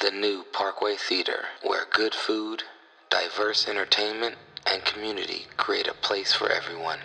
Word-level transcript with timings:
the 0.00 0.10
new 0.10 0.44
Parkway 0.52 0.96
Theater, 0.96 1.44
where 1.62 1.84
good 1.92 2.14
food, 2.14 2.62
diverse 3.10 3.68
entertainment, 3.68 4.36
and 4.66 4.82
community 4.82 5.44
create 5.58 5.86
a 5.88 5.92
place 5.92 6.32
for 6.32 6.50
everyone. 6.50 7.00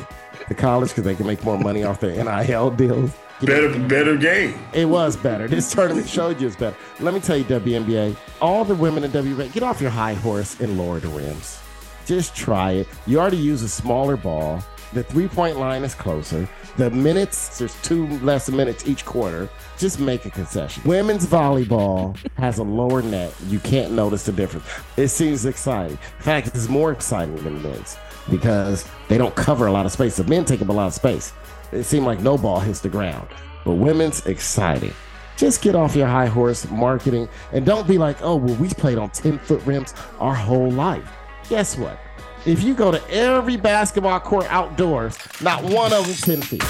to 0.48 0.54
college 0.54 0.88
because 0.88 1.04
they 1.04 1.14
can 1.14 1.26
make 1.26 1.44
more 1.44 1.58
money 1.58 1.84
off 1.84 2.00
their 2.00 2.12
NIL 2.24 2.70
deals. 2.70 3.14
Better, 3.42 3.78
better 3.80 4.16
game. 4.16 4.58
It 4.72 4.86
was 4.86 5.14
better. 5.14 5.46
This 5.46 5.70
tournament 5.70 6.08
showed 6.08 6.40
you 6.40 6.46
it's 6.46 6.56
better. 6.56 6.74
Let 7.00 7.12
me 7.12 7.20
tell 7.20 7.36
you, 7.36 7.44
WNBA, 7.44 8.16
all 8.40 8.64
the 8.64 8.74
women 8.74 9.04
in 9.04 9.10
WNBA, 9.10 9.52
get 9.52 9.62
off 9.62 9.82
your 9.82 9.90
high 9.90 10.14
horse 10.14 10.58
and 10.58 10.78
lower 10.78 11.00
the 11.00 11.08
rims. 11.08 11.60
Just 12.06 12.34
try 12.34 12.70
it. 12.72 12.88
You 13.06 13.20
already 13.20 13.36
use 13.36 13.60
a 13.60 13.68
smaller 13.68 14.16
ball. 14.16 14.64
The 14.92 15.02
three 15.02 15.28
point 15.28 15.58
line 15.58 15.84
is 15.84 15.94
closer. 15.94 16.48
The 16.76 16.90
minutes, 16.90 17.58
there's 17.58 17.80
two 17.82 18.06
less 18.18 18.50
minutes 18.50 18.86
each 18.86 19.04
quarter. 19.06 19.48
Just 19.78 19.98
make 19.98 20.26
a 20.26 20.30
concession. 20.30 20.82
Women's 20.84 21.26
volleyball 21.26 22.16
has 22.36 22.58
a 22.58 22.62
lower 22.62 23.00
net. 23.02 23.34
You 23.46 23.58
can't 23.60 23.92
notice 23.92 24.24
the 24.24 24.32
difference. 24.32 24.66
It 24.96 25.08
seems 25.08 25.46
exciting. 25.46 25.98
In 26.18 26.22
fact, 26.22 26.48
it's 26.48 26.68
more 26.68 26.92
exciting 26.92 27.36
than 27.36 27.62
men's 27.62 27.96
because 28.30 28.86
they 29.08 29.16
don't 29.16 29.34
cover 29.34 29.66
a 29.66 29.72
lot 29.72 29.86
of 29.86 29.92
space. 29.92 30.16
The 30.16 30.24
men 30.24 30.44
take 30.44 30.60
up 30.60 30.68
a 30.68 30.72
lot 30.72 30.88
of 30.88 30.94
space. 30.94 31.32
It 31.72 31.84
seemed 31.84 32.04
like 32.04 32.20
no 32.20 32.36
ball 32.36 32.60
hits 32.60 32.80
the 32.80 32.90
ground. 32.90 33.28
But 33.64 33.74
women's 33.74 34.26
exciting. 34.26 34.92
Just 35.36 35.62
get 35.62 35.74
off 35.74 35.96
your 35.96 36.06
high 36.06 36.26
horse 36.26 36.70
marketing 36.70 37.28
and 37.52 37.64
don't 37.64 37.88
be 37.88 37.96
like, 37.96 38.20
oh, 38.22 38.36
well, 38.36 38.54
we 38.56 38.68
played 38.68 38.98
on 38.98 39.10
10 39.10 39.38
foot 39.38 39.62
rims 39.64 39.94
our 40.20 40.34
whole 40.34 40.70
life. 40.70 41.10
Guess 41.48 41.78
what? 41.78 41.98
If 42.44 42.64
you 42.64 42.74
go 42.74 42.90
to 42.90 43.00
every 43.08 43.56
basketball 43.56 44.18
court 44.18 44.46
outdoors, 44.50 45.16
not 45.40 45.62
one 45.62 45.92
of 45.92 46.06
them 46.06 46.40
10 46.40 46.42
feet. 46.42 46.62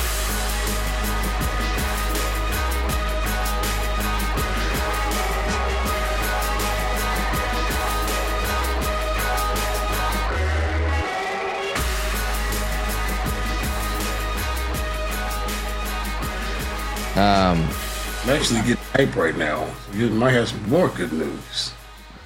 Um, 17.17 17.67
I'm 18.25 18.31
actually 18.31 18.61
getting 18.61 18.77
hype 18.95 19.17
right 19.17 19.37
now. 19.37 19.71
You 19.95 20.11
might 20.11 20.33
have 20.33 20.49
some 20.49 20.69
more 20.69 20.89
good 20.89 21.15
news. 21.15 21.73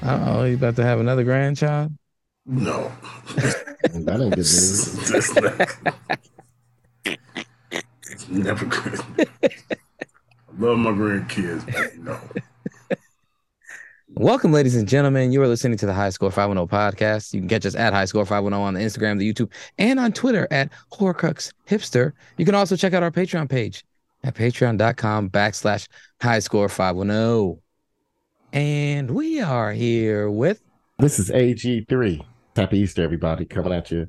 oh, 0.02 0.42
you 0.42 0.56
about 0.56 0.74
to 0.77 0.83
have 0.83 0.98
another 0.98 1.22
grandchild? 1.22 1.92
No. 2.47 2.92
That 3.34 4.20
ain't 4.20 4.30
good 4.30 4.36
news. 4.36 5.11
That's 5.11 5.34
not- 5.34 5.69
it's 8.08 8.28
never 8.28 8.64
good. 8.66 9.00
I 9.19 10.58
love 10.58 10.78
my 10.78 10.91
grandkids, 10.91 11.67
but 11.72 11.98
no. 11.98 12.19
Welcome, 14.14 14.52
ladies 14.52 14.77
and 14.77 14.89
gentlemen. 14.89 15.33
You 15.33 15.42
are 15.42 15.48
listening 15.48 15.77
to 15.78 15.86
the 15.86 15.92
High 15.92 16.11
Score 16.11 16.30
510 16.30 16.67
podcast. 16.69 17.34
You 17.34 17.41
can 17.41 17.48
catch 17.48 17.67
us 17.67 17.74
at 17.74 17.92
High 17.92 18.05
Score 18.06 18.24
510 18.24 18.61
on 18.61 18.74
the 18.74 18.80
Instagram, 18.80 19.19
the 19.19 19.30
YouTube, 19.30 19.50
and 19.78 19.98
on 20.00 20.12
Twitter 20.12 20.47
at 20.50 20.70
Horcrux 20.92 21.52
Hipster. 21.69 22.12
You 22.39 22.44
can 22.47 22.55
also 22.55 22.77
check 22.77 22.94
out 22.94 23.02
our 23.02 23.11
Patreon 23.11 23.50
page 23.50 23.84
at 24.24 24.34
patreon.com 24.34 25.30
backslash 25.30 25.89
High 26.22 26.39
Score 26.39 26.69
510. 26.69 27.61
And 28.52 29.11
we 29.11 29.41
are 29.42 29.72
here 29.72 30.30
with 30.30 30.62
This 30.98 31.18
is 31.18 31.30
AG3. 31.30 32.24
Happy 32.56 32.78
Easter, 32.78 33.02
everybody. 33.02 33.44
Coming 33.44 33.72
at 33.72 33.90
you. 33.90 34.08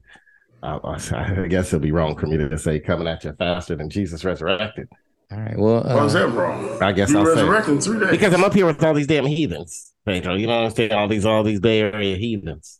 Uh, 0.64 0.80
I 0.84 1.48
guess 1.48 1.68
it'll 1.68 1.80
be 1.80 1.92
wrong 1.92 2.18
for 2.18 2.28
me 2.28 2.38
to 2.38 2.58
say 2.58 2.80
coming 2.80 3.08
at 3.08 3.24
you 3.24 3.34
faster 3.34 3.76
than 3.76 3.90
Jesus 3.90 4.24
resurrected. 4.24 4.88
all 5.32 5.38
right. 5.38 5.58
Well, 5.58 5.84
Why 5.84 6.06
is 6.06 6.16
uh, 6.16 6.28
that 6.28 6.34
wrong? 6.34 6.82
I 6.82 6.92
guess 6.94 7.10
you 7.10 7.20
I'll 7.20 7.26
say. 7.26 7.32
resurrected 7.32 7.74
in 7.76 7.82
three 7.82 8.00
days. 8.00 8.12
Because 8.12 8.34
I'm 8.34 8.44
up 8.44 8.54
here 8.54 8.66
with 8.66 8.84
all 8.84 8.94
these 8.94 9.08
damn 9.08 9.26
heathens, 9.26 9.94
Pedro. 10.06 10.36
You 10.36 10.48
know 10.48 10.62
what 10.62 10.66
I'm 10.66 10.76
saying? 10.76 10.94
All 10.94 11.08
these, 11.08 11.26
all 11.26 11.44
these 11.44 11.60
Bay 11.60 11.82
Area 11.82 12.16
heathens. 12.16 12.80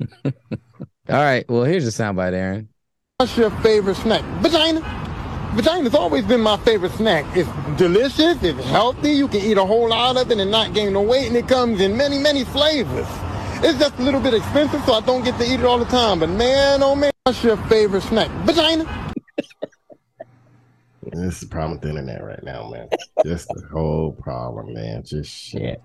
all 0.24 0.32
right. 1.08 1.48
Well, 1.48 1.64
here's 1.64 1.84
the 1.84 2.02
soundbite, 2.02 2.34
Aaron. 2.34 2.68
What's 3.16 3.36
your 3.36 3.50
favorite 3.62 3.96
snack? 3.96 4.24
Vagina. 4.42 4.80
Vagina's 5.54 5.94
always 5.94 6.24
been 6.24 6.40
my 6.40 6.56
favorite 6.58 6.92
snack. 6.92 7.24
It's 7.36 7.48
delicious, 7.76 8.40
it's 8.40 8.64
healthy, 8.66 9.10
you 9.10 9.26
can 9.26 9.40
eat 9.40 9.58
a 9.58 9.64
whole 9.64 9.88
lot 9.88 10.16
of 10.16 10.30
it 10.30 10.38
and 10.38 10.48
not 10.48 10.74
gain 10.74 10.92
no 10.92 11.02
weight, 11.02 11.26
and 11.26 11.36
it 11.36 11.48
comes 11.48 11.80
in 11.80 11.96
many, 11.96 12.20
many 12.20 12.44
flavors. 12.44 13.08
It's 13.62 13.78
just 13.78 13.98
a 13.98 14.02
little 14.02 14.20
bit 14.20 14.34
expensive, 14.34 14.82
so 14.84 14.94
I 14.94 15.00
don't 15.00 15.24
get 15.24 15.38
to 15.38 15.44
eat 15.44 15.60
it 15.60 15.64
all 15.66 15.78
the 15.78 15.84
time. 15.84 16.20
But 16.20 16.30
man, 16.30 16.82
oh 16.82 16.94
man, 16.94 17.12
what's 17.24 17.44
your 17.44 17.56
favorite 17.68 18.02
snack? 18.02 18.30
Vagina. 18.44 18.86
This 21.12 21.34
is 21.34 21.40
the 21.40 21.46
problem 21.48 21.72
with 21.72 21.80
the 21.80 21.88
internet 21.88 22.22
right 22.22 22.42
now, 22.44 22.68
man. 22.68 22.88
Just 23.24 23.48
the 23.48 23.66
whole 23.72 24.12
problem, 24.12 24.74
man. 24.74 25.02
Just 25.02 25.30
shit. 25.30 25.82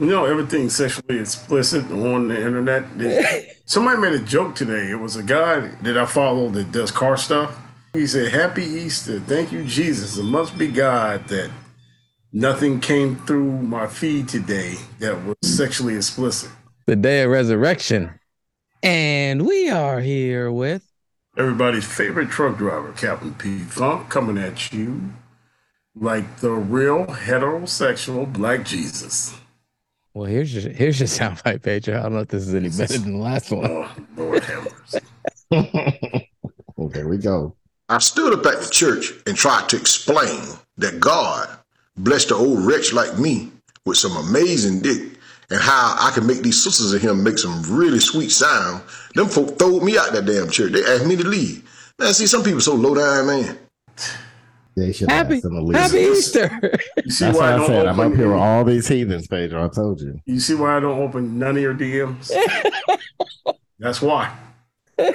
You 0.00 0.06
know, 0.06 0.24
everything's 0.24 0.74
sexually 0.74 1.20
explicit 1.20 1.84
on 1.92 2.28
the 2.28 2.36
internet. 2.36 2.84
Somebody 3.66 4.00
made 4.00 4.14
a 4.14 4.24
joke 4.24 4.54
today. 4.54 4.90
It 4.90 4.98
was 4.98 5.16
a 5.16 5.22
guy 5.22 5.60
that 5.82 5.98
I 5.98 6.06
follow 6.06 6.48
that 6.48 6.72
does 6.72 6.90
car 6.90 7.18
stuff. 7.18 7.56
He 7.92 8.06
said, 8.06 8.32
Happy 8.32 8.64
Easter. 8.64 9.20
Thank 9.20 9.52
you, 9.52 9.62
Jesus. 9.64 10.16
It 10.16 10.24
must 10.24 10.56
be 10.56 10.68
God 10.68 11.28
that 11.28 11.50
nothing 12.32 12.80
came 12.80 13.16
through 13.16 13.62
my 13.62 13.86
feed 13.86 14.28
today 14.28 14.76
that 14.98 15.24
was 15.24 15.36
sexually 15.42 15.96
explicit. 15.96 16.50
The 16.86 16.96
day 16.96 17.22
of 17.22 17.30
resurrection. 17.30 18.18
And 18.82 19.46
we 19.46 19.68
are 19.68 20.00
here 20.00 20.50
with 20.50 20.86
Everybody's 21.36 21.84
favorite 21.84 22.28
truck 22.28 22.58
driver, 22.58 22.92
Captain 22.92 23.32
P. 23.34 23.60
Funk, 23.60 24.08
coming 24.08 24.36
at 24.36 24.72
you 24.72 25.12
like 25.94 26.38
the 26.38 26.50
real 26.50 27.06
heterosexual 27.06 28.30
black 28.32 28.64
Jesus. 28.64 29.38
Well, 30.12 30.26
here's 30.26 30.52
your 30.52 30.72
here's 30.72 30.98
your 30.98 31.06
soundbite, 31.08 31.62
Pedro. 31.62 31.98
I 31.98 32.02
don't 32.02 32.14
know 32.14 32.20
if 32.20 32.28
this 32.28 32.46
is 32.46 32.54
any 32.54 32.68
better 32.68 32.98
than 32.98 33.12
the 33.12 33.18
last 33.18 33.50
one. 33.52 33.70
Oh, 33.70 33.90
Lord 34.16 34.44
have 34.44 34.68
mercy. 35.52 36.26
Well, 36.76 36.88
there 36.88 37.08
we 37.08 37.18
go. 37.18 37.56
I 37.90 37.98
stood 37.98 38.32
up 38.32 38.46
at 38.46 38.62
the 38.62 38.70
church 38.70 39.12
and 39.26 39.36
tried 39.36 39.68
to 39.68 39.76
explain 39.76 40.40
that 40.78 40.98
God 40.98 41.46
blessed 42.04 42.28
the 42.28 42.34
old 42.34 42.64
wretch 42.64 42.92
like 42.92 43.18
me 43.18 43.50
with 43.84 43.96
some 43.96 44.16
amazing 44.16 44.80
dick 44.80 45.18
and 45.50 45.60
how 45.60 45.96
I 45.98 46.10
can 46.14 46.26
make 46.26 46.42
these 46.42 46.62
sisters 46.62 46.92
of 46.92 47.02
him 47.02 47.24
make 47.24 47.38
some 47.38 47.62
really 47.68 47.98
sweet 47.98 48.30
sound. 48.30 48.82
Them 49.14 49.28
folk 49.28 49.58
throwed 49.58 49.82
me 49.82 49.98
out 49.98 50.12
that 50.12 50.26
damn 50.26 50.48
church. 50.50 50.72
They 50.72 50.84
asked 50.84 51.06
me 51.06 51.16
to 51.16 51.26
leave. 51.26 51.66
Man, 51.98 52.14
see, 52.14 52.26
some 52.26 52.42
people 52.42 52.60
so 52.60 52.74
low 52.74 52.94
down, 52.94 53.26
man. 53.26 53.58
They 54.76 54.92
should 54.92 55.10
Happy, 55.10 55.34
ask 55.34 55.42
them 55.42 55.54
to 55.54 55.62
leave. 55.62 55.76
happy 55.76 55.98
Easter. 55.98 56.78
You 57.04 57.10
see 57.10 57.24
That's 57.26 57.38
why 57.38 57.44
why 57.44 57.50
I 57.50 57.54
I 57.54 57.56
don't 57.58 57.66
said 57.66 57.86
I'm 57.88 58.00
up 58.00 58.14
here 58.14 58.28
with 58.28 58.36
all 58.40 58.64
these 58.64 58.88
heathens, 58.88 59.26
Pedro. 59.26 59.64
I 59.64 59.68
told 59.68 60.00
you. 60.00 60.20
You 60.26 60.40
see 60.40 60.54
why 60.54 60.76
I 60.76 60.80
don't 60.80 60.98
open 61.00 61.38
none 61.38 61.56
of 61.56 61.62
your 61.62 61.74
DMs? 61.74 62.30
That's 63.78 64.00
why. 64.00 64.34
There 64.96 65.14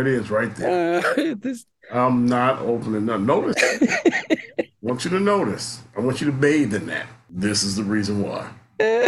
it 0.00 0.06
is, 0.06 0.30
right 0.30 0.54
there. 0.56 0.98
Uh, 0.98 1.34
this 1.38 1.66
I'm 1.92 2.26
not 2.26 2.60
opening 2.60 3.06
none. 3.06 3.26
Notice. 3.26 3.56
I 3.62 4.68
want 4.82 5.04
you 5.04 5.10
to 5.10 5.20
notice. 5.20 5.80
I 5.96 6.00
want 6.00 6.20
you 6.20 6.26
to 6.26 6.32
bathe 6.32 6.74
in 6.74 6.86
that. 6.86 7.06
This 7.30 7.62
is 7.62 7.76
the 7.76 7.84
reason 7.84 8.22
why. 8.22 8.50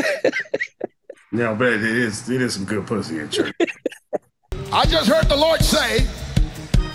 Now, 1.33 1.55
but 1.55 1.69
it 1.69 1.83
is 1.85 2.29
it 2.29 2.43
is 2.43 2.55
some 2.55 2.65
good 2.65 2.87
pussy 2.87 3.21
in 3.21 3.31
church. 3.31 3.55
I 4.73 4.85
just 4.87 5.09
heard 5.09 5.29
the 5.29 5.37
Lord 5.37 5.63
say 5.63 6.05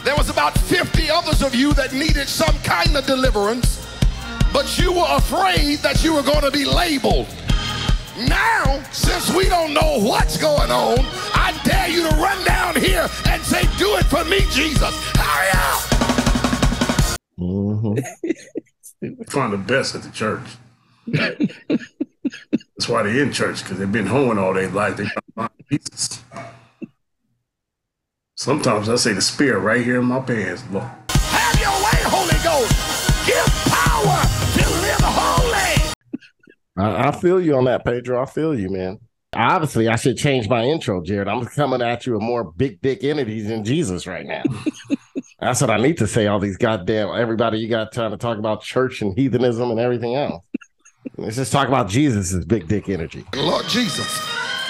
there 0.03 0.15
was 0.17 0.29
about 0.29 0.57
50 0.57 1.09
others 1.09 1.41
of 1.41 1.55
you 1.55 1.71
that 1.73 1.93
needed 1.93 2.27
some 2.27 2.53
kind 2.59 2.97
of 2.97 3.05
deliverance, 3.05 3.87
but 4.51 4.77
you 4.77 4.91
were 4.91 5.07
afraid 5.07 5.79
that 5.79 6.03
you 6.03 6.13
were 6.13 6.21
going 6.21 6.41
to 6.41 6.51
be 6.51 6.65
labeled. 6.65 7.27
Now, 8.17 8.81
since 8.91 9.29
we 9.35 9.49
don't 9.49 9.73
know 9.73 9.99
what's 9.99 10.37
going 10.37 10.71
on, 10.71 10.99
I 11.33 11.59
dare 11.65 11.89
you 11.89 12.09
to 12.09 12.15
run 12.15 12.45
down 12.45 12.75
here 12.77 13.09
and 13.27 13.41
say, 13.41 13.63
Do 13.77 13.97
it 13.97 14.05
for 14.05 14.23
me, 14.23 14.39
Jesus. 14.51 14.95
Hurry 15.15 15.49
up! 15.53 15.81
hmm 17.37 17.95
Find 19.29 19.51
the 19.51 19.57
best 19.57 19.95
at 19.95 20.03
the 20.03 20.11
church. 20.11 20.47
That's 21.07 22.87
why 22.87 23.03
they're 23.03 23.21
in 23.21 23.33
church 23.33 23.63
because 23.63 23.79
they've 23.79 23.91
been 23.91 24.07
hoeing 24.07 24.37
all 24.37 24.53
their 24.53 24.69
life. 24.69 24.95
They 24.95 25.07
find 25.35 25.49
Jesus. 25.69 26.23
Sometimes 28.35 28.87
I 28.87 28.95
say 28.95 29.11
the 29.11 29.21
spirit 29.21 29.59
right 29.59 29.83
here 29.83 29.99
in 29.99 30.05
my 30.05 30.21
pants. 30.21 30.63
Lord. 30.71 30.89
I, 36.77 37.09
I 37.09 37.11
feel 37.11 37.41
you 37.41 37.55
on 37.55 37.65
that, 37.65 37.85
Pedro. 37.85 38.21
I 38.21 38.25
feel 38.25 38.57
you, 38.57 38.69
man. 38.69 38.99
Obviously, 39.33 39.89
I 39.89 39.97
should 39.97 40.17
change 40.17 40.47
my 40.47 40.63
intro, 40.63 41.01
Jared. 41.01 41.27
I'm 41.27 41.45
coming 41.45 41.81
at 41.81 42.05
you 42.05 42.13
with 42.13 42.21
more 42.21 42.43
big 42.43 42.79
dick 42.81 43.03
entities 43.03 43.47
than 43.47 43.65
Jesus 43.65 44.07
right 44.07 44.25
now. 44.25 44.43
That's 45.39 45.59
what 45.59 45.69
I 45.69 45.77
need 45.77 45.97
to 45.97 46.07
say. 46.07 46.27
All 46.27 46.39
these 46.39 46.57
goddamn 46.57 47.09
everybody 47.09 47.59
you 47.59 47.67
got 47.67 47.91
trying 47.91 48.11
to 48.11 48.17
talk 48.17 48.37
about 48.37 48.61
church 48.61 49.01
and 49.01 49.17
heathenism 49.17 49.69
and 49.71 49.79
everything 49.79 50.15
else. 50.15 50.45
Let's 51.17 51.35
just 51.35 51.51
talk 51.51 51.67
about 51.67 51.89
Jesus' 51.89 52.43
big 52.45 52.67
dick 52.67 52.87
energy. 52.87 53.25
Lord 53.35 53.65
Jesus, 53.67 54.17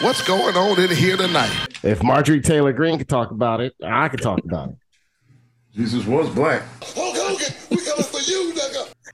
what's 0.01 0.25
going 0.27 0.55
on 0.55 0.79
in 0.79 0.89
here 0.89 1.17
tonight? 1.17 1.67
If 1.83 2.01
Marjorie 2.03 2.41
Taylor 2.41 2.73
Greene 2.73 2.97
could 2.97 3.07
talk 3.07 3.31
about 3.31 3.61
it, 3.61 3.73
I 3.83 4.09
could 4.09 4.21
talk 4.21 4.43
about 4.43 4.69
it. 4.69 4.75
Jesus 5.75 6.05
was 6.05 6.29
black. 6.33 6.63
Hulk 6.81 7.15
Hogan, 7.15 7.53
we 7.69 7.77
coming 7.77 8.03
for 8.03 8.19
you, 8.19 8.53
nigga. 8.53 8.64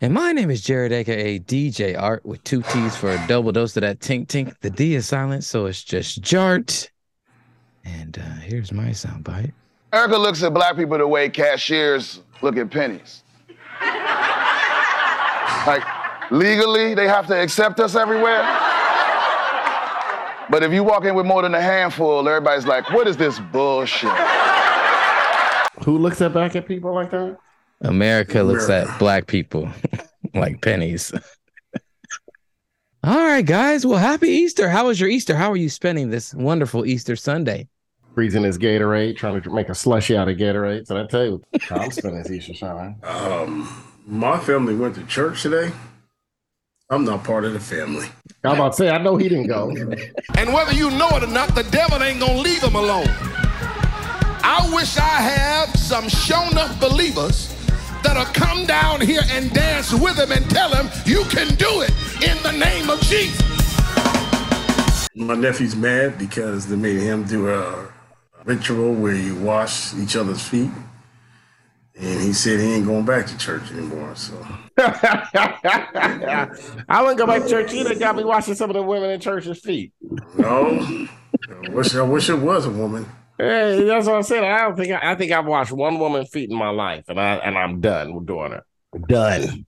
And 0.04 0.16
my 0.16 0.32
name 0.32 0.50
is 0.50 0.64
Jared, 0.64 0.92
aka 0.92 1.38
DJ 1.38 1.96
Art, 1.96 2.26
with 2.26 2.44
two 2.44 2.64
T's 2.64 2.96
for 2.96 3.12
a 3.12 3.24
double 3.28 3.52
dose 3.52 3.78
of 3.78 3.82
that 3.82 4.00
tink 4.00 4.26
tink. 4.26 4.60
The 4.62 4.72
D 4.72 4.96
is 4.96 5.08
silent, 5.08 5.44
so 5.44 5.68
it's 5.68 5.84
just 5.84 6.24
Jart. 6.24 6.90
And 7.86 8.18
uh, 8.18 8.40
here's 8.42 8.72
my 8.72 8.86
soundbite. 8.86 9.52
America 9.94 10.18
looks 10.18 10.42
at 10.42 10.56
black 10.56 10.76
people 10.76 10.98
the 10.98 11.08
way 11.08 11.30
cashiers 11.30 12.22
look 12.42 12.58
at 12.58 12.72
pennies. 12.72 13.24
like, 15.68 15.84
legally, 16.32 16.96
they 16.96 17.08
have 17.08 17.28
to 17.28 17.40
accept 17.40 17.80
us 17.80 17.96
everywhere. 17.96 18.42
But 20.50 20.64
if 20.64 20.74
you 20.74 20.84
walk 20.84 21.06
in 21.06 21.14
with 21.14 21.28
more 21.28 21.44
than 21.44 21.54
a 21.54 21.62
handful, 21.62 22.28
everybody's 22.28 22.66
like, 22.66 22.90
what 22.90 23.08
is 23.08 23.18
this 23.18 23.40
bullshit? 23.52 24.10
Who 25.86 26.00
looks 26.00 26.22
at 26.22 26.34
back 26.34 26.56
at 26.56 26.68
people 26.68 26.92
like 26.92 27.12
that? 27.12 27.38
America 27.82 28.44
looks 28.44 28.70
at 28.70 29.00
black 29.00 29.28
people 29.28 29.70
like 30.34 30.62
pennies. 30.62 31.12
All 33.04 33.18
right, 33.18 33.46
guys. 33.46 33.86
Well, 33.86 33.98
happy 33.98 34.30
Easter. 34.30 34.70
How 34.70 34.88
was 34.88 35.00
your 35.00 35.10
Easter? 35.10 35.36
How 35.36 35.52
are 35.52 35.58
you 35.58 35.70
spending 35.70 36.12
this 36.12 36.34
wonderful 36.36 36.86
Easter 36.86 37.16
Sunday? 37.16 37.68
Freezing 38.14 38.44
his 38.44 38.58
Gatorade, 38.60 39.18
trying 39.18 39.42
to 39.42 39.50
make 39.50 39.70
a 39.70 39.76
slushy 39.76 40.16
out 40.16 40.28
of 40.30 40.38
Gatorade. 40.38 40.86
So 40.86 41.02
I 41.02 41.08
tell 41.08 41.26
you, 41.26 41.42
how 41.62 41.78
I'm 41.78 41.92
spending 41.92 42.22
this 42.22 42.32
Easter 42.32 42.54
Sunday. 42.54 42.96
Um, 43.04 43.86
my 44.06 44.38
family 44.38 44.76
went 44.76 44.96
to 44.96 45.06
church 45.06 45.42
today. 45.42 45.72
I'm 46.92 47.06
not 47.06 47.24
part 47.24 47.46
of 47.46 47.54
the 47.54 47.60
family. 47.60 48.08
I'm 48.44 48.56
about 48.56 48.74
to 48.74 48.78
say, 48.78 48.90
I 48.90 48.98
know 48.98 49.16
he 49.16 49.30
didn't 49.30 49.48
go. 49.48 49.70
And 50.36 50.54
whether 50.54 50.74
you 50.74 50.92
know 50.92 51.10
it 51.12 51.24
or 51.24 51.28
not, 51.28 51.56
the 51.56 51.64
devil 51.72 52.04
ain't 52.04 52.20
gonna 52.20 52.38
leave 52.40 52.62
him 52.62 52.76
alone. 52.76 53.08
I 54.44 54.70
wish 54.74 54.98
I 54.98 55.02
had 55.02 55.66
some 55.78 56.10
shown 56.10 56.58
up 56.58 56.80
believers 56.80 57.54
that'll 58.04 58.26
come 58.34 58.66
down 58.66 59.02
here 59.02 59.22
and 59.30 59.52
dance 59.54 59.94
with 59.94 60.18
him 60.18 60.32
and 60.32 60.50
tell 60.50 60.74
him 60.74 60.90
you 61.06 61.24
can 61.26 61.54
do 61.56 61.82
it 61.82 61.92
in 62.24 62.42
the 62.44 62.52
name 62.52 62.90
of 62.90 63.00
Jesus. 63.02 63.40
My 65.16 65.36
nephew's 65.36 65.76
mad 65.76 66.18
because 66.18 66.68
they 66.68 66.76
made 66.76 67.00
him 67.02 67.24
do 67.26 67.50
a 67.50 67.88
ritual 68.46 68.94
where 68.94 69.16
you 69.16 69.36
wash 69.36 69.94
each 69.96 70.16
other's 70.16 70.42
feet. 70.42 70.72
And 71.96 72.22
he 72.22 72.34
said 72.34 72.60
he 72.60 72.74
ain't 72.74 72.86
going 72.86 73.06
back 73.06 73.28
to 73.28 73.38
church 73.38 73.70
anymore. 73.72 74.16
So 74.16 74.34
I 74.78 76.48
wouldn't 77.02 77.20
go 77.20 77.28
back 77.28 77.44
to 77.44 77.50
church 77.50 77.74
either. 77.74 77.94
Got 77.96 78.16
me 78.16 78.24
washing 78.24 78.56
some 78.56 78.70
of 78.70 78.76
the 78.76 78.82
women 78.82 79.12
in 79.12 79.20
church's 79.20 79.60
feet. 79.60 79.94
no. 80.38 81.08
I 81.66 81.70
wish 81.70 81.94
I 81.94 82.02
wish 82.02 82.30
it 82.30 82.40
was 82.40 82.66
a 82.66 82.72
woman. 82.72 83.06
Hey, 83.42 83.84
that's 83.86 84.06
what 84.06 84.18
I 84.18 84.22
said. 84.22 84.44
I 84.44 84.60
don't 84.60 84.76
think 84.76 84.92
I, 84.92 85.14
I 85.14 85.16
think 85.16 85.32
I've 85.32 85.48
watched 85.48 85.72
one 85.72 85.98
woman 85.98 86.28
feet 86.28 86.52
in 86.52 86.56
my 86.56 86.70
life, 86.70 87.06
and 87.08 87.20
I 87.20 87.38
and 87.38 87.58
I'm 87.58 87.82
done 87.82 88.14
with 88.14 88.28
doing 88.28 88.54
it. 88.54 88.64
Done. 89.08 89.66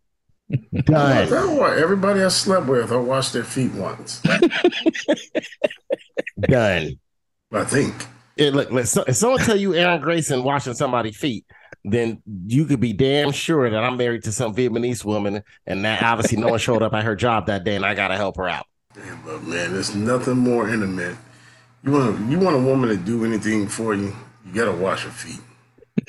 Done. 0.83 1.29
don't 1.29 1.57
want 1.57 1.79
everybody 1.79 2.21
I 2.21 2.27
slept 2.27 2.67
with, 2.67 2.91
I 2.91 2.97
washed 2.97 3.33
their 3.33 3.43
feet 3.43 3.73
once. 3.73 4.21
Done. 6.39 6.99
I 7.51 7.63
think. 7.63 7.95
It, 8.37 8.53
look, 8.53 8.71
let 8.71 8.87
so, 8.87 9.03
if 9.07 9.15
someone 9.15 9.39
tell 9.39 9.55
you 9.55 9.73
Aaron 9.73 10.01
Grayson 10.01 10.43
washing 10.43 10.75
somebody's 10.75 11.17
feet, 11.17 11.45
then 11.83 12.21
you 12.45 12.65
could 12.65 12.79
be 12.79 12.93
damn 12.93 13.31
sure 13.31 13.67
that 13.67 13.83
I'm 13.83 13.97
married 13.97 14.25
to 14.25 14.31
some 14.31 14.53
Vietnamese 14.53 15.03
woman, 15.03 15.41
and 15.65 15.83
that 15.85 16.03
obviously 16.03 16.37
no 16.37 16.49
one 16.49 16.59
showed 16.59 16.83
up 16.83 16.93
at 16.93 17.03
her 17.03 17.15
job 17.15 17.47
that 17.47 17.63
day, 17.63 17.75
and 17.75 17.85
I 17.85 17.95
gotta 17.95 18.17
help 18.17 18.37
her 18.37 18.47
out. 18.47 18.67
Yeah, 18.95 19.17
but 19.25 19.41
man, 19.43 19.73
there's 19.73 19.95
nothing 19.95 20.37
more 20.37 20.69
intimate. 20.69 21.15
You 21.83 21.91
want 21.91 22.31
you 22.31 22.39
want 22.39 22.55
a 22.55 22.59
woman 22.59 22.89
to 22.89 22.97
do 22.97 23.25
anything 23.25 23.67
for 23.67 23.93
you, 23.93 24.15
you 24.45 24.53
gotta 24.53 24.71
wash 24.71 25.03
her 25.03 25.09
feet. 25.09 25.41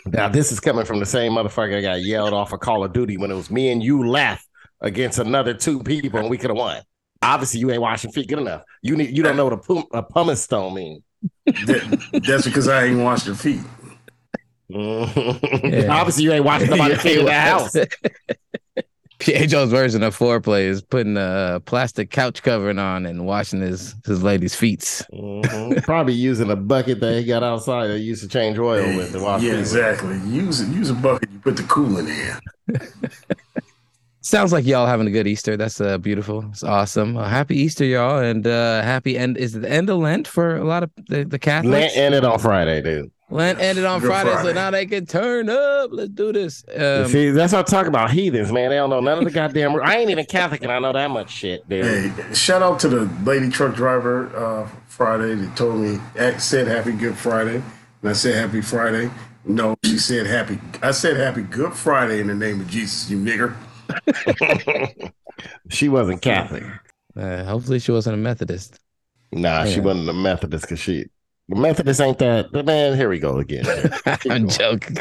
Now 0.07 0.29
this 0.29 0.53
is 0.53 0.61
coming 0.61 0.85
from 0.85 1.01
the 1.01 1.07
same 1.07 1.33
motherfucker 1.33 1.73
that 1.73 1.83
got 1.83 2.01
yelled 2.03 2.33
off 2.33 2.53
of 2.53 2.61
Call 2.61 2.85
of 2.85 2.93
Duty 2.93 3.17
when 3.17 3.31
it 3.31 3.35
was 3.35 3.51
me 3.51 3.73
and 3.73 3.83
you 3.83 4.07
left 4.07 4.47
against 4.81 5.19
another 5.19 5.53
two 5.53 5.83
people, 5.83 6.21
and 6.21 6.31
we 6.31 6.39
could 6.39 6.51
have 6.51 6.57
won. 6.57 6.81
Obviously, 7.23 7.59
you 7.59 7.71
ain't 7.73 7.83
washing 7.83 8.13
feet 8.13 8.29
good 8.29 8.39
enough. 8.39 8.63
You 8.83 8.97
need 8.97 9.17
you 9.17 9.25
don't 9.25 9.37
know 9.37 9.45
what 9.45 9.55
a, 9.55 9.57
pum, 9.57 9.85
a 9.93 10.03
pumice 10.03 10.43
stone 10.43 10.75
means. 10.75 11.03
That, 11.47 12.23
that's 12.25 12.45
because 12.45 12.69
I 12.69 12.85
ain't 12.85 13.01
washed 13.01 13.27
her 13.27 13.35
feet. 13.35 13.61
Mm-hmm. 14.71 15.91
Obviously, 15.91 16.25
you 16.25 16.33
ain't 16.33 16.45
washing 16.45 16.69
somebody's 16.69 17.01
feet 17.03 17.19
in 17.19 17.25
the 17.25 17.33
house. 17.33 17.75
Joe's 19.25 19.71
version 19.71 20.03
of 20.03 20.17
foreplay 20.17 20.63
is 20.65 20.83
putting 20.83 21.17
a 21.17 21.61
plastic 21.65 22.11
couch 22.11 22.43
covering 22.43 22.79
on 22.79 23.07
and 23.07 23.27
washing 23.27 23.61
his 23.61 23.95
his 24.07 24.23
lady's 24.23 24.55
feet. 24.55 24.81
Mhm. 25.13 25.83
Probably 25.85 26.15
using 26.15 26.51
a 26.51 26.57
bucket 26.57 27.01
that 27.01 27.19
he 27.19 27.25
got 27.25 27.43
outside 27.43 27.89
that 27.89 27.99
he 27.99 28.05
used 28.05 28.23
to 28.23 28.29
change 28.29 28.59
oil 28.59 28.85
with 28.97 29.13
to 29.13 29.21
wash 29.21 29.43
Yeah, 29.43 29.53
feet. 29.53 29.61
exactly. 29.61 30.19
Use 30.27 30.61
it. 30.61 30.69
Use 30.69 30.91
a 30.91 30.95
bucket. 30.95 31.31
You 31.33 31.39
put 31.39 31.57
the 31.57 31.63
coolant 31.65 32.09
in. 32.69 32.81
Sounds 34.21 34.53
like 34.55 34.65
y'all 34.65 34.87
having 34.87 35.07
a 35.07 35.11
good 35.11 35.27
Easter. 35.27 35.55
That's 35.57 35.83
uh, 35.83 35.99
beautiful. 35.99 36.47
It's 36.49 36.65
awesome. 36.65 37.19
Uh, 37.19 37.29
happy 37.29 37.57
Easter, 37.57 37.85
y'all, 37.85 38.19
and 38.21 38.47
uh, 38.47 38.81
happy 38.81 39.19
end. 39.19 39.37
Is 39.37 39.55
it 39.55 39.61
the 39.61 39.71
end 39.71 39.91
of 39.91 39.99
Lent 39.99 40.27
for 40.27 40.57
a 40.57 40.65
lot 40.65 40.83
of 40.83 40.91
the, 41.09 41.25
the 41.25 41.39
Catholics? 41.39 41.73
Lent 41.73 41.97
ended 41.97 42.25
on 42.25 42.39
Friday, 42.39 42.81
dude. 42.81 43.13
Lent 43.31 43.59
ended 43.59 43.85
on 43.85 44.01
Good 44.01 44.09
Friday, 44.09 44.43
so 44.43 44.53
now 44.53 44.71
they 44.71 44.87
can 44.87 45.07
turn 45.07 45.49
up. 45.49 45.91
Let's 45.93 46.11
do 46.11 46.33
this. 46.33 46.63
Um, 46.77 47.09
See, 47.09 47.31
that's 47.31 47.53
what 47.53 47.61
I'm 47.61 47.65
talking 47.65 47.89
about. 47.89 48.11
Heathens, 48.11 48.53
man. 48.53 48.71
They 48.71 48.77
don't 48.77 48.91
know 48.91 49.01
none 49.01 49.19
of 49.19 49.25
the 49.25 49.31
goddamn. 49.33 49.75
I 49.81 49.97
ain't 49.97 50.11
even 50.11 50.27
Catholic, 50.27 50.63
and 50.63 50.71
I 50.71 50.79
know 50.79 50.93
that 50.93 51.11
much 51.11 51.31
shit, 51.31 51.67
dude. 51.69 51.85
Hey, 51.85 52.35
shout 52.35 52.63
out 52.63 52.79
to 52.81 52.89
the 52.89 53.11
lady 53.25 53.49
truck 53.51 53.75
driver 53.75 54.35
uh, 54.37 54.69
Friday 54.87 55.35
that 55.35 55.57
told 55.57 55.77
me 55.81 55.99
act- 56.19 56.43
said 56.43 56.69
Happy 56.69 56.93
Good 56.93 57.17
Friday, 57.17 57.57
and 58.03 58.11
I 58.11 58.13
said 58.13 58.35
Happy 58.35 58.61
Friday. 58.61 59.11
No, 59.47 59.75
she 59.85 59.99
said 59.99 60.27
Happy. 60.27 60.59
I 60.83 60.91
said 60.93 61.17
Happy 61.17 61.43
Good 61.43 61.73
Friday 61.75 62.21
in 62.21 62.27
the 62.29 62.35
name 62.35 62.61
of 62.61 62.69
Jesus, 62.69 63.11
you 63.11 63.19
nigger. 63.19 63.55
She 65.69 65.89
wasn't 65.89 66.23
Catholic. 66.23 66.63
uh, 67.17 67.45
hopefully, 67.45 67.79
she 67.79 67.91
wasn't 67.93 68.15
a 68.15 68.17
Methodist. 68.19 68.79
Nah, 69.33 69.65
she 69.65 69.81
wasn't 69.81 70.09
a 70.09 70.13
Methodist 70.13 70.65
because 70.65 70.79
she. 70.79 71.07
The 71.49 71.57
Methodist 71.57 72.01
ain't 72.01 72.19
that. 72.19 72.53
But 72.53 72.65
man, 72.65 72.97
here 72.97 73.09
we 73.09 73.19
go 73.19 73.39
again. 73.39 73.65
I'm 74.31 74.49
joking. 74.49 74.97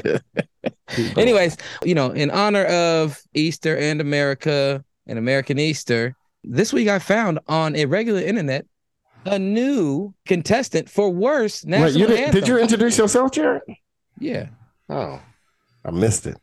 Anyways, 1.18 1.58
you 1.84 1.96
know, 1.96 2.12
in 2.12 2.30
honor 2.32 2.66
of 2.66 3.22
Easter 3.34 3.78
and 3.78 4.02
America 4.02 4.84
and 5.08 5.18
American 5.18 5.58
Easter, 5.58 6.16
this 6.44 6.74
week 6.74 6.90
I 6.90 7.00
found 7.00 7.40
on 7.48 7.76
a 7.76 7.86
regular 7.86 8.20
internet 8.20 8.66
a 9.26 9.40
new 9.40 10.14
contestant 10.26 10.90
for 10.90 11.10
worst 11.10 11.66
national 11.66 11.94
Wait, 11.94 12.00
you 12.00 12.08
did, 12.08 12.20
anthem. 12.20 12.42
did 12.42 12.48
you 12.50 12.58
introduce 12.60 12.98
yourself, 12.98 13.32
Jared? 13.32 13.62
Yeah, 14.20 14.48
Oh, 14.90 15.22
I 15.86 15.92
missed 15.92 16.28
it. 16.28 16.38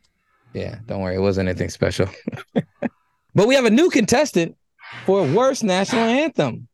yeah. 0.53 0.79
Don't 0.87 1.01
worry, 1.01 1.15
it 1.15 1.19
wasn't 1.19 1.47
anything 1.47 1.69
special. 1.69 2.07
but 3.35 3.47
we 3.47 3.53
have 3.53 3.65
a 3.65 3.69
new 3.69 3.91
contestant 3.91 4.57
for 5.05 5.23
worst 5.27 5.63
national 5.63 6.01
anthem. 6.01 6.67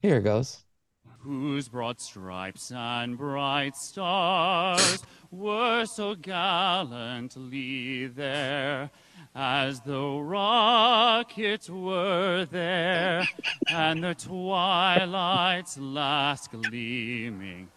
Here 0.00 0.18
it 0.18 0.22
goes. 0.22 0.62
Whose 1.26 1.68
broad 1.68 2.00
stripes 2.00 2.70
and 2.70 3.18
bright 3.18 3.76
stars 3.76 5.02
were 5.32 5.84
so 5.84 6.14
gallantly 6.14 8.06
there, 8.06 8.90
as 9.34 9.80
though 9.80 10.20
rockets 10.20 11.68
were 11.68 12.44
there, 12.44 13.24
and 13.68 14.04
the 14.04 14.14
twilight's 14.14 15.76
last 15.78 16.52
gleaming, 16.52 17.68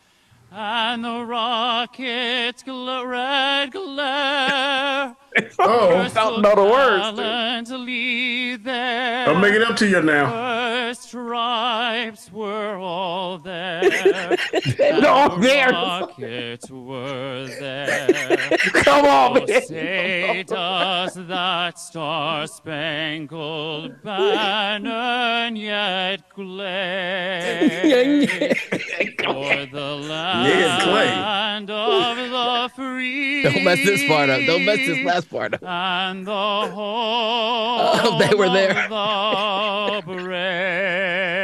and 0.52 1.04
the 1.04 1.26
rocket's 1.26 2.62
gl- 2.62 3.08
red 3.08 3.72
glare. 3.72 5.16
Oh, 5.58 5.98
were 5.98 6.10
so 6.10 6.38
know 6.40 6.56
the 6.56 6.64
words, 6.64 7.08
dude. 7.10 7.18
Gallantly 7.18 8.56
there. 8.58 9.28
I'll 9.30 9.40
make 9.40 9.54
it 9.54 9.64
up 9.64 9.76
to 9.78 9.88
you 9.88 10.02
now. 10.04 10.69
Stripes 10.94 12.32
were 12.32 12.78
all 12.78 13.38
there. 13.38 14.38
They're 14.78 15.08
all 15.08 15.38
there. 15.38 15.70
Rockets 15.70 16.70
were 16.72 17.48
there. 17.60 18.38
Come 18.84 19.06
on, 19.06 19.38
Oh, 19.38 19.46
man. 19.46 19.62
say 19.64 20.44
does 20.48 21.14
that 21.28 21.78
star-spangled 21.80 24.02
banner 24.04 25.56
yet 25.56 26.24
glare 26.34 27.80
for 29.20 29.66
the 29.66 29.96
land 30.08 31.70
of 31.70 32.18
the 32.18 32.70
free? 32.76 33.44
Don't 33.44 33.64
mess 33.64 33.78
this 33.86 34.04
part 34.08 34.30
up. 34.30 34.42
Don't 34.48 34.66
mess 34.66 34.78
this 34.78 35.06
last 35.06 35.30
part 35.30 35.54
up. 35.54 35.62
and 35.64 36.26
the 36.26 36.32
they 38.20 38.34
were 38.36 38.50
there. 38.50 38.74
the 38.90 40.02
brave. 40.06 41.39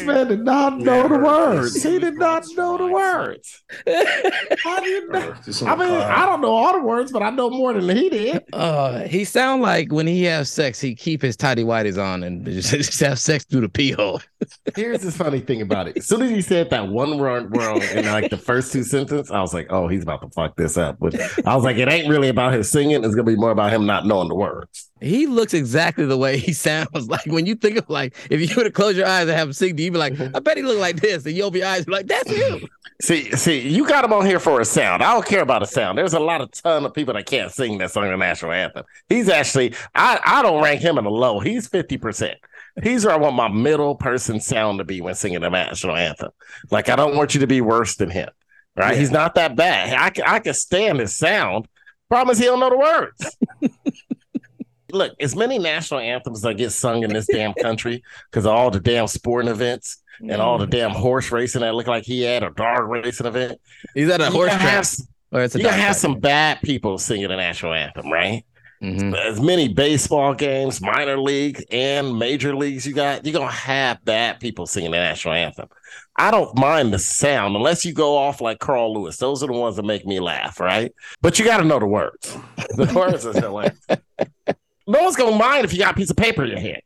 This 0.00 0.06
man 0.06 0.28
did 0.28 0.44
not 0.44 0.78
know 0.78 1.08
the 1.08 1.18
words. 1.18 1.82
He 1.82 1.98
did 1.98 2.18
not 2.18 2.44
know 2.56 2.78
the 2.78 2.86
words. 2.86 3.62
How 4.64 4.80
do 4.80 4.88
you 4.88 5.08
know? 5.08 5.34
I 5.66 5.76
mean. 5.76 5.90
I 5.90 6.26
don't 6.26 6.40
know 6.40 6.52
all 6.52 6.72
the 6.72 6.84
words, 6.84 7.12
but 7.12 7.22
I 7.22 7.30
know 7.30 7.50
more 7.50 7.72
than 7.72 7.96
he 7.96 8.08
did. 8.08 8.44
Uh, 8.52 9.00
he 9.00 9.24
sound 9.24 9.62
like 9.62 9.92
when 9.92 10.06
he 10.06 10.24
has 10.24 10.50
sex, 10.50 10.80
he 10.80 10.94
keep 10.94 11.22
his 11.22 11.36
tidy 11.36 11.64
whities 11.64 12.02
on 12.02 12.22
and 12.22 12.44
just, 12.44 12.70
just 12.74 13.00
have 13.00 13.18
sex 13.18 13.44
through 13.44 13.62
the 13.62 13.68
pee 13.68 13.92
hole. 13.92 14.20
Here's 14.74 15.02
the 15.02 15.12
funny 15.12 15.40
thing 15.40 15.62
about 15.62 15.88
it. 15.88 15.98
As 15.98 16.06
soon 16.06 16.22
as 16.22 16.30
he 16.30 16.40
said 16.40 16.70
that 16.70 16.88
one 16.88 17.18
word 17.18 17.54
wrong 17.56 17.82
in 17.82 18.06
like 18.06 18.30
the 18.30 18.38
first 18.38 18.72
two 18.72 18.82
sentences, 18.82 19.30
I 19.30 19.40
was 19.40 19.54
like, 19.54 19.66
oh, 19.70 19.88
he's 19.88 20.02
about 20.02 20.22
to 20.22 20.30
fuck 20.30 20.56
this 20.56 20.76
up. 20.76 20.96
But 20.98 21.14
I 21.46 21.54
was 21.54 21.64
like, 21.64 21.76
it 21.76 21.88
ain't 21.88 22.08
really 22.08 22.28
about 22.28 22.54
his 22.54 22.70
singing. 22.70 23.04
It's 23.04 23.14
gonna 23.14 23.24
be 23.24 23.36
more 23.36 23.50
about 23.50 23.72
him 23.72 23.86
not 23.86 24.06
knowing 24.06 24.28
the 24.28 24.34
words. 24.34 24.89
He 25.00 25.26
looks 25.26 25.54
exactly 25.54 26.04
the 26.04 26.16
way 26.16 26.38
he 26.38 26.52
sounds. 26.54 27.08
Like 27.08 27.26
when 27.26 27.46
you 27.46 27.54
think 27.54 27.78
of 27.78 27.88
like, 27.88 28.16
if 28.30 28.40
you 28.40 28.54
were 28.56 28.64
to 28.64 28.70
close 28.70 28.96
your 28.96 29.06
eyes 29.06 29.22
and 29.22 29.30
have 29.30 29.48
him 29.48 29.52
sing, 29.52 29.78
you'd 29.78 29.92
be 29.92 29.98
like, 29.98 30.14
mm-hmm. 30.14 30.36
I 30.36 30.40
bet 30.40 30.56
he 30.56 30.62
look 30.62 30.78
like 30.78 31.00
this, 31.00 31.24
and 31.26 31.36
you 31.36 31.44
open 31.44 31.60
your 31.60 31.68
eyes, 31.68 31.88
like, 31.88 32.06
that's 32.06 32.30
him. 32.30 32.68
See, 33.02 33.34
see, 33.34 33.66
you 33.66 33.88
got 33.88 34.04
him 34.04 34.12
on 34.12 34.26
here 34.26 34.38
for 34.38 34.60
a 34.60 34.64
sound. 34.66 35.02
I 35.02 35.14
don't 35.14 35.24
care 35.24 35.40
about 35.40 35.62
a 35.62 35.66
sound. 35.66 35.96
There's 35.96 36.12
a 36.12 36.20
lot 36.20 36.42
of 36.42 36.50
ton 36.50 36.84
of 36.84 36.92
people 36.92 37.14
that 37.14 37.24
can't 37.24 37.50
sing 37.50 37.78
that 37.78 37.92
song 37.92 38.10
the 38.10 38.16
national 38.18 38.52
anthem. 38.52 38.84
He's 39.08 39.30
actually, 39.30 39.74
I, 39.94 40.20
I 40.22 40.42
don't 40.42 40.62
rank 40.62 40.82
him 40.82 40.98
in 40.98 41.04
the 41.04 41.10
low. 41.10 41.40
He's 41.40 41.66
50%. 41.66 42.34
He's 42.82 43.06
where 43.06 43.14
I 43.14 43.16
want 43.16 43.36
my 43.36 43.48
middle 43.48 43.94
person 43.94 44.38
sound 44.38 44.80
to 44.80 44.84
be 44.84 45.00
when 45.00 45.14
singing 45.14 45.40
the 45.40 45.48
national 45.48 45.96
anthem. 45.96 46.30
Like, 46.70 46.90
I 46.90 46.96
don't 46.96 47.16
want 47.16 47.32
you 47.32 47.40
to 47.40 47.46
be 47.46 47.62
worse 47.62 47.96
than 47.96 48.10
him. 48.10 48.28
Right? 48.76 48.98
He's 48.98 49.10
not 49.10 49.34
that 49.34 49.56
bad. 49.56 49.94
I 49.94 50.10
can, 50.10 50.24
I 50.26 50.38
can 50.38 50.52
stand 50.52 51.00
his 51.00 51.16
sound. 51.16 51.68
Problem 52.10 52.32
is, 52.32 52.38
he 52.38 52.44
don't 52.44 52.60
know 52.60 52.68
the 52.68 52.76
words. 52.76 53.36
Look, 54.90 55.12
as 55.20 55.34
many 55.36 55.58
national 55.58 56.00
anthems 56.00 56.42
that 56.42 56.54
get 56.54 56.70
sung 56.72 57.02
in 57.04 57.12
this 57.12 57.26
damn 57.26 57.54
country 57.54 58.02
because 58.30 58.44
of 58.46 58.52
all 58.52 58.70
the 58.70 58.80
damn 58.80 59.06
sporting 59.06 59.50
events 59.50 60.02
and 60.20 60.32
all 60.42 60.58
the 60.58 60.66
damn 60.66 60.90
horse 60.90 61.30
racing 61.32 61.62
that 61.62 61.74
look 61.74 61.86
like 61.86 62.04
he 62.04 62.22
had 62.22 62.42
a 62.42 62.50
dog 62.50 62.88
racing 62.88 63.26
event. 63.26 63.58
He's 63.94 64.08
at 64.10 64.20
a 64.20 64.24
You 64.26 64.30
horse 64.30 64.48
gotta 64.50 64.60
track. 64.60 64.70
have, 64.72 64.80
s- 64.80 65.06
Or 65.32 65.40
it's 65.42 65.54
a 65.54 65.58
you 65.58 65.64
gotta 65.64 65.76
have 65.76 65.84
track. 65.92 65.96
some 65.96 66.18
bad 66.20 66.60
people 66.62 66.98
singing 66.98 67.28
the 67.28 67.36
national 67.36 67.72
anthem, 67.74 68.10
right? 68.12 68.44
Mhm. 68.82 69.14
As 69.14 69.40
many 69.40 69.68
baseball 69.68 70.32
games, 70.34 70.80
minor 70.80 71.18
league 71.18 71.62
and 71.70 72.18
major 72.18 72.56
leagues 72.56 72.86
you 72.86 72.94
got, 72.94 73.24
you're 73.26 73.32
gonna 73.34 73.50
have 73.50 74.02
bad 74.06 74.40
people 74.40 74.66
singing 74.66 74.90
the 74.92 74.96
national 74.96 75.34
anthem. 75.34 75.68
I 76.16 76.30
don't 76.30 76.58
mind 76.58 76.92
the 76.92 76.98
sound 76.98 77.56
unless 77.56 77.84
you 77.84 77.92
go 77.92 78.16
off 78.16 78.40
like 78.40 78.58
Carl 78.58 78.94
Lewis. 78.94 79.16
Those 79.18 79.42
are 79.42 79.46
the 79.46 79.52
ones 79.52 79.76
that 79.76 79.84
make 79.84 80.06
me 80.06 80.18
laugh, 80.20 80.60
right? 80.60 80.92
But 81.22 81.38
you 81.38 81.44
gotta 81.44 81.64
know 81.64 81.78
the 81.78 81.86
words. 81.86 82.36
The 82.76 82.92
words 82.94 83.26
are 83.26 83.32
hilarious. 83.34 83.76
No 84.90 85.02
one's 85.04 85.16
gonna 85.16 85.36
mind 85.36 85.64
if 85.64 85.72
you 85.72 85.78
got 85.78 85.92
a 85.92 85.96
piece 85.96 86.10
of 86.10 86.16
paper 86.16 86.42
in 86.44 86.50
your 86.50 86.60
hand. 86.60 86.82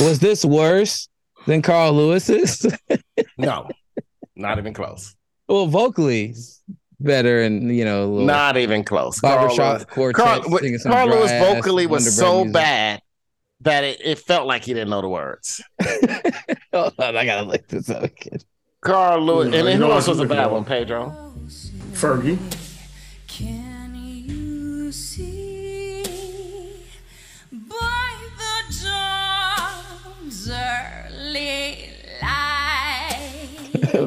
Was 0.00 0.18
this 0.20 0.44
worse 0.44 1.08
than 1.46 1.62
Carl 1.62 1.92
Lewis's? 1.94 2.66
No, 3.36 3.68
not 4.36 4.58
even 4.58 4.72
close. 4.74 5.14
well, 5.48 5.66
vocally 5.66 6.34
better, 7.00 7.42
and 7.42 7.74
you 7.76 7.84
know, 7.84 8.18
a 8.18 8.22
Not 8.24 8.56
even 8.56 8.82
close. 8.84 9.20
Carl 9.20 9.36
barbershop 9.48 9.72
Lewis- 9.78 9.84
quartet 9.86 10.24
Carl, 10.42 10.58
singing 10.58 10.78
Carl 10.80 11.08
Lewis 11.08 11.30
vocally 11.32 11.86
was 11.86 12.16
so 12.16 12.38
music. 12.44 12.52
bad 12.54 13.02
that 13.62 13.82
it, 13.84 14.00
it 14.04 14.18
felt 14.20 14.46
like 14.46 14.64
he 14.64 14.74
didn't 14.74 14.90
know 14.90 15.00
the 15.02 15.08
words. 15.08 15.60
Hold 16.72 16.94
on, 16.98 17.16
I 17.16 17.24
gotta 17.24 17.42
look 17.46 17.66
this 17.68 17.90
up 17.90 18.04
again. 18.04 18.38
Carl 18.80 19.20
Lewis, 19.24 19.46
and 19.54 19.66
then 19.66 19.76
who 19.78 19.90
else 19.90 20.06
was 20.06 20.20
a 20.20 20.26
bad 20.26 20.50
one, 20.50 20.64
Pedro? 20.64 21.32
Fergie. 21.92 22.38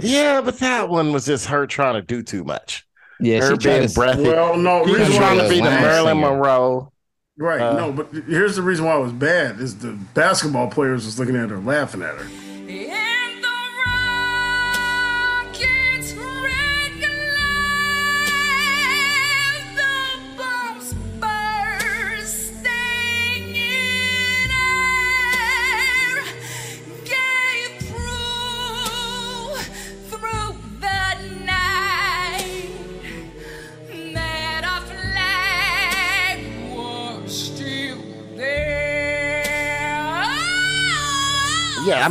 Light? 0.03 0.11
Yeah, 0.11 0.41
but 0.41 0.59
that 0.59 0.89
one 0.89 1.11
was 1.13 1.25
just 1.25 1.47
her 1.47 1.65
trying 1.67 1.95
to 1.95 2.01
do 2.01 2.21
too 2.23 2.43
much. 2.43 2.85
Yeah, 3.19 3.39
her 3.41 3.51
she 3.51 3.57
tried 3.57 3.77
being 3.77 3.87
to. 3.87 3.93
breathy. 3.93 4.23
Well, 4.23 4.57
no, 4.57 4.83
He 4.85 4.91
was 4.91 4.99
reason 5.01 5.15
trying 5.17 5.37
why 5.37 5.43
to 5.43 5.49
be 5.49 5.55
the 5.57 5.63
Marilyn 5.63 6.17
Singer. 6.17 6.29
Monroe. 6.31 6.91
Right. 7.37 7.61
Uh, 7.61 7.73
no, 7.73 7.91
but 7.91 8.11
here's 8.27 8.55
the 8.55 8.61
reason 8.61 8.85
why 8.85 8.97
it 8.97 9.01
was 9.01 9.11
bad 9.13 9.59
is 9.59 9.77
the 9.79 9.97
basketball 10.13 10.69
players 10.69 11.05
was 11.05 11.17
looking 11.19 11.35
at 11.35 11.49
her 11.49 11.59
laughing 11.59 12.01
at 12.01 12.15
her. 12.15 12.27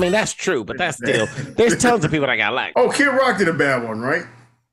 Mean 0.00 0.12
that's 0.12 0.32
true, 0.32 0.64
but 0.64 0.78
that's 0.78 0.96
still 0.96 1.26
there's 1.56 1.76
tons 1.78 2.04
of 2.04 2.10
people 2.10 2.26
that 2.26 2.36
got 2.36 2.52
like. 2.54 2.72
Oh, 2.76 2.90
Kid 2.90 3.06
Rock 3.06 3.38
did 3.38 3.48
a 3.48 3.52
bad 3.52 3.86
one, 3.86 4.00
right? 4.00 4.24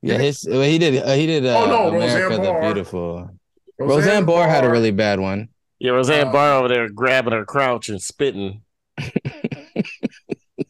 Yeah, 0.01 0.17
his 0.17 0.47
well, 0.49 0.61
he 0.61 0.77
did. 0.77 1.03
Uh, 1.03 1.13
he 1.13 1.25
did. 1.25 1.45
Uh, 1.45 1.57
Oh, 1.63 1.65
no, 1.65 1.87
America 1.95 2.23
Roseanne 2.29 2.41
the 2.43 2.47
Barr. 2.49 2.61
Beautiful. 2.61 3.29
Roseanne 3.79 4.25
Barr 4.25 4.47
had 4.47 4.63
a 4.63 4.69
really 4.69 4.91
bad 4.91 5.19
one. 5.19 5.49
Yeah, 5.79 5.91
Roseanne 5.91 6.31
Barr 6.31 6.53
over 6.59 6.67
there 6.67 6.89
grabbing 6.89 7.33
her 7.33 7.45
crouch 7.45 7.89
and 7.89 8.01
spitting. 8.01 8.61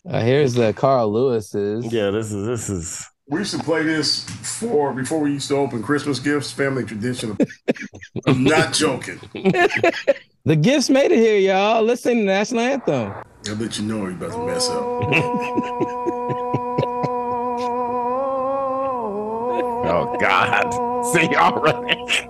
Uh, 0.10 0.22
here's 0.22 0.54
the 0.54 0.72
Carl 0.74 1.12
Lewis's. 1.12 1.92
Yeah, 1.92 2.12
this 2.12 2.32
is 2.32 2.46
this 2.46 2.70
is. 2.70 3.06
We 3.28 3.40
used 3.40 3.58
to 3.58 3.64
play 3.64 3.84
this 3.84 4.24
for 4.60 4.94
before 4.94 5.20
we 5.20 5.34
used 5.34 5.50
to 5.50 5.56
open 5.58 5.84
Christmas 5.84 6.18
gifts. 6.20 6.52
Family 6.52 6.86
tradition. 6.86 7.38
I'm 8.28 8.44
not 8.46 8.74
joking. 8.74 9.20
The 10.48 10.56
gifts 10.56 10.90
made 10.90 11.12
it 11.12 11.18
here, 11.18 11.38
y'all. 11.38 11.84
Let's 11.84 12.04
sing 12.04 12.20
the 12.20 12.24
national 12.24 12.62
anthem. 12.62 13.14
I'll 13.50 13.56
let 13.56 13.78
you 13.78 13.84
know 13.84 13.98
you're 13.98 14.12
about 14.12 14.32
to 14.32 14.46
mess 14.46 14.70
up. 14.70 14.78
Oh 19.90 20.18
God! 20.20 20.72
See 21.14 21.28
already. 21.36 22.30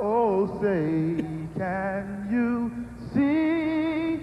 Oh, 0.00 0.46
say, 0.62 1.24
can 1.56 2.28
you 2.30 2.70
see 3.12 4.22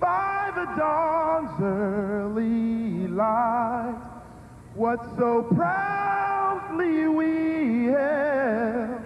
by 0.00 0.52
the 0.54 0.64
dawn's 0.78 1.60
early 1.60 3.08
light 3.08 3.96
what 4.74 4.98
so 5.18 5.42
proudly 5.54 7.08
we 7.08 7.86
hailed 7.86 9.05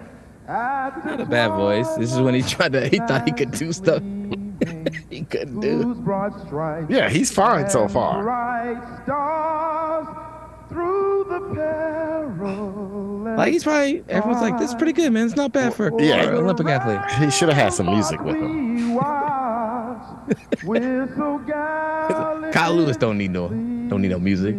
Not 0.51 1.21
a 1.21 1.25
bad 1.25 1.49
voice. 1.49 1.87
This 1.95 2.11
is 2.13 2.19
when 2.19 2.33
he 2.33 2.41
tried 2.41 2.73
to. 2.73 2.87
He 2.87 2.97
thought 2.99 3.25
he 3.25 3.31
could 3.33 3.51
do 3.51 3.71
stuff 3.71 4.01
he 5.09 5.23
couldn't 5.23 5.59
do. 5.59 5.81
whose 5.81 5.97
broad 5.99 6.39
stripes 6.45 6.87
Yeah, 6.89 7.09
he's 7.09 7.31
fine 7.31 7.69
so 7.69 7.87
far. 7.87 8.21
Bright 8.21 9.03
stars 9.03 10.07
through 10.69 11.25
the 11.29 11.39
perilous 11.55 13.37
Like 13.37 13.53
he's 13.53 13.63
probably 13.63 14.03
everyone's 14.09 14.41
like, 14.41 14.59
this 14.59 14.69
is 14.69 14.75
pretty 14.75 14.93
good, 14.93 15.11
man. 15.11 15.25
It's 15.25 15.35
not 15.35 15.51
bad 15.51 15.73
for, 15.73 15.91
Yeah. 16.01 16.23
an 16.29 16.35
Olympic 16.35 16.67
athlete. 16.67 16.99
He 17.23 17.31
should 17.31 17.49
have 17.49 17.57
had 17.57 17.73
some 17.73 17.87
music 17.87 18.21
with 18.21 18.35
him. 18.35 18.95
with 20.63 21.15
so 21.17 21.39
gallant 21.47 22.53
Carl 22.57 22.73
Lewis 22.75 22.97
don't 22.97 23.17
need 23.17 23.31
no 23.31 23.47
don't 23.49 24.01
need 24.01 24.11
no 24.11 24.19
music. 24.19 24.55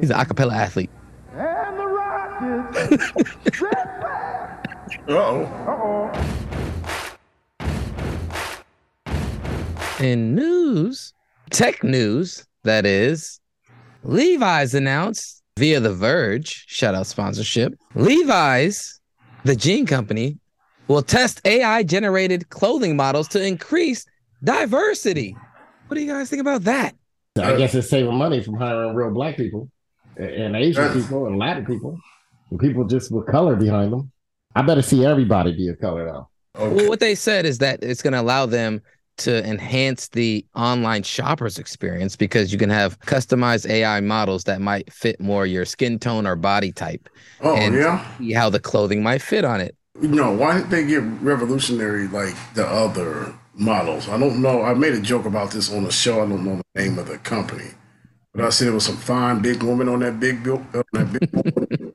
He's 0.00 0.10
an 0.10 0.18
acapella 0.18 0.54
athlete. 0.54 0.90
and 5.06 5.16
Uh 5.16 5.20
oh. 5.20 5.44
uh-oh 5.66 6.12
In 10.00 10.34
news, 10.34 11.12
tech 11.50 11.82
news, 11.84 12.46
that 12.64 12.84
is, 12.86 13.40
Levi's 14.02 14.74
announced 14.74 15.42
via 15.58 15.80
The 15.80 15.94
Verge, 15.94 16.64
shout 16.66 16.94
out 16.94 17.06
sponsorship. 17.06 17.74
Levi's, 17.94 19.00
the 19.44 19.54
jean 19.56 19.86
company, 19.86 20.38
will 20.88 21.02
test 21.02 21.40
AI 21.46 21.82
generated 21.84 22.48
clothing 22.50 22.96
models 22.96 23.28
to 23.28 23.42
increase 23.46 24.04
diversity. 24.42 25.36
What 25.86 25.94
do 25.96 26.02
you 26.02 26.12
guys 26.12 26.28
think 26.28 26.40
about 26.42 26.62
that? 26.64 26.94
I 27.40 27.56
guess 27.56 27.74
it's 27.74 27.88
saving 27.88 28.14
money 28.14 28.42
from 28.42 28.54
hiring 28.56 28.94
real 28.94 29.10
black 29.10 29.36
people 29.36 29.68
and- 30.16 30.26
and 30.30 30.56
Asian 30.56 30.92
people 30.92 31.26
and 31.26 31.38
Latin 31.38 31.64
people 31.64 31.98
and 32.50 32.58
people 32.60 32.84
just 32.84 33.10
with 33.10 33.26
color 33.26 33.56
behind 33.56 33.92
them. 33.92 34.10
I 34.54 34.62
better 34.62 34.82
see 34.82 35.04
everybody 35.04 35.52
be 35.52 35.68
a 35.68 35.74
color 35.74 36.06
now. 36.06 36.28
Well, 36.56 36.88
what 36.88 37.00
they 37.00 37.14
said 37.14 37.46
is 37.46 37.58
that 37.58 37.82
it's 37.82 38.02
going 38.02 38.12
to 38.12 38.20
allow 38.20 38.46
them 38.46 38.80
to 39.16 39.44
enhance 39.48 40.08
the 40.08 40.44
online 40.54 41.02
shoppers 41.02 41.58
experience 41.58 42.16
because 42.16 42.52
you 42.52 42.58
can 42.58 42.70
have 42.70 42.98
customized 43.00 43.68
AI 43.68 44.00
models 44.00 44.44
that 44.44 44.60
might 44.60 44.92
fit 44.92 45.20
more 45.20 45.46
your 45.46 45.64
skin 45.64 45.98
tone 45.98 46.26
or 46.26 46.36
body 46.36 46.72
type. 46.72 47.08
Oh 47.40 47.56
and 47.56 47.74
yeah. 47.74 48.04
see 48.18 48.32
how 48.32 48.50
the 48.50 48.60
clothing 48.60 49.02
might 49.02 49.22
fit 49.22 49.44
on 49.44 49.60
it. 49.60 49.76
You 50.00 50.08
know 50.08 50.32
why 50.32 50.58
did 50.58 50.70
they 50.70 50.84
get 50.84 51.02
revolutionary 51.22 52.08
like 52.08 52.34
the 52.54 52.66
other 52.66 53.32
models? 53.54 54.08
I 54.08 54.18
don't 54.18 54.42
know. 54.42 54.62
I 54.62 54.74
made 54.74 54.94
a 54.94 55.00
joke 55.00 55.24
about 55.26 55.52
this 55.52 55.72
on 55.72 55.84
the 55.84 55.92
show. 55.92 56.22
I 56.22 56.26
don't 56.26 56.44
know 56.44 56.60
the 56.74 56.82
name 56.82 56.98
of 56.98 57.06
the 57.06 57.18
company. 57.18 57.70
But 58.32 58.44
I 58.44 58.48
said 58.50 58.66
there 58.66 58.74
was 58.74 58.86
some 58.86 58.96
fine 58.96 59.40
big 59.40 59.62
woman 59.62 59.88
on 59.88 60.00
that 60.00 60.18
big 60.18 60.42
bill, 60.42 60.66
on 60.74 60.82
that 60.92 61.12
big 61.12 61.30
woman. 61.32 61.92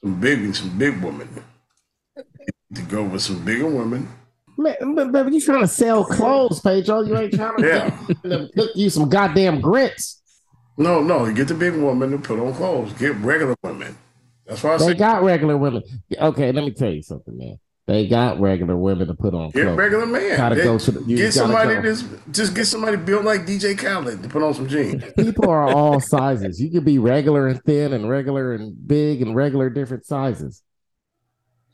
some 0.00 0.20
big, 0.20 0.54
some 0.54 0.78
big 0.78 1.02
women. 1.02 1.28
To 2.74 2.82
go 2.82 3.02
with 3.02 3.22
some 3.22 3.44
bigger 3.44 3.66
women. 3.66 4.08
Man, 4.56 5.10
but, 5.12 5.32
you 5.32 5.40
trying 5.40 5.62
to 5.62 5.66
sell 5.68 6.04
clothes, 6.04 6.60
Pedro. 6.60 7.00
You 7.02 7.16
ain't 7.16 7.32
trying 7.34 7.56
to 7.56 7.66
Yeah. 7.66 8.46
cook 8.56 8.70
you 8.74 8.90
some 8.90 9.08
goddamn 9.08 9.60
grits. 9.60 10.20
No, 10.76 11.02
no, 11.02 11.26
you 11.26 11.32
get 11.34 11.48
the 11.48 11.54
big 11.54 11.74
woman 11.74 12.10
to 12.12 12.18
put 12.18 12.38
on 12.38 12.54
clothes. 12.54 12.92
Get 12.94 13.16
regular 13.16 13.54
women. 13.64 13.96
That's 14.46 14.62
why 14.62 14.74
I 14.74 14.76
They 14.78 14.84
said 14.88 14.98
got 14.98 15.22
regular 15.22 15.56
women. 15.56 15.82
Okay, 16.16 16.52
let 16.52 16.64
me 16.64 16.70
tell 16.72 16.90
you 16.90 17.02
something, 17.02 17.36
man. 17.36 17.56
They 17.86 18.06
got 18.06 18.38
regular 18.40 18.76
women 18.76 19.08
to 19.08 19.14
put 19.14 19.34
on 19.34 19.50
clothes. 19.50 19.52
get 19.52 19.62
clothes. 19.64 19.78
regular 19.78 20.06
man. 20.06 20.36
Gotta 20.36 20.54
They- 20.54 20.62
go 20.64 20.78
to 20.78 20.90
the, 20.92 21.00
get 21.00 21.32
somebody 21.32 21.74
go. 21.74 21.82
that's 21.82 22.04
just 22.30 22.54
get 22.54 22.66
somebody 22.66 22.96
built 22.98 23.24
like 23.24 23.46
DJ 23.46 23.74
Khaled 23.76 24.22
to 24.22 24.28
put 24.28 24.42
on 24.42 24.54
some 24.54 24.68
jeans. 24.68 25.02
People 25.16 25.48
are 25.50 25.64
all 25.64 25.98
sizes. 26.00 26.60
You 26.60 26.70
could 26.70 26.84
be 26.84 26.98
regular 26.98 27.48
and 27.48 27.60
thin, 27.64 27.92
and 27.92 28.08
regular 28.08 28.52
and 28.52 28.74
big, 28.86 29.22
and 29.22 29.34
regular 29.34 29.70
different 29.70 30.06
sizes. 30.06 30.62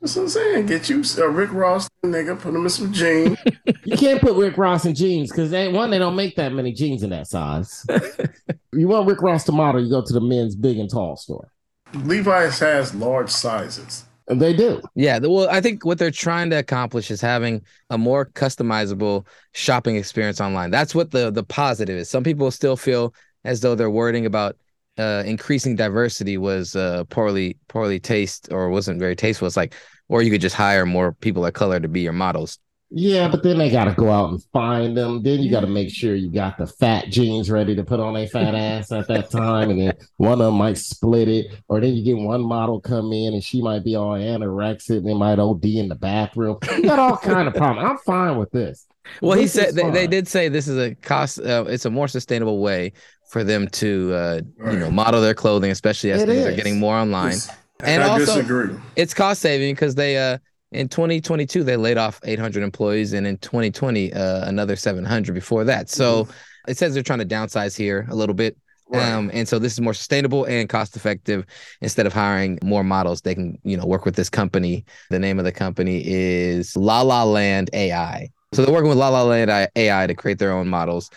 That's 0.01 0.15
what 0.15 0.23
I'm 0.23 0.29
saying. 0.29 0.67
Get 0.67 0.89
you 0.89 1.03
a 1.19 1.29
Rick 1.29 1.53
Ross 1.53 1.89
nigga, 2.05 2.39
put 2.39 2.55
him 2.55 2.65
in 2.65 2.69
some 2.69 2.93
jeans. 2.93 3.39
You 3.85 3.97
can't 3.97 4.21
put 4.21 4.35
Rick 4.37 4.59
Ross 4.59 4.85
in 4.85 4.97
jeans 4.97 5.31
because 5.31 5.51
they 5.51 5.69
one 5.69 5.91
they 5.91 5.99
don't 5.99 6.17
make 6.17 6.35
that 6.37 6.53
many 6.53 6.73
jeans 6.73 7.05
in 7.05 7.11
that 7.11 7.29
size. 7.29 7.87
you 8.73 8.89
want 8.89 9.07
Rick 9.09 9.23
Ross 9.23 9.45
to 9.45 9.53
model, 9.53 9.81
you 9.81 9.89
go 9.89 10.03
to 10.05 10.13
the 10.13 10.21
men's 10.21 10.57
big 10.57 10.79
and 10.79 10.91
tall 10.91 11.17
store. 11.17 11.53
Levi's 11.95 12.59
has 12.59 12.93
large 12.97 13.31
sizes. 13.31 14.05
They 14.27 14.55
do. 14.55 14.83
Yeah, 14.97 15.21
well, 15.21 15.49
I 15.49 15.61
think 15.61 15.85
what 15.85 15.99
they're 15.99 16.11
trying 16.11 16.51
to 16.51 16.59
accomplish 16.59 17.13
is 17.13 17.21
having 17.21 17.63
a 17.91 17.97
more 17.99 18.27
customizable 18.27 19.25
shopping 19.53 19.95
experience 19.95 20.41
online. 20.41 20.71
That's 20.71 20.97
what 20.97 21.13
the 21.13 21.31
the 21.31 21.45
positive 21.45 21.97
is. 21.97 22.11
Some 22.11 22.25
people 22.25 22.51
still 22.51 22.77
feel 22.77 23.15
as 23.45 23.61
though 23.61 23.77
they're 23.77 23.91
worrying 23.91 24.27
about 24.27 24.57
uh, 24.99 25.23
increasing 25.27 25.77
diversity 25.77 26.39
was 26.39 26.75
uh, 26.77 27.05
poorly 27.05 27.59
poorly 27.69 28.01
taste 28.01 28.49
or 28.51 28.71
wasn't 28.71 28.99
very 28.99 29.17
tasteful. 29.17 29.47
It's 29.47 29.57
like, 29.57 29.75
or 30.09 30.23
you 30.23 30.31
could 30.31 30.41
just 30.41 30.57
hire 30.57 30.87
more 30.87 31.13
people 31.13 31.45
of 31.45 31.53
color 31.53 31.81
to 31.81 31.89
be 31.89 32.01
your 32.01 32.13
models. 32.13 32.59
Yeah, 32.91 33.27
but 33.29 33.43
then 33.43 33.59
they 33.59 33.69
got 33.69 33.87
to 33.87 33.93
go 33.93 34.11
out 34.13 34.31
and 34.31 34.43
find 34.53 34.97
them. 34.97 35.21
Then 35.23 35.41
you 35.41 35.51
got 35.51 35.63
to 35.63 35.67
make 35.67 35.91
sure 35.91 36.15
you 36.15 36.31
got 36.31 36.57
the 36.57 36.69
fat 36.69 37.09
jeans 37.09 37.51
ready 37.51 37.75
to 37.75 37.83
put 37.83 37.99
on 37.99 38.17
a 38.17 38.29
fat 38.29 38.55
ass 38.55 38.93
at 38.93 39.09
that 39.09 39.29
time, 39.29 39.71
and 39.71 39.81
then 39.81 39.93
one 40.19 40.35
of 40.35 40.39
them 40.39 40.55
might 40.55 40.79
split 40.79 41.29
it, 41.29 41.47
or 41.67 41.81
then 41.81 41.95
you 41.95 42.05
get 42.05 42.17
one 42.17 42.43
model 42.43 42.81
come 42.81 43.13
in 43.13 43.35
and 43.35 43.43
she 43.43 43.61
might 43.61 43.83
be 43.83 43.97
all 43.97 44.13
anorexic, 44.13 44.99
and 44.99 45.07
they 45.07 45.15
might 45.15 45.41
OD 45.41 45.65
in 45.65 45.89
the 45.89 45.97
bathroom. 45.97 46.59
You 46.77 46.83
got 46.83 47.01
all 47.01 47.17
kind 47.23 47.49
of 47.49 47.55
problems. 47.55 47.91
I'm 47.91 47.99
fine 47.99 48.39
with 48.39 48.53
this. 48.53 48.87
Well, 49.21 49.39
he 49.39 49.49
said 49.49 49.75
they, 49.75 49.91
they 49.91 50.07
did 50.07 50.29
say 50.29 50.49
this 50.49 50.69
is 50.69 50.79
a 50.79 50.95
cost. 50.95 51.41
Uh, 51.41 51.65
it's 51.69 51.85
a 51.85 51.91
more 51.91 52.09
sustainable 52.09 52.61
way 52.61 52.93
for 53.29 53.45
them 53.45 53.69
to, 53.69 54.13
uh, 54.15 54.41
you 54.71 54.79
know, 54.79 54.91
model 54.91 55.21
their 55.21 55.35
clothing, 55.35 55.71
especially 55.71 56.13
as 56.13 56.23
It 56.23 56.29
things 56.29 56.47
are 56.47 56.55
getting 56.55 56.79
more 56.79 56.97
online. 56.97 57.33
Just- 57.33 57.51
and 57.85 58.03
I 58.03 58.09
also, 58.09 58.37
disagree. 58.37 58.75
it's 58.97 59.13
cost 59.13 59.43
saving 59.43 59.75
because 59.75 59.95
they 59.95 60.17
uh 60.17 60.39
in 60.73 60.89
2022 60.89 61.63
they 61.63 61.77
laid 61.77 61.99
off 61.99 62.21
800 62.25 62.63
employees, 62.63 63.13
and 63.13 63.27
in 63.27 63.37
2020 63.39 64.13
uh, 64.13 64.49
another 64.49 64.77
700 64.77 65.35
before 65.35 65.65
that. 65.65 65.91
So 65.91 66.27
it 66.67 66.77
says 66.79 66.95
they're 66.95 67.03
trying 67.03 67.19
to 67.21 67.27
downsize 67.27 67.77
here 67.77 68.07
a 68.11 68.15
little 68.15 68.35
bit. 68.35 68.57
Right. 68.89 69.13
Um, 69.13 69.31
and 69.35 69.49
so 69.49 69.59
this 69.59 69.73
is 69.73 69.81
more 69.81 69.95
sustainable 69.95 70.45
and 70.45 70.69
cost 70.69 70.97
effective. 70.97 71.45
Instead 71.81 72.07
of 72.07 72.13
hiring 72.13 72.59
more 72.63 72.85
models, 72.85 73.21
they 73.21 73.35
can, 73.35 73.59
you 73.65 73.77
know, 73.77 73.85
work 73.85 74.05
with 74.05 74.15
this 74.15 74.31
company. 74.31 74.85
The 75.11 75.19
name 75.19 75.39
of 75.41 75.45
the 75.45 75.53
company 75.53 76.03
is 76.07 76.77
La 76.77 77.03
La 77.03 77.25
Land 77.25 77.69
AI. 77.73 78.31
So 78.53 78.65
they're 78.65 78.73
working 78.73 78.89
with 78.89 78.99
La 78.99 79.09
La 79.09 79.23
Land 79.25 79.51
AI 79.75 80.07
to 80.07 80.15
create 80.15 80.39
their 80.39 80.53
own 80.53 80.69
models 80.69 81.11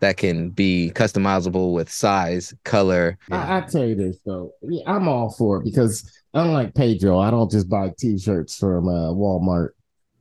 that 0.00 0.16
can 0.16 0.50
be 0.50 0.92
customizable 0.94 1.72
with 1.72 1.90
size, 1.90 2.54
color. 2.64 3.18
I, 3.30 3.58
I 3.58 3.60
tell 3.62 3.84
you 3.84 3.94
this 3.94 4.18
though, 4.24 4.52
yeah, 4.62 4.82
I'm 4.86 5.08
all 5.08 5.30
for 5.30 5.58
it 5.58 5.64
because 5.64 6.10
unlike 6.32 6.74
Pedro, 6.74 7.18
I 7.18 7.30
don't 7.30 7.50
just 7.50 7.68
buy 7.68 7.92
T-shirts 7.98 8.56
from 8.56 8.88
uh, 8.88 9.12
Walmart 9.12 9.70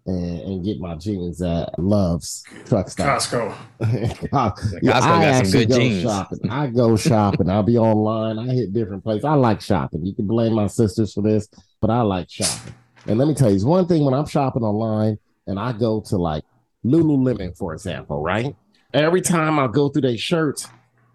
and, 0.05 0.39
and 0.41 0.65
get 0.65 0.79
my 0.79 0.95
jeans 0.95 1.41
at 1.41 1.77
Love's 1.79 2.43
truck 2.65 2.89
stop. 2.89 3.19
Costco. 3.19 3.55
Costco 3.81 4.83
got 4.83 5.45
some 5.45 5.51
good 5.51 5.69
go 5.69 5.77
jeans. 5.77 6.03
shopping. 6.03 6.49
I 6.49 6.67
go 6.67 6.97
shopping. 6.97 7.49
I'll 7.49 7.63
be 7.63 7.77
online. 7.77 8.37
I 8.37 8.53
hit 8.53 8.73
different 8.73 9.03
places. 9.03 9.25
I 9.25 9.33
like 9.33 9.61
shopping. 9.61 10.05
You 10.05 10.13
can 10.13 10.27
blame 10.27 10.53
my 10.53 10.67
sisters 10.67 11.13
for 11.13 11.21
this, 11.21 11.47
but 11.79 11.89
I 11.89 12.01
like 12.01 12.29
shopping. 12.29 12.73
And 13.07 13.17
let 13.17 13.27
me 13.27 13.33
tell 13.33 13.49
you, 13.49 13.55
it's 13.55 13.65
one 13.65 13.87
thing 13.87 14.03
when 14.05 14.13
I'm 14.13 14.25
shopping 14.25 14.63
online 14.63 15.17
and 15.47 15.59
I 15.59 15.73
go 15.73 16.01
to 16.07 16.17
like 16.17 16.43
Lululemon, 16.85 17.57
for 17.57 17.73
example, 17.73 18.21
right? 18.21 18.55
Every 18.93 19.21
time 19.21 19.57
I 19.59 19.67
go 19.67 19.89
through 19.89 20.03
their 20.03 20.17
shirts, 20.17 20.67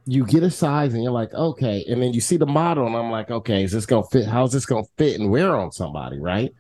you 0.04 0.24
get 0.24 0.42
a 0.42 0.50
size 0.50 0.94
and 0.94 1.02
you're 1.02 1.12
like, 1.12 1.32
okay. 1.34 1.84
And 1.88 2.02
then 2.02 2.12
you 2.12 2.20
see 2.20 2.36
the 2.36 2.46
model, 2.46 2.86
and 2.86 2.96
I'm 2.96 3.10
like, 3.10 3.30
okay, 3.30 3.62
is 3.62 3.72
this 3.72 3.86
gonna 3.86 4.06
fit? 4.06 4.26
How's 4.26 4.52
this 4.52 4.66
gonna 4.66 4.86
fit 4.96 5.20
and 5.20 5.30
wear 5.30 5.54
on 5.54 5.70
somebody, 5.70 6.18
right? 6.18 6.52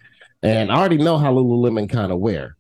And 0.42 0.70
I 0.70 0.76
already 0.76 0.98
know 0.98 1.18
how 1.18 1.32
Lululemon 1.32 1.90
kind 1.90 2.12
of 2.12 2.18
wear, 2.18 2.56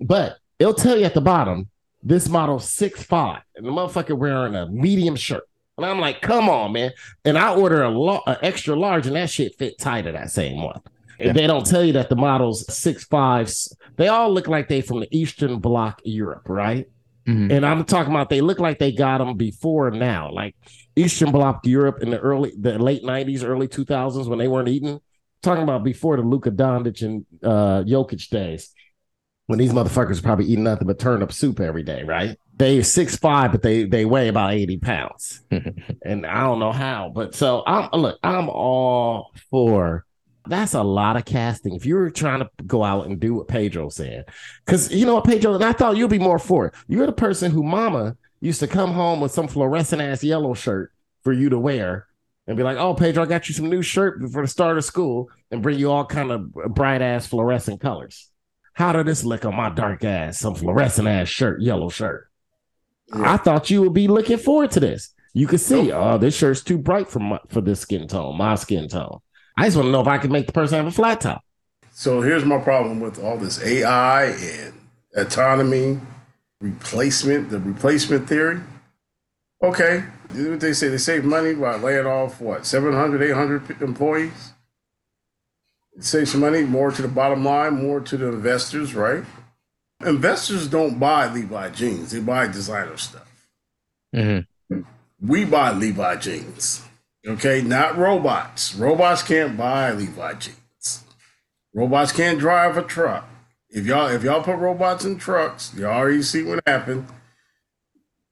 but 0.00 0.38
it'll 0.58 0.74
tell 0.74 0.98
you 0.98 1.04
at 1.04 1.14
the 1.14 1.20
bottom, 1.20 1.68
this 2.02 2.28
model 2.28 2.58
six 2.58 3.02
five, 3.02 3.42
and 3.54 3.66
the 3.66 3.70
motherfucker 3.70 4.18
wearing 4.18 4.54
a 4.54 4.66
medium 4.66 5.14
shirt. 5.14 5.44
And 5.76 5.86
I'm 5.86 6.00
like, 6.00 6.20
come 6.22 6.48
on, 6.48 6.72
man. 6.72 6.92
And 7.24 7.36
I 7.36 7.54
order 7.54 7.82
a, 7.82 7.90
lo- 7.90 8.22
a 8.26 8.38
extra 8.42 8.76
large, 8.76 9.06
and 9.06 9.16
that 9.16 9.30
shit 9.30 9.56
fit 9.58 9.78
tighter 9.78 10.12
that 10.12 10.30
same 10.30 10.62
one. 10.62 10.80
And 11.18 11.36
they 11.36 11.46
don't 11.46 11.66
tell 11.66 11.84
you 11.84 11.92
that 11.92 12.08
the 12.08 12.16
model's 12.16 12.72
six 12.74 13.04
fives. 13.04 13.76
They 13.96 14.08
all 14.08 14.32
look 14.32 14.48
like 14.48 14.68
they 14.68 14.80
from 14.80 15.00
the 15.00 15.08
Eastern 15.16 15.60
Bloc 15.60 16.00
Europe, 16.04 16.48
right? 16.48 16.88
Mhm. 17.26 17.50
And 17.50 17.66
I'm 17.66 17.84
talking 17.84 18.12
about 18.12 18.28
they 18.28 18.40
look 18.40 18.58
like 18.60 18.78
they 18.78 18.92
got 18.92 19.18
them 19.18 19.36
before 19.36 19.90
now, 19.90 20.30
like 20.30 20.54
Eastern 20.94 21.32
Bloc 21.32 21.66
Europe 21.66 22.02
in 22.02 22.10
the 22.10 22.18
early, 22.18 22.52
the 22.58 22.78
late 22.78 23.02
'90s, 23.02 23.42
early 23.44 23.68
2000s 23.68 24.28
when 24.28 24.38
they 24.38 24.48
weren't 24.48 24.68
eating. 24.68 25.00
Talking 25.42 25.62
about 25.62 25.84
before 25.84 26.16
the 26.16 26.22
Luka 26.22 26.50
Doncic 26.50 27.02
and 27.02 27.26
uh, 27.42 27.82
Jokic 27.86 28.28
days, 28.30 28.72
when 29.46 29.58
these 29.58 29.72
motherfuckers 29.72 30.22
probably 30.22 30.46
eating 30.46 30.64
nothing 30.64 30.86
but 30.86 30.98
turnip 30.98 31.32
soup 31.32 31.60
every 31.60 31.82
day, 31.82 32.02
right? 32.02 32.38
They 32.56 32.82
six 32.82 33.16
five, 33.16 33.52
but 33.52 33.62
they 33.62 33.84
they 33.84 34.04
weigh 34.04 34.28
about 34.28 34.52
80 34.54 34.78
pounds, 34.78 35.42
and 36.04 36.26
I 36.26 36.40
don't 36.40 36.60
know 36.60 36.72
how. 36.72 37.10
But 37.14 37.34
so 37.34 37.62
I'm 37.66 37.90
look, 37.92 38.18
I'm 38.22 38.48
all 38.48 39.32
for. 39.50 40.04
That's 40.46 40.74
a 40.74 40.82
lot 40.82 41.16
of 41.16 41.24
casting. 41.24 41.74
If 41.74 41.86
you 41.86 41.94
were 41.94 42.10
trying 42.10 42.40
to 42.40 42.50
go 42.66 42.84
out 42.84 43.06
and 43.06 43.18
do 43.18 43.34
what 43.34 43.48
Pedro 43.48 43.88
said, 43.88 44.26
because 44.64 44.92
you 44.92 45.06
know 45.06 45.14
what, 45.14 45.24
Pedro, 45.24 45.54
and 45.54 45.64
I 45.64 45.72
thought 45.72 45.96
you'd 45.96 46.10
be 46.10 46.18
more 46.18 46.38
for 46.38 46.66
it. 46.66 46.74
You're 46.86 47.06
the 47.06 47.12
person 47.12 47.50
who 47.50 47.62
mama 47.62 48.16
used 48.40 48.60
to 48.60 48.66
come 48.66 48.92
home 48.92 49.20
with 49.20 49.32
some 49.32 49.48
fluorescent 49.48 50.02
ass 50.02 50.22
yellow 50.22 50.52
shirt 50.52 50.92
for 51.22 51.32
you 51.32 51.48
to 51.48 51.58
wear 51.58 52.06
and 52.46 52.56
be 52.58 52.62
like, 52.62 52.76
oh, 52.76 52.92
Pedro, 52.94 53.22
I 53.22 53.26
got 53.26 53.48
you 53.48 53.54
some 53.54 53.70
new 53.70 53.80
shirt 53.80 54.20
for 54.30 54.42
the 54.42 54.48
start 54.48 54.76
of 54.76 54.84
school 54.84 55.30
and 55.50 55.62
bring 55.62 55.78
you 55.78 55.90
all 55.90 56.04
kind 56.04 56.30
of 56.30 56.52
bright 56.52 57.00
ass 57.00 57.26
fluorescent 57.26 57.80
colors. 57.80 58.30
How 58.74 58.92
did 58.92 59.06
this 59.06 59.24
look 59.24 59.44
on 59.46 59.54
my 59.54 59.70
dark 59.70 60.04
ass, 60.04 60.40
some 60.40 60.54
fluorescent 60.54 61.08
ass 61.08 61.28
shirt, 61.28 61.62
yellow 61.62 61.88
shirt? 61.88 62.28
I 63.12 63.36
thought 63.38 63.70
you 63.70 63.82
would 63.82 63.94
be 63.94 64.08
looking 64.08 64.38
forward 64.38 64.72
to 64.72 64.80
this. 64.80 65.14
You 65.32 65.46
could 65.46 65.60
see, 65.60 65.90
oh, 65.90 66.18
this 66.18 66.36
shirt's 66.36 66.62
too 66.62 66.78
bright 66.78 67.08
for 67.08 67.20
my, 67.20 67.40
for 67.48 67.60
this 67.60 67.80
skin 67.80 68.06
tone, 68.08 68.36
my 68.36 68.56
skin 68.56 68.88
tone. 68.88 69.20
I 69.56 69.64
just 69.66 69.76
want 69.76 69.86
to 69.86 69.92
know 69.92 70.00
if 70.00 70.08
I 70.08 70.18
can 70.18 70.32
make 70.32 70.46
the 70.46 70.52
person 70.52 70.76
have 70.76 70.86
a 70.86 70.90
flat 70.90 71.20
top. 71.20 71.42
So 71.92 72.20
here's 72.20 72.44
my 72.44 72.58
problem 72.58 73.00
with 73.00 73.22
all 73.22 73.36
this 73.38 73.62
AI 73.62 74.24
and 74.24 74.74
autonomy, 75.14 76.00
replacement, 76.60 77.50
the 77.50 77.60
replacement 77.60 78.28
theory. 78.28 78.60
Okay, 79.62 80.04
what 80.34 80.60
they 80.60 80.72
say 80.72 80.88
they 80.88 80.98
save 80.98 81.24
money 81.24 81.54
by 81.54 81.76
laying 81.76 82.06
off 82.06 82.40
what 82.40 82.66
700, 82.66 83.22
800 83.22 83.80
employees. 83.80 84.52
It 85.96 86.04
saves 86.04 86.32
some 86.32 86.40
money, 86.40 86.62
more 86.62 86.90
to 86.90 87.02
the 87.02 87.08
bottom 87.08 87.44
line, 87.44 87.80
more 87.80 88.00
to 88.00 88.16
the 88.16 88.26
investors, 88.26 88.94
right? 88.94 89.24
Investors 90.04 90.66
don't 90.66 90.98
buy 90.98 91.32
Levi 91.32 91.70
jeans; 91.70 92.10
they 92.10 92.20
buy 92.20 92.48
designer 92.48 92.96
stuff. 92.96 93.30
Mhm. 94.14 94.46
We 95.20 95.44
buy 95.44 95.72
Levi 95.72 96.16
jeans, 96.16 96.82
okay? 97.26 97.62
Not 97.62 97.96
robots. 97.96 98.74
Robots 98.74 99.22
can't 99.22 99.56
buy 99.56 99.92
Levi 99.92 100.34
jeans. 100.34 101.04
Robots 101.74 102.12
can't 102.12 102.38
drive 102.38 102.76
a 102.76 102.82
truck. 102.82 103.28
If 103.70 103.86
y'all 103.86 104.06
if 104.08 104.22
y'all 104.22 104.42
put 104.42 104.56
robots 104.56 105.04
in 105.04 105.18
trucks, 105.18 105.72
y'all 105.76 105.86
already 105.92 106.22
see 106.22 106.42
what 106.44 106.60
happened. 106.66 107.06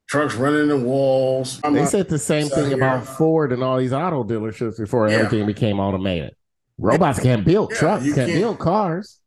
Trucks 0.08 0.34
running 0.34 0.68
the 0.68 0.76
walls. 0.76 1.58
I'm 1.64 1.72
They 1.74 1.86
said 1.86 2.08
the 2.08 2.18
same 2.18 2.48
thing 2.48 2.66
here. 2.66 2.76
about 2.76 3.06
Ford 3.06 3.50
and 3.52 3.62
all 3.62 3.78
these 3.78 3.92
auto 3.92 4.24
dealerships 4.24 4.78
before 4.78 5.08
Yeah. 5.08 5.16
everything 5.16 5.46
became 5.46 5.80
automated. 5.80 6.34
Robots 6.78 7.18
can't 7.18 7.44
build 7.44 7.70
Yeah, 7.72 7.78
trucks, 7.78 8.04
can't, 8.04 8.14
can't- 8.16 8.32
build 8.34 8.58
cars. 8.58 9.18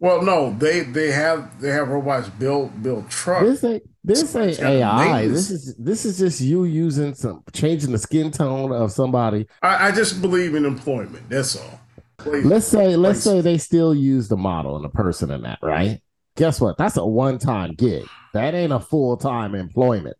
Well, 0.00 0.22
no, 0.22 0.56
they 0.58 0.80
they 0.80 1.12
have 1.12 1.60
they 1.60 1.70
have 1.70 1.88
robots 1.88 2.30
build 2.30 2.82
build 2.82 3.10
trucks. 3.10 3.60
This 3.60 3.64
ain't 3.64 3.82
this 4.02 4.34
ain't 4.34 4.58
AI. 4.58 5.28
This 5.28 5.50
is 5.50 5.76
this 5.76 6.06
is 6.06 6.18
just 6.18 6.40
you 6.40 6.64
using 6.64 7.14
some 7.14 7.44
changing 7.52 7.92
the 7.92 7.98
skin 7.98 8.30
tone 8.30 8.72
of 8.72 8.92
somebody. 8.92 9.46
I, 9.62 9.88
I 9.88 9.92
just 9.92 10.22
believe 10.22 10.54
in 10.54 10.64
employment. 10.64 11.28
That's 11.28 11.54
all. 11.54 11.80
Please. 12.16 12.46
Let's 12.46 12.66
say 12.66 12.96
let's 12.96 13.20
say 13.20 13.42
they 13.42 13.58
still 13.58 13.94
use 13.94 14.28
the 14.28 14.38
model 14.38 14.74
and 14.74 14.84
the 14.84 14.88
person 14.88 15.30
in 15.30 15.42
that, 15.42 15.58
right? 15.62 16.00
Guess 16.36 16.62
what? 16.62 16.78
That's 16.78 16.96
a 16.96 17.04
one 17.04 17.38
time 17.38 17.74
gig. 17.74 18.06
That 18.32 18.54
ain't 18.54 18.72
a 18.72 18.80
full 18.80 19.18
time 19.18 19.54
employment. 19.54 20.16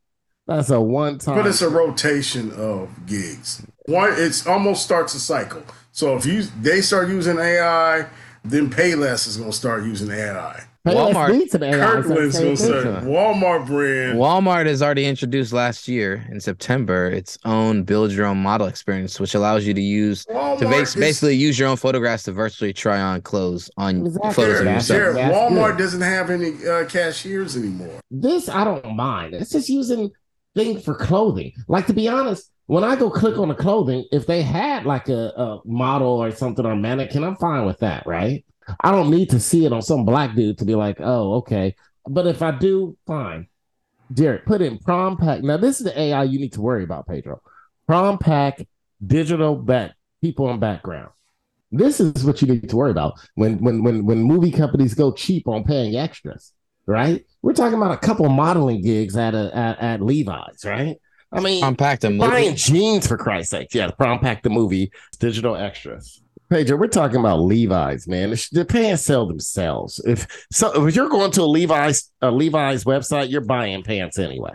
That's 0.46 0.68
a 0.68 0.80
one 0.80 1.16
time. 1.18 1.36
But 1.36 1.46
it's 1.46 1.62
a 1.62 1.70
rotation 1.70 2.52
of 2.52 3.06
gigs. 3.06 3.64
One, 3.86 4.12
it's 4.12 4.46
almost 4.46 4.82
starts 4.82 5.14
a 5.14 5.20
cycle. 5.20 5.62
So 5.92 6.16
if 6.16 6.26
you 6.26 6.42
they 6.60 6.82
start 6.82 7.08
using 7.08 7.38
AI, 7.38 8.06
then 8.44 8.70
Payless 8.70 9.26
is 9.26 9.36
gonna 9.36 9.52
start 9.52 9.84
using 9.84 10.10
AI. 10.10 10.64
Walmart- 10.86 11.32
needs 11.36 11.54
an 11.54 11.62
AI. 11.62 11.76
Kirkland's 11.76 12.38
gonna 12.38 12.56
thing. 12.56 12.56
start. 12.56 13.04
Walmart 13.04 13.66
brand. 13.66 14.18
Walmart 14.18 14.64
has 14.64 14.82
already 14.82 15.04
introduced 15.04 15.52
last 15.52 15.86
year 15.88 16.24
in 16.30 16.40
September 16.40 17.06
its 17.10 17.36
own 17.44 17.82
build 17.82 18.12
your 18.12 18.24
own 18.24 18.38
model 18.38 18.66
experience, 18.66 19.20
which 19.20 19.34
allows 19.34 19.66
you 19.66 19.74
to 19.74 19.80
use 19.80 20.24
to 20.24 20.32
Walmart 20.32 20.60
bas- 20.70 20.88
is- 20.88 20.94
basically 20.96 21.36
use 21.36 21.58
your 21.58 21.68
own 21.68 21.76
photographs 21.76 22.22
to 22.24 22.32
virtually 22.32 22.72
try 22.72 22.98
on 22.98 23.20
clothes 23.20 23.70
on 23.76 24.06
Exactly. 24.06 24.32
photos 24.32 24.60
of 24.60 24.66
yourself. 24.66 24.98
Jared, 24.98 25.16
Walmart 25.16 25.76
good. 25.76 25.82
doesn't 25.82 26.00
have 26.00 26.30
any 26.30 26.52
uh, 26.66 26.86
cashiers 26.86 27.56
anymore. 27.58 28.00
This 28.10 28.48
I 28.48 28.64
don't 28.64 28.96
mind. 28.96 29.34
It's 29.34 29.50
just 29.50 29.68
using 29.68 30.10
things 30.56 30.82
for 30.82 30.94
clothing. 30.94 31.52
Like 31.68 31.86
to 31.88 31.92
be 31.92 32.08
honest, 32.08 32.50
when 32.70 32.84
I 32.84 32.94
go 32.94 33.10
click 33.10 33.36
on 33.36 33.48
the 33.48 33.54
clothing, 33.56 34.06
if 34.12 34.28
they 34.28 34.42
had 34.42 34.86
like 34.86 35.08
a, 35.08 35.32
a 35.36 35.60
model 35.64 36.22
or 36.22 36.30
something 36.30 36.64
or 36.64 36.76
mannequin, 36.76 37.24
I'm 37.24 37.34
fine 37.34 37.66
with 37.66 37.80
that, 37.80 38.06
right? 38.06 38.44
I 38.78 38.92
don't 38.92 39.10
need 39.10 39.30
to 39.30 39.40
see 39.40 39.66
it 39.66 39.72
on 39.72 39.82
some 39.82 40.04
black 40.04 40.36
dude 40.36 40.58
to 40.58 40.64
be 40.64 40.76
like, 40.76 40.98
oh, 41.00 41.34
okay. 41.38 41.74
But 42.06 42.28
if 42.28 42.42
I 42.42 42.52
do, 42.52 42.96
fine. 43.08 43.48
Jared, 44.12 44.46
put 44.46 44.62
in 44.62 44.78
Prom 44.78 45.16
Pact. 45.16 45.42
Now, 45.42 45.56
this 45.56 45.80
is 45.80 45.86
the 45.86 46.00
AI 46.00 46.22
you 46.22 46.38
need 46.38 46.52
to 46.52 46.60
worry 46.60 46.84
about, 46.84 47.08
Pedro. 47.08 47.42
Prom 47.88 48.18
Pact, 48.18 48.62
digital 49.04 49.56
back, 49.56 49.96
people 50.20 50.48
in 50.50 50.60
background. 50.60 51.10
This 51.72 51.98
is 51.98 52.24
what 52.24 52.40
you 52.40 52.46
need 52.46 52.68
to 52.68 52.76
worry 52.76 52.92
about 52.92 53.14
when 53.34 53.58
when 53.58 53.82
when 53.82 54.06
when 54.06 54.22
movie 54.22 54.52
companies 54.52 54.94
go 54.94 55.12
cheap 55.12 55.48
on 55.48 55.64
paying 55.64 55.96
extras, 55.96 56.52
right? 56.86 57.26
We're 57.42 57.52
talking 57.52 57.78
about 57.78 57.94
a 57.94 58.06
couple 58.06 58.28
modeling 58.28 58.80
gigs 58.82 59.16
at 59.16 59.34
a 59.34 59.50
at, 59.56 59.80
at 59.80 60.00
Levi's, 60.00 60.64
right? 60.64 60.98
I 61.32 61.40
mean, 61.40 61.62
Compact 61.62 62.04
and 62.04 62.18
buying 62.18 62.56
jeans 62.56 63.06
for 63.06 63.16
Christ's 63.16 63.50
sake. 63.52 63.72
Yeah, 63.72 63.90
Prom 63.90 64.18
Pact 64.18 64.42
the 64.42 64.50
movie, 64.50 64.90
digital 65.18 65.54
extras. 65.56 66.22
Pedro, 66.48 66.76
we're 66.76 66.88
talking 66.88 67.18
about 67.20 67.42
Levi's, 67.42 68.08
man. 68.08 68.24
It's- 68.32 68.48
The 68.48 68.64
pants 68.64 69.02
sell 69.04 69.26
themselves. 69.26 70.00
If 70.04 70.26
so, 70.50 70.86
if 70.86 70.96
you're 70.96 71.08
going 71.08 71.30
to 71.32 71.42
a 71.42 71.44
Levi's 71.44 72.10
a 72.20 72.30
Levi's 72.30 72.82
website, 72.84 73.30
you're 73.30 73.40
buying 73.42 73.84
pants 73.84 74.18
anyway. 74.18 74.52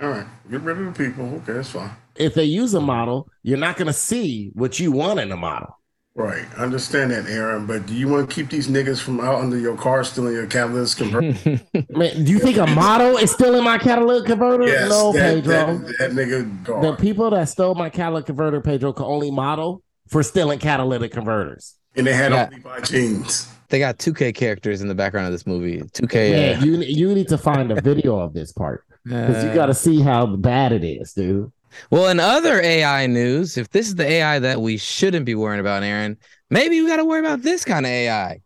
All 0.00 0.08
right, 0.10 0.26
get 0.50 0.60
rid 0.62 0.78
of 0.78 0.86
the 0.96 1.04
people. 1.04 1.24
Okay, 1.36 1.54
that's 1.54 1.70
fine. 1.70 1.90
If 2.14 2.34
they 2.34 2.44
use 2.44 2.74
a 2.74 2.80
model, 2.80 3.28
you're 3.42 3.58
not 3.58 3.76
going 3.76 3.86
to 3.86 3.92
see 3.92 4.50
what 4.54 4.78
you 4.78 4.92
want 4.92 5.18
in 5.18 5.32
a 5.32 5.36
model. 5.36 5.78
Right, 6.14 6.44
I 6.58 6.62
understand 6.64 7.10
that, 7.12 7.26
Aaron. 7.26 7.64
But 7.66 7.86
do 7.86 7.94
you 7.94 8.06
want 8.06 8.28
to 8.28 8.34
keep 8.34 8.50
these 8.50 8.68
niggas 8.68 9.00
from 9.00 9.18
out 9.20 9.36
under 9.40 9.58
your 9.58 9.76
car 9.78 10.04
stealing 10.04 10.34
your 10.34 10.46
catalytic 10.46 10.98
converter? 10.98 11.60
Man, 11.90 12.24
do 12.24 12.30
you 12.32 12.38
think 12.38 12.58
a 12.58 12.66
model 12.66 13.16
is 13.16 13.30
still 13.30 13.54
in 13.54 13.64
my 13.64 13.78
catalytic 13.78 14.26
converter? 14.26 14.66
yes, 14.66 14.90
no, 14.90 15.12
that, 15.12 15.36
Pedro. 15.36 15.78
that, 15.78 15.98
that 15.98 16.10
nigga 16.10 16.66
car. 16.66 16.82
the 16.82 16.96
people 16.96 17.30
that 17.30 17.48
stole 17.48 17.74
my 17.74 17.88
catalytic 17.88 18.26
converter, 18.26 18.60
Pedro, 18.60 18.92
can 18.92 19.06
only 19.06 19.30
model 19.30 19.82
for 20.08 20.22
stealing 20.22 20.58
catalytic 20.58 21.12
converters. 21.12 21.76
and 21.96 22.06
they 22.06 22.12
had 22.12 22.32
Yeah. 22.32 22.44
on 22.44 22.50
Levi 22.52 22.80
jeans. 22.82 23.48
They 23.70 23.78
got 23.78 23.96
2K 23.98 24.34
characters 24.34 24.82
in 24.82 24.88
the 24.88 24.94
background 24.94 25.28
of 25.28 25.32
this 25.32 25.46
movie. 25.46 25.80
2K. 25.80 26.30
Yeah, 26.30 26.58
uh, 26.60 26.64
you 26.64 26.76
you 26.82 27.14
need 27.14 27.28
to 27.28 27.38
find 27.38 27.72
a 27.72 27.80
video 27.80 28.18
of 28.18 28.34
this 28.34 28.52
part 28.52 28.84
because 29.02 29.42
you 29.44 29.54
got 29.54 29.66
to 29.66 29.74
see 29.86 30.02
how 30.02 30.26
bad 30.26 30.72
it 30.72 30.84
is, 30.84 31.14
dude. 31.14 31.50
Well, 31.90 32.08
in 32.08 32.20
other 32.20 32.60
AI 32.60 33.06
news, 33.06 33.56
if 33.56 33.70
this 33.70 33.88
is 33.88 33.94
the 33.94 34.06
AI 34.06 34.38
that 34.38 34.60
we 34.60 34.76
shouldn't 34.76 35.26
be 35.26 35.34
worrying 35.34 35.60
about, 35.60 35.82
Aaron, 35.82 36.16
maybe 36.50 36.80
we 36.80 36.86
got 36.86 36.96
to 36.96 37.04
worry 37.04 37.20
about 37.20 37.42
this 37.42 37.64
kind 37.64 37.86
of 37.86 37.90
AI. 37.90 38.40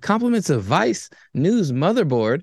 Compliments 0.00 0.50
of 0.50 0.62
Vice 0.62 1.10
News 1.34 1.72
motherboard. 1.72 2.42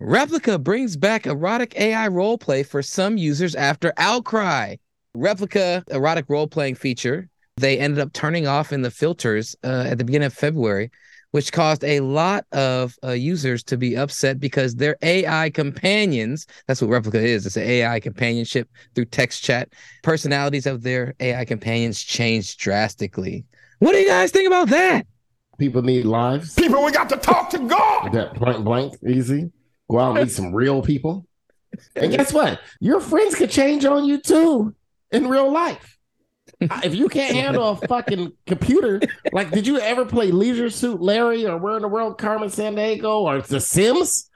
Replika 0.00 0.62
brings 0.62 0.96
back 0.96 1.26
erotic 1.26 1.78
AI 1.78 2.08
roleplay 2.08 2.66
for 2.66 2.82
some 2.82 3.16
users 3.16 3.54
after 3.54 3.92
outcry. 3.96 4.76
Replika 5.16 5.82
erotic 5.90 6.26
role 6.28 6.46
playing 6.46 6.74
feature 6.74 7.30
they 7.56 7.78
ended 7.78 8.00
up 8.00 8.12
turning 8.12 8.46
off 8.46 8.72
in 8.72 8.82
the 8.82 8.90
filters 8.90 9.56
uh, 9.64 9.86
at 9.88 9.96
the 9.96 10.04
beginning 10.04 10.26
of 10.26 10.34
February, 10.34 10.90
which 11.30 11.52
caused 11.52 11.84
a 11.84 12.00
lot 12.00 12.44
of 12.52 12.96
uh, 13.04 13.10
users 13.10 13.62
to 13.64 13.76
be 13.76 13.96
upset 13.96 14.40
because 14.40 14.74
their 14.74 14.96
AI 15.02 15.50
companions 15.50 16.46
that's 16.66 16.80
what 16.80 16.90
Replika 16.90 17.22
is 17.22 17.46
it's 17.46 17.56
an 17.56 17.64
AI 17.64 18.00
companionship 18.00 18.68
through 18.94 19.06
text 19.06 19.42
chat. 19.42 19.68
Personalities 20.02 20.66
of 20.66 20.82
their 20.82 21.14
AI 21.20 21.44
companions 21.44 22.02
changed 22.02 22.58
drastically. 22.58 23.44
What 23.78 23.92
do 23.92 23.98
you 23.98 24.08
guys 24.08 24.30
think 24.30 24.46
about 24.46 24.68
that? 24.68 25.06
People 25.58 25.82
need 25.82 26.04
lives. 26.04 26.54
People, 26.54 26.84
we 26.84 26.92
got 26.92 27.08
to 27.08 27.16
talk 27.16 27.50
to 27.50 27.58
God. 27.58 28.12
That 28.12 28.38
blank 28.38 28.64
blank 28.64 28.94
easy. 29.06 29.50
Go 29.90 29.98
out 29.98 30.16
and 30.16 30.26
meet 30.26 30.32
some 30.32 30.54
real 30.54 30.82
people. 30.82 31.26
And 31.94 32.12
guess 32.12 32.32
what? 32.32 32.60
Your 32.80 33.00
friends 33.00 33.34
could 33.34 33.50
change 33.50 33.84
on 33.84 34.04
you 34.04 34.20
too 34.20 34.74
in 35.10 35.28
real 35.28 35.50
life. 35.52 35.95
If 36.60 36.94
you 36.94 37.08
can't 37.08 37.34
handle 37.34 37.70
a 37.70 37.76
fucking 37.86 38.32
computer, 38.46 39.00
like 39.32 39.50
did 39.50 39.66
you 39.66 39.78
ever 39.78 40.04
play 40.04 40.30
Leisure 40.30 40.70
Suit 40.70 41.00
Larry 41.00 41.46
or 41.46 41.58
Where 41.58 41.76
in 41.76 41.82
the 41.82 41.88
World 41.88 42.18
Carmen 42.18 42.48
Sandiego 42.48 43.22
or 43.22 43.42
The 43.42 43.60
Sims? 43.60 44.30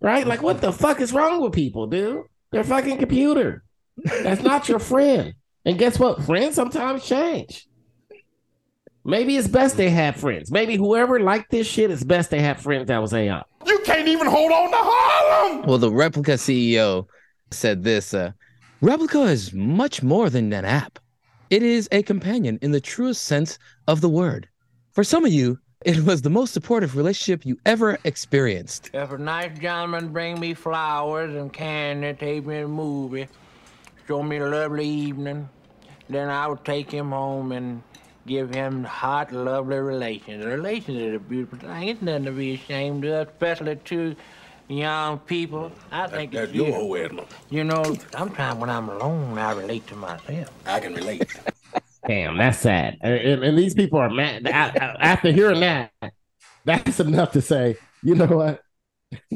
Right? 0.00 0.26
Like 0.26 0.42
what 0.42 0.60
the 0.60 0.72
fuck 0.72 1.00
is 1.00 1.12
wrong 1.12 1.40
with 1.40 1.52
people, 1.52 1.86
dude? 1.86 2.24
They're 2.50 2.64
fucking 2.64 2.98
computer. 2.98 3.64
That's 4.02 4.42
not 4.42 4.68
your 4.68 4.78
friend. 4.78 5.34
And 5.64 5.78
guess 5.78 5.98
what? 5.98 6.22
Friends 6.22 6.54
sometimes 6.54 7.04
change. 7.04 7.68
Maybe 9.04 9.36
it's 9.36 9.48
best 9.48 9.76
they 9.76 9.90
have 9.90 10.16
friends. 10.16 10.50
Maybe 10.50 10.76
whoever 10.76 11.18
liked 11.20 11.50
this 11.50 11.66
shit, 11.66 11.90
it's 11.90 12.04
best 12.04 12.30
they 12.30 12.40
have 12.40 12.60
friends 12.60 12.88
that 12.88 12.98
was 12.98 13.14
AI. 13.14 13.42
You 13.66 13.78
can't 13.84 14.08
even 14.08 14.26
hold 14.26 14.52
on 14.52 14.70
to 14.70 14.76
Harlem. 14.78 15.62
Well, 15.66 15.78
the 15.78 15.90
Replika 15.90 16.34
CEO 16.34 17.06
said 17.50 17.84
this 17.84 18.12
uh, 18.12 18.32
Replika 18.82 19.28
is 19.28 19.52
much 19.52 20.02
more 20.02 20.28
than 20.30 20.52
an 20.52 20.64
app, 20.64 20.98
it 21.50 21.62
is 21.62 21.88
a 21.92 22.02
companion 22.02 22.58
in 22.62 22.72
the 22.72 22.80
truest 22.80 23.24
sense 23.24 23.58
of 23.86 24.00
the 24.00 24.08
word. 24.08 24.48
For 24.92 25.04
some 25.04 25.24
of 25.24 25.32
you, 25.32 25.58
it 25.84 26.00
was 26.00 26.22
the 26.22 26.30
most 26.30 26.52
supportive 26.52 26.96
relationship 26.96 27.46
you 27.46 27.58
ever 27.64 27.98
experienced. 28.04 28.90
If 28.92 29.12
a 29.12 29.18
nice 29.18 29.56
gentleman 29.58 30.08
bring 30.08 30.40
me 30.40 30.54
flowers 30.54 31.34
and 31.34 31.52
candy, 31.52 32.12
take 32.14 32.44
me 32.44 32.56
to 32.56 32.64
a 32.64 32.68
movie, 32.68 33.28
show 34.06 34.22
me 34.22 34.38
a 34.38 34.46
lovely 34.46 34.88
evening, 34.88 35.48
then 36.10 36.28
I 36.30 36.48
would 36.48 36.64
take 36.64 36.90
him 36.90 37.10
home 37.10 37.52
and 37.52 37.82
give 38.26 38.52
him 38.52 38.84
hot, 38.84 39.32
lovely 39.32 39.78
relations. 39.78 40.44
Relations 40.44 40.98
is 40.98 41.14
a 41.14 41.18
beautiful 41.18 41.58
thing. 41.58 41.88
It's 41.88 42.02
nothing 42.02 42.24
to 42.24 42.32
be 42.32 42.54
ashamed 42.54 43.04
of, 43.04 43.28
especially 43.28 43.76
to 43.76 44.16
young 44.68 45.18
people. 45.20 45.72
I 45.90 46.06
think 46.06 46.32
That's 46.32 46.44
it's 46.48 46.54
your 46.54 46.66
beautiful. 46.66 46.86
whole 46.86 46.96
Edna. 46.96 47.24
You 47.50 47.64
know, 47.64 47.96
sometimes 48.12 48.60
when 48.60 48.70
I'm 48.70 48.88
alone, 48.88 49.38
I 49.38 49.52
relate 49.52 49.86
to 49.88 49.96
myself. 49.96 50.50
I 50.66 50.80
can 50.80 50.94
relate. 50.94 51.26
Damn, 52.06 52.38
that's 52.38 52.58
sad. 52.58 52.96
And, 53.00 53.14
and- 53.14 53.44
and 53.44 53.58
these 53.58 53.74
people 53.74 53.98
are 53.98 54.08
mad. 54.10 54.46
A- 54.46 54.50
a- 54.50 55.02
After 55.04 55.32
hearing 55.32 55.60
that, 55.60 55.90
that's 56.64 57.00
enough 57.00 57.32
to 57.32 57.40
say, 57.42 57.76
you 58.02 58.14
know 58.14 58.26
what? 58.26 58.62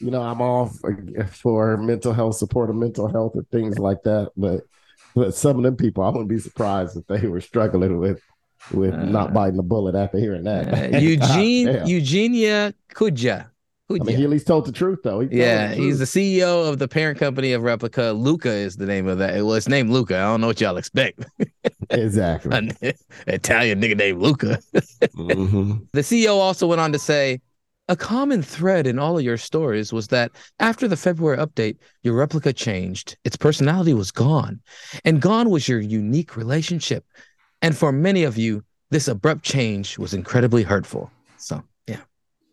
you 0.00 0.10
know, 0.10 0.22
I'm 0.22 0.40
all 0.40 0.66
for, 0.66 0.96
for 1.32 1.76
mental 1.76 2.12
health 2.12 2.36
support 2.36 2.70
of 2.70 2.76
mental 2.76 3.08
health 3.08 3.34
and 3.34 3.48
things 3.50 3.78
like 3.78 4.02
that. 4.04 4.30
But 4.36 4.62
but 5.14 5.34
some 5.34 5.56
of 5.56 5.62
them 5.64 5.76
people, 5.76 6.04
I 6.04 6.08
wouldn't 6.10 6.28
be 6.28 6.38
surprised 6.38 6.96
if 6.96 7.06
they 7.06 7.26
were 7.26 7.40
struggling 7.40 7.98
with 7.98 8.20
with 8.72 8.94
not 8.94 9.32
biting 9.32 9.56
the 9.56 9.62
bullet 9.62 9.94
after 9.94 10.18
hearing 10.18 10.44
that. 10.44 10.94
Uh, 10.94 10.98
Eugene 10.98 11.66
God 11.66 11.72
damn. 11.72 11.86
Eugenia 11.88 12.74
Kuyda. 12.94 13.48
I 13.90 13.94
mean, 14.04 14.16
he 14.16 14.24
at 14.24 14.30
least 14.30 14.46
told 14.46 14.66
the 14.66 14.72
truth 14.72 15.00
though. 15.02 15.20
He 15.20 15.28
Yeah, 15.38 15.68
the 15.68 15.74
he's 15.76 15.98
the 15.98 16.04
CEO 16.04 16.68
of 16.68 16.78
the 16.78 16.88
parent 16.88 17.18
company 17.18 17.52
of 17.52 17.62
Replika. 17.62 18.18
Luka 18.18 18.50
is 18.50 18.76
the 18.76 18.86
name 18.86 19.06
of 19.08 19.18
that. 19.18 19.34
Well, 19.36 19.54
it's 19.54 19.68
named 19.68 19.90
Luka. 19.90 20.16
I 20.16 20.22
don't 20.22 20.40
know 20.40 20.48
what 20.48 20.60
y'all 20.60 20.76
expect. 20.76 21.24
exactly. 21.90 22.56
An 22.56 22.72
Italian 23.26 23.80
nigga 23.80 23.96
named 23.96 24.20
Luca. 24.20 24.58
Mhm. 24.74 25.86
The 25.92 26.00
CEO 26.00 26.34
also 26.34 26.66
went 26.66 26.80
on 26.80 26.92
to 26.92 26.98
say, 26.98 27.40
a 27.88 27.96
common 27.96 28.42
thread 28.42 28.86
in 28.86 28.98
all 28.98 29.16
of 29.16 29.24
your 29.24 29.38
stories 29.38 29.92
was 29.92 30.08
that 30.08 30.30
after 30.60 30.86
the 30.86 30.96
February 30.96 31.38
update, 31.38 31.78
your 32.02 32.14
replica 32.14 32.52
changed. 32.52 33.16
Its 33.24 33.36
personality 33.36 33.94
was 33.94 34.10
gone, 34.10 34.60
and 35.06 35.22
gone 35.22 35.48
was 35.48 35.66
your 35.66 35.80
unique 35.80 36.36
relationship. 36.36 37.04
And 37.62 37.74
for 37.76 37.90
many 37.90 38.24
of 38.24 38.36
you, 38.36 38.62
this 38.90 39.08
abrupt 39.08 39.42
change 39.42 39.96
was 39.98 40.12
incredibly 40.12 40.62
hurtful. 40.62 41.10
So, 41.38 41.54
yeah. 41.56 41.62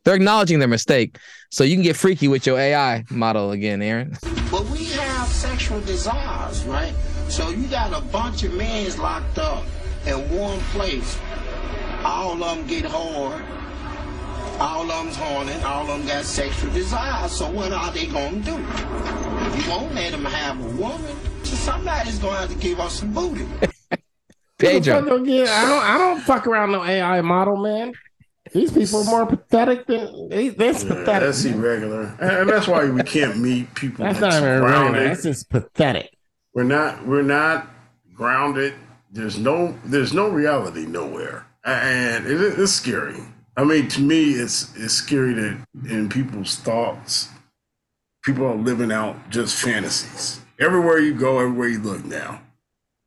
They're 0.05 0.15
acknowledging 0.15 0.59
their 0.59 0.67
mistake. 0.67 1.17
So 1.49 1.63
you 1.63 1.75
can 1.75 1.83
get 1.83 1.95
freaky 1.95 2.27
with 2.27 2.45
your 2.45 2.59
AI 2.59 3.03
model 3.09 3.51
again, 3.51 3.81
Aaron. 3.81 4.17
But 4.51 4.65
we 4.69 4.85
have 4.85 5.27
sexual 5.27 5.81
desires, 5.81 6.63
right? 6.65 6.93
So 7.27 7.49
you 7.49 7.67
got 7.67 7.91
a 7.91 8.01
bunch 8.05 8.43
of 8.43 8.53
men 8.53 8.95
locked 8.97 9.39
up 9.39 9.63
in 10.05 10.15
one 10.37 10.59
place. 10.71 11.17
All 12.03 12.41
of 12.43 12.57
them 12.57 12.67
get 12.67 12.85
hard. 12.85 13.43
All 14.59 14.83
of 14.83 14.87
them's 15.05 15.15
horny. 15.15 15.53
All 15.63 15.81
of 15.81 15.87
them 15.87 16.07
got 16.07 16.23
sexual 16.23 16.71
desires. 16.71 17.31
So 17.31 17.49
what 17.49 17.73
are 17.73 17.91
they 17.91 18.05
gonna 18.05 18.39
do? 18.41 18.51
You 18.51 19.69
won't 19.69 19.93
let 19.95 20.11
them 20.11 20.23
have 20.23 20.59
a 20.63 20.67
woman. 20.81 21.15
So 21.43 21.55
somebody's 21.55 22.19
gonna 22.19 22.37
have 22.37 22.49
to 22.49 22.55
give 22.55 22.79
us 22.79 22.99
some 22.99 23.11
booty. 23.11 23.43
What 23.43 23.99
the 24.59 24.81
fuck 24.83 25.05
don't 25.05 25.23
get- 25.23 25.49
I 25.49 25.65
don't. 25.67 25.83
I 25.83 25.97
don't 25.97 26.21
fuck 26.21 26.47
around 26.47 26.71
no 26.71 26.83
AI 26.83 27.21
model, 27.21 27.57
man. 27.57 27.93
These 28.53 28.71
people 28.71 29.01
are 29.01 29.05
more 29.05 29.25
pathetic 29.25 29.87
than 29.87 30.29
they, 30.29 30.49
that's 30.49 30.83
Yeah, 30.83 30.89
pathetic. 30.89 31.21
that's 31.27 31.45
irregular, 31.45 32.15
and, 32.21 32.47
that's 32.49 32.67
why 32.67 32.87
we 32.89 33.01
can't 33.03 33.37
meet 33.37 33.73
people. 33.75 34.05
That's 34.05 34.19
not 34.19 34.33
even 34.33 34.49
irregular. 34.49 35.03
That's 35.07 35.23
just 35.23 35.49
pathetic. 35.49 36.15
We're 36.53 36.63
not. 36.63 37.05
We're 37.07 37.21
not 37.23 37.67
grounded. 38.13 38.73
There's 39.11 39.37
no. 39.37 39.77
There's 39.85 40.13
no 40.13 40.29
reality 40.29 40.85
nowhere, 40.85 41.47
and 41.65 42.25
it, 42.27 42.39
it's 42.59 42.71
scary. 42.71 43.19
I 43.57 43.63
mean, 43.63 43.87
to 43.89 44.01
me, 44.01 44.33
it's 44.33 44.75
it's 44.77 44.93
scary 44.93 45.33
that 45.33 45.57
in 45.89 46.07
people's 46.09 46.55
thoughts, 46.57 47.29
people 48.23 48.45
are 48.45 48.55
living 48.55 48.91
out 48.91 49.29
just 49.31 49.55
fantasies. 49.61 50.39
Everywhere 50.59 50.99
you 50.99 51.13
go, 51.13 51.39
everywhere 51.39 51.67
you 51.69 51.79
look 51.79 52.05
now. 52.05 52.41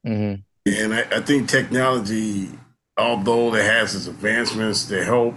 Mhm. 0.07 0.43
And 0.67 0.95
I, 0.95 1.01
I 1.11 1.21
think 1.21 1.49
technology, 1.49 2.51
although 2.99 3.55
it 3.55 3.65
has 3.65 3.95
its 3.95 4.07
advancements 4.07 4.85
to 4.87 5.05
help 5.05 5.35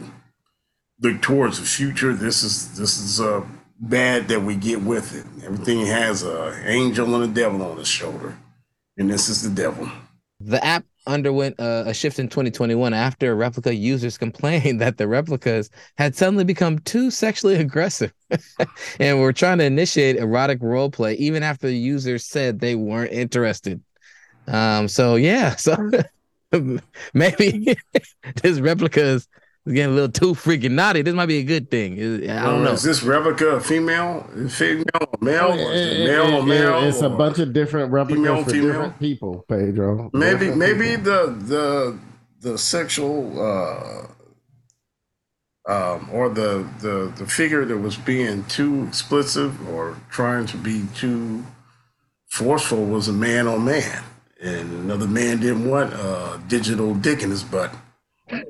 look 1.00 1.22
towards 1.22 1.60
the 1.60 1.66
future, 1.66 2.14
this 2.14 2.44
is 2.44 2.78
this 2.78 2.98
is 2.98 3.22
uh, 3.22 3.46
bad 3.80 4.28
that 4.28 4.42
we 4.42 4.56
get 4.56 4.82
with 4.82 5.16
it. 5.16 5.46
Everything 5.46 5.86
has 5.86 6.24
a 6.24 6.62
angel 6.66 7.16
and 7.16 7.32
a 7.32 7.34
devil 7.34 7.62
on 7.62 7.80
its 7.80 7.90
shoulder, 7.90 8.38
and 8.98 9.10
this 9.10 9.30
is 9.30 9.42
the 9.42 9.50
devil. 9.50 9.90
The 10.40 10.64
app 10.66 10.86
underwent 11.08 11.60
uh, 11.60 11.84
a 11.88 11.94
shift 11.94 12.20
in 12.20 12.28
2021 12.28 12.94
after 12.94 13.36
replica 13.36 13.74
users 13.74 14.18
complained 14.18 14.82
that 14.82 14.98
the 14.98 15.08
replicas 15.08 15.70
had 15.98 16.16
suddenly 16.16 16.44
become 16.44 16.80
too 16.80 17.10
sexually 17.10 17.56
aggressive 17.56 18.14
and 19.00 19.20
were 19.20 19.34
trying 19.34 19.58
to 19.60 19.64
initiate 19.64 20.18
erotic 20.18 20.60
role 20.62 20.92
play 20.92 21.14
even 21.16 21.44
after 21.44 21.68
the 21.68 21.78
users 21.78 22.26
said 22.26 22.60
they 22.60 22.76
weren't 22.76 23.12
interested. 23.12 23.82
Um, 24.48 24.88
so 24.88 25.16
yeah, 25.16 25.56
so 25.56 25.92
maybe 27.14 27.76
this 28.42 28.60
replica 28.60 29.02
is 29.02 29.28
getting 29.68 29.92
a 29.92 29.96
little 29.96 30.12
too 30.12 30.34
freaking 30.34 30.72
naughty. 30.72 31.02
This 31.04 31.14
might 31.14 31.28
be 31.28 31.38
a 31.38 31.44
good 31.44 31.70
thing. 31.70 31.94
I 32.30 32.44
don't 32.44 32.62
Uh, 32.62 32.64
know. 32.64 32.72
Is 32.72 32.84
this 32.84 33.04
replica 33.04 33.48
a 33.50 33.60
female, 33.62 34.26
female, 34.50 34.86
or 35.02 35.18
male? 35.22 35.54
It 35.54 35.60
It- 35.78 36.08
male 36.08 36.36
or 36.36 36.40
it- 36.40 36.46
male? 36.46 36.84
It's 36.84 37.02
a 37.02 37.10
bunch 37.10 37.40
of 37.40 37.54
different 37.54 37.92
replicas 37.92 38.18
female, 38.26 38.44
for 38.44 38.50
female? 38.50 38.68
different 38.68 39.00
people, 39.00 39.46
Pedro. 39.48 40.10
Maybe 40.14 40.32
Different 40.48 40.58
maybe 40.58 40.88
people. 40.98 41.04
the 41.04 41.36
the 41.46 42.00
the 42.42 42.58
sexual 42.58 43.40
uh 43.40 44.08
um 45.72 46.10
or 46.12 46.28
the 46.30 46.68
the 46.80 47.14
the 47.18 47.26
figure 47.28 47.64
that 47.66 47.78
was 47.78 47.96
being 47.98 48.44
too 48.46 48.86
explicit 48.88 49.52
or 49.70 49.96
trying 50.10 50.48
to 50.48 50.58
be 50.58 50.86
too 50.96 51.46
forceful 52.30 52.84
was 52.86 53.08
a 53.08 53.14
man 53.14 53.48
on 53.48 53.64
man 53.64 54.04
and 54.42 54.72
another 54.84 55.08
man 55.08 55.40
didn't 55.40 55.70
want 55.70 55.94
uh 55.94 56.38
digital 56.48 56.94
dick 56.96 57.22
in 57.22 57.30
his 57.30 57.44
butt 57.44 57.74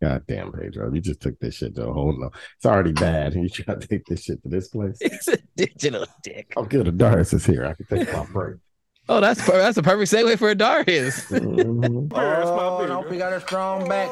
God 0.00 0.22
damn, 0.28 0.52
Pedro. 0.52 0.92
You 0.92 1.00
just 1.00 1.20
took 1.20 1.38
this 1.40 1.56
shit 1.56 1.74
to 1.74 1.88
a 1.88 1.92
whole 1.92 2.16
no. 2.18 2.30
It's 2.56 2.66
already 2.66 2.92
bad. 2.92 3.34
You 3.38 3.48
try 3.48 3.74
to 3.74 3.86
take 3.86 4.04
this 4.06 4.24
shit 4.24 4.42
to 4.42 4.48
this 4.48 4.68
place. 4.68 4.98
It's 5.00 5.28
a 5.28 5.38
digital 5.56 6.06
dick. 6.22 6.52
I'm 6.56 6.66
good. 6.66 6.96
Darius 6.96 7.32
is 7.32 7.46
here. 7.46 7.66
I 7.66 7.74
can 7.74 7.86
take 7.86 8.12
my 8.12 8.24
break. 8.26 8.56
Oh, 9.10 9.20
that's 9.20 9.42
per- 9.44 9.56
that's 9.56 9.78
a 9.78 9.82
perfect 9.82 10.12
segue 10.12 10.38
for 10.38 10.54
Darius. 10.54 11.24
Mhm. 11.30 12.12
Oh, 12.14 12.86
don't 12.86 13.08
we 13.10 13.16
got 13.16 13.32
a 13.32 13.40
strong 13.40 13.88
back? 13.88 14.08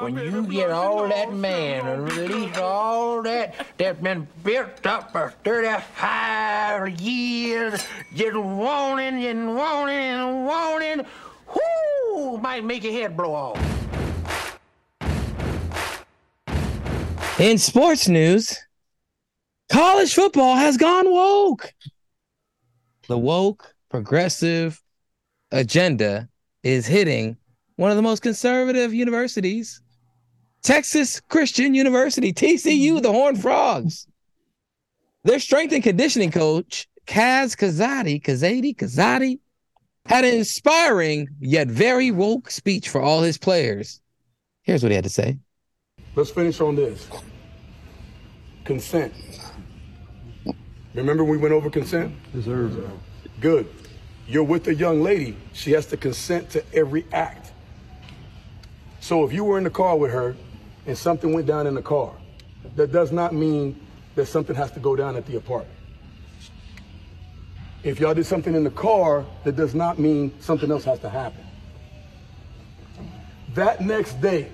when 0.00 0.16
you 0.16 0.46
get 0.46 0.70
all 0.70 1.08
that 1.08 1.32
man 1.32 1.86
and 1.86 2.12
release 2.12 2.56
all 2.56 3.22
that 3.22 3.54
that's 3.76 4.00
been 4.00 4.26
built 4.42 4.84
up 4.86 5.12
for 5.12 5.32
35 5.44 7.00
years, 7.00 7.84
just 8.14 8.36
wanting 8.36 9.24
and 9.24 9.54
wanting 9.56 9.96
and 9.96 10.46
wanting, 10.46 11.06
whoo, 11.54 12.38
might 12.38 12.64
make 12.64 12.82
your 12.84 12.92
head 12.92 13.16
blow 13.16 13.34
off. 13.34 13.58
In 17.38 17.56
sports 17.58 18.08
news, 18.08 18.58
college 19.70 20.12
football 20.14 20.56
has 20.56 20.76
gone 20.76 21.10
woke. 21.10 21.72
The 23.08 23.18
woke 23.18 23.69
progressive 23.90 24.80
agenda 25.52 26.28
is 26.62 26.86
hitting 26.86 27.36
one 27.76 27.90
of 27.90 27.96
the 27.96 28.02
most 28.02 28.22
conservative 28.22 28.94
universities, 28.94 29.82
Texas 30.62 31.20
Christian 31.20 31.74
University, 31.74 32.32
TCU, 32.32 32.92
mm-hmm. 32.92 32.98
the 32.98 33.12
Horned 33.12 33.40
Frogs. 33.40 34.06
Their 35.24 35.40
strength 35.40 35.74
and 35.74 35.82
conditioning 35.82 36.30
coach, 36.30 36.88
Kaz 37.06 37.56
Kazadi, 37.56 38.22
Kazadi, 38.22 38.74
Kazadi, 38.74 39.38
had 40.06 40.24
an 40.24 40.34
inspiring 40.34 41.28
yet 41.40 41.68
very 41.68 42.10
woke 42.10 42.50
speech 42.50 42.88
for 42.88 43.00
all 43.00 43.20
his 43.20 43.36
players. 43.36 44.00
Here's 44.62 44.82
what 44.82 44.92
he 44.92 44.96
had 44.96 45.04
to 45.04 45.10
say. 45.10 45.38
Let's 46.14 46.30
finish 46.30 46.60
on 46.60 46.76
this. 46.76 47.06
Consent. 48.64 49.12
Remember 50.94 51.24
we 51.24 51.36
went 51.36 51.54
over 51.54 51.70
consent? 51.70 52.14
Yes, 52.34 52.44
sir. 52.44 52.70
Good. 53.40 53.68
You're 54.30 54.44
with 54.44 54.68
a 54.68 54.74
young 54.74 55.02
lady. 55.02 55.36
She 55.54 55.72
has 55.72 55.86
to 55.86 55.96
consent 55.96 56.50
to 56.50 56.62
every 56.72 57.04
act. 57.12 57.50
So 59.00 59.24
if 59.24 59.32
you 59.32 59.42
were 59.42 59.58
in 59.58 59.64
the 59.64 59.70
car 59.70 59.96
with 59.96 60.12
her 60.12 60.36
and 60.86 60.96
something 60.96 61.32
went 61.32 61.48
down 61.48 61.66
in 61.66 61.74
the 61.74 61.82
car, 61.82 62.12
that 62.76 62.92
does 62.92 63.10
not 63.10 63.34
mean 63.34 63.84
that 64.14 64.26
something 64.26 64.54
has 64.54 64.70
to 64.72 64.78
go 64.78 64.94
down 64.94 65.16
at 65.16 65.26
the 65.26 65.36
apartment. 65.36 65.76
If 67.82 67.98
y'all 67.98 68.14
did 68.14 68.24
something 68.24 68.54
in 68.54 68.62
the 68.62 68.70
car, 68.70 69.26
that 69.42 69.56
does 69.56 69.74
not 69.74 69.98
mean 69.98 70.32
something 70.38 70.70
else 70.70 70.84
has 70.84 71.00
to 71.00 71.08
happen. 71.08 71.44
That 73.54 73.80
next 73.80 74.20
day, 74.20 74.48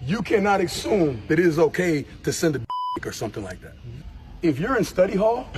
you 0.00 0.22
cannot 0.22 0.62
assume 0.62 1.22
that 1.28 1.38
it 1.38 1.44
is 1.44 1.58
okay 1.58 2.06
to 2.22 2.32
send 2.32 2.56
a 2.56 2.60
or 3.04 3.12
something 3.12 3.44
like 3.44 3.60
that. 3.60 3.74
If 4.40 4.58
you're 4.58 4.78
in 4.78 4.84
study 4.84 5.16
hall 5.16 5.48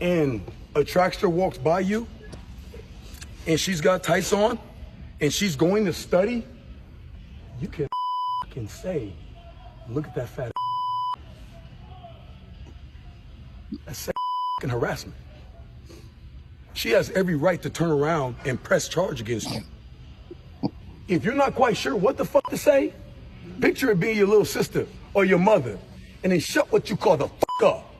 and 0.00 0.42
a 0.76 0.80
trackster 0.80 1.30
walks 1.30 1.58
by 1.58 1.80
you 1.80 2.06
and 3.46 3.58
she's 3.58 3.80
got 3.80 4.02
tights 4.02 4.32
on 4.32 4.58
and 5.20 5.32
she's 5.32 5.56
going 5.56 5.84
to 5.84 5.92
study, 5.92 6.44
you 7.60 7.68
can 7.68 7.88
can 8.54 8.68
say, 8.68 9.12
look 9.88 10.06
at 10.06 10.14
that 10.14 10.28
fat. 10.28 10.52
That's 13.84 14.08
fucking 14.60 14.70
harassment. 14.70 15.16
She 16.72 16.90
has 16.90 17.10
every 17.10 17.34
right 17.34 17.60
to 17.62 17.70
turn 17.70 17.90
around 17.90 18.36
and 18.44 18.62
press 18.62 18.88
charge 18.88 19.20
against 19.20 19.50
you. 19.50 19.62
If 21.08 21.24
you're 21.24 21.34
not 21.34 21.56
quite 21.56 21.76
sure 21.76 21.96
what 21.96 22.16
the 22.16 22.24
fuck 22.24 22.48
to 22.50 22.56
say, 22.56 22.94
picture 23.60 23.90
it 23.90 23.98
being 23.98 24.16
your 24.16 24.28
little 24.28 24.44
sister 24.44 24.86
or 25.12 25.24
your 25.24 25.38
mother, 25.40 25.76
and 26.22 26.32
then 26.32 26.40
shut 26.40 26.70
what 26.70 26.88
you 26.88 26.96
call 26.96 27.16
the 27.16 27.28
fuck 27.28 27.62
up. 27.62 27.94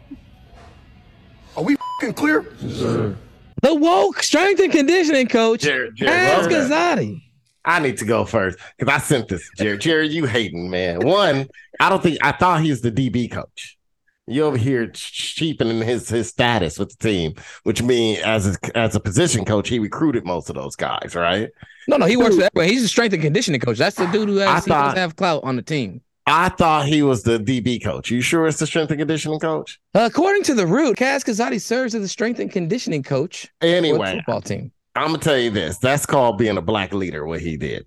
Are 1.56 1.64
we 1.64 1.76
fucking 2.12 2.14
clear? 2.14 3.16
The 3.62 3.74
woke 3.74 4.22
strength 4.22 4.60
and 4.60 4.72
conditioning 4.72 5.28
coach, 5.28 5.62
Jared, 5.62 5.96
Kaz 5.96 6.48
Jared, 6.48 6.50
well 6.50 6.68
done. 6.68 7.20
I 7.64 7.80
need 7.80 7.96
to 7.98 8.04
go 8.04 8.26
first 8.26 8.58
because 8.78 8.92
I 8.94 8.98
sent 8.98 9.28
this, 9.28 9.48
Jared. 9.56 9.80
Jared, 9.80 10.12
you 10.12 10.26
hating, 10.26 10.68
man. 10.68 11.00
One, 11.00 11.48
I 11.80 11.88
don't 11.88 12.02
think 12.02 12.18
I 12.22 12.32
thought 12.32 12.60
he 12.60 12.68
was 12.70 12.82
the 12.82 12.92
DB 12.92 13.30
coach. 13.30 13.78
You 14.26 14.44
over 14.44 14.56
here 14.56 14.88
cheapening 14.88 15.82
his 15.82 16.08
his 16.08 16.28
status 16.28 16.78
with 16.78 16.90
the 16.90 16.96
team, 17.08 17.34
which 17.62 17.82
means 17.82 18.20
as 18.20 18.46
a, 18.56 18.76
as 18.76 18.94
a 18.94 19.00
position 19.00 19.44
coach, 19.44 19.68
he 19.68 19.78
recruited 19.78 20.24
most 20.26 20.48
of 20.50 20.56
those 20.56 20.76
guys, 20.76 21.14
right? 21.14 21.50
No, 21.88 21.96
no, 21.98 22.06
he 22.06 22.16
works 22.16 22.36
for 22.36 22.42
everybody. 22.44 22.68
He's 22.72 22.84
a 22.84 22.88
strength 22.88 23.12
and 23.14 23.22
conditioning 23.22 23.60
coach. 23.60 23.78
That's 23.78 23.96
the 23.96 24.06
dude 24.06 24.28
who 24.28 24.40
I 24.40 24.54
has, 24.54 24.64
he 24.64 24.70
does 24.70 24.78
thought- 24.78 24.96
have 24.96 25.16
clout 25.16 25.44
on 25.44 25.56
the 25.56 25.62
team. 25.62 26.00
I 26.26 26.48
thought 26.48 26.86
he 26.86 27.02
was 27.02 27.22
the 27.22 27.38
DB 27.38 27.82
coach. 27.82 28.10
You 28.10 28.20
sure 28.22 28.46
it's 28.46 28.58
the 28.58 28.66
strength 28.66 28.90
and 28.90 28.98
conditioning 28.98 29.40
coach? 29.40 29.78
According 29.92 30.44
to 30.44 30.54
the 30.54 30.66
root, 30.66 30.96
Kaz 30.96 31.22
Kazadi 31.22 31.60
serves 31.60 31.94
as 31.94 32.02
the 32.02 32.08
strength 32.08 32.40
and 32.40 32.50
conditioning 32.50 33.02
coach 33.02 33.48
Anyway, 33.60 34.16
football 34.16 34.40
team. 34.40 34.72
I'm 34.94 35.08
gonna 35.08 35.18
tell 35.18 35.38
you 35.38 35.50
this. 35.50 35.78
That's 35.78 36.06
called 36.06 36.38
being 36.38 36.56
a 36.56 36.62
black 36.62 36.94
leader. 36.94 37.26
What 37.26 37.40
he 37.40 37.56
did. 37.56 37.86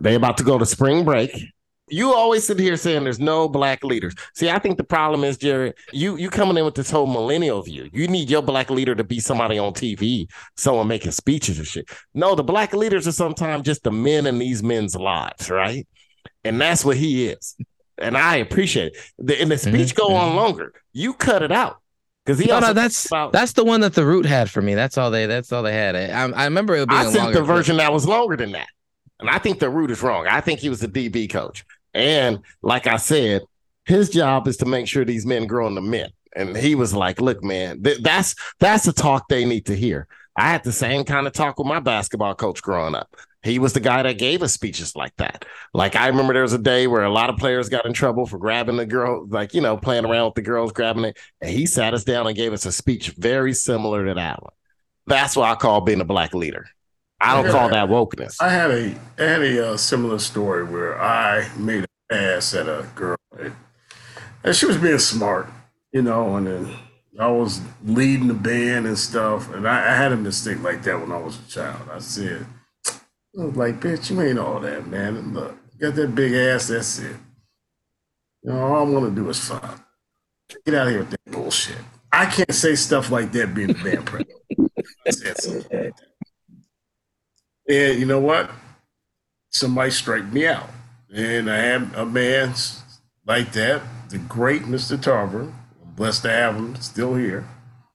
They 0.00 0.14
about 0.14 0.36
to 0.38 0.44
go 0.44 0.58
to 0.58 0.66
spring 0.66 1.04
break. 1.04 1.36
You 1.88 2.14
always 2.14 2.46
sit 2.46 2.58
here 2.58 2.76
saying 2.76 3.04
there's 3.04 3.20
no 3.20 3.48
black 3.48 3.84
leaders. 3.84 4.14
See, 4.34 4.48
I 4.48 4.58
think 4.58 4.78
the 4.78 4.84
problem 4.84 5.24
is, 5.24 5.36
Jared, 5.36 5.74
you 5.92 6.16
you 6.16 6.30
coming 6.30 6.56
in 6.56 6.64
with 6.64 6.74
this 6.74 6.90
whole 6.90 7.06
millennial 7.06 7.62
view. 7.62 7.88
You 7.92 8.08
need 8.08 8.30
your 8.30 8.42
black 8.42 8.70
leader 8.70 8.94
to 8.94 9.04
be 9.04 9.20
somebody 9.20 9.58
on 9.58 9.74
TV, 9.74 10.26
someone 10.56 10.88
making 10.88 11.12
speeches 11.12 11.58
and 11.58 11.66
shit. 11.66 11.88
No, 12.14 12.34
the 12.34 12.44
black 12.44 12.72
leaders 12.72 13.06
are 13.06 13.12
sometimes 13.12 13.64
just 13.64 13.82
the 13.84 13.92
men 13.92 14.26
in 14.26 14.38
these 14.38 14.62
men's 14.62 14.96
lives, 14.96 15.50
right? 15.50 15.86
And 16.44 16.60
that's 16.60 16.84
what 16.84 16.96
he 16.96 17.26
is. 17.26 17.56
And 17.98 18.16
I 18.16 18.36
appreciate 18.36 18.92
it. 18.92 18.96
The, 19.18 19.40
and 19.40 19.50
the 19.50 19.56
mm-hmm. 19.56 19.74
speech 19.74 19.94
go 19.94 20.14
on 20.14 20.28
mm-hmm. 20.28 20.36
longer. 20.36 20.74
You 20.92 21.14
cut 21.14 21.42
it 21.42 21.52
out 21.52 21.78
because 22.24 22.38
he 22.38 22.46
No, 22.46 22.60
no, 22.60 22.72
that's 22.72 23.08
that's 23.32 23.52
the 23.52 23.64
one 23.64 23.80
that 23.82 23.94
the 23.94 24.04
root 24.04 24.26
had 24.26 24.50
for 24.50 24.62
me. 24.62 24.74
That's 24.74 24.98
all 24.98 25.10
they. 25.10 25.26
That's 25.26 25.52
all 25.52 25.62
they 25.62 25.74
had. 25.74 25.94
I, 25.94 26.28
I 26.30 26.44
remember 26.44 26.74
it 26.74 26.88
being 26.88 27.00
I 27.00 27.04
a 27.04 27.10
sent 27.10 27.32
the 27.32 27.42
version 27.42 27.76
that 27.76 27.92
was 27.92 28.06
longer 28.06 28.36
than 28.36 28.52
that. 28.52 28.68
And 29.20 29.30
I 29.30 29.38
think 29.38 29.60
the 29.60 29.70
root 29.70 29.90
is 29.90 30.02
wrong. 30.02 30.26
I 30.26 30.40
think 30.40 30.58
he 30.58 30.68
was 30.68 30.80
the 30.80 30.88
DB 30.88 31.30
coach. 31.30 31.64
And 31.94 32.40
like 32.62 32.86
I 32.86 32.96
said, 32.96 33.42
his 33.84 34.10
job 34.10 34.48
is 34.48 34.56
to 34.58 34.66
make 34.66 34.88
sure 34.88 35.04
these 35.04 35.26
men 35.26 35.46
grow 35.46 35.68
into 35.68 35.80
men. 35.80 36.10
And 36.34 36.56
he 36.56 36.74
was 36.74 36.94
like, 36.94 37.20
look, 37.20 37.42
man, 37.44 37.82
th- 37.82 38.02
that's 38.02 38.34
that's 38.58 38.84
the 38.84 38.92
talk 38.92 39.28
they 39.28 39.44
need 39.44 39.66
to 39.66 39.76
hear. 39.76 40.06
I 40.36 40.48
had 40.48 40.64
the 40.64 40.72
same 40.72 41.04
kind 41.04 41.26
of 41.26 41.34
talk 41.34 41.58
with 41.58 41.68
my 41.68 41.80
basketball 41.80 42.34
coach 42.34 42.62
growing 42.62 42.94
up. 42.94 43.14
He 43.42 43.58
was 43.58 43.72
the 43.72 43.80
guy 43.80 44.02
that 44.02 44.18
gave 44.18 44.42
us 44.42 44.52
speeches 44.52 44.94
like 44.94 45.16
that. 45.16 45.44
Like 45.74 45.96
I 45.96 46.06
remember 46.06 46.32
there 46.32 46.42
was 46.42 46.52
a 46.52 46.58
day 46.58 46.86
where 46.86 47.02
a 47.02 47.12
lot 47.12 47.30
of 47.30 47.36
players 47.36 47.68
got 47.68 47.86
in 47.86 47.92
trouble 47.92 48.26
for 48.26 48.38
grabbing 48.38 48.76
the 48.76 48.86
girl, 48.86 49.26
like 49.28 49.54
you 49.54 49.60
know, 49.60 49.76
playing 49.76 50.04
around 50.04 50.26
with 50.26 50.34
the 50.34 50.42
girls, 50.42 50.72
grabbing 50.72 51.04
it, 51.04 51.18
and 51.40 51.50
he 51.50 51.66
sat 51.66 51.94
us 51.94 52.04
down 52.04 52.26
and 52.26 52.36
gave 52.36 52.52
us 52.52 52.66
a 52.66 52.72
speech 52.72 53.10
very 53.10 53.52
similar 53.52 54.06
to 54.06 54.14
that 54.14 54.42
one. 54.42 54.52
That's 55.06 55.36
what 55.36 55.48
I 55.48 55.56
call 55.56 55.80
being 55.80 56.00
a 56.00 56.04
black 56.04 56.34
leader. 56.34 56.66
I 57.20 57.40
don't 57.40 57.52
call 57.52 57.68
that 57.68 57.88
wokeness. 57.88 58.36
I 58.40 58.48
had 58.48 58.70
a 58.70 58.94
I 59.18 59.22
had 59.22 59.42
a 59.42 59.72
uh, 59.72 59.76
similar 59.76 60.18
story 60.18 60.64
where 60.64 61.00
I 61.00 61.48
made 61.56 61.84
an 62.10 62.16
ass 62.16 62.54
at 62.54 62.68
a 62.68 62.86
girl, 62.94 63.16
and, 63.38 63.54
and 64.44 64.56
she 64.56 64.66
was 64.66 64.76
being 64.76 64.98
smart, 64.98 65.48
you 65.92 66.02
know, 66.02 66.36
and 66.36 66.46
then 66.46 66.76
I 67.18 67.28
was 67.28 67.60
leading 67.84 68.28
the 68.28 68.34
band 68.34 68.86
and 68.86 68.98
stuff, 68.98 69.52
and 69.52 69.68
I, 69.68 69.92
I 69.92 69.96
had 69.96 70.12
a 70.12 70.16
mistake 70.16 70.62
like 70.62 70.82
that 70.84 71.00
when 71.00 71.12
I 71.12 71.18
was 71.18 71.38
a 71.38 71.48
child. 71.48 71.88
I 71.92 71.98
said, 71.98 72.46
I 73.38 73.44
was 73.44 73.56
like, 73.56 73.80
bitch, 73.80 74.10
you 74.10 74.20
ain't 74.20 74.38
all 74.38 74.60
that, 74.60 74.86
man. 74.86 75.32
Look, 75.32 75.56
you 75.72 75.78
got 75.78 75.94
that 75.94 76.14
big 76.14 76.34
ass, 76.34 76.68
that's 76.68 76.98
it. 76.98 77.16
You 78.42 78.52
know, 78.52 78.60
all 78.60 78.86
I 78.86 78.90
want 78.90 79.14
to 79.14 79.20
do 79.22 79.28
is 79.30 79.38
fun. 79.38 79.80
Get 80.66 80.74
out 80.74 80.88
of 80.88 80.92
here 80.92 81.00
with 81.00 81.10
that 81.10 81.30
bullshit. 81.30 81.78
I 82.12 82.26
can't 82.26 82.54
say 82.54 82.74
stuff 82.74 83.10
like 83.10 83.32
that 83.32 83.54
being 83.54 83.70
a 83.70 83.74
band 83.74 84.06
president. 84.06 85.94
And 87.68 87.98
you 87.98 88.06
know 88.06 88.18
what? 88.18 88.50
Somebody 89.50 89.92
straightened 89.92 90.32
me 90.32 90.46
out. 90.46 90.68
And 91.14 91.50
I 91.50 91.56
had 91.56 91.94
a 91.94 92.04
man 92.04 92.54
like 93.24 93.52
that, 93.52 93.82
the 94.10 94.18
great 94.18 94.62
Mr. 94.62 95.00
Tarver. 95.00 95.42
I'm 95.42 95.94
blessed 95.94 96.22
to 96.22 96.30
have 96.30 96.56
him 96.56 96.74
still 96.76 97.14
here. 97.14 97.46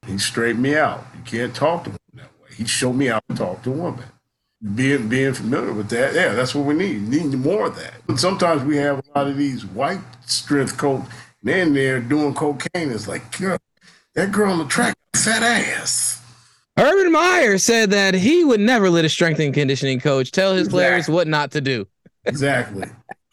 He 0.06 0.16
straightened 0.16 0.62
me 0.62 0.74
out. 0.74 1.04
You 1.14 1.22
can't 1.22 1.54
talk 1.54 1.84
to 1.84 1.90
him 1.90 1.98
that 2.14 2.30
way. 2.40 2.48
He 2.56 2.64
showed 2.64 2.94
me 2.94 3.06
how 3.06 3.20
to 3.28 3.36
talk 3.36 3.62
to 3.64 3.72
a 3.72 3.76
woman. 3.76 4.04
Being 4.74 5.08
being 5.08 5.34
familiar 5.34 5.72
with 5.72 5.88
that, 5.90 6.14
yeah, 6.14 6.32
that's 6.32 6.52
what 6.52 6.64
we 6.64 6.74
need. 6.74 7.02
Need 7.02 7.32
more 7.38 7.66
of 7.66 7.76
that. 7.76 7.94
And 8.08 8.18
sometimes 8.18 8.64
we 8.64 8.76
have 8.78 8.98
a 8.98 9.18
lot 9.18 9.28
of 9.28 9.36
these 9.36 9.64
white 9.64 10.00
strength 10.26 10.76
coach, 10.76 11.02
and 11.02 11.10
then 11.42 11.74
they're 11.74 12.00
doing 12.00 12.34
cocaine. 12.34 12.90
It's 12.90 13.06
like, 13.06 13.38
girl, 13.38 13.58
that 14.14 14.32
girl 14.32 14.50
on 14.50 14.58
the 14.58 14.64
track, 14.64 14.96
fat 15.14 15.44
ass. 15.44 16.20
Urban 16.76 17.12
Meyer 17.12 17.58
said 17.58 17.90
that 17.90 18.14
he 18.14 18.44
would 18.44 18.60
never 18.60 18.90
let 18.90 19.04
a 19.04 19.08
strength 19.08 19.40
and 19.40 19.54
conditioning 19.54 20.00
coach 20.00 20.32
tell 20.32 20.54
his 20.54 20.68
players 20.68 21.08
what 21.08 21.28
not 21.28 21.52
to 21.52 21.60
do. 21.60 21.86
Exactly. 22.24 22.88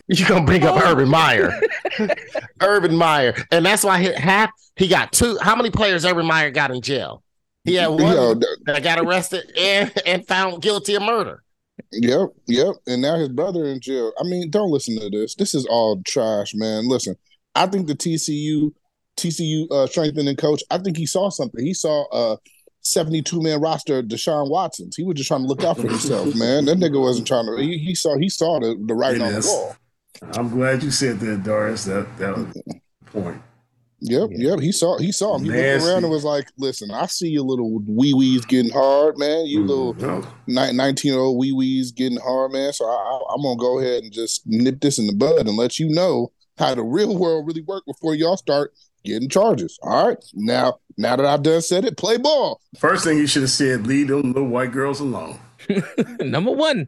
You 0.08 0.28
gonna 0.28 0.46
bring 0.46 0.64
up 0.64 0.76
oh. 0.76 0.92
Urban 0.92 1.10
Meyer? 1.10 1.60
Urban 2.62 2.96
Meyer, 2.96 3.36
and 3.52 3.66
that's 3.66 3.84
why 3.84 4.00
he 4.00 4.14
half 4.14 4.52
he 4.76 4.88
got 4.88 5.12
two. 5.12 5.38
How 5.42 5.56
many 5.56 5.72
players 5.72 6.06
Urban 6.06 6.28
Meyer 6.28 6.52
got 6.52 6.70
in 6.70 6.82
jail? 6.82 7.24
He 7.66 7.76
had 7.76 7.88
one 7.90 8.00
Yo, 8.00 8.36
that 8.66 8.84
got 8.84 9.00
arrested 9.00 9.52
and 9.58 9.92
and 10.06 10.26
found 10.26 10.62
guilty 10.62 10.96
of 10.96 11.02
murder. 11.02 11.44
Yep, 11.92 12.30
yep. 12.48 12.76
And 12.88 13.02
now 13.02 13.18
his 13.18 13.30
brother 13.30 13.66
in 13.66 13.82
jail. 13.82 14.14
I 14.20 14.24
mean, 14.24 14.50
don't 14.50 14.72
listen 14.72 14.98
to 15.00 15.10
this. 15.10 15.36
This 15.36 15.54
is 15.54 15.66
all 15.66 16.02
trash, 16.06 16.54
man. 16.56 16.88
Listen, 16.88 17.16
I 17.54 17.68
think 17.68 17.88
the 17.88 17.96
TCU 17.96 18.72
TCU 19.18 19.70
uh, 19.72 19.88
strengthening 19.88 20.36
coach. 20.36 20.64
I 20.70 20.78
think 20.78 20.98
he 20.98 21.06
saw 21.06 21.30
something. 21.30 21.66
He 21.66 21.74
saw 21.74 22.06
a 22.12 22.38
72 22.82 23.42
man 23.42 23.60
roster 23.60 24.00
of 24.00 24.06
Deshaun 24.06 24.50
Watson's. 24.50 24.96
He 24.96 25.04
was 25.04 25.16
just 25.16 25.28
trying 25.28 25.42
to 25.42 25.48
look 25.48 25.64
out 25.64 25.78
for 25.78 25.88
himself, 25.88 26.36
man. 26.36 26.66
That 26.66 26.78
nigga 26.78 27.00
wasn't 27.00 27.28
trying 27.28 27.46
to. 27.46 27.62
He, 27.62 27.78
he 27.78 27.96
saw 27.96 28.18
he 28.18 28.30
saw 28.30 28.60
the, 28.60 28.82
the 28.86 28.94
writing 28.94 29.22
on 29.22 29.34
the 29.34 29.42
wall. 29.42 29.76
I'm 30.34 30.50
glad 30.50 30.84
you 30.84 30.92
said 30.92 31.20
that, 31.20 31.44
Doris. 31.44 31.86
That 31.86 32.18
that 32.18 32.38
was 32.38 32.48
the 32.54 32.80
point. 33.06 33.42
Yep, 34.02 34.30
yep. 34.34 34.60
He 34.60 34.72
saw 34.72 34.98
he 34.98 35.12
saw 35.12 35.38
him. 35.38 35.46
He 35.46 35.52
looked 35.52 35.86
around 35.86 36.04
and 36.04 36.12
was 36.12 36.24
like, 36.24 36.48
"Listen, 36.58 36.92
I 36.92 37.06
see 37.06 37.30
your 37.30 37.44
little 37.44 37.80
wee 37.88 38.14
wees 38.14 38.46
getting 38.46 38.72
hard, 38.72 39.18
man. 39.18 39.46
You 39.46 39.62
mm-hmm. 39.62 39.68
little 39.68 40.28
nineteen 40.48 41.14
year 41.14 41.22
old 41.22 41.38
wee 41.38 41.54
wees 41.54 41.92
getting 41.92 42.20
hard, 42.20 42.52
man. 42.52 42.74
So 42.74 42.86
I, 42.86 42.94
I, 42.94 43.34
I'm 43.34 43.42
gonna 43.42 43.58
go 43.58 43.80
ahead 43.80 44.04
and 44.04 44.12
just 44.12 44.46
nip 44.46 44.82
this 44.82 45.00
in 45.00 45.08
the 45.08 45.14
bud 45.14 45.48
and 45.48 45.58
let 45.58 45.80
you 45.80 45.90
know 45.90 46.32
how 46.58 46.76
the 46.76 46.84
real 46.84 47.18
world 47.18 47.48
really 47.48 47.62
work 47.62 47.84
before 47.86 48.16
y'all 48.16 48.38
start 48.38 48.74
getting 49.06 49.30
charges. 49.30 49.80
All 49.82 50.08
right, 50.08 50.18
now 50.34 50.80
now 50.98 51.16
that 51.16 51.26
I've 51.26 51.44
done 51.44 51.62
said 51.62 51.86
it, 51.86 51.98
play 51.98 52.18
ball. 52.18 52.62
First 52.78 53.06
thing 53.06 53.18
you 53.18 53.28
should 53.28 53.44
have 53.44 53.52
said, 53.52 53.88
leave 53.88 54.10
them 54.10 54.34
little 54.34 54.50
white 54.50 54.72
girls 54.72 55.00
alone. 55.00 55.40
Number 56.20 56.52
one, 56.52 56.88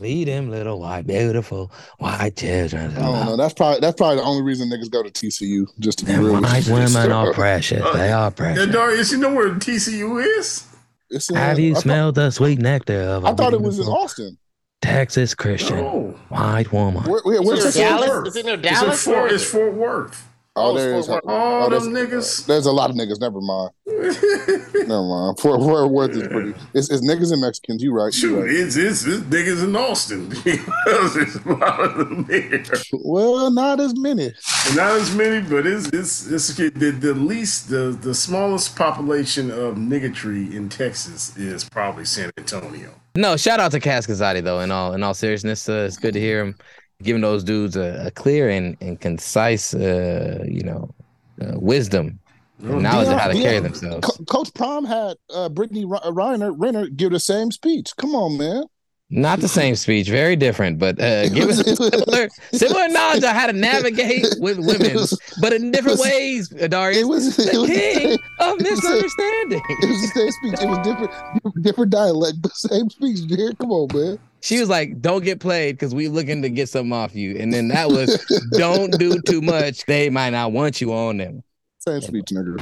lead 0.00 0.28
them 0.28 0.50
little 0.50 0.80
white, 0.80 1.06
beautiful 1.06 1.70
white 1.98 2.36
children. 2.36 2.96
I 2.96 3.00
don't 3.00 3.26
know. 3.26 3.36
That's 3.36 3.54
probably 3.54 3.80
that's 3.80 3.96
probably 3.96 4.16
the 4.16 4.22
only 4.22 4.42
reason 4.42 4.68
niggas 4.70 4.90
go 4.90 5.02
to 5.02 5.10
TCU 5.10 5.66
just 5.78 5.98
to 6.00 6.04
be 6.04 6.12
real. 6.16 6.34
with 6.34 6.42
White 6.44 6.66
you. 6.66 6.72
women 6.74 7.12
are 7.12 7.32
precious. 7.32 7.82
Uh, 7.82 7.92
they 7.92 8.10
are 8.12 8.24
Yeah, 8.26 8.30
precious. 8.30 8.66
Darius, 8.72 9.12
you 9.12 9.18
know 9.18 9.34
where 9.34 9.50
TCU 9.54 10.38
is? 10.38 10.66
It's 11.10 11.30
in- 11.30 11.36
Have 11.36 11.56
I 11.58 11.60
you 11.60 11.74
thought- 11.74 11.82
smelled 11.82 12.14
the 12.16 12.30
sweet 12.30 12.58
nectar 12.58 13.00
of 13.00 13.24
a 13.24 13.28
I 13.28 13.34
thought 13.34 13.52
it 13.52 13.60
was 13.60 13.78
in 13.78 13.86
Austin. 13.86 14.38
Texas 14.82 15.34
Christian 15.34 15.84
white 16.28 16.70
woman? 16.72 17.02
Where, 17.04 17.20
where, 17.22 17.42
where's 17.42 17.64
Is 17.64 17.74
the 17.74 17.80
it 17.80 17.84
Dallas? 17.84 18.28
Is 18.28 18.36
it 18.36 18.44
near 18.44 18.54
It's 18.54 18.66
in 18.68 18.74
Dallas? 18.74 19.04
Fort, 19.04 19.32
it's? 19.32 19.44
Fort 19.44 19.74
Worth. 19.74 20.28
Oh, 20.58 20.74
there 20.76 20.94
is. 20.94 21.08
All 21.08 21.20
oh, 21.24 21.68
them 21.70 21.92
there's- 21.92 22.08
niggas. 22.10 22.46
There's 22.46 22.66
a 22.66 22.72
lot 22.72 22.90
of 22.90 22.96
niggas. 22.96 23.20
Never 23.20 23.40
mind. 23.40 23.70
Never 23.96 25.02
mind. 25.02 25.40
Fort, 25.40 25.60
Fort 25.60 25.90
Worth 25.90 26.10
is 26.10 26.28
pretty. 26.28 26.54
It's, 26.74 26.90
it's 26.90 27.06
niggas 27.06 27.32
and 27.32 27.40
Mexicans. 27.40 27.82
You 27.82 27.92
right. 27.92 28.06
You 28.06 28.12
Shoot, 28.12 28.40
right. 28.40 28.50
it's, 28.50 28.76
it's, 28.76 29.06
it's 29.06 29.20
niggas 29.24 29.64
in 29.64 29.74
Austin. 29.74 30.28
There's 30.44 31.36
a 31.36 31.48
lot 31.48 31.80
of 31.80 31.96
them 31.96 32.24
there. 32.24 32.64
Well, 32.92 33.50
not 33.50 33.80
as 33.80 33.98
many. 33.98 34.32
Not 34.74 34.92
as 34.92 35.14
many, 35.14 35.40
but 35.40 35.66
it's 35.66 35.86
it's, 35.88 36.30
it's 36.30 36.54
the, 36.56 36.70
the 36.70 37.14
least 37.14 37.70
the 37.70 37.96
the 38.00 38.14
smallest 38.14 38.76
population 38.76 39.50
of 39.50 39.76
niggatry 39.76 40.54
in 40.54 40.68
Texas 40.68 41.36
is 41.36 41.68
probably 41.68 42.04
San 42.04 42.30
Antonio. 42.36 42.94
No, 43.16 43.36
shout 43.36 43.60
out 43.60 43.72
to 43.72 43.80
Cascazati 43.80 44.42
though. 44.42 44.60
In 44.60 44.70
all 44.70 44.92
in 44.92 45.02
all 45.02 45.14
seriousness, 45.14 45.68
uh, 45.68 45.86
it's 45.86 45.96
good 45.96 46.14
to 46.14 46.20
hear 46.20 46.40
him 46.44 46.56
giving 47.02 47.22
those 47.22 47.44
dudes 47.44 47.76
a, 47.76 48.06
a 48.06 48.10
clear 48.10 48.48
and, 48.48 48.76
and 48.80 49.00
concise, 49.00 49.74
uh, 49.74 50.42
you 50.48 50.62
know, 50.62 50.94
uh, 51.42 51.52
wisdom 51.56 52.18
knowledge 52.58 53.08
of 53.08 53.18
how 53.18 53.28
to 53.28 53.34
Deion- 53.34 53.42
carry 53.42 53.60
themselves. 53.60 54.06
Co- 54.06 54.24
Coach 54.24 54.54
Prime 54.54 54.84
had 54.84 55.16
uh, 55.34 55.48
Brittany 55.48 55.84
Re- 55.84 55.98
Reiner, 56.04 56.54
Renner 56.56 56.88
give 56.88 57.12
the 57.12 57.20
same 57.20 57.50
speech. 57.50 57.90
Come 57.96 58.14
on, 58.14 58.36
man. 58.38 58.64
Not 59.08 59.38
the 59.38 59.46
same 59.46 59.76
speech, 59.76 60.08
very 60.08 60.34
different, 60.34 60.80
but 60.80 61.00
uh, 61.00 61.28
give 61.34 61.48
us 61.48 61.58
similar, 61.76 62.28
similar 62.52 62.88
knowledge 62.88 63.22
on 63.22 63.36
how 63.36 63.46
to 63.46 63.52
navigate 63.52 64.26
with 64.38 64.58
women, 64.66 64.96
but 65.40 65.52
in 65.52 65.70
different 65.70 66.00
ways. 66.00 66.48
Darius, 66.48 67.02
It 67.02 67.04
was, 67.04 67.36
the 67.36 67.50
it 67.52 67.56
was 67.56 67.70
king 67.70 68.18
of 68.40 68.58
it 68.58 68.62
was 68.62 68.82
misunderstanding. 68.82 69.62
It 69.68 69.88
was 69.88 70.00
the 70.00 70.08
same 70.08 70.30
speech. 70.32 70.60
It 70.60 70.68
was 70.68 70.78
different, 70.78 71.62
different 71.62 71.92
dialect, 71.92 72.42
but 72.42 72.52
same 72.56 72.90
speech. 72.90 73.20
Come 73.60 73.70
on, 73.70 73.88
man. 73.96 74.18
She 74.40 74.58
was 74.58 74.68
like, 74.68 75.00
"Don't 75.00 75.22
get 75.24 75.38
played 75.40 75.76
because 75.76 75.94
we 75.94 76.08
looking 76.08 76.42
to 76.42 76.48
get 76.50 76.68
something 76.68 76.92
off 76.92 77.14
you," 77.14 77.36
and 77.36 77.52
then 77.52 77.68
that 77.68 77.88
was, 77.88 78.24
"Don't 78.52 78.90
do 78.98 79.20
too 79.22 79.40
much. 79.40 79.84
They 79.86 80.10
might 80.10 80.30
not 80.30 80.50
want 80.50 80.80
you 80.80 80.92
on 80.92 81.16
them." 81.18 81.42
Same 81.88 82.00
speech, 82.00 82.24
nigga. 82.32 82.56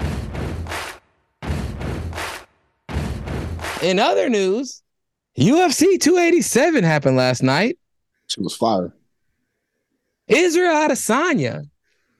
In 3.82 3.98
other 3.98 4.28
news, 4.28 4.82
UFC 5.38 5.98
287 5.98 6.84
happened 6.84 7.16
last 7.16 7.42
night. 7.42 7.78
She 8.26 8.42
was 8.42 8.54
fire. 8.54 8.94
Israel 10.28 10.74
Adesanya 10.74 11.70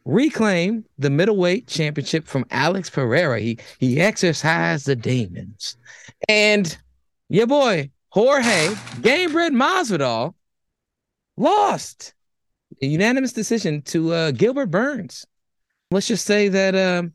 reclaimed 0.06 0.86
the 0.96 1.10
middleweight 1.10 1.66
championship 1.66 2.26
from 2.26 2.46
Alex 2.50 2.88
Pereira. 2.88 3.38
He 3.38 3.58
he 3.78 4.00
exercised 4.00 4.86
the 4.86 4.96
demons, 4.96 5.76
and 6.26 6.74
your 7.28 7.46
boy 7.46 7.90
Jorge 8.08 8.68
Gamebred 9.02 9.52
Masvidal 9.52 10.32
lost 11.36 12.14
a 12.80 12.86
unanimous 12.86 13.34
decision 13.34 13.82
to 13.82 14.14
uh, 14.14 14.30
Gilbert 14.30 14.70
Burns. 14.70 15.26
Let's 15.94 16.09
just 16.09 16.26
say 16.26 16.48
that 16.48 16.74
um, 16.74 17.12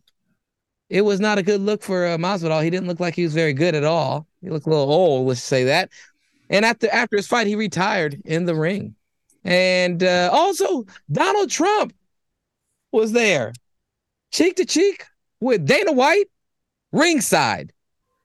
it 0.89 1.02
was 1.02 1.20
not 1.20 1.38
a 1.38 1.44
good 1.44 1.60
look 1.60 1.84
for 1.84 2.08
uh, 2.08 2.18
Masvidal. 2.18 2.63
He 2.63 2.70
didn't 2.70 2.88
look 2.88 3.02
like 3.02 3.13
he 3.13 3.24
was 3.24 3.34
very 3.34 3.52
good 3.52 3.76
at 3.76 3.84
all. 3.84 4.26
He 4.42 4.50
looked 4.50 4.68
a 4.68 4.70
little 4.70 4.89
old. 4.89 5.28
Let's 5.28 5.44
say 5.44 5.65
that. 5.65 5.89
And 6.50 6.63
after 6.63 6.89
after 6.89 7.18
his 7.18 7.28
fight, 7.28 7.46
he 7.46 7.56
retired 7.56 8.22
in 8.24 8.46
the 8.46 8.56
ring. 8.56 8.96
And 9.44 10.02
uh, 10.02 10.30
also, 10.32 10.86
Donald 11.12 11.50
Trump 11.50 11.94
was 12.94 13.12
there, 13.12 13.52
cheek 14.32 14.56
to 14.56 14.65
cheek 14.65 15.04
with 15.42 15.65
Dana 15.65 15.92
White, 15.92 16.30
ringside. 16.94 17.74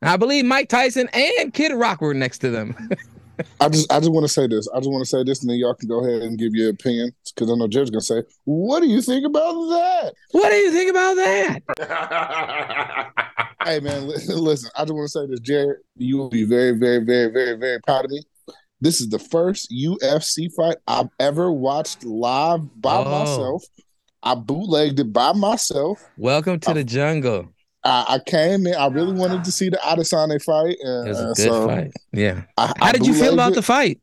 I 0.03 0.17
believe 0.17 0.45
Mike 0.45 0.69
Tyson 0.69 1.09
and 1.13 1.53
Kid 1.53 1.73
Rock 1.73 2.01
were 2.01 2.15
next 2.15 2.39
to 2.39 2.51
them. 2.51 2.77
I 3.61 3.69
just, 3.69 3.93
I 3.93 3.99
just 3.99 4.13
want 4.13 4.25
to 4.25 4.33
say 4.33 4.47
this. 4.47 4.69
I 4.75 4.79
just 4.79 4.91
want 4.91 5.03
to 5.03 5.09
say 5.09 5.23
this, 5.25 5.41
and 5.43 5.51
then 5.51 5.59
y'all 5.59 5.75
can 5.75 5.89
go 5.89 6.05
ahead 6.05 6.23
and 6.23 6.39
give 6.39 6.55
your 6.55 6.71
opinion 6.71 7.13
because 7.35 7.51
I 7.51 7.55
know 7.57 7.67
Jared's 7.69 7.91
gonna 7.91 8.01
say, 8.01 8.23
"What 8.45 8.81
do 8.81 8.89
you 8.89 9.01
think 9.03 9.25
about 9.27 9.53
that?" 9.53 10.13
what 10.33 10.51
do 10.51 10.57
you 10.57 10.71
think 10.73 10.91
about 10.91 11.15
that? 11.15 13.11
Hey 13.65 13.81
man, 13.81 14.07
listen. 14.09 14.71
I 14.77 14.83
just 14.83 14.93
want 14.93 15.07
to 15.07 15.09
say 15.09 15.27
this, 15.27 15.41
Jared. 15.41 15.79
You 15.97 16.19
will 16.19 16.29
be 16.29 16.45
very, 16.45 16.73
very, 16.73 17.03
very, 17.03 17.33
very, 17.33 17.57
very 17.57 17.81
proud 17.81 18.05
of 18.05 18.11
me. 18.11 18.23
This 18.83 19.01
is 19.01 19.09
the 19.09 19.19
first 19.19 19.71
UFC 19.71 20.53
fight 20.55 20.77
I've 20.87 21.09
ever 21.19 21.51
watched 21.51 22.05
live 22.05 22.61
by 22.83 22.97
Oh. 22.99 23.05
myself. 23.05 23.65
I 24.23 24.35
bootlegged 24.35 25.01
it 25.01 25.15
by 25.15 25.33
myself. 25.33 25.99
Welcome 26.19 26.61
to 26.61 26.75
the 26.75 26.85
jungle. 26.85 27.54
I, 27.85 28.05
I 28.09 28.19
came 28.19 28.67
in. 28.67 28.75
I 28.75 28.87
really 28.89 29.13
wanted 29.13 29.45
to 29.45 29.53
see 29.53 29.69
the 29.69 29.77
Adesanya 29.77 30.43
fight. 30.43 30.77
And, 30.81 31.07
It 31.07 31.11
was 31.11 31.21
a 31.21 31.23
uh, 31.23 31.27
good 31.29 31.37
so 31.37 31.67
fight. 31.67 31.93
Yeah. 32.13 32.43
I, 32.57 32.67
How 32.67 32.75
I 32.81 32.93
did 32.93 33.07
you 33.07 33.15
feel 33.15 33.35
about 33.35 33.53
it. 33.53 33.57
the 33.57 33.63
fight? 33.63 34.01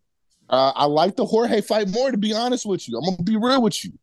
Uh, 0.50 0.72
I 0.76 0.86
like 0.86 1.16
the 1.16 1.26
Jorge 1.26 1.62
fight 1.62 1.90
more, 1.90 2.12
to 2.12 2.18
be 2.18 2.34
honest 2.34 2.66
with 2.66 2.88
you. 2.88 2.98
I'm 2.98 3.06
gonna 3.06 3.24
be 3.24 3.38
real 3.38 3.62
with 3.62 3.84
you. 3.86 3.94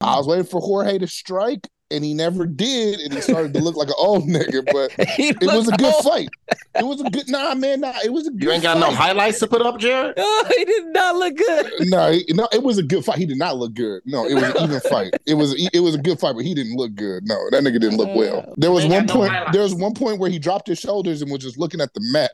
I 0.00 0.16
was 0.16 0.26
waiting 0.26 0.44
for 0.44 0.60
Jorge 0.60 0.98
to 0.98 1.06
strike, 1.06 1.66
and 1.90 2.04
he 2.04 2.12
never 2.14 2.46
did, 2.46 3.00
and 3.00 3.14
he 3.14 3.20
started 3.20 3.54
to 3.54 3.60
look 3.60 3.76
like 3.76 3.88
an 3.88 3.94
old 3.98 4.24
nigga. 4.24 4.64
But 4.66 4.94
it 4.98 5.40
was 5.42 5.68
a 5.68 5.72
good 5.72 5.94
old. 5.94 6.04
fight. 6.04 6.28
It 6.78 6.84
was 6.84 7.00
a 7.00 7.10
good. 7.10 7.28
Nah, 7.28 7.54
man, 7.54 7.80
nah, 7.80 7.94
it 8.04 8.12
was 8.12 8.26
a 8.26 8.30
good. 8.30 8.42
You 8.42 8.50
ain't 8.50 8.62
got 8.62 8.78
no 8.78 8.90
highlights 8.90 9.38
to 9.40 9.46
put 9.46 9.62
up, 9.62 9.78
Jared? 9.78 10.14
Oh, 10.30 10.44
he 10.56 10.64
did 10.64 10.86
not 10.86 11.16
look 11.16 11.36
good. 11.36 11.72
No, 11.88 12.12
he- 12.12 12.24
no, 12.30 12.48
it 12.52 12.62
was 12.62 12.78
a 12.78 12.82
good 12.82 13.04
fight. 13.04 13.18
He 13.18 13.26
did 13.26 13.38
not 13.38 13.56
look 13.56 13.74
good. 13.74 14.02
No, 14.04 14.26
it 14.26 14.34
was 14.34 14.42
an 14.44 14.56
even 14.62 14.80
fight. 14.80 15.12
It 15.26 15.34
was 15.34 15.54
it 15.72 15.80
was 15.80 15.94
a 15.94 15.98
good 15.98 16.18
fight, 16.20 16.34
but 16.34 16.44
he 16.44 16.54
didn't 16.54 16.76
look 16.76 16.94
good. 16.94 17.26
No, 17.26 17.36
that 17.50 17.62
nigga 17.62 17.80
didn't 17.80 17.96
look 17.96 18.14
well. 18.14 18.52
There 18.56 18.70
was 18.70 18.84
one 18.86 19.06
no 19.06 19.14
point. 19.14 19.32
highlights. 19.32 19.52
there 19.52 19.62
was 19.62 19.74
one 19.74 19.94
point 19.94 20.18
where 20.20 20.30
he 20.30 20.38
dropped 20.38 20.66
his 20.68 20.78
shoulders 20.78 21.22
and 21.22 21.30
was 21.30 21.40
just 21.40 21.58
looking 21.58 21.80
at 21.80 21.94
the 21.94 22.00
mat. 22.12 22.32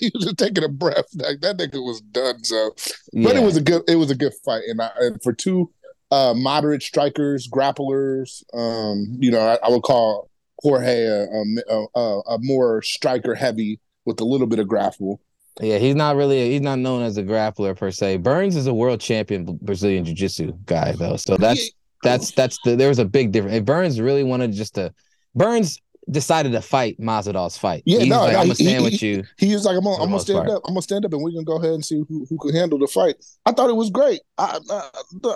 he 0.00 0.10
was 0.14 0.24
just 0.24 0.38
taking 0.38 0.64
a 0.64 0.68
breath. 0.68 1.06
Like 1.14 1.40
that 1.40 1.58
nigga 1.58 1.84
was 1.84 2.00
done. 2.00 2.42
So, 2.44 2.74
but 3.12 3.36
it 3.36 3.42
was 3.42 3.56
a 3.56 3.60
good. 3.60 3.82
It 3.88 3.96
was 3.96 4.10
a 4.10 4.14
good 4.14 4.32
fight, 4.44 4.62
and, 4.68 4.80
I, 4.80 4.90
and 4.98 5.22
for 5.22 5.32
two 5.32 5.70
uh, 6.12 6.34
moderate 6.34 6.82
strikers, 6.82 7.48
grapplers, 7.48 8.44
um, 8.52 9.16
you 9.18 9.30
know, 9.30 9.40
I, 9.40 9.58
I 9.66 9.70
would 9.70 9.82
call 9.82 10.28
Jorge 10.62 11.04
a, 11.06 11.24
a, 11.24 11.86
a, 11.96 12.20
a 12.20 12.38
more 12.40 12.82
striker 12.82 13.34
heavy 13.34 13.80
with 14.04 14.20
a 14.20 14.24
little 14.24 14.46
bit 14.46 14.58
of 14.58 14.68
grapple. 14.68 15.20
Yeah, 15.60 15.78
he's 15.78 15.94
not 15.94 16.16
really 16.16 16.50
he's 16.50 16.60
not 16.60 16.78
known 16.78 17.02
as 17.02 17.16
a 17.16 17.22
grappler 17.22 17.76
per 17.76 17.90
se. 17.90 18.18
Burns 18.18 18.56
is 18.56 18.66
a 18.66 18.74
world 18.74 19.00
champion 19.00 19.58
Brazilian 19.62 20.04
jiu-jitsu 20.04 20.52
guy 20.66 20.92
though. 20.92 21.16
So 21.16 21.36
that's 21.36 21.70
that's 22.02 22.30
that's 22.32 22.58
the 22.64 22.76
there 22.76 22.88
was 22.88 22.98
a 22.98 23.04
big 23.04 23.32
difference. 23.32 23.56
If 23.56 23.64
Burns 23.64 24.00
really 24.00 24.24
wanted 24.24 24.52
just 24.52 24.74
to 24.76 24.94
Burns 25.34 25.78
decided 26.10 26.52
to 26.52 26.60
fight 26.60 26.98
Masvidal's 27.00 27.56
fight. 27.56 27.82
Yeah, 27.86 28.00
he's 28.00 28.08
no, 28.08 28.20
like, 28.22 28.32
no, 28.32 28.38
I'm 28.40 28.44
gonna 28.46 28.54
stand 28.56 28.78
he- 28.78 28.84
with 28.90 29.02
you. 29.02 29.24
He 29.38 29.52
was 29.54 29.64
like, 29.64 29.76
I'm 29.76 29.84
gonna, 29.84 30.02
I'm 30.02 30.08
gonna 30.10 30.20
stand 30.20 30.46
part. 30.46 30.50
up. 30.50 30.62
I'm 30.66 30.74
gonna 30.74 30.82
stand 30.82 31.04
up, 31.04 31.12
and 31.12 31.22
we're 31.22 31.30
gonna 31.30 31.44
go 31.44 31.56
ahead 31.56 31.70
and 31.72 31.84
see 31.84 32.02
who, 32.08 32.26
who 32.28 32.36
could 32.38 32.54
handle 32.54 32.78
the 32.78 32.86
fight. 32.88 33.16
I 33.46 33.52
thought 33.52 33.70
it 33.70 33.76
was 33.76 33.90
great. 33.90 34.20
I, 34.38 34.58
I, 34.70 34.88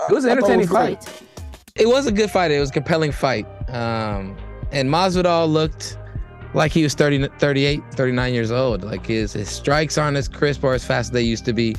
It 0.08 0.12
was 0.12 0.24
an 0.24 0.32
entertaining 0.32 0.66
great. 0.66 1.02
fight. 1.02 1.22
It 1.76 1.86
was 1.88 2.06
a 2.06 2.12
good 2.12 2.30
fight. 2.30 2.50
It 2.50 2.58
was 2.60 2.70
a 2.70 2.72
compelling 2.72 3.12
fight. 3.12 3.46
Um, 3.68 4.36
and 4.72 4.88
Masvidal 4.88 5.48
looked 5.52 5.98
like 6.54 6.72
he 6.72 6.82
was 6.82 6.94
30, 6.94 7.28
38, 7.38 7.82
39 7.92 8.34
years 8.34 8.50
old. 8.50 8.82
Like 8.82 9.06
his 9.06 9.34
his 9.34 9.48
strikes 9.48 9.98
aren't 9.98 10.16
as 10.16 10.26
crisp 10.26 10.64
or 10.64 10.74
as 10.74 10.84
fast 10.84 11.08
as 11.08 11.10
they 11.12 11.22
used 11.22 11.44
to 11.44 11.52
be. 11.52 11.76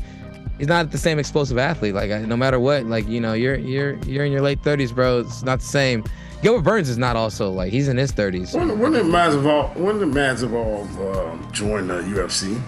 He's 0.60 0.68
not 0.68 0.92
the 0.92 0.98
same 0.98 1.20
explosive 1.20 1.58
athlete. 1.58 1.94
Like 1.96 2.10
no 2.28 2.38
matter 2.38 2.60
what, 2.60 2.86
like 2.86 3.08
you 3.08 3.20
know, 3.20 3.34
you're 3.34 3.56
you're 3.56 3.96
you're 4.06 4.24
in 4.26 4.32
your 4.32 4.42
late 4.42 4.62
thirties, 4.64 4.92
bro. 4.92 5.20
It's 5.22 5.44
not 5.44 5.60
the 5.60 5.66
same. 5.66 6.04
Gilbert 6.42 6.62
Burns 6.62 6.90
is 6.90 6.98
not 6.98 7.16
also 7.16 7.50
like 7.52 7.72
he's 7.72 7.88
in 7.88 7.98
his 7.98 8.12
thirties. 8.12 8.54
When, 8.54 8.78
when 8.80 8.92
did 8.94 9.06
Masvidal? 9.06 9.76
When 9.76 10.00
did 10.00 10.10
Masvidal 10.10 11.32
um, 11.32 11.52
join 11.52 11.88
the 11.88 11.96
UFC? 12.02 12.62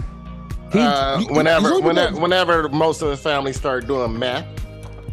Uh, 0.74 1.20
whenever, 1.30 1.62
he's 1.68 1.70
only 1.78 1.82
whenever, 1.86 2.20
whenever 2.20 2.68
most 2.68 3.02
of 3.02 3.10
his 3.10 3.20
family 3.20 3.52
started 3.52 3.86
doing 3.88 4.16
math, 4.18 4.44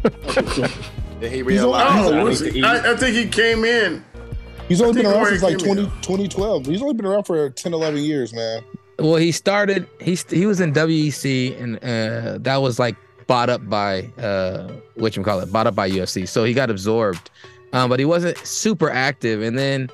he 1.20 1.42
realized 1.42 2.12
Oh, 2.12 2.18
I 2.18 2.22
was 2.22 2.40
he- 2.40 2.62
I, 2.62 2.92
I 2.92 2.96
think 2.96 3.16
he 3.16 3.26
came 3.28 3.64
in. 3.64 4.04
He's 4.68 4.80
only 4.82 5.02
been 5.02 5.10
around 5.10 5.26
since 5.26 5.42
like 5.42 5.58
came 5.58 5.74
20, 5.74 5.82
2012. 6.02 6.66
He's 6.66 6.82
only 6.82 6.94
been 6.94 7.06
around 7.06 7.24
for 7.24 7.48
10, 7.50 7.72
11 7.72 8.00
years, 8.02 8.34
man. 8.34 8.62
Well, 8.98 9.16
he 9.16 9.32
started. 9.32 9.88
He 10.00 10.14
st- 10.16 10.36
he 10.38 10.46
was 10.46 10.60
in 10.60 10.72
WEC, 10.72 11.58
and 11.60 11.76
uh, 11.76 12.38
that 12.42 12.56
was 12.58 12.78
like 12.78 12.96
bought 13.26 13.48
up 13.48 13.66
by 13.68 14.10
uh, 14.18 14.68
what 14.96 15.16
you 15.16 15.22
call 15.22 15.40
it, 15.40 15.50
bought 15.52 15.66
up 15.66 15.74
by 15.74 15.88
UFC. 15.90 16.28
So 16.28 16.44
he 16.44 16.52
got 16.52 16.68
absorbed, 16.70 17.30
um, 17.72 17.88
but 17.88 17.98
he 17.98 18.04
wasn't 18.04 18.38
super 18.38 18.90
active. 18.90 19.42
And 19.42 19.58
then 19.58 19.90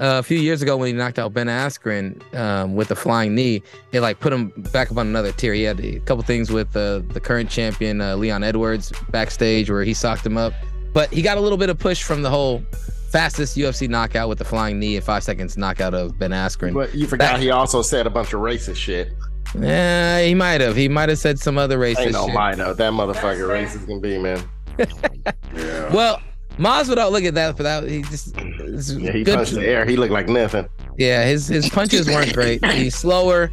uh, 0.00 0.18
a 0.18 0.22
few 0.22 0.38
years 0.38 0.62
ago, 0.62 0.76
when 0.76 0.88
he 0.88 0.92
knocked 0.92 1.18
out 1.18 1.32
Ben 1.32 1.46
Askren 1.46 2.20
um, 2.34 2.74
with 2.74 2.88
the 2.88 2.96
flying 2.96 3.34
knee, 3.34 3.62
it 3.92 4.00
like 4.00 4.20
put 4.20 4.32
him 4.32 4.52
back 4.72 4.90
up 4.90 4.98
on 4.98 5.06
another 5.06 5.32
tier. 5.32 5.54
He 5.54 5.62
had 5.62 5.80
a 5.80 6.00
couple 6.00 6.24
things 6.24 6.50
with 6.50 6.76
uh, 6.76 7.00
the 7.08 7.20
current 7.20 7.50
champion 7.50 8.00
uh, 8.00 8.16
Leon 8.16 8.42
Edwards 8.42 8.92
backstage 9.10 9.70
where 9.70 9.84
he 9.84 9.94
socked 9.94 10.26
him 10.26 10.36
up, 10.36 10.52
but 10.92 11.12
he 11.12 11.22
got 11.22 11.38
a 11.38 11.40
little 11.40 11.58
bit 11.58 11.70
of 11.70 11.78
push 11.78 12.02
from 12.02 12.22
the 12.22 12.30
whole. 12.30 12.62
Fastest 13.10 13.56
UFC 13.56 13.88
knockout 13.88 14.28
with 14.28 14.38
the 14.38 14.44
flying 14.44 14.80
knee 14.80 14.96
and 14.96 15.04
five 15.04 15.22
seconds 15.22 15.56
knockout 15.56 15.94
of 15.94 16.18
Ben 16.18 16.32
Askren. 16.32 16.74
But 16.74 16.96
you 16.96 17.06
forgot 17.06 17.38
he 17.38 17.48
also 17.48 17.80
said 17.80 18.08
a 18.08 18.10
bunch 18.10 18.32
of 18.32 18.40
racist 18.40 18.74
shit. 18.74 19.12
Yeah, 19.56 20.20
he 20.20 20.34
might 20.34 20.60
have. 20.60 20.74
He 20.74 20.88
might 20.88 21.08
have 21.08 21.18
said 21.18 21.38
some 21.38 21.56
other 21.56 21.78
racist 21.78 22.06
Ain't 22.06 22.12
no 22.12 22.26
shit. 22.26 22.76
That 22.76 22.92
motherfucker 22.92 23.48
racist 23.48 23.86
can 23.86 24.00
be, 24.00 24.18
man. 24.18 24.42
Well, 25.92 26.20
Masvidal, 26.58 27.10
look 27.10 27.24
at 27.24 27.34
that 27.34 27.56
for 27.56 27.62
that. 27.64 27.88
He 27.88 28.02
just 28.02 28.36
Yeah, 28.36 29.12
he 29.12 29.24
good- 29.24 29.36
punched 29.36 29.54
the 29.54 29.66
air. 29.66 29.84
He 29.84 29.96
looked 29.96 30.12
like 30.12 30.28
nothing. 30.28 30.68
Yeah, 30.96 31.24
his 31.24 31.48
his 31.48 31.68
punches 31.68 32.06
weren't 32.06 32.32
great. 32.32 32.64
He's 32.72 32.94
slower. 32.94 33.50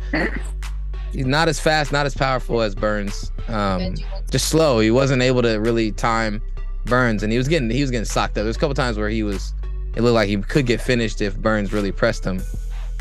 He's 1.12 1.26
not 1.26 1.50
as 1.50 1.60
fast, 1.60 1.92
not 1.92 2.06
as 2.06 2.14
powerful 2.16 2.62
as 2.62 2.74
Burns. 2.76 3.32
Um, 3.48 3.96
just 4.30 4.48
slow. 4.50 4.80
He 4.80 4.92
wasn't 4.92 5.22
able 5.22 5.42
to 5.42 5.56
really 5.60 5.92
time 5.92 6.42
Burns, 6.86 7.24
and 7.24 7.32
he 7.32 7.38
was 7.38 7.48
getting 7.48 7.70
he 7.70 7.82
was 7.82 7.92
getting 7.92 8.06
socked 8.06 8.38
up. 8.38 8.44
There's 8.44 8.56
a 8.56 8.60
couple 8.60 8.76
times 8.76 8.98
where 8.98 9.10
he 9.10 9.24
was. 9.24 9.54
It 9.96 10.04
looked 10.04 10.14
like 10.16 10.30
he 10.30 10.38
could 10.38 10.66
get 10.68 10.80
finished 10.80 11.20
if 11.22 11.38
Burns 11.38 11.74
really 11.74 11.92
pressed 11.92 12.24
him. 12.24 12.42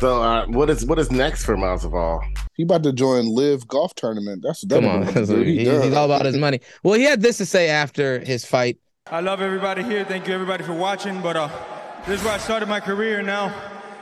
So 0.01 0.21
uh, 0.21 0.45
what 0.47 0.69
is 0.69 0.83
what 0.85 0.97
is 0.99 1.09
next 1.11 1.45
for 1.45 1.55
Masvidal? 1.55 2.19
He 2.55 2.63
about 2.63 2.83
to 2.83 2.91
join 2.91 3.27
LIV 3.33 3.67
Golf 3.67 3.95
Tournament. 3.95 4.41
That's 4.43 4.63
what 4.63 4.69
that 4.69 4.81
Come 4.81 4.89
on, 4.89 5.03
about 5.03 5.13
to 5.13 5.25
do. 5.27 5.41
He 5.43 5.59
He- 5.59 5.69
he's 5.69 5.93
all 5.93 6.05
about 6.05 6.25
his 6.25 6.35
money. 6.37 6.59
Well, 6.83 6.95
he 6.95 7.03
had 7.03 7.21
this 7.21 7.37
to 7.37 7.45
say 7.45 7.69
after 7.69 8.19
his 8.19 8.43
fight. 8.43 8.77
I 9.07 9.19
love 9.19 9.41
everybody 9.41 9.83
here. 9.83 10.05
Thank 10.05 10.27
you, 10.27 10.33
everybody, 10.33 10.63
for 10.63 10.73
watching. 10.73 11.21
But 11.21 11.35
uh, 11.35 11.49
this 12.05 12.19
is 12.19 12.23
where 12.25 12.35
I 12.35 12.37
started 12.37 12.69
my 12.69 12.79
career 12.79 13.23
now. 13.23 13.53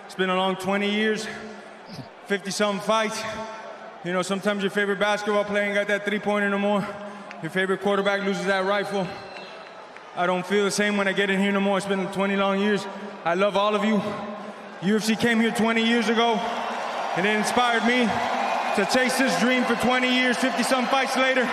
It's 0.05 0.13
been 0.13 0.29
a 0.29 0.35
long 0.35 0.57
20 0.57 0.91
years, 0.91 1.25
50 2.27 2.51
something 2.51 2.85
fights. 2.85 3.19
You 4.03 4.11
know, 4.11 4.21
sometimes 4.21 4.61
your 4.61 4.71
favorite 4.71 4.99
basketball 4.99 5.45
player 5.45 5.63
ain't 5.63 5.73
got 5.73 5.87
that 5.87 6.05
three 6.05 6.19
pointer 6.19 6.49
no 6.49 6.59
more. 6.59 6.85
Your 7.41 7.49
favorite 7.49 7.81
quarterback 7.81 8.23
loses 8.23 8.45
that 8.45 8.65
rifle. 8.65 9.07
I 10.17 10.27
don't 10.27 10.45
feel 10.45 10.65
the 10.65 10.71
same 10.71 10.97
when 10.97 11.07
I 11.07 11.13
get 11.13 11.29
in 11.29 11.39
here 11.39 11.53
no 11.53 11.61
more. 11.61 11.77
It's 11.77 11.87
been 11.87 12.05
20 12.07 12.35
long 12.35 12.59
years. 12.59 12.85
I 13.23 13.35
love 13.35 13.55
all 13.55 13.75
of 13.75 13.85
you. 13.85 14.01
UFC 14.81 15.17
came 15.17 15.39
here 15.39 15.51
20 15.51 15.81
years 15.81 16.09
ago, 16.09 16.35
and 17.15 17.25
it 17.25 17.35
inspired 17.37 17.85
me 17.85 18.03
to 18.75 18.85
chase 18.93 19.17
this 19.17 19.39
dream 19.39 19.63
for 19.63 19.75
20 19.75 20.13
years, 20.13 20.37
50 20.37 20.61
some 20.63 20.85
fights 20.87 21.15
later. 21.15 21.45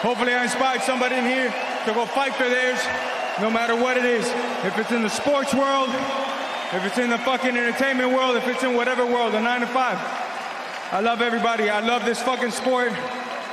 Hopefully, 0.00 0.32
I 0.32 0.44
inspired 0.44 0.80
somebody 0.80 1.16
in 1.16 1.26
here 1.26 1.54
to 1.88 1.94
go 1.94 2.04
fight 2.04 2.34
for 2.34 2.48
theirs, 2.48 2.78
no 3.40 3.50
matter 3.50 3.74
what 3.74 3.96
it 3.96 4.04
is. 4.04 4.26
If 4.64 4.76
it's 4.76 4.92
in 4.92 5.02
the 5.02 5.08
sports 5.08 5.54
world, 5.54 5.88
if 5.88 6.84
it's 6.84 6.98
in 6.98 7.08
the 7.08 7.18
fucking 7.18 7.56
entertainment 7.56 8.12
world, 8.12 8.36
if 8.36 8.46
it's 8.46 8.62
in 8.62 8.74
whatever 8.74 9.06
world, 9.06 9.32
the 9.32 9.40
nine 9.40 9.60
to 9.60 9.66
five. 9.66 9.98
I 10.92 11.00
love 11.00 11.22
everybody. 11.22 11.70
I 11.70 11.80
love 11.80 12.04
this 12.04 12.20
fucking 12.22 12.50
sport. 12.50 12.92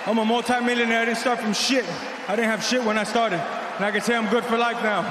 I'm 0.05 0.17
a 0.17 0.25
multimillionaire. 0.25 1.01
I 1.01 1.05
didn't 1.05 1.17
start 1.17 1.39
from 1.39 1.53
shit. 1.53 1.85
I 2.27 2.35
didn't 2.35 2.49
have 2.49 2.63
shit 2.63 2.83
when 2.83 2.97
I 2.97 3.05
started. 3.05 3.39
And 3.77 3.85
I 3.85 3.91
can 3.91 4.01
say 4.01 4.15
I'm 4.15 4.29
good 4.29 4.43
for 4.43 4.57
life 4.57 4.81
now. 4.83 5.03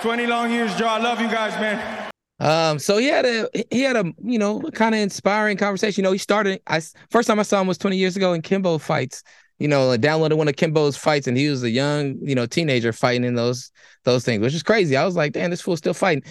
20 0.00 0.26
long 0.26 0.50
years, 0.50 0.74
Joe. 0.76 0.86
I 0.86 0.98
love 0.98 1.20
you 1.20 1.28
guys, 1.28 1.52
man. 1.60 2.10
Um, 2.40 2.78
so 2.78 2.98
he 2.98 3.08
had 3.08 3.26
a 3.26 3.48
he 3.70 3.82
had 3.82 3.96
a 3.96 4.12
you 4.22 4.38
know 4.38 4.60
kind 4.72 4.94
of 4.94 5.00
inspiring 5.00 5.56
conversation. 5.56 6.02
You 6.02 6.08
know, 6.08 6.12
he 6.12 6.18
started. 6.18 6.60
I 6.66 6.80
first 7.10 7.26
time 7.26 7.40
I 7.40 7.42
saw 7.42 7.60
him 7.60 7.66
was 7.66 7.78
20 7.78 7.96
years 7.96 8.16
ago 8.16 8.32
in 8.32 8.42
Kimbo 8.42 8.78
fights. 8.78 9.22
You 9.58 9.68
know, 9.68 9.90
I 9.90 9.98
downloaded 9.98 10.36
one 10.36 10.48
of 10.48 10.56
Kimbo's 10.56 10.96
fights, 10.96 11.26
and 11.26 11.36
he 11.36 11.48
was 11.48 11.62
a 11.62 11.70
young 11.70 12.16
you 12.22 12.34
know 12.34 12.46
teenager 12.46 12.92
fighting 12.92 13.24
in 13.24 13.34
those 13.34 13.70
those 14.04 14.24
things, 14.24 14.42
which 14.42 14.54
is 14.54 14.62
crazy. 14.62 14.96
I 14.96 15.04
was 15.04 15.16
like, 15.16 15.32
damn, 15.32 15.50
this 15.50 15.60
fool's 15.60 15.78
still 15.78 15.94
fighting. 15.94 16.24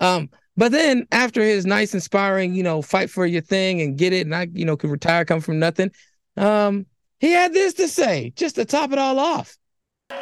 Um, 0.00 0.30
but 0.56 0.72
then 0.72 1.06
after 1.12 1.42
his 1.42 1.66
nice, 1.66 1.94
inspiring, 1.94 2.54
you 2.54 2.62
know, 2.62 2.82
fight 2.82 3.10
for 3.10 3.26
your 3.26 3.42
thing 3.42 3.80
and 3.80 3.96
get 3.96 4.12
it, 4.12 4.26
and 4.26 4.34
I 4.34 4.48
you 4.52 4.64
know 4.64 4.76
could 4.76 4.90
retire, 4.90 5.24
come 5.24 5.40
from 5.40 5.58
nothing. 5.58 5.90
Um, 6.36 6.86
he 7.18 7.32
had 7.32 7.52
this 7.52 7.74
to 7.74 7.88
say 7.88 8.32
just 8.34 8.54
to 8.56 8.64
top 8.64 8.92
it 8.92 8.98
all 8.98 9.18
off. 9.18 9.56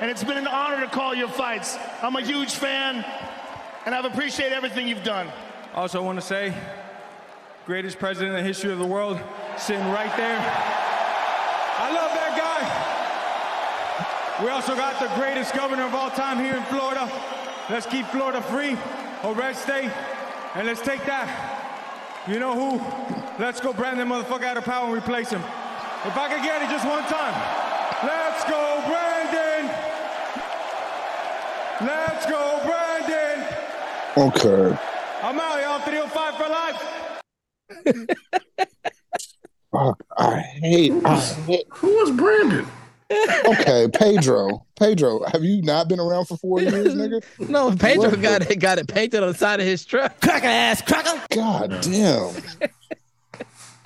And 0.00 0.10
it's 0.10 0.24
been 0.24 0.36
an 0.36 0.46
honor 0.46 0.80
to 0.84 0.90
call 0.90 1.14
your 1.14 1.28
fights. 1.28 1.76
I'm 2.02 2.16
a 2.16 2.22
huge 2.22 2.54
fan, 2.54 3.04
and 3.86 3.94
I've 3.94 4.04
appreciated 4.04 4.52
everything 4.52 4.86
you've 4.86 5.04
done. 5.04 5.28
Also, 5.74 6.02
want 6.02 6.20
to 6.20 6.26
say, 6.26 6.54
greatest 7.66 7.98
president 7.98 8.36
in 8.36 8.42
the 8.42 8.46
history 8.46 8.72
of 8.72 8.78
the 8.78 8.86
world, 8.86 9.20
sitting 9.56 9.86
right 9.90 10.14
there. 10.16 10.97
I 11.80 11.92
love 11.94 12.10
that 12.10 12.34
guy. 12.36 12.58
We 14.44 14.50
also 14.50 14.74
got 14.74 14.98
the 15.00 15.06
greatest 15.14 15.54
governor 15.54 15.84
of 15.84 15.94
all 15.94 16.10
time 16.10 16.38
here 16.38 16.56
in 16.56 16.64
Florida. 16.64 17.08
Let's 17.70 17.86
keep 17.86 18.04
Florida 18.06 18.42
free, 18.42 18.76
a 19.22 19.32
red 19.32 19.54
state, 19.56 19.90
and 20.54 20.66
let's 20.66 20.80
take 20.80 21.04
that. 21.06 21.28
You 22.26 22.40
know 22.40 22.54
who? 22.54 22.80
Let's 23.42 23.60
go 23.60 23.72
brand 23.72 23.98
that 24.00 24.06
motherfucker 24.06 24.44
out 24.44 24.56
of 24.56 24.64
power 24.64 24.86
and 24.86 24.96
replace 24.96 25.30
him. 25.30 25.42
If 26.04 26.16
I 26.16 26.28
could 26.28 26.42
get 26.42 26.62
it 26.62 26.68
just 26.68 26.84
one 26.86 27.02
time. 27.04 27.34
Let's 28.02 28.44
go, 28.44 28.82
Brandon! 28.86 29.70
Let's 31.80 32.26
go, 32.26 32.60
Brandon! 32.64 33.44
Okay. 34.16 34.76
I'm 35.22 35.38
out, 35.40 35.60
y'all. 35.60 35.80
305 35.80 36.36
for 36.36 36.48
life. 36.48 36.82
Fuck, 39.72 40.02
hate. 40.68 40.92
I 41.04 41.18
hate. 41.20 41.66
Who 41.70 41.88
was 41.96 42.10
Brandon? 42.12 42.66
Okay, 43.10 43.88
Pedro. 43.94 44.66
Pedro, 44.78 45.24
have 45.32 45.42
you 45.42 45.62
not 45.62 45.88
been 45.88 45.98
around 45.98 46.26
for 46.26 46.36
four 46.36 46.60
years, 46.62 46.94
nigga? 46.94 47.22
No, 47.48 47.74
Pedro 47.74 48.10
What? 48.10 48.20
got 48.20 48.50
it 48.50 48.56
got 48.56 48.78
it 48.78 48.86
painted 48.86 49.22
on 49.22 49.32
the 49.32 49.38
side 49.38 49.60
of 49.60 49.66
his 49.66 49.84
truck. 49.84 50.20
Cracker 50.20 50.46
ass, 50.46 50.82
cracker. 50.82 51.18
God 51.34 51.78
damn. 51.80 52.34
I 52.62 52.68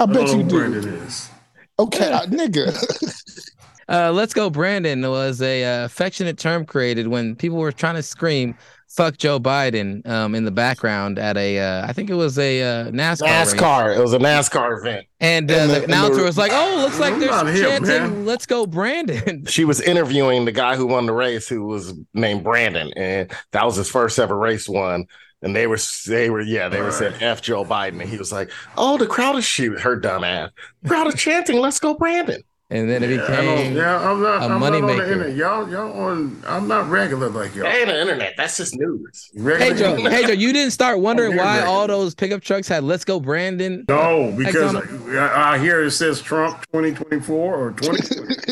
I 0.01 0.07
bet 0.07 0.27
don't 0.27 0.29
you 0.29 0.37
who 0.39 0.43
do. 0.43 0.59
Brandon 0.59 0.89
is. 0.89 1.31
Okay, 1.79 2.13
I- 2.13 2.27
nigga. 2.27 3.49
Uh, 3.89 4.11
Let's 4.13 4.33
Go 4.33 4.49
Brandon 4.49 5.03
was 5.03 5.43
a 5.43 5.65
uh, 5.65 5.85
affectionate 5.85 6.39
term 6.39 6.65
created 6.65 7.09
when 7.09 7.35
people 7.35 7.59
were 7.59 7.73
trying 7.73 7.97
to 7.97 8.03
scream 8.03 8.57
"fuck 8.95 9.17
Joe 9.17 9.41
Biden" 9.41 10.07
um, 10.09 10.35
in 10.35 10.45
the 10.45 10.51
background 10.51 11.19
at 11.19 11.37
a, 11.37 11.59
uh, 11.59 11.87
I 11.87 11.93
think 11.93 12.11
it 12.11 12.15
was 12.15 12.39
a 12.39 12.63
uh, 12.63 12.91
NASCAR. 12.91 13.23
race. 13.23 13.55
NASCAR. 13.55 13.97
It 13.97 14.01
was 14.01 14.13
a 14.13 14.19
NASCAR 14.19 14.79
event. 14.79 15.07
And, 15.21 15.51
uh, 15.51 15.55
And 15.55 15.71
the, 15.71 15.79
the- 15.81 15.85
announcer 15.85 16.17
the- 16.17 16.25
was 16.25 16.39
like, 16.39 16.53
"Oh, 16.55 16.81
looks 16.83 16.99
like 16.99 17.15
I'm 17.15 17.21
they're 17.21 17.31
not 17.31 17.47
him, 17.47 17.57
chanting 17.57 17.87
man. 17.89 18.27
"Let's 18.27 18.47
go 18.47 18.67
Brandon." 18.67 19.47
She 19.49 19.65
was 19.65 19.81
interviewing 19.81 20.45
the 20.45 20.53
guy 20.53 20.77
who 20.77 20.87
won 20.87 21.07
the 21.07 21.13
race, 21.13 21.49
who 21.49 21.65
was 21.65 21.95
named 22.15 22.45
Brandon, 22.45 22.93
and 22.97 23.31
that 23.53 23.65
was 23.65 23.77
his 23.77 23.89
first 23.89 24.19
ever 24.19 24.37
race 24.37 24.69
won. 24.69 25.07
And 25.45 25.57
they 25.57 25.67
were, 25.67 25.79
they 26.07 26.31
were, 26.31 26.41
yeah, 26.41 26.69
they 26.69 26.81
were 26.81 26.93
saying 26.93 27.15
"F 27.21 27.43
Joe 27.43 27.65
Biden," 27.65 28.01
and 28.01 28.09
he 28.09 28.17
was 28.17 28.31
like, 28.31 28.51
"Oh, 28.77 28.97
the 28.97 29.09
crowd 29.09 29.35
is 29.37 29.45
shooting 29.45 29.81
her 29.81 29.97
dumb 29.97 30.23
ass. 30.23 30.51
Crowd 30.87 31.09
is 31.09 31.15
chanting, 31.17 31.59
let's 31.59 31.81
go, 31.81 31.95
Brandon." 31.95 32.43
And 32.73 32.89
then 32.89 33.03
it 33.03 33.09
became 33.09 33.27
don't, 33.27 33.75
yeah, 33.75 33.99
I'm 34.11 34.23
not. 34.23 34.41
a 34.41 34.45
I'm 34.47 34.61
not 34.61 34.73
on 34.73 34.73
the 34.73 34.79
moneymaker. 34.89 35.03
internet. 35.13 35.37
Y'all, 35.37 35.71
y'all 35.71 35.93
on. 35.93 36.43
I'm 36.47 36.67
not 36.67 36.89
regular 36.89 37.29
like 37.29 37.55
y'all. 37.55 37.67
Hey, 37.67 37.85
the 37.85 38.01
internet. 38.01 38.33
That's 38.39 38.57
just 38.57 38.75
news. 38.77 39.31
Hey 39.37 39.75
Joe, 39.75 39.95
hey 39.97 40.25
Joe, 40.27 40.33
you 40.33 40.55
didn't 40.55 40.73
start 40.73 40.99
wondering 41.01 41.37
why 41.37 41.59
Greg. 41.59 41.69
all 41.69 41.87
those 41.87 42.15
pickup 42.15 42.41
trucks 42.41 42.67
had 42.67 42.83
"Let's 42.83 43.05
go 43.05 43.21
Brandon"? 43.21 43.85
No, 43.89 44.35
because? 44.37 44.75
I, 44.75 45.53
I 45.55 45.59
hear 45.59 45.83
it 45.85 45.91
says 45.91 46.23
Trump 46.23 46.65
2024 46.73 47.55
or 47.55 47.73
2020. 47.73 48.35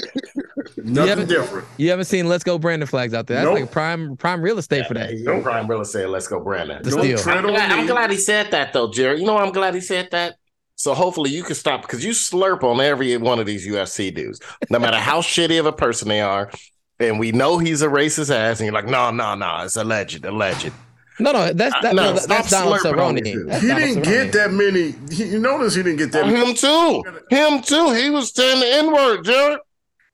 You 0.76 0.84
Nothing 0.94 1.08
haven't- 1.08 1.28
different. 1.28 1.68
You 1.76 1.90
haven't 1.90 2.04
seen 2.06 2.28
"Let's 2.28 2.42
go 2.44 2.58
Brandon" 2.58 2.86
flags 2.86 3.12
out 3.14 3.26
there. 3.26 3.36
That's 3.38 3.46
Nope. 3.46 3.60
like 3.60 3.70
prime 3.70 4.16
prime 4.16 4.40
real 4.42 4.58
estate 4.58 4.86
for 4.86 4.94
that. 4.94 5.12
No 5.14 5.40
prime 5.42 5.66
real 5.66 5.80
estate. 5.82 6.06
Let's 6.08 6.26
go, 6.26 6.40
Brandon. 6.40 6.82
The 6.82 6.90
steal. 6.90 7.18
I'm 7.30 7.46
glad, 7.46 7.70
I'm 7.72 7.86
glad 7.86 8.10
he 8.10 8.16
said 8.16 8.50
that 8.52 8.72
though, 8.72 8.90
Jerry. 8.90 9.20
You 9.20 9.26
know, 9.26 9.36
I'm 9.36 9.52
glad 9.52 9.74
he 9.74 9.80
said 9.80 10.08
that. 10.12 10.36
So 10.80 10.94
hopefully 10.94 11.28
you 11.28 11.42
can 11.42 11.54
stop 11.54 11.82
because 11.82 12.02
you 12.02 12.12
slurp 12.12 12.62
on 12.64 12.80
every 12.80 13.14
one 13.18 13.38
of 13.38 13.44
these 13.44 13.66
UFC 13.68 14.14
dudes, 14.14 14.40
no 14.70 14.78
matter 14.78 14.96
how 14.96 15.20
shitty 15.20 15.60
of 15.60 15.66
a 15.66 15.72
person 15.72 16.08
they 16.08 16.22
are. 16.22 16.50
And 16.98 17.20
we 17.20 17.32
know 17.32 17.58
he's 17.58 17.82
a 17.82 17.86
racist 17.86 18.34
ass, 18.34 18.60
and 18.60 18.64
you're 18.66 18.72
like, 18.72 18.86
no, 18.86 19.10
no, 19.10 19.34
no, 19.34 19.58
it's 19.64 19.76
alleged, 19.76 20.24
alleged. 20.24 20.72
No, 21.18 21.32
no, 21.32 21.52
that's 21.52 21.74
that, 21.82 21.94
No, 21.94 22.02
no, 22.04 22.12
that- 22.14 22.28
that's 22.28 22.48
stop 22.48 22.64
Donald 22.64 22.80
slurping 22.80 23.20
Cerrone. 23.20 23.46
That's 23.48 23.62
He 23.62 23.68
Donald 23.68 23.84
didn't 23.88 24.02
Cerrone. 24.04 24.04
get 24.04 24.32
that 24.32 24.52
many. 24.52 24.94
He, 25.14 25.24
you 25.32 25.38
notice 25.38 25.74
he 25.74 25.82
didn't 25.82 25.98
get 25.98 26.12
that. 26.12 26.24
Oh, 26.24 26.28
him 26.28 26.54
too. 26.54 27.02
Him 27.36 27.60
too. 27.62 27.92
He 27.92 28.08
was 28.08 28.34
saying 28.34 28.60
the 28.60 28.66
N 28.78 28.90
word, 28.92 29.22
Jerry. 29.24 29.58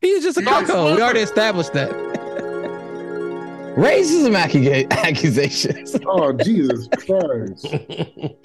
He's 0.01 0.25
just 0.25 0.37
a 0.39 0.43
cuckold. 0.43 0.97
We 0.97 1.03
already 1.03 1.21
established 1.21 1.73
that. 1.75 1.91
Racism 3.77 4.35
accusa- 4.37 4.91
accusations. 4.91 5.97
Oh 6.07 6.33
Jesus 6.33 6.89
Christ! 7.07 7.67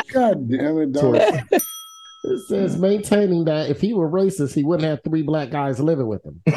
God 0.13 0.49
damn 0.49 0.77
it, 0.79 0.91
dog. 0.91 1.15
It 2.23 2.39
says 2.47 2.77
maintaining 2.77 3.45
that 3.45 3.69
if 3.69 3.81
he 3.81 3.93
were 3.93 4.09
racist, 4.09 4.53
he 4.53 4.63
wouldn't 4.63 4.87
have 4.87 5.03
three 5.03 5.23
black 5.23 5.49
guys 5.49 5.79
living 5.79 6.07
with 6.07 6.23
him. 6.23 6.41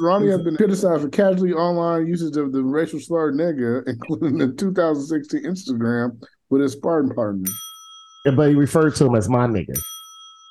Ronnie 0.00 0.28
has 0.28 0.42
been 0.42 0.56
criticized 0.56 1.02
for 1.02 1.08
casually 1.08 1.52
online 1.52 2.06
usage 2.06 2.36
of 2.36 2.52
the 2.52 2.62
racial 2.62 3.00
slur 3.00 3.32
nigga, 3.32 3.82
including 3.86 4.38
the 4.38 4.52
2016 4.52 5.44
Instagram 5.44 6.22
with 6.50 6.60
his 6.60 6.72
Spartan 6.72 7.14
partner. 7.14 7.50
But 8.24 8.50
he 8.50 8.54
referred 8.54 8.94
to 8.96 9.06
him 9.06 9.14
as 9.14 9.28
my 9.28 9.46
nigga. 9.46 9.78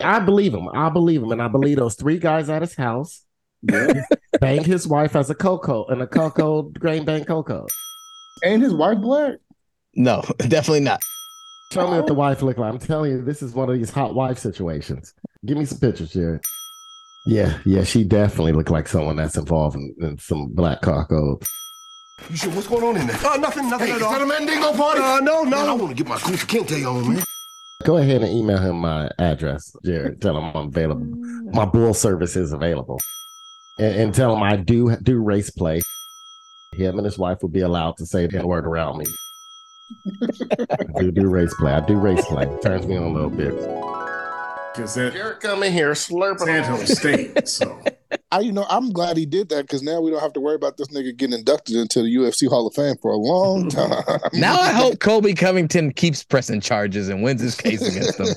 I 0.02 0.20
believe 0.20 0.54
him. 0.54 0.68
I 0.74 0.89
believe 0.89 1.22
him. 1.22 1.32
And 1.32 1.41
I 1.41 1.48
believe 1.48 1.78
those 1.78 1.96
three 1.96 2.18
guys 2.18 2.50
at 2.50 2.62
his 2.62 2.76
house 2.76 3.24
banged 4.39 4.66
his 4.66 4.88
wife 4.88 5.16
as 5.16 5.30
a 5.30 5.36
cocoa 5.36 5.86
and 5.86 6.02
a 6.02 6.08
cocoa 6.08 6.64
grain 6.64 7.06
bang 7.06 7.26
cocoa. 7.26 7.68
Ain't 8.43 8.64
his 8.64 8.74
wife 8.74 9.00
black? 9.00 9.36
No, 9.93 10.24
definitely 10.39 10.82
not. 10.82 11.02
Tell 11.72 11.89
me 11.91 11.97
what 11.97 12.07
the 12.07 12.13
wife 12.13 12.41
looked 12.41 12.59
like. 12.59 12.72
I'm 12.72 12.80
telling 12.80 13.11
you, 13.11 13.22
this 13.22 13.41
is 13.41 13.53
one 13.53 13.70
of 13.70 13.76
these 13.76 13.89
hot 13.89 14.16
wife 14.16 14.38
situations. 14.38 15.13
Give 15.45 15.57
me 15.57 15.66
some 15.66 15.80
pictures, 15.80 16.13
Jared. 16.13 16.43
Yeah, 17.26 17.57
yeah, 17.66 17.84
she 17.84 18.03
definitely 18.03 18.51
looked 18.53 18.70
like 18.70 18.88
someone 18.88 19.16
that's 19.16 19.36
involved 19.36 19.76
in, 19.76 19.95
in 19.99 20.18
some 20.20 20.49
black 20.53 20.82
cocoa. 20.82 21.39
You 22.30 22.38
sure? 22.38 22.51
What's 22.51 22.68
going 22.68 22.84
on 22.84 22.97
in 22.97 23.07
there? 23.07 23.18
Oh, 23.24 23.36
nothing, 23.39 23.70
nothing 23.70 23.88
Hey, 23.88 23.93
at 23.93 23.97
is 23.97 24.03
all. 24.03 24.11
that 24.13 24.22
a 24.22 24.26
Mandingo 24.26 24.74
party? 24.74 25.01
Uh, 25.01 25.20
no, 25.22 25.43
no. 25.43 25.57
Man, 25.57 25.70
I 25.70 25.74
want 25.74 25.89
to 25.89 25.95
get 26.03 26.07
my 26.07 26.18
Kunta 26.18 26.45
Kinte 26.45 26.86
on, 26.89 27.13
man. 27.16 27.24
Go 27.84 27.97
ahead 27.97 28.22
and 28.22 28.32
email 28.32 28.57
him 28.59 28.78
my 28.80 29.09
address, 29.20 29.76
Jared. 29.84 30.22
Tell 30.22 30.38
him 30.38 30.43
I'm 30.55 30.68
available. 30.68 31.05
My 31.51 31.66
bull 31.66 31.93
service 31.93 32.36
is 32.36 32.53
available. 32.53 32.99
And, 33.78 33.95
and 33.95 34.13
tell 34.16 34.34
him 34.36 34.41
I 34.43 34.55
do 34.55 34.95
do 34.97 35.18
race 35.22 35.49
play. 35.49 35.82
Him 36.74 36.97
and 36.97 37.05
his 37.05 37.18
wife 37.18 37.41
will 37.41 37.49
be 37.49 37.61
allowed 37.61 37.97
to 37.97 38.05
say 38.05 38.28
that 38.28 38.45
word 38.45 38.66
around 38.66 38.99
me. 38.99 39.05
I 40.72 41.00
do 41.00 41.12
do 41.12 41.30
race 41.30 41.54
play. 41.56 41.72
I 41.72 41.80
do 41.82 41.96
race 41.96 42.26
play. 42.26 42.46
Turns 42.62 42.88
me 42.88 42.98
on 42.98 43.04
a 43.04 43.14
little 43.14 43.30
bit. 43.30 43.54
Because 44.76 44.96
that 44.96 45.14
Jared 45.14 45.40
come 45.40 45.64
in 45.64 45.72
here 45.72 45.92
slurping 45.92 46.46
Sandhill 46.46 46.86
State. 46.86 47.48
So 47.48 47.80
I, 48.32 48.42
you 48.42 48.52
know, 48.52 48.66
I'm 48.70 48.92
glad 48.92 49.16
he 49.16 49.26
did 49.26 49.50
that 49.50 49.64
because 49.64 49.82
now 49.82 50.02
we 50.02 50.12
don't 50.12 50.20
have 50.20 50.34
to 50.34 50.42
worry 50.42 50.56
about 50.56 50.76
this 50.78 50.90
nigga 50.90 51.16
getting 51.16 51.38
inducted 51.38 51.78
into 51.78 52.02
the 52.02 52.14
UFC 52.14 52.50
Hall 52.50 52.68
of 52.68 52.74
Fame 52.74 52.96
for 53.02 53.12
a 53.12 53.18
long 53.18 53.70
time. 53.70 54.04
Now 54.34 54.60
I 54.60 54.72
hope 54.72 55.00
Colby 55.00 55.34
Covington 55.34 55.94
keeps 55.94 56.24
pressing 56.24 56.60
charges 56.60 57.08
and 57.08 57.24
wins 57.24 57.42
his 57.42 57.56
case 57.56 57.82
against 57.82 58.18
them. 58.18 58.28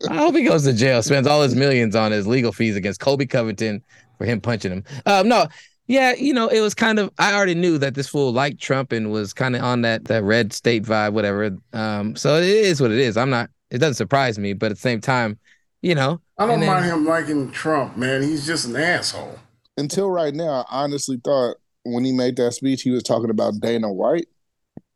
I 0.10 0.16
hope 0.16 0.34
he 0.34 0.42
goes 0.42 0.64
to 0.64 0.72
jail, 0.72 1.02
spends 1.02 1.26
all 1.26 1.42
his 1.42 1.54
millions 1.54 1.94
on 1.94 2.10
his 2.10 2.26
legal 2.26 2.52
fees 2.52 2.74
against 2.74 3.00
Colby 3.00 3.26
Covington 3.26 3.82
for 4.16 4.24
him 4.24 4.40
punching 4.40 4.72
him. 4.72 4.84
Um, 5.06 5.28
no, 5.28 5.46
yeah, 5.88 6.14
you 6.14 6.34
know, 6.34 6.48
it 6.48 6.60
was 6.60 6.74
kind 6.74 6.98
of 6.98 7.10
I 7.18 7.34
already 7.34 7.54
knew 7.54 7.78
that 7.78 7.94
this 7.94 8.06
fool 8.08 8.32
liked 8.32 8.60
Trump 8.60 8.92
and 8.92 9.10
was 9.10 9.32
kind 9.32 9.56
of 9.56 9.62
on 9.62 9.80
that 9.82 10.04
that 10.04 10.22
red 10.22 10.52
state 10.52 10.84
vibe, 10.84 11.14
whatever. 11.14 11.56
Um, 11.72 12.14
so 12.14 12.36
it 12.36 12.44
is 12.44 12.80
what 12.80 12.92
it 12.92 12.98
is. 12.98 13.16
I'm 13.16 13.30
not. 13.30 13.50
It 13.70 13.78
doesn't 13.78 13.94
surprise 13.94 14.38
me, 14.38 14.52
but 14.52 14.66
at 14.70 14.76
the 14.76 14.80
same 14.80 15.00
time, 15.00 15.38
you 15.82 15.94
know, 15.94 16.20
I 16.38 16.46
don't 16.46 16.60
then- 16.60 16.68
mind 16.68 16.84
him 16.84 17.04
liking 17.04 17.50
Trump, 17.50 17.96
man. 17.96 18.22
He's 18.22 18.46
just 18.46 18.66
an 18.66 18.76
asshole. 18.76 19.38
Until 19.76 20.10
right 20.10 20.34
now, 20.34 20.64
I 20.70 20.84
honestly 20.84 21.20
thought 21.24 21.56
when 21.84 22.04
he 22.04 22.12
made 22.12 22.36
that 22.36 22.52
speech, 22.52 22.82
he 22.82 22.90
was 22.90 23.02
talking 23.02 23.30
about 23.30 23.54
Dana 23.60 23.92
White. 23.92 24.26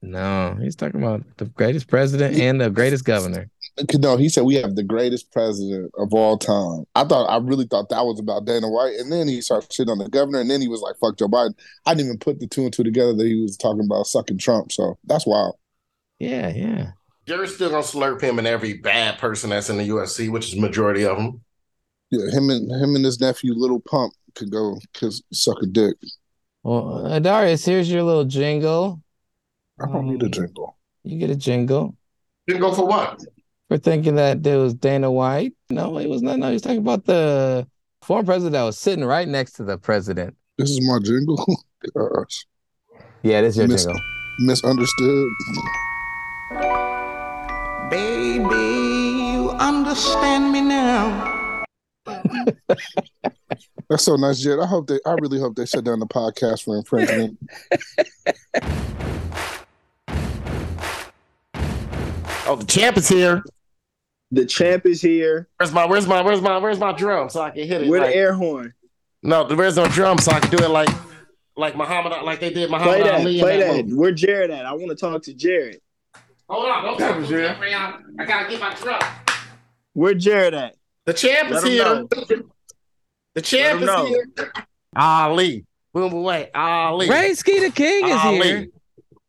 No, 0.02 0.56
he's 0.60 0.74
talking 0.74 1.00
about 1.00 1.22
the 1.36 1.44
greatest 1.46 1.86
president 1.86 2.36
and 2.36 2.60
the 2.60 2.68
greatest 2.70 3.04
governor. 3.04 3.48
No, 3.94 4.16
he 4.16 4.28
said 4.28 4.44
we 4.44 4.56
have 4.56 4.76
the 4.76 4.82
greatest 4.82 5.32
president 5.32 5.90
of 5.96 6.12
all 6.12 6.36
time. 6.36 6.84
I 6.94 7.04
thought 7.04 7.26
I 7.26 7.38
really 7.38 7.66
thought 7.66 7.88
that 7.88 8.04
was 8.04 8.20
about 8.20 8.44
Dana 8.44 8.68
White, 8.68 8.96
and 8.98 9.10
then 9.10 9.28
he 9.28 9.40
started 9.40 9.72
shit 9.72 9.88
on 9.88 9.98
the 9.98 10.08
governor, 10.08 10.40
and 10.40 10.50
then 10.50 10.60
he 10.60 10.68
was 10.68 10.80
like, 10.80 10.96
"Fuck 11.00 11.18
Joe 11.18 11.28
Biden." 11.28 11.54
I 11.86 11.94
didn't 11.94 12.08
even 12.08 12.18
put 12.18 12.38
the 12.38 12.46
two 12.46 12.62
and 12.62 12.72
two 12.72 12.84
together 12.84 13.14
that 13.14 13.26
he 13.26 13.40
was 13.40 13.56
talking 13.56 13.84
about 13.84 14.06
sucking 14.06 14.38
Trump. 14.38 14.72
So 14.72 14.98
that's 15.04 15.26
wild. 15.26 15.56
Yeah, 16.18 16.48
yeah. 16.48 16.90
Jared's 17.26 17.54
still 17.54 17.70
gonna 17.70 17.82
slurp 17.82 18.20
him 18.20 18.38
and 18.38 18.46
every 18.46 18.74
bad 18.74 19.18
person 19.18 19.50
that's 19.50 19.70
in 19.70 19.78
the 19.78 19.88
UFC, 19.88 20.28
which 20.30 20.48
is 20.48 20.60
majority 20.60 21.04
of 21.04 21.16
them. 21.16 21.40
Yeah, 22.10 22.30
him 22.30 22.50
and 22.50 22.70
him 22.70 22.94
and 22.94 23.04
his 23.04 23.20
nephew 23.20 23.54
Little 23.54 23.80
Pump 23.80 24.12
could 24.34 24.50
go 24.50 24.78
kiss, 24.92 25.22
suck 25.32 25.62
a 25.62 25.66
dick. 25.66 25.96
Well, 26.62 27.06
uh, 27.06 27.18
Darius, 27.18 27.64
here's 27.64 27.90
your 27.90 28.02
little 28.02 28.24
jingle. 28.24 29.02
I 29.80 29.86
don't 29.86 30.08
need 30.08 30.22
a 30.22 30.28
jingle. 30.28 30.76
You 31.04 31.18
get 31.18 31.30
a 31.30 31.36
jingle 31.36 31.96
Jingle 32.48 32.74
for 32.74 32.86
what? 32.86 33.22
For 33.72 33.78
thinking 33.78 34.16
that 34.16 34.42
there 34.42 34.58
was 34.58 34.74
Dana 34.74 35.10
White. 35.10 35.54
No, 35.70 35.96
it 35.98 36.06
was 36.06 36.20
not. 36.20 36.38
No, 36.38 36.48
he 36.48 36.52
was 36.52 36.60
talking 36.62 36.76
about 36.80 37.06
the 37.06 37.66
former 38.02 38.22
president 38.22 38.52
that 38.52 38.64
was 38.64 38.78
sitting 38.78 39.02
right 39.02 39.26
next 39.26 39.52
to 39.52 39.64
the 39.64 39.78
president. 39.78 40.36
This 40.58 40.68
is 40.68 40.86
my 40.86 40.98
jingle. 41.02 41.42
Gosh, 41.96 42.44
Yeah, 43.22 43.40
this 43.40 43.54
is 43.54 43.58
your 43.58 43.68
Miss- 43.68 43.84
jingle. 43.86 44.00
misunderstood. 44.40 45.28
Baby, 47.90 49.32
you 49.32 49.50
understand 49.58 50.52
me 50.52 50.60
now. 50.60 51.64
That's 53.88 54.04
so 54.04 54.16
nice, 54.16 54.40
Jed. 54.40 54.58
I 54.58 54.66
hope 54.66 54.86
they. 54.86 54.98
I 55.06 55.12
really 55.14 55.40
hope 55.40 55.56
they 55.56 55.64
shut 55.64 55.84
down 55.84 55.98
the 55.98 56.06
podcast 56.06 56.64
for 56.64 56.76
infringement. 56.76 57.38
Oh, 62.44 62.56
the 62.56 62.66
champ 62.66 62.96
is 62.96 63.08
here. 63.08 63.42
The 64.32 64.46
champ 64.46 64.86
is 64.86 65.02
here. 65.02 65.46
Where's 65.58 65.72
my 65.72 65.84
where's 65.84 66.06
my 66.06 66.22
where's 66.22 66.40
my 66.40 66.56
where's 66.58 66.78
my 66.78 66.92
drum 66.92 67.28
so 67.28 67.42
I 67.42 67.50
can 67.50 67.68
hit 67.68 67.82
it? 67.82 67.88
Where 67.88 68.00
the 68.00 68.14
air 68.14 68.32
horn? 68.32 68.72
No, 69.22 69.44
there's 69.46 69.76
no 69.76 69.86
drum 69.88 70.18
so 70.18 70.32
I 70.32 70.40
can 70.40 70.50
do 70.56 70.64
it 70.64 70.68
like 70.68 70.88
like 71.54 71.76
Muhammad 71.76 72.12
like 72.24 72.40
they 72.40 72.50
did 72.50 72.70
Muhammad 72.70 72.94
Play 73.00 73.02
that. 73.02 73.14
Ali. 73.20 73.38
Play 73.40 73.58
that 73.60 73.86
that. 73.88 73.94
Where 73.94 74.10
Jared 74.10 74.50
at? 74.50 74.64
I 74.64 74.72
want 74.72 74.88
to 74.88 74.94
talk 74.96 75.22
to 75.24 75.34
Jared. 75.34 75.80
Hold 76.48 76.66
on, 76.68 76.82
don't 76.84 76.98
talk 76.98 77.16
to 77.18 77.26
Jared. 77.26 77.56
I 78.18 78.24
gotta 78.24 78.48
get 78.48 78.58
my 78.58 78.74
drum. 78.74 79.00
Where 79.92 80.14
Jared 80.14 80.54
at? 80.54 80.76
The 81.04 81.12
champ 81.12 81.50
Let 81.50 81.64
is 81.64 81.68
here. 81.68 81.84
know. 81.84 82.08
The 83.34 83.42
champ 83.42 83.80
Let 83.80 83.82
him 83.82 83.86
know. 83.86 84.06
is 84.06 84.10
here. 84.38 84.52
Ali. 84.96 85.66
Boom 85.92 86.10
boom 86.10 86.22
wait. 86.22 86.48
Ali. 86.54 87.06
Rayski 87.06 87.60
the 87.60 87.70
King 87.70 88.08
is 88.08 88.16
Ali. 88.24 88.40
here. 88.42 88.66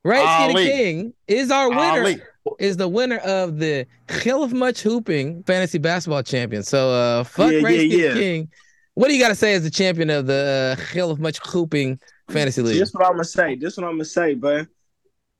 Rayski 0.06 0.48
the 0.48 0.54
Ali. 0.54 0.66
King 0.66 1.14
is 1.28 1.52
our 1.52 1.70
winner. 1.70 2.02
Ali. 2.02 2.22
Is 2.60 2.78
the 2.78 2.88
winner 2.90 3.18
of 3.20 3.60
the 3.60 3.88
Hill 4.10 4.44
of 4.44 4.54
Much 4.54 4.82
Hooping 4.82 5.44
Fantasy 5.44 5.78
Basketball 5.78 6.24
Champion. 6.24 6.64
So 6.64 6.92
uh 6.92 7.24
fuck 7.24 7.52
Yeah, 7.52 7.60
Ray 7.62 7.84
yeah, 7.84 8.08
yeah. 8.08 8.14
King. 8.14 8.50
What 8.96 9.08
do 9.08 9.16
you 9.16 9.20
gotta 9.22 9.36
say 9.36 9.54
as 9.54 9.64
the 9.64 9.72
champion 9.72 10.10
of 10.10 10.28
the 10.28 10.78
uh, 10.78 10.82
Hill 10.94 11.10
of 11.10 11.20
Much 11.20 11.40
Hooping 11.48 12.00
Fantasy 12.30 12.62
League? 12.62 12.80
This 12.80 12.90
is 12.90 12.94
what 12.94 13.06
I'm 13.06 13.14
gonna 13.14 13.24
say. 13.24 13.56
This 13.56 13.74
is 13.74 13.78
what 13.78 13.88
I'm 13.88 13.94
gonna 13.94 14.06
say, 14.06 14.36
bud. 14.36 14.68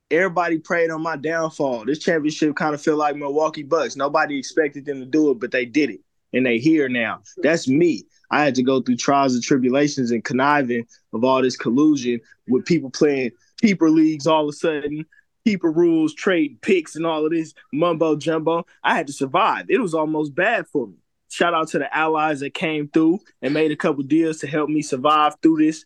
Everybody 0.10 0.60
prayed 0.60 0.90
on 0.90 1.02
my 1.02 1.16
downfall. 1.18 1.86
This 1.86 2.00
championship 2.00 2.56
kind 2.56 2.74
of 2.74 2.82
feel 2.82 2.98
like 2.98 3.16
Milwaukee 3.16 3.64
Bucks. 3.64 3.96
Nobody 3.96 4.38
expected 4.38 4.86
them 4.86 5.00
to 5.00 5.06
do 5.06 5.32
it, 5.32 5.40
but 5.40 5.52
they 5.52 5.66
did 5.66 5.90
it, 5.90 6.00
and 6.34 6.46
they 6.46 6.58
here 6.58 6.90
now. 6.90 7.22
That's 7.38 7.68
me. 7.68 8.06
I 8.32 8.44
had 8.44 8.56
to 8.56 8.64
go 8.64 8.82
through 8.82 8.98
trials 8.98 9.36
and 9.36 9.44
tribulations 9.44 10.10
and 10.10 10.24
conniving 10.24 10.88
of 11.14 11.24
all 11.24 11.42
this 11.42 11.56
collusion 11.56 12.20
with 12.48 12.66
people 12.66 12.90
playing 12.90 13.32
keeper 13.62 13.90
leagues 13.90 14.26
all 14.26 14.44
of 14.44 14.50
a 14.50 14.54
sudden, 14.54 15.06
keeper 15.46 15.72
rules, 15.72 16.14
trade 16.14 16.62
picks, 16.62 16.96
and 16.96 17.06
all 17.06 17.26
of 17.26 17.32
this 17.32 17.54
mumbo 17.72 18.16
jumbo. 18.16 18.66
I 18.84 18.96
had 18.96 19.08
to 19.08 19.14
survive. 19.14 19.66
It 19.70 19.80
was 19.80 19.94
almost 19.94 20.36
bad 20.36 20.68
for 20.68 20.88
me. 20.88 20.96
Shout 21.30 21.54
out 21.54 21.70
to 21.70 21.80
the 21.80 21.96
allies 21.96 22.42
that 22.42 22.54
came 22.54 22.88
through 22.90 23.20
and 23.42 23.54
made 23.54 23.72
a 23.72 23.76
couple 23.76 24.04
deals 24.04 24.38
to 24.40 24.48
help 24.48 24.70
me 24.70 24.82
survive 24.82 25.36
through 25.42 25.58
this 25.58 25.86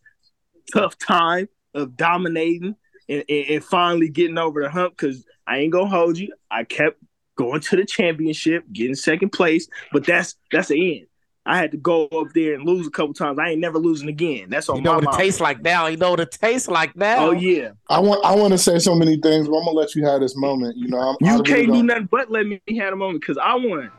tough 0.73 0.97
time 0.97 1.47
of 1.73 1.95
dominating 1.95 2.75
and, 3.07 3.23
and, 3.29 3.45
and 3.49 3.63
finally 3.63 4.09
getting 4.09 4.37
over 4.37 4.61
the 4.61 4.69
hump. 4.69 4.97
Because 4.97 5.25
I 5.47 5.59
ain't 5.59 5.71
gonna 5.71 5.89
hold 5.89 6.17
you. 6.17 6.33
I 6.51 6.65
kept 6.65 7.01
going 7.37 7.61
to 7.61 7.75
the 7.77 7.85
championship, 7.85 8.65
getting 8.73 8.95
second 8.95 9.29
place, 9.29 9.69
but 9.93 10.05
that's 10.05 10.35
that's 10.51 10.67
the 10.67 10.99
end. 10.99 11.07
I 11.47 11.57
had 11.57 11.71
to 11.71 11.77
go 11.77 12.07
up 12.07 12.27
there 12.33 12.55
and 12.55 12.65
lose 12.65 12.85
a 12.85 12.91
couple 12.91 13.13
times. 13.13 13.39
I 13.39 13.49
ain't 13.51 13.61
never 13.61 13.79
losing 13.79 14.09
again. 14.09 14.49
That's 14.49 14.67
on 14.67 14.75
You 14.77 14.81
know 14.81 14.99
my 14.99 15.05
what 15.05 15.15
it 15.15 15.17
tastes 15.17 15.39
like 15.39 15.61
now. 15.61 15.87
You 15.87 15.95
know 15.95 16.11
what 16.11 16.19
it 16.19 16.31
tastes 16.31 16.67
like 16.67 16.95
now. 16.95 17.27
Oh 17.27 17.31
yeah. 17.31 17.71
I 17.89 17.99
want 17.99 18.23
I 18.25 18.35
want 18.35 18.51
to 18.51 18.57
say 18.57 18.79
so 18.79 18.93
many 18.93 19.15
things, 19.17 19.47
but 19.47 19.55
I'm 19.55 19.63
gonna 19.65 19.77
let 19.77 19.95
you 19.95 20.05
have 20.05 20.19
this 20.19 20.35
moment. 20.35 20.75
You 20.75 20.89
know, 20.89 20.99
I'm, 20.99 21.15
You 21.21 21.31
really 21.31 21.43
can't 21.43 21.67
do 21.67 21.73
don't- 21.73 21.85
nothing 21.85 22.09
but 22.11 22.29
let 22.29 22.45
me 22.45 22.61
have 22.79 22.93
a 22.93 22.97
moment 22.97 23.21
because 23.21 23.37
I 23.37 23.55
won. 23.55 23.89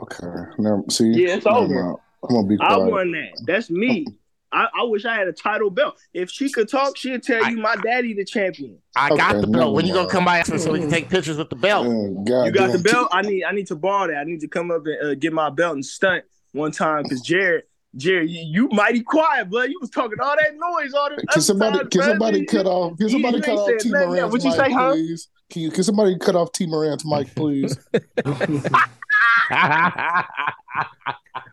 Okay, 0.00 0.26
now 0.58 0.84
see. 0.90 1.06
Yeah, 1.12 1.36
it's 1.36 1.46
over. 1.46 1.66
mind. 1.68 1.96
I'm 2.28 2.34
gonna 2.36 2.46
be 2.46 2.56
Quiet. 2.56 2.72
I 2.72 2.76
won 2.78 3.12
that. 3.12 3.42
That's 3.46 3.70
me. 3.70 4.06
I, 4.54 4.68
I 4.80 4.82
wish 4.82 5.06
I 5.06 5.14
had 5.14 5.28
a 5.28 5.32
title 5.32 5.70
belt. 5.70 5.98
If 6.12 6.30
she 6.30 6.52
could 6.52 6.68
talk, 6.68 6.98
she'd 6.98 7.22
tell 7.22 7.50
you 7.50 7.56
my 7.56 7.74
daddy 7.76 8.12
the 8.12 8.22
champion. 8.24 8.76
I 8.94 9.16
got 9.16 9.40
the 9.40 9.46
belt. 9.46 9.74
When 9.74 9.86
you 9.86 9.94
gonna 9.94 10.10
come 10.10 10.26
by 10.26 10.42
so 10.42 10.72
we 10.72 10.80
can 10.80 10.90
take 10.90 11.08
pictures 11.08 11.38
with 11.38 11.48
the 11.48 11.56
belt? 11.56 11.86
God 12.26 12.44
You 12.44 12.52
got 12.52 12.72
the 12.72 12.78
belt. 12.78 13.08
I 13.12 13.22
need 13.22 13.44
I 13.44 13.52
need 13.52 13.68
to 13.68 13.76
borrow 13.76 14.08
that. 14.08 14.18
I 14.18 14.24
need 14.24 14.40
to 14.40 14.48
come 14.48 14.70
up 14.70 14.82
and 14.84 15.02
uh, 15.02 15.14
get 15.14 15.32
my 15.32 15.48
belt 15.48 15.74
and 15.74 15.84
stunt 15.84 16.24
one 16.52 16.70
time 16.72 17.02
because 17.02 17.20
Jared, 17.20 17.64
Jared, 17.96 18.30
you, 18.30 18.40
you 18.46 18.68
mighty 18.72 19.02
quiet, 19.02 19.50
blood. 19.50 19.68
You 19.70 19.78
was 19.80 19.90
talking 19.90 20.18
all 20.20 20.34
that 20.36 20.54
noise, 20.56 20.94
all 20.94 21.10
that. 21.10 21.26
Can 21.28 21.42
somebody 21.42 21.80
other 21.80 21.88
can 21.88 22.00
side, 22.00 22.10
somebody 22.10 22.44
cut 22.46 22.66
off 22.66 22.96
can 22.98 23.08
somebody 23.08 23.40
cut 23.40 23.58
off 23.58 23.70
T 23.80 23.90
nothing 23.90 24.14
yet. 24.14 24.22
Moran's 24.22 24.32
What'd 24.32 24.44
you 24.44 24.50
mic, 24.50 24.58
say, 24.58 24.72
huh? 24.72 24.90
please? 24.92 25.28
Can 25.50 25.62
you 25.62 25.70
can 25.70 25.84
somebody 25.84 26.18
cut 26.18 26.36
off 26.36 26.52
T 26.52 26.66
Moran's 26.66 27.04
mic, 27.04 27.34
please? 27.34 27.76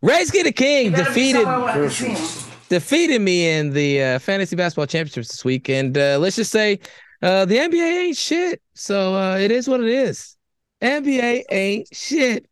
Rayski 0.03 0.43
the 0.43 0.51
King 0.53 0.91
better 0.91 1.03
defeated 1.03 1.43
somewhere 1.43 1.59
where 1.59 1.69
I 1.69 1.73
can 1.73 1.89
see 1.89 2.11
'em. 2.45 2.51
defeated 2.69 3.21
me 3.21 3.49
in 3.49 3.71
the 3.71 4.01
uh, 4.03 4.19
fantasy 4.19 4.55
basketball 4.55 4.85
championships 4.87 5.29
this 5.29 5.43
week, 5.43 5.69
and 5.69 5.97
uh, 5.97 6.17
let's 6.19 6.35
just 6.37 6.51
say 6.51 6.79
uh, 7.21 7.45
the 7.45 7.57
NBA 7.57 8.05
ain't 8.07 8.17
shit. 8.17 8.61
So 8.75 9.15
uh, 9.15 9.37
it 9.37 9.51
is 9.51 9.67
what 9.67 9.81
it 9.81 9.89
is. 9.89 10.37
NBA 10.81 11.43
ain't 11.51 11.87
shit. 11.93 12.48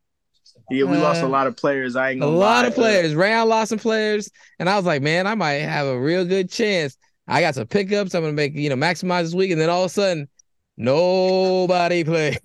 Yeah, 0.69 0.83
we 0.85 0.97
lost 0.97 1.21
a 1.21 1.25
Uh, 1.25 1.29
lot 1.29 1.47
of 1.47 1.55
players. 1.55 1.95
I 1.95 2.11
ain't 2.11 2.21
A 2.21 2.27
lot 2.27 2.63
lie. 2.63 2.67
of 2.67 2.75
players. 2.75 3.15
Rayon 3.15 3.47
lost 3.47 3.69
some 3.69 3.79
players, 3.79 4.29
and 4.59 4.69
I 4.69 4.75
was 4.75 4.85
like, 4.85 5.01
man, 5.01 5.25
I 5.25 5.33
might 5.35 5.53
have 5.61 5.87
a 5.87 5.99
real 5.99 6.25
good 6.25 6.49
chance. 6.51 6.97
I 7.27 7.41
got 7.41 7.55
some 7.55 7.67
pickups. 7.67 8.13
I'm 8.13 8.21
gonna 8.21 8.33
make 8.33 8.53
you 8.55 8.69
know 8.69 8.75
maximize 8.75 9.23
this 9.23 9.33
week, 9.33 9.51
and 9.51 9.59
then 9.61 9.69
all 9.69 9.83
of 9.83 9.91
a 9.91 9.93
sudden, 9.93 10.27
nobody 10.77 12.03
played. 12.03 12.39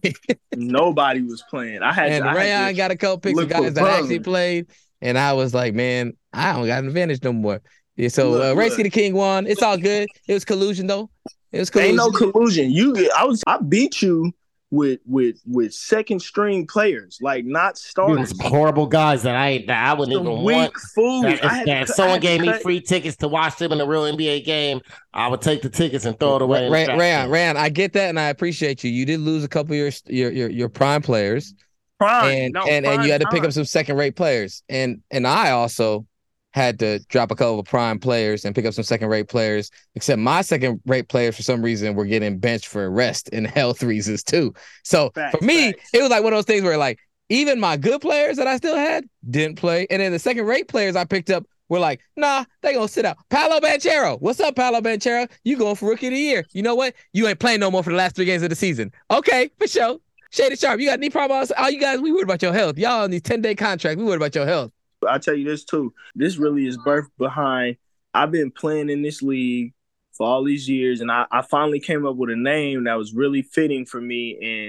Nobody 0.55 1.23
was 1.23 1.43
playing. 1.51 1.83
I 1.83 1.93
had 1.93 2.13
and 2.13 2.25
to, 2.25 2.31
I 2.31 2.33
had 2.35 2.39
Rayon 2.39 2.69
to 2.69 2.75
got 2.75 2.91
a 2.91 2.97
couple 2.97 3.19
picks 3.19 3.41
of 3.41 3.49
guys 3.49 3.75
that 3.75 3.85
actually 3.87 4.21
played, 4.21 4.67
and 5.01 5.19
I 5.19 5.33
was 5.33 5.55
like, 5.55 5.75
man, 5.75 6.13
I 6.33 6.53
don't 6.53 6.67
got 6.67 6.81
an 6.83 6.89
advantage 6.89 7.23
no 7.23 7.33
more. 7.33 7.61
Yeah, 7.97 8.09
so 8.09 8.31
Look, 8.31 8.43
uh, 8.43 8.53
look. 8.55 8.77
the 8.77 8.91
King 8.91 9.15
won. 9.15 9.47
It's 9.47 9.63
all 9.63 9.77
good. 9.77 10.09
It 10.27 10.33
was 10.35 10.45
collusion 10.45 10.87
though. 10.87 11.11
It 11.53 11.59
was 11.59 11.71
collusion. 11.71 11.91
Ain't 11.91 11.97
no 11.99 12.11
collusion. 12.11 12.71
You, 12.71 13.11
I 13.17 13.25
was, 13.25 13.43
I 13.47 13.59
beat 13.59 14.01
you 14.01 14.33
with 14.73 15.01
with 15.05 15.37
with 15.47 15.75
second 15.75 16.21
string 16.21 16.67
players, 16.67 17.19
like 17.21 17.45
not 17.45 17.75
Dude, 17.75 17.83
starters. 17.83 18.41
horrible 18.41 18.87
guys 18.87 19.23
that 19.23 19.37
I 19.37 19.65
that 19.67 19.87
I 19.87 19.93
wouldn't 19.93 20.17
Some 20.17 20.27
even 20.27 20.43
weak 20.43 20.57
want. 20.57 20.77
fools. 20.95 21.23
That, 21.25 21.33
if, 21.35 21.41
had 21.41 21.67
that 21.67 21.83
if 21.83 21.87
cut- 21.89 21.97
someone 21.97 22.15
had 22.15 22.23
to 22.23 22.27
gave 22.27 22.41
me 22.41 22.53
free 22.55 22.81
tickets 22.81 23.17
to 23.19 23.29
watch 23.29 23.57
them 23.59 23.71
in 23.73 23.83
a 23.83 23.87
real 23.87 24.05
NBA 24.05 24.47
game, 24.47 24.81
I 25.13 25.29
would 25.29 25.43
take 25.43 25.61
the 25.61 25.69
tickets 25.69 26.07
and 26.07 26.19
throw 26.19 26.37
it 26.37 26.43
away. 26.43 26.63
Ray, 26.63 26.67
in 26.67 26.73
Ray, 26.73 26.81
the 26.81 26.87
trash 26.87 26.99
Rayon, 27.01 27.23
can. 27.25 27.31
Rayon, 27.31 27.57
I 27.59 27.69
get 27.69 27.93
that, 27.93 28.09
and 28.09 28.19
I 28.19 28.29
appreciate 28.31 28.83
you. 28.83 28.91
You 28.91 29.05
did 29.05 29.21
lose 29.21 29.45
a 29.45 29.49
couple 29.49 29.75
of 29.75 29.79
your 29.79 29.91
your 30.07 30.33
your, 30.33 30.51
your 30.51 30.69
prime 30.71 31.03
players, 31.03 31.55
Prime, 31.99 32.35
and 32.35 32.53
no, 32.55 32.63
and, 32.63 32.87
and 32.87 33.05
you 33.05 33.13
had 33.13 33.21
to 33.21 33.27
pick 33.29 33.41
time. 33.41 33.49
up 33.49 33.53
some 33.53 33.67
second 33.67 33.99
rate 33.99 34.17
players, 34.17 34.63
and 34.71 35.03
and 35.11 35.27
I 35.27 35.51
also 35.51 36.07
had 36.53 36.79
to 36.79 36.99
drop 37.09 37.31
a 37.31 37.35
couple 37.35 37.59
of 37.59 37.67
prime 37.67 37.99
players 37.99 38.45
and 38.45 38.55
pick 38.55 38.65
up 38.65 38.75
some 38.75 38.85
second 38.85 39.09
rate 39.09 39.29
players. 39.29 39.71
Except 39.95 40.19
my 40.19 40.43
second 40.43 40.81
rate 40.87 41.09
players, 41.09 41.37
for 41.37 41.43
some 41.43 41.63
reason, 41.63 41.95
were 41.95 42.05
getting 42.05 42.39
benched 42.39 42.67
for 42.67 42.91
rest 42.91 43.31
and 43.33 43.47
health 43.47 43.83
reasons 43.83 44.23
too. 44.23 44.55
So 44.85 45.11
Facts, 45.15 45.39
for 45.39 45.45
me, 45.45 45.75
it 45.93 46.01
was 46.01 46.11
like 46.11 46.23
one 46.23 46.33
of 46.33 46.37
those 46.37 46.45
things 46.45 46.63
where 46.63 46.77
like 46.77 46.99
even 47.29 47.59
my 47.59 47.77
good 47.77 48.01
players 48.01 48.37
that 48.37 48.47
I 48.47 48.57
still 48.57 48.77
had 48.77 49.05
didn't 49.29 49.57
play, 49.57 49.87
and 49.91 50.01
then 50.01 50.13
the 50.13 50.19
second 50.19 50.45
rate 50.45 50.69
players 50.69 50.97
I 50.97 51.05
picked 51.05 51.31
up 51.31 51.45
were 51.69 51.79
like, 51.79 52.01
nah, 52.17 52.45
they 52.61 52.75
gonna 52.75 52.87
sit 52.87 53.07
out. 53.07 53.17
Paolo 53.31 53.59
Banchero, 53.59 54.21
what's 54.21 54.41
up, 54.41 54.55
Paolo 54.55 54.81
Banchero? 54.81 55.31
You 55.43 55.57
going 55.57 55.77
for 55.77 55.89
rookie 55.89 56.09
of 56.09 56.13
the 56.13 56.19
year? 56.19 56.45
You 56.53 56.63
know 56.63 56.75
what? 56.75 56.95
You 57.15 57.27
ain't 57.27 57.39
playing 57.39 57.61
no 57.61 57.71
more 57.71 57.83
for 57.83 57.91
the 57.91 57.97
last 57.97 58.15
three 58.15 58.27
games 58.27 58.43
of 58.43 58.51
the 58.51 58.57
season. 58.57 58.93
Okay, 59.11 59.51
for 59.59 59.67
sure. 59.67 59.99
Shaedon 60.33 60.59
Sharpe, 60.59 60.81
you 60.81 60.87
got 60.87 60.99
any 60.99 61.11
problems? 61.11 61.53
All 61.53 61.71
you 61.71 61.81
guys, 61.81 62.01
we 62.01 62.11
worried 62.11 62.25
about 62.25 62.41
your 62.41 62.53
health. 62.55 62.79
Y'all 62.79 63.03
on 63.05 63.11
these 63.11 63.23
10 63.23 63.43
day 63.43 63.55
contracts, 63.55 63.99
we 63.99 64.05
worried 64.05 64.17
about 64.17 64.35
your 64.35 64.47
health. 64.47 64.71
I 65.09 65.19
tell 65.19 65.35
you 65.35 65.45
this 65.45 65.65
too. 65.65 65.93
This 66.15 66.37
really 66.37 66.67
is 66.67 66.79
birth 66.79 67.09
behind. 67.19 67.77
I've 68.15 68.31
been 68.31 68.51
playing 68.51 68.91
in 68.91 69.03
this 69.03 69.23
league 69.23 69.73
for 70.13 70.27
all 70.27 70.45
these 70.45 70.69
years, 70.69 71.01
and 71.01 71.11
I, 71.11 71.27
I 71.31 71.43
finally 71.43 71.81
came 71.81 72.07
up 72.07 72.17
with 72.17 72.31
a 72.31 72.37
name 72.37 72.85
that 72.85 72.95
was 72.95 73.15
really 73.15 73.43
fitting 73.43 73.87
for 73.87 74.01
me. 74.01 74.69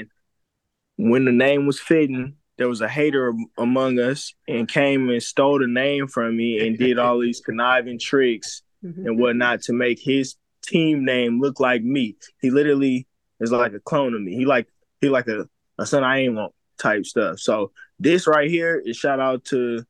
And 0.97 1.07
when 1.09 1.25
the 1.25 1.31
name 1.31 1.65
was 1.67 1.79
fitting, 1.79 2.37
there 2.57 2.69
was 2.69 2.81
a 2.81 2.87
hater 2.87 3.33
among 3.57 3.99
us 3.99 4.33
and 4.47 4.67
came 4.67 5.09
and 5.09 5.21
stole 5.21 5.59
the 5.59 5.67
name 5.67 6.07
from 6.07 6.37
me 6.37 6.65
and 6.65 6.77
did 6.79 6.99
all 6.99 7.19
these 7.19 7.41
conniving 7.41 7.99
tricks 7.99 8.61
mm-hmm. 8.83 9.07
and 9.07 9.19
whatnot 9.19 9.61
to 9.63 9.73
make 9.73 9.99
his 9.99 10.35
team 10.61 11.03
name 11.03 11.41
look 11.41 11.59
like 11.59 11.83
me. 11.83 12.15
He 12.41 12.51
literally 12.51 13.07
is 13.39 13.51
like 13.51 13.73
a 13.73 13.79
clone 13.79 14.13
of 14.13 14.21
me. 14.21 14.35
He 14.35 14.45
like 14.45 14.67
he 15.01 15.09
like 15.09 15.27
a, 15.27 15.47
a 15.77 15.85
son 15.85 16.03
I 16.03 16.19
ain't 16.19 16.35
want 16.35 16.53
type 16.79 17.05
stuff. 17.05 17.39
So 17.39 17.71
this 17.99 18.27
right 18.27 18.49
here 18.49 18.81
is 18.83 18.97
shout 18.97 19.19
out 19.19 19.45
to 19.45 19.85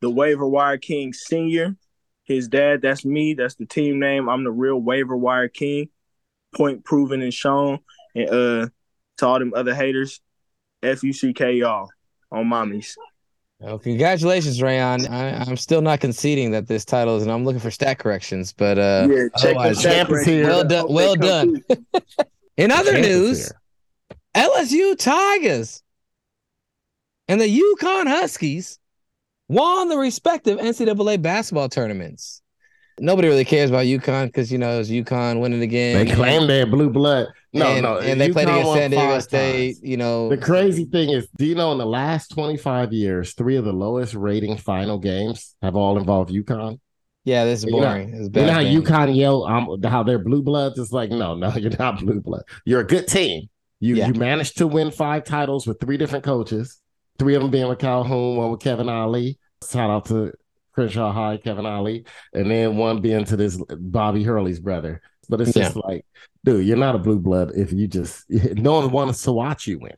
the 0.00 0.10
waiver 0.10 0.46
wire 0.46 0.78
king 0.78 1.12
senior. 1.12 1.76
His 2.24 2.48
dad, 2.48 2.82
that's 2.82 3.04
me. 3.04 3.34
That's 3.34 3.54
the 3.54 3.66
team 3.66 3.98
name. 4.00 4.28
I'm 4.28 4.42
the 4.44 4.50
real 4.50 4.78
waiver 4.78 5.16
wire 5.16 5.48
king. 5.48 5.90
Point 6.54 6.84
proven 6.84 7.22
and 7.22 7.32
shown. 7.32 7.78
And 8.14 8.28
uh 8.28 8.68
to 9.18 9.26
all 9.26 9.38
them 9.38 9.52
other 9.54 9.74
haters, 9.74 10.20
F 10.82 11.02
U 11.02 11.12
C 11.12 11.32
K 11.32 11.54
y'all 11.54 11.88
on 12.30 12.46
mommies. 12.46 12.94
Well, 13.58 13.78
congratulations, 13.78 14.60
Rayon. 14.60 15.06
I, 15.06 15.40
I'm 15.42 15.56
still 15.56 15.80
not 15.80 16.00
conceding 16.00 16.50
that 16.50 16.66
this 16.66 16.84
title 16.84 17.16
is, 17.16 17.22
and 17.22 17.32
I'm 17.32 17.44
looking 17.44 17.60
for 17.60 17.70
stat 17.70 17.98
corrections. 17.98 18.52
But 18.52 18.78
uh, 18.78 19.08
Yeah, 19.10 19.28
check 19.38 19.54
the 19.54 19.58
otherwise, 19.60 19.78
stat 19.80 19.92
Champ 19.94 20.08
is 20.10 20.12
corrections. 20.12 20.36
here. 20.36 20.46
well 20.46 20.64
done. 20.64 20.86
Well 20.92 21.14
done. 21.16 21.64
In 22.58 22.70
other 22.70 22.92
Champ 22.92 23.06
news, 23.06 23.52
LSU 24.34 24.98
Tigers 24.98 25.82
and 27.28 27.40
the 27.40 27.46
UConn 27.46 28.06
Huskies 28.08 28.78
won 29.48 29.88
the 29.88 29.96
respective 29.98 30.58
NCAA 30.58 31.20
basketball 31.22 31.68
tournaments. 31.68 32.42
Nobody 32.98 33.28
really 33.28 33.44
cares 33.44 33.68
about 33.68 33.84
UConn 33.84 34.26
because 34.28 34.50
you 34.50 34.56
know 34.56 34.70
it 34.74 34.78
was 34.78 34.90
UConn 34.90 35.40
winning 35.40 35.60
again. 35.60 36.06
They 36.06 36.14
claim 36.14 36.46
they're 36.46 36.64
blue 36.64 36.88
blood. 36.88 37.26
No, 37.52 37.66
and, 37.66 37.82
no. 37.82 37.98
and 37.98 38.18
they 38.18 38.30
played 38.32 38.48
UConn 38.48 38.60
against 38.60 38.72
San 38.74 38.90
Diego 38.90 39.18
State. 39.20 39.72
times. 39.74 39.82
You 39.82 39.96
know, 39.98 40.28
The 40.30 40.38
crazy 40.38 40.86
thing 40.86 41.10
is, 41.10 41.28
do 41.36 41.44
you 41.44 41.54
know 41.54 41.72
in 41.72 41.78
the 41.78 41.84
last 41.86 42.28
25 42.28 42.94
years, 42.94 43.34
three 43.34 43.56
of 43.56 43.66
the 43.66 43.72
lowest 43.72 44.14
rating 44.14 44.56
final 44.56 44.98
games 44.98 45.56
have 45.60 45.76
all 45.76 45.98
involved 45.98 46.30
UConn? 46.30 46.80
yeah, 47.24 47.44
this 47.44 47.58
is 47.58 47.64
You 47.66 47.72
know- 47.72 47.80
boring. 47.80 48.10
It's 48.14 48.22
You 48.22 48.28
bad 48.30 48.46
know 48.46 48.52
how 48.54 48.62
game. 48.62 48.82
UConn 48.82 49.14
yell 49.16 49.44
um, 49.44 49.82
how 49.82 50.02
they're 50.02 50.18
blue 50.18 50.42
bloods? 50.42 50.78
It's 50.78 50.92
like, 50.92 51.10
no, 51.10 51.34
no, 51.34 51.50
you're 51.56 51.76
not 51.78 52.00
blue 52.00 52.20
blood. 52.22 52.44
You're 52.64 52.80
a 52.80 52.86
good 52.86 53.08
team. 53.08 53.50
You 53.78 53.96
Yeah. 53.96 54.06
you 54.08 54.14
managed 54.14 54.56
to 54.58 54.66
win 54.66 54.90
five 54.90 55.24
titles 55.24 55.66
with 55.66 55.80
three 55.80 55.98
different 55.98 56.24
coaches, 56.24 56.80
three 57.18 57.34
of 57.34 57.42
them 57.42 57.50
being 57.50 57.68
with 57.68 57.78
Calhoun, 57.78 58.36
one 58.36 58.50
with 58.50 58.60
Kevin 58.60 58.88
Ollie. 58.88 59.38
Shout 59.68 59.90
out 59.90 60.04
to 60.06 60.32
Crenshaw 60.72 61.12
High, 61.12 61.38
Kevin 61.38 61.66
Ollie, 61.66 62.04
and 62.32 62.50
then 62.50 62.76
one 62.76 63.00
being 63.00 63.24
to 63.24 63.36
this 63.36 63.60
Bobby 63.78 64.22
Hurley's 64.22 64.60
brother. 64.60 65.00
But 65.28 65.40
it's 65.40 65.54
just 65.54 65.76
like, 65.76 66.04
dude, 66.44 66.66
you're 66.66 66.76
not 66.76 66.94
a 66.94 66.98
blue 66.98 67.18
blood 67.18 67.52
if 67.56 67.72
you 67.72 67.88
just 67.88 68.24
no 68.30 68.74
one 68.74 68.90
wants 68.90 69.22
to 69.22 69.32
watch 69.32 69.66
you 69.66 69.78
win. 69.78 69.94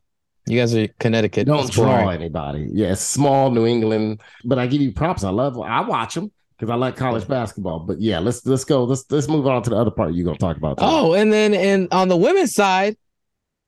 You 0.46 0.58
guys 0.58 0.74
are 0.74 0.88
Connecticut. 0.98 1.46
Don't 1.46 1.66
It's 1.66 1.70
draw 1.74 2.02
boring. 2.04 2.20
anybody. 2.22 2.68
Yeah, 2.72 2.94
small 2.94 3.50
New 3.50 3.66
England, 3.66 4.22
but 4.44 4.58
I 4.58 4.66
give 4.66 4.80
you 4.80 4.92
props. 4.92 5.22
I 5.24 5.28
love. 5.30 5.60
I 5.60 5.82
watch 5.82 6.14
them 6.14 6.32
because 6.56 6.70
I 6.70 6.76
like 6.76 6.96
college 6.96 7.28
basketball. 7.28 7.80
But 7.80 8.00
yeah, 8.00 8.18
let's 8.20 8.46
let's 8.46 8.64
go. 8.64 8.84
Let's 8.84 9.04
let's 9.10 9.28
move 9.28 9.46
on 9.46 9.62
to 9.64 9.70
the 9.70 9.76
other 9.76 9.90
part 9.90 10.14
you're 10.14 10.24
gonna 10.24 10.38
talk 10.38 10.56
about. 10.56 10.78
today. 10.78 10.88
Oh, 10.90 11.12
and 11.12 11.30
then 11.30 11.52
and 11.52 11.88
on 11.92 12.08
the 12.08 12.16
women's 12.16 12.54
side, 12.54 12.96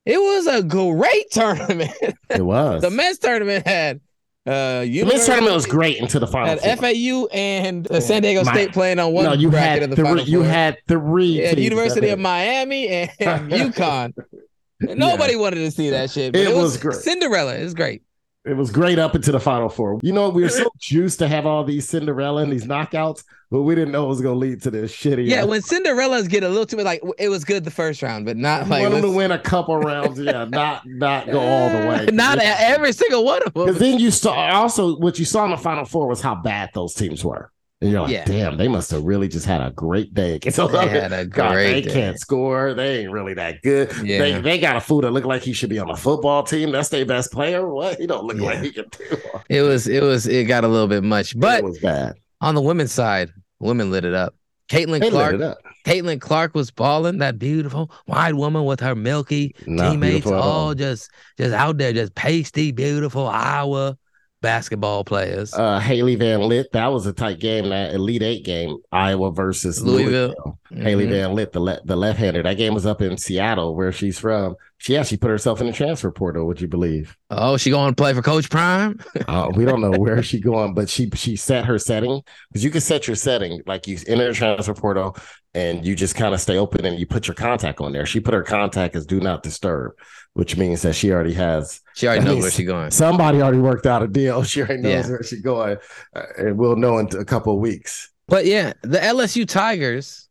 it 0.05 0.17
was 0.17 0.47
a 0.47 0.63
great 0.63 1.29
tournament. 1.31 1.91
it 2.29 2.41
was 2.45 2.81
the 2.83 2.89
men's 2.89 3.17
tournament 3.19 3.65
had 3.67 4.01
uh 4.47 4.81
the 4.81 5.03
men's 5.07 5.25
tournament 5.25 5.53
was 5.53 5.65
great 5.67 5.97
into 5.97 6.17
the 6.19 6.25
final. 6.27 6.57
had. 6.59 6.79
FAU 6.79 7.27
and 7.27 7.89
uh, 7.91 7.99
San 7.99 8.23
Diego 8.23 8.43
My- 8.43 8.53
State 8.53 8.73
playing 8.73 8.97
on 8.99 9.13
one 9.13 9.25
no, 9.25 9.33
you 9.33 9.49
bracket 9.51 9.81
had 9.81 9.83
of 9.83 9.89
the 9.91 9.95
three. 9.97 10.21
You 10.23 10.39
four. 10.41 10.47
had 10.49 10.77
three. 10.87 11.41
yeah, 11.43 11.53
the 11.53 11.61
University 11.61 12.09
of 12.09 12.17
Miami 12.19 12.87
and 12.87 13.09
UConn. 13.51 14.13
Nobody 14.81 15.35
wanted 15.35 15.57
to 15.57 15.69
see 15.69 15.91
that 15.91 16.09
shit. 16.09 16.33
But 16.33 16.41
It 16.41 16.47
it, 16.47 16.55
was, 16.55 16.63
was 16.63 16.77
great. 16.77 16.95
Cinderella. 16.95 17.53
It's 17.53 17.75
great. 17.75 18.01
It 18.43 18.57
was 18.57 18.71
great 18.71 18.97
up 18.97 19.13
into 19.13 19.31
the 19.31 19.39
final 19.39 19.69
four. 19.69 19.99
You 20.01 20.13
know, 20.13 20.29
we 20.29 20.41
were 20.41 20.49
so 20.49 20.67
juiced 20.79 21.19
to 21.19 21.27
have 21.27 21.45
all 21.45 21.63
these 21.63 21.87
Cinderella 21.87 22.41
and 22.41 22.51
these 22.51 22.65
knockouts, 22.65 23.23
but 23.51 23.61
we 23.61 23.75
didn't 23.75 23.91
know 23.91 24.05
it 24.05 24.07
was 24.07 24.21
going 24.21 24.33
to 24.33 24.39
lead 24.39 24.63
to 24.63 24.71
this 24.71 24.91
shitty. 24.91 25.27
Yeah, 25.27 25.43
when 25.43 25.61
Cinderellas 25.61 26.27
get 26.27 26.43
a 26.43 26.49
little 26.49 26.65
too 26.65 26.77
like 26.77 27.03
it 27.19 27.29
was 27.29 27.45
good 27.45 27.65
the 27.65 27.71
first 27.71 28.01
round, 28.01 28.25
but 28.25 28.37
not 28.37 28.63
we 28.63 28.71
like 28.71 28.81
want 28.81 28.93
them 28.95 29.03
to 29.03 29.11
win 29.11 29.31
a 29.31 29.37
couple 29.37 29.77
rounds. 29.77 30.19
Yeah, 30.19 30.45
not 30.49 30.87
not 30.87 31.27
go 31.27 31.39
all 31.39 31.69
the 31.69 31.87
way. 31.87 32.05
not 32.11 32.39
every 32.39 32.93
single 32.93 33.23
one 33.23 33.43
of 33.45 33.53
them. 33.53 33.65
Because 33.65 33.79
then 33.79 33.99
you 33.99 34.09
saw 34.09 34.33
also 34.33 34.97
what 34.97 35.19
you 35.19 35.25
saw 35.25 35.45
in 35.45 35.51
the 35.51 35.57
final 35.57 35.85
four 35.85 36.07
was 36.07 36.21
how 36.21 36.33
bad 36.33 36.71
those 36.73 36.95
teams 36.95 37.23
were. 37.23 37.51
And 37.81 37.89
you're 37.91 38.01
like, 38.01 38.11
Yeah. 38.11 38.25
damn, 38.25 38.57
they 38.57 38.67
must 38.67 38.91
have 38.91 39.03
really 39.03 39.27
just 39.27 39.45
had 39.45 39.61
a 39.61 39.71
great 39.71 40.13
day. 40.13 40.39
So 40.51 40.67
They 40.67 40.87
had 40.87 41.11
a 41.11 41.25
God, 41.25 41.55
they 41.55 41.81
day. 41.81 41.91
can't 41.91 42.19
score. 42.19 42.73
They 42.75 42.99
ain't 42.99 43.11
really 43.11 43.33
that 43.33 43.61
good. 43.63 43.91
Yeah. 44.03 44.19
They 44.19 44.41
they 44.41 44.59
got 44.59 44.75
a 44.75 44.81
fool 44.81 45.01
that 45.01 45.11
look 45.11 45.25
like 45.25 45.41
he 45.41 45.53
should 45.53 45.69
be 45.71 45.79
on 45.79 45.89
a 45.89 45.95
football 45.97 46.43
team. 46.43 46.71
That's 46.71 46.89
their 46.89 47.05
best 47.05 47.31
player. 47.31 47.67
What? 47.67 47.97
He 47.99 48.05
don't 48.07 48.25
look 48.25 48.37
like 48.37 48.59
he 48.61 48.71
can 48.71 48.85
do. 48.97 49.17
It 49.49 49.61
was 49.63 49.87
it 49.87 50.03
was 50.03 50.27
it 50.27 50.45
got 50.47 50.63
a 50.63 50.67
little 50.67 50.87
bit 50.87 51.03
much, 51.03 51.37
but 51.39 51.59
it 51.59 51.63
was 51.63 51.79
bad. 51.79 52.15
on 52.39 52.53
the 52.55 52.61
women's 52.61 52.91
side, 52.91 53.31
women 53.59 53.89
lit 53.91 54.05
it 54.05 54.13
up. 54.13 54.35
Caitlin 54.69 54.99
They 55.01 55.09
lit 55.09 55.11
Clark. 55.11 55.33
it 55.35 55.41
up. 55.41 55.57
Caitlin 55.85 56.21
Clark 56.21 56.53
was 56.55 56.71
balling. 56.71 57.17
That 57.17 57.37
beautiful 57.39 57.91
white 58.05 58.35
woman 58.35 58.63
with 58.63 58.79
her 58.79 58.95
milky 58.95 59.53
teammates, 59.65 60.27
all. 60.27 60.41
all 60.41 60.73
just 60.75 61.09
just 61.37 61.53
out 61.53 61.77
there, 61.77 61.91
just 61.93 62.13
pasty, 62.15 62.71
beautiful 62.71 63.27
Iowa 63.27 63.97
basketball 64.41 65.03
players. 65.03 65.53
Uh, 65.53 65.79
Hailey 65.79 66.15
Van 66.15 66.41
Lith, 66.41 66.67
that 66.73 66.87
was 66.87 67.05
a 67.05 67.13
tight 67.13 67.39
game. 67.39 67.69
That 67.69 67.93
Elite 67.93 68.23
Eight 68.23 68.43
game, 68.45 68.77
Iowa 68.91 69.31
versus 69.31 69.81
Louisville. 69.81 70.33
Louisville. 70.35 70.59
Hailey 70.83 71.05
Mhm. 71.05 71.09
Van 71.11 71.33
Lith, 71.35 71.51
the 71.51 71.59
le- 71.59 71.79
the 71.85 71.95
left 71.95 72.17
hander. 72.19 72.41
That 72.43 72.57
game 72.57 72.73
was 72.73 72.85
up 72.85 73.01
in 73.01 73.17
Seattle, 73.17 73.75
where 73.75 73.91
she's 73.91 74.17
from. 74.19 74.55
She 74.77 74.97
actually 74.97 75.17
put 75.17 75.29
herself 75.29 75.61
in 75.61 75.67
the 75.67 75.73
transfer 75.73 76.09
portal. 76.11 76.47
Would 76.47 76.59
you 76.59 76.67
believe? 76.67 77.15
Oh, 77.29 77.55
she 77.57 77.69
going 77.69 77.91
to 77.91 77.95
play 77.95 78.13
for 78.13 78.21
Coach 78.23 78.49
Prime? 78.49 78.99
Uh, 79.27 79.51
we 79.53 79.63
don't 79.63 79.79
know 79.81 79.91
where 79.91 80.23
she 80.23 80.39
going, 80.39 80.73
but 80.73 80.89
she 80.89 81.09
she 81.13 81.35
set 81.35 81.65
her 81.65 81.77
setting 81.77 82.21
because 82.49 82.63
you 82.63 82.71
can 82.71 82.81
set 82.81 83.05
your 83.07 83.15
setting 83.15 83.61
like 83.67 83.85
you 83.87 83.97
enter 84.07 84.27
the 84.29 84.33
transfer 84.33 84.73
portal 84.73 85.15
and 85.53 85.85
you 85.85 85.95
just 85.95 86.15
kind 86.15 86.33
of 86.33 86.39
stay 86.41 86.57
open 86.57 86.85
and 86.85 86.97
you 86.99 87.05
put 87.05 87.27
your 87.27 87.35
contact 87.35 87.81
on 87.81 87.91
there. 87.91 88.05
She 88.05 88.19
put 88.19 88.33
her 88.33 88.43
contact 88.43 88.95
as 88.95 89.05
do 89.05 89.19
not 89.19 89.43
disturb, 89.43 89.93
which 90.33 90.55
means 90.57 90.81
that 90.83 90.93
she 90.93 91.11
already 91.11 91.33
has. 91.33 91.81
She 91.95 92.07
already 92.07 92.23
knows 92.25 92.41
where 92.41 92.51
she 92.51 92.63
going. 92.63 92.91
Somebody 92.91 93.41
already 93.41 93.59
worked 93.59 93.85
out 93.85 94.01
a 94.03 94.07
deal. 94.07 94.43
She 94.51 94.61
already 94.61 94.81
knows 94.81 95.05
Yeah. 95.05 95.11
where 95.11 95.23
she's 95.23 95.41
going, 95.41 95.77
uh, 96.15 96.21
and 96.37 96.57
we'll 96.57 96.75
know 96.77 96.99
in 96.99 97.07
a 97.17 97.25
couple 97.25 97.53
of 97.53 97.59
weeks. 97.59 98.09
But 98.27 98.45
yeah, 98.45 98.73
the 98.81 98.97
LSU 98.99 99.45
Tigers 99.47 100.29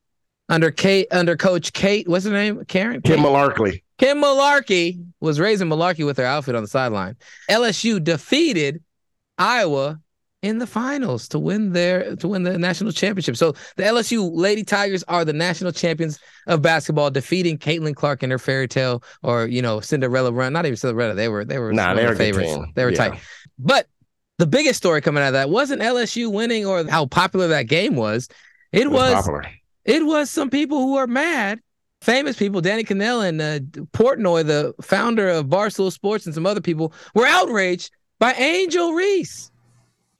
under 0.48 0.70
Kate 0.70 1.06
under 1.10 1.36
Coach 1.36 1.72
Kate, 1.72 2.08
what's 2.08 2.24
her 2.24 2.30
name? 2.32 2.64
Karen? 2.64 3.02
Kim 3.02 3.16
Kate? 3.18 3.24
Malarkey. 3.26 3.82
Kim 3.98 4.22
Malarkey 4.22 5.04
was 5.20 5.38
raising 5.38 5.68
Malarkey 5.68 6.06
with 6.06 6.16
her 6.16 6.24
outfit 6.24 6.54
on 6.54 6.62
the 6.62 6.68
sideline. 6.68 7.16
LSU 7.50 8.02
defeated 8.02 8.82
Iowa 9.36 10.00
in 10.42 10.58
the 10.58 10.66
finals 10.66 11.28
to 11.28 11.38
win 11.38 11.72
their 11.72 12.16
to 12.16 12.28
win 12.28 12.42
the 12.44 12.56
national 12.58 12.92
championship. 12.92 13.36
So 13.36 13.52
the 13.76 13.82
LSU 13.82 14.30
Lady 14.32 14.64
Tigers 14.64 15.02
are 15.08 15.24
the 15.24 15.32
national 15.34 15.72
champions 15.72 16.18
of 16.46 16.62
basketball, 16.62 17.10
defeating 17.10 17.58
Caitlin 17.58 17.94
Clark 17.94 18.22
in 18.22 18.30
her 18.30 18.38
fairy 18.38 18.66
tale 18.68 19.02
or 19.22 19.46
you 19.46 19.60
know 19.60 19.80
Cinderella 19.80 20.32
run. 20.32 20.52
Not 20.52 20.64
even 20.66 20.76
Cinderella. 20.76 21.14
They 21.14 21.28
were 21.28 21.44
they 21.44 21.58
were 21.58 21.72
Nah, 21.72 21.94
they 21.94 22.06
were 22.06 22.14
the 22.14 22.24
a 22.24 22.26
good 22.32 22.34
favorites. 22.36 22.54
team. 22.54 22.72
They 22.74 22.84
were 22.84 22.90
Yeah. 22.92 23.08
tight. 23.10 23.20
But 23.58 23.86
the 24.38 24.46
biggest 24.46 24.78
story 24.78 25.02
coming 25.02 25.22
out 25.22 25.28
of 25.28 25.32
that 25.34 25.50
wasn't 25.50 25.82
LSU 25.82 26.32
winning 26.32 26.64
or 26.64 26.88
how 26.88 27.04
popular 27.06 27.48
that 27.48 27.64
game 27.68 27.94
was. 27.94 28.26
It, 28.72 28.82
It 28.82 28.90
was 28.90 29.26
was 29.26 29.46
it 29.84 30.06
was 30.06 30.30
some 30.30 30.48
people 30.48 30.78
who 30.78 30.96
are 30.96 31.06
mad, 31.06 31.60
famous 32.00 32.36
people, 32.38 32.62
Danny 32.62 32.84
Kanell 32.84 33.28
and 33.28 33.42
uh, 33.42 33.58
Portnoy, 33.92 34.46
the 34.46 34.72
founder 34.80 35.28
of 35.28 35.46
Barstool 35.46 35.92
Sports, 35.92 36.24
and 36.24 36.34
some 36.34 36.46
other 36.46 36.60
people 36.62 36.94
were 37.14 37.26
outraged 37.26 37.90
by 38.18 38.32
Angel 38.34 38.92
Reese 38.92 39.49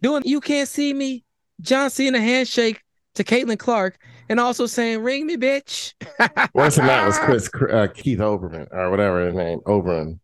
doing 0.02 0.22
"You 0.24 0.40
Can't 0.40 0.68
See 0.68 0.92
Me," 0.92 1.24
John 1.60 1.90
Cena 1.90 2.20
handshake 2.20 2.82
to 3.14 3.24
Caitlin 3.24 3.58
Clark, 3.58 3.98
and 4.28 4.38
also 4.40 4.66
saying 4.66 5.02
"Ring 5.02 5.26
me, 5.26 5.36
bitch." 5.36 5.94
Worse 6.54 6.76
than 6.76 6.86
that 6.86 7.06
was 7.06 7.18
Chris 7.20 7.50
uh, 7.70 7.88
Keith 7.94 8.18
Olbermann 8.18 8.68
or 8.72 8.90
whatever 8.90 9.26
his 9.26 9.34
name, 9.34 9.60
Oberon. 9.66 10.20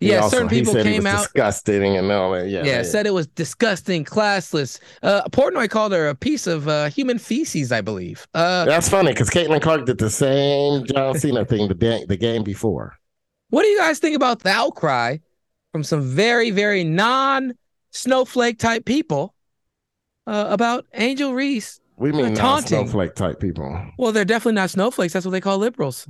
He 0.00 0.10
Yeah, 0.10 0.18
also- 0.18 0.36
certain 0.38 0.48
people 0.48 0.74
came 0.74 1.06
out- 1.06 1.22
disgusting 1.22 1.96
and 1.96 2.10
all 2.10 2.32
that. 2.32 2.48
Yeah, 2.48 2.64
Yeah, 2.64 2.76
yeah. 2.78 2.82
said 2.82 3.06
it 3.06 3.14
was 3.14 3.28
disgusting, 3.28 4.04
classless. 4.04 4.80
Uh, 5.04 5.22
Portnoy 5.28 5.70
called 5.70 5.92
her 5.92 6.08
a 6.08 6.14
piece 6.16 6.48
of 6.48 6.66
uh, 6.66 6.90
human 6.90 7.16
feces, 7.18 7.70
I 7.70 7.80
believe. 7.80 8.26
Uh, 8.34 8.64
That's 8.64 8.88
funny 8.88 9.12
because 9.12 9.30
Caitlin 9.30 9.62
Clark 9.62 9.86
did 9.86 9.98
the 9.98 10.10
same 10.10 10.84
John 10.86 11.16
Cena 11.18 11.44
thing 11.44 11.68
the, 11.68 11.74
da- 11.74 12.04
the 12.06 12.16
game 12.16 12.42
before. 12.42 12.96
What 13.50 13.62
do 13.62 13.68
you 13.68 13.78
guys 13.78 14.00
think 14.00 14.16
about 14.16 14.40
the 14.40 14.50
outcry 14.50 15.18
from 15.70 15.84
some 15.84 16.02
very, 16.02 16.50
very 16.50 16.82
non 16.82 17.54
snowflake 17.94 18.58
type 18.58 18.84
people 18.84 19.34
uh, 20.26 20.46
about 20.50 20.84
Angel 20.92 21.32
Reese? 21.32 21.80
We 21.96 22.10
uh, 22.10 22.16
mean 22.16 22.24
non 22.26 22.34
taunting. 22.34 22.86
snowflake 22.86 23.14
type 23.14 23.40
people. 23.40 23.86
Well, 23.98 24.12
they're 24.12 24.24
definitely 24.24 24.54
not 24.54 24.70
snowflakes. 24.70 25.12
That's 25.12 25.24
what 25.24 25.32
they 25.32 25.40
call 25.40 25.58
liberals. 25.58 26.06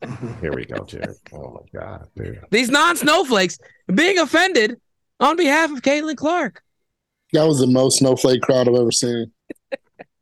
Here 0.40 0.52
we 0.52 0.64
go, 0.64 0.84
Jared. 0.84 1.16
Oh 1.32 1.60
my 1.60 1.80
God, 1.80 2.06
dude. 2.16 2.40
These 2.50 2.70
non 2.70 2.96
snowflakes 2.96 3.58
being 3.94 4.18
offended 4.18 4.80
on 5.18 5.36
behalf 5.36 5.70
of 5.70 5.82
Caitlin 5.82 6.16
Clark. 6.16 6.62
That 7.32 7.46
was 7.46 7.60
the 7.60 7.66
most 7.66 7.98
snowflake 7.98 8.42
crowd 8.42 8.68
I've 8.68 8.74
ever 8.74 8.90
seen. 8.90 9.30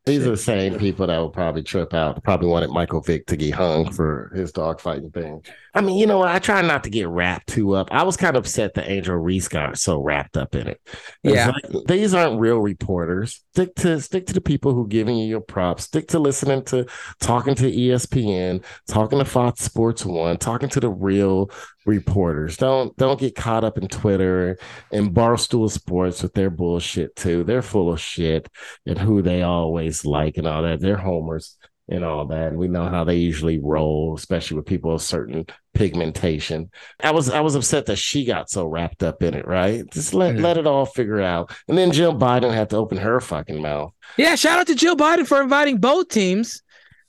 These 0.05 0.27
are 0.27 0.31
the 0.31 0.37
same 0.39 0.79
people 0.79 1.07
that 1.07 1.19
would 1.19 1.35
probably 1.35 1.63
trip 1.63 1.93
out. 1.93 2.23
Probably 2.25 2.49
wanted 2.49 2.71
Michael 2.71 3.03
Vick 3.03 3.27
to 3.27 3.37
get 3.37 3.55
hung 3.55 3.93
for 3.93 4.33
his 4.35 4.53
dog 4.53 4.81
fighting 4.81 5.11
thing. 5.11 5.45
I 5.75 5.81
mean, 5.81 5.99
you 5.99 6.07
know 6.07 6.19
what? 6.19 6.29
I 6.29 6.39
try 6.39 6.63
not 6.63 6.85
to 6.85 6.91
get 6.91 7.09
wrapped 7.09 7.49
too 7.49 7.75
up. 7.75 7.89
I 7.91 8.03
was 8.03 8.17
kind 8.17 8.37
of 8.37 8.45
upset 8.45 8.75
that 8.75 8.91
Angel 8.91 9.17
Reese 9.17 9.49
got 9.49 9.79
so 9.79 10.01
wrapped 10.01 10.37
up 10.37 10.55
in 10.55 10.67
it. 10.67 10.81
It's 11.23 11.35
Yeah. 11.37 11.49
like, 11.51 11.87
these 11.87 12.15
aren't 12.15 12.41
real 12.41 12.59
reporters. 12.59 13.45
Stick 13.53 13.75
to 13.77 14.01
stick 14.01 14.27
to 14.27 14.33
the 14.35 14.41
people 14.41 14.73
who 14.75 14.89
giving 14.89 15.17
you 15.17 15.27
your 15.27 15.41
props. 15.41 15.85
Stick 15.85 16.09
to 16.09 16.19
listening 16.19 16.63
to 16.67 16.87
talking 17.21 17.55
to 17.57 17.71
ESPN, 17.71 18.63
talking 18.87 19.19
to 19.19 19.25
Fox 19.25 19.61
Sports 19.63 20.05
One, 20.05 20.37
talking 20.39 20.69
to 20.71 20.81
the 20.81 20.91
real 20.91 21.51
reporters. 21.87 22.57
Don't 22.57 22.97
don't 22.97 23.19
get 23.21 23.35
caught 23.35 23.65
up 23.65 23.79
in 23.79 23.89
Twitter 23.89 24.59
and 24.93 25.15
Barstool 25.15 25.71
Sports 25.71 26.23
with 26.23 26.35
their 26.35 26.51
bullshit 26.51 27.15
too. 27.17 27.45
They're 27.45 27.63
full 27.63 27.93
of 27.93 28.01
shit 28.01 28.49
and 28.87 28.99
who 28.99 29.23
they 29.23 29.43
always 29.43 30.05
like 30.05 30.37
and 30.39 30.47
all 30.47 30.63
that. 30.63 30.81
They're 30.81 30.97
homers 30.97 31.57
and 31.89 32.05
all 32.05 32.27
that. 32.27 32.49
And 32.49 32.59
we 32.59 32.69
know 32.69 32.89
how 32.89 33.05
they 33.05 33.17
usually 33.17 33.59
roll, 33.59 34.15
especially 34.17 34.57
with 34.57 34.67
people 34.67 34.93
of 34.93 35.03
certain 35.03 35.47
pigmentation. 35.75 36.71
I 37.03 37.13
was 37.13 37.31
I 37.31 37.41
was 37.41 37.55
upset 37.55 37.87
that 37.87 37.97
she 37.97 38.25
got 38.25 38.51
so 38.51 38.67
wrapped 38.67 39.03
up 39.03 39.23
in 39.23 39.35
it, 39.35 39.47
right? 39.47 39.89
Just 39.91 40.15
let 40.15 40.37
let 40.37 40.59
it 40.59 40.67
all 40.67 40.87
figure 40.87 41.21
out. 41.21 41.55
And 41.69 41.79
then 41.79 41.93
Jill 41.93 42.15
Biden 42.15 42.53
had 42.53 42.71
to 42.71 42.77
open 42.77 42.99
her 42.99 43.21
fucking 43.21 43.63
mouth. 43.63 43.93
Yeah, 44.17 44.35
shout 44.35 44.59
out 44.59 44.67
to 44.67 44.75
Jill 44.75 44.97
Biden 44.97 45.27
for 45.27 45.41
inviting 45.41 45.79
both 45.79 46.09
teams 46.09 46.63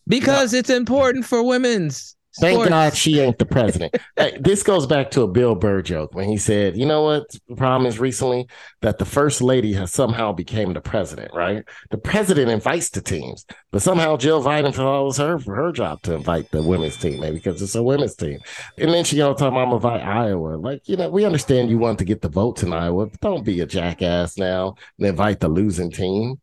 because 0.07 0.53
it's 0.53 0.69
important 0.69 1.25
for 1.25 1.43
women's. 1.43 2.15
Thank 2.39 2.55
sports. 2.55 2.69
God 2.69 2.95
she 2.95 3.19
ain't 3.19 3.37
the 3.37 3.45
president. 3.45 3.95
Hey, 4.15 4.37
this 4.39 4.63
goes 4.63 4.85
back 4.87 5.11
to 5.11 5.21
a 5.21 5.27
Bill 5.27 5.55
Burr 5.55 5.81
joke 5.81 6.13
when 6.13 6.27
he 6.27 6.37
said, 6.37 6.77
"You 6.77 6.85
know 6.85 7.03
what? 7.03 7.29
The 7.47 7.55
problem 7.55 7.87
is 7.87 7.99
recently 7.99 8.47
that 8.81 8.97
the 8.97 9.05
first 9.05 9.41
lady 9.41 9.73
has 9.73 9.91
somehow 9.91 10.31
became 10.31 10.73
the 10.73 10.81
president. 10.81 11.33
Right? 11.33 11.63
The 11.91 11.97
president 11.97 12.49
invites 12.49 12.89
the 12.89 13.01
teams, 13.01 13.45
but 13.71 13.81
somehow 13.81 14.17
Jill 14.17 14.43
Biden 14.43 14.73
thought 14.73 15.01
it 15.01 15.05
was 15.05 15.17
her 15.17 15.39
for 15.39 15.55
her 15.55 15.71
job 15.71 16.01
to 16.03 16.15
invite 16.15 16.51
the 16.51 16.63
women's 16.63 16.97
team, 16.97 17.19
maybe 17.19 17.35
because 17.35 17.61
it's 17.61 17.75
a 17.75 17.83
women's 17.83 18.15
team. 18.15 18.39
And 18.77 18.93
then 18.93 19.03
she 19.03 19.17
you 19.17 19.23
know 19.23 19.33
talking 19.33 19.47
about 19.47 19.59
I'm 19.63 19.79
gonna 19.79 19.97
invite 19.97 20.07
Iowa. 20.07 20.57
Like 20.57 20.87
you 20.87 20.97
know, 20.97 21.09
we 21.09 21.25
understand 21.25 21.69
you 21.69 21.77
want 21.77 21.99
to 21.99 22.05
get 22.05 22.21
the 22.21 22.29
votes 22.29 22.63
in 22.63 22.73
Iowa, 22.73 23.07
but 23.07 23.19
don't 23.19 23.45
be 23.45 23.61
a 23.61 23.65
jackass 23.65 24.37
now 24.37 24.75
and 24.97 25.07
invite 25.07 25.39
the 25.39 25.49
losing 25.49 25.91
team. 25.91 26.39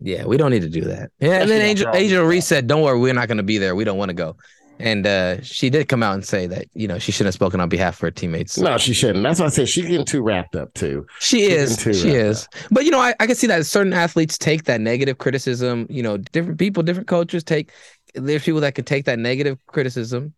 Yeah, 0.00 0.26
we 0.26 0.36
don't 0.36 0.50
need 0.50 0.62
to 0.62 0.68
do 0.68 0.82
that. 0.82 1.10
Yeah, 1.18 1.40
and 1.40 1.50
then 1.50 1.60
Especially 1.60 1.70
Angel 1.70 1.90
Angel 1.94 2.24
Reese 2.24 2.46
said, 2.46 2.66
"Don't 2.68 2.82
worry, 2.82 3.00
we're 3.00 3.14
not 3.14 3.26
going 3.26 3.38
to 3.38 3.42
be 3.42 3.58
there. 3.58 3.74
We 3.74 3.84
don't 3.84 3.98
want 3.98 4.10
to 4.10 4.14
go." 4.14 4.36
And 4.80 5.06
uh, 5.06 5.42
she 5.42 5.70
did 5.70 5.88
come 5.88 6.02
out 6.02 6.14
and 6.14 6.24
say 6.24 6.46
that 6.46 6.66
you 6.74 6.86
know 6.86 6.98
she 6.98 7.12
shouldn't 7.12 7.28
have 7.28 7.34
spoken 7.34 7.60
on 7.60 7.68
behalf 7.68 7.94
of 7.94 8.00
her 8.00 8.10
teammates. 8.10 8.58
No, 8.58 8.78
she 8.78 8.92
shouldn't. 8.92 9.22
That's 9.22 9.40
why 9.40 9.46
I 9.46 9.50
said 9.50 9.68
she's 9.68 9.86
getting 9.86 10.06
too 10.06 10.22
wrapped 10.22 10.56
up 10.56 10.72
too. 10.74 11.06
She 11.20 11.44
is. 11.44 11.76
too 11.76 11.92
She 11.92 12.10
is. 12.10 12.48
But 12.70 12.84
you 12.84 12.90
know, 12.90 13.00
I, 13.00 13.14
I 13.20 13.26
can 13.26 13.34
see 13.34 13.46
that 13.48 13.66
certain 13.66 13.92
athletes 13.92 14.38
take 14.38 14.64
that 14.64 14.80
negative 14.80 15.18
criticism. 15.18 15.86
You 15.90 16.02
know, 16.02 16.16
different 16.16 16.58
people, 16.58 16.82
different 16.82 17.08
cultures 17.08 17.44
take. 17.44 17.70
There's 18.14 18.44
people 18.44 18.60
that 18.60 18.74
can 18.74 18.84
take 18.84 19.04
that 19.06 19.18
negative 19.18 19.58
criticism 19.66 20.34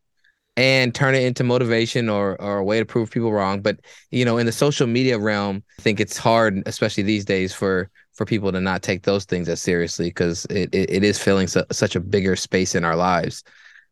and 0.57 0.95
turn 0.95 1.15
it 1.15 1.23
into 1.23 1.45
motivation 1.45 2.09
or 2.09 2.41
or 2.41 2.59
a 2.59 2.65
way 2.65 2.79
to 2.79 2.85
prove 2.85 3.11
people 3.11 3.33
wrong. 3.33 3.61
But 3.61 3.81
you 4.11 4.25
know, 4.25 4.39
in 4.39 4.47
the 4.47 4.53
social 4.53 4.87
media 4.87 5.19
realm, 5.19 5.63
I 5.79 5.83
think 5.83 6.01
it's 6.01 6.17
hard, 6.17 6.63
especially 6.67 7.03
these 7.03 7.25
days, 7.25 7.55
for 7.55 7.91
for 8.15 8.25
people 8.25 8.53
to 8.53 8.61
not 8.61 8.83
take 8.83 9.03
those 9.05 9.25
things 9.25 9.49
as 9.49 9.63
seriously 9.63 10.07
because 10.07 10.45
it, 10.47 10.75
it 10.75 10.91
it 10.91 11.05
is 11.05 11.19
filling 11.19 11.47
su- 11.47 11.65
such 11.71 11.97
a 11.97 12.01
bigger 12.01 12.37
space 12.37 12.75
in 12.75 12.85
our 12.85 12.97
lives. 12.97 13.45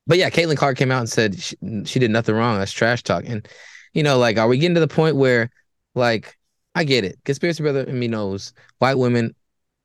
But 0.08 0.18
yeah, 0.18 0.30
Caitlin 0.30 0.56
Clark 0.56 0.76
came 0.76 0.90
out 0.90 1.00
and 1.00 1.08
said 1.08 1.38
she, 1.38 1.56
she 1.84 1.98
did 2.00 2.10
nothing 2.10 2.34
wrong. 2.34 2.58
That's 2.58 2.72
trash 2.72 3.02
talk. 3.04 3.24
And 3.26 3.46
you 3.92 4.02
know, 4.02 4.18
like, 4.18 4.38
are 4.38 4.48
we 4.48 4.58
getting 4.58 4.74
to 4.74 4.80
the 4.80 4.88
point 4.88 5.16
where, 5.16 5.50
like, 5.94 6.36
I 6.74 6.84
get 6.84 7.04
it. 7.04 7.18
Conspiracy 7.24 7.62
brother 7.62 7.84
and 7.84 8.00
me 8.00 8.08
knows 8.08 8.52
white 8.78 8.98
women 8.98 9.34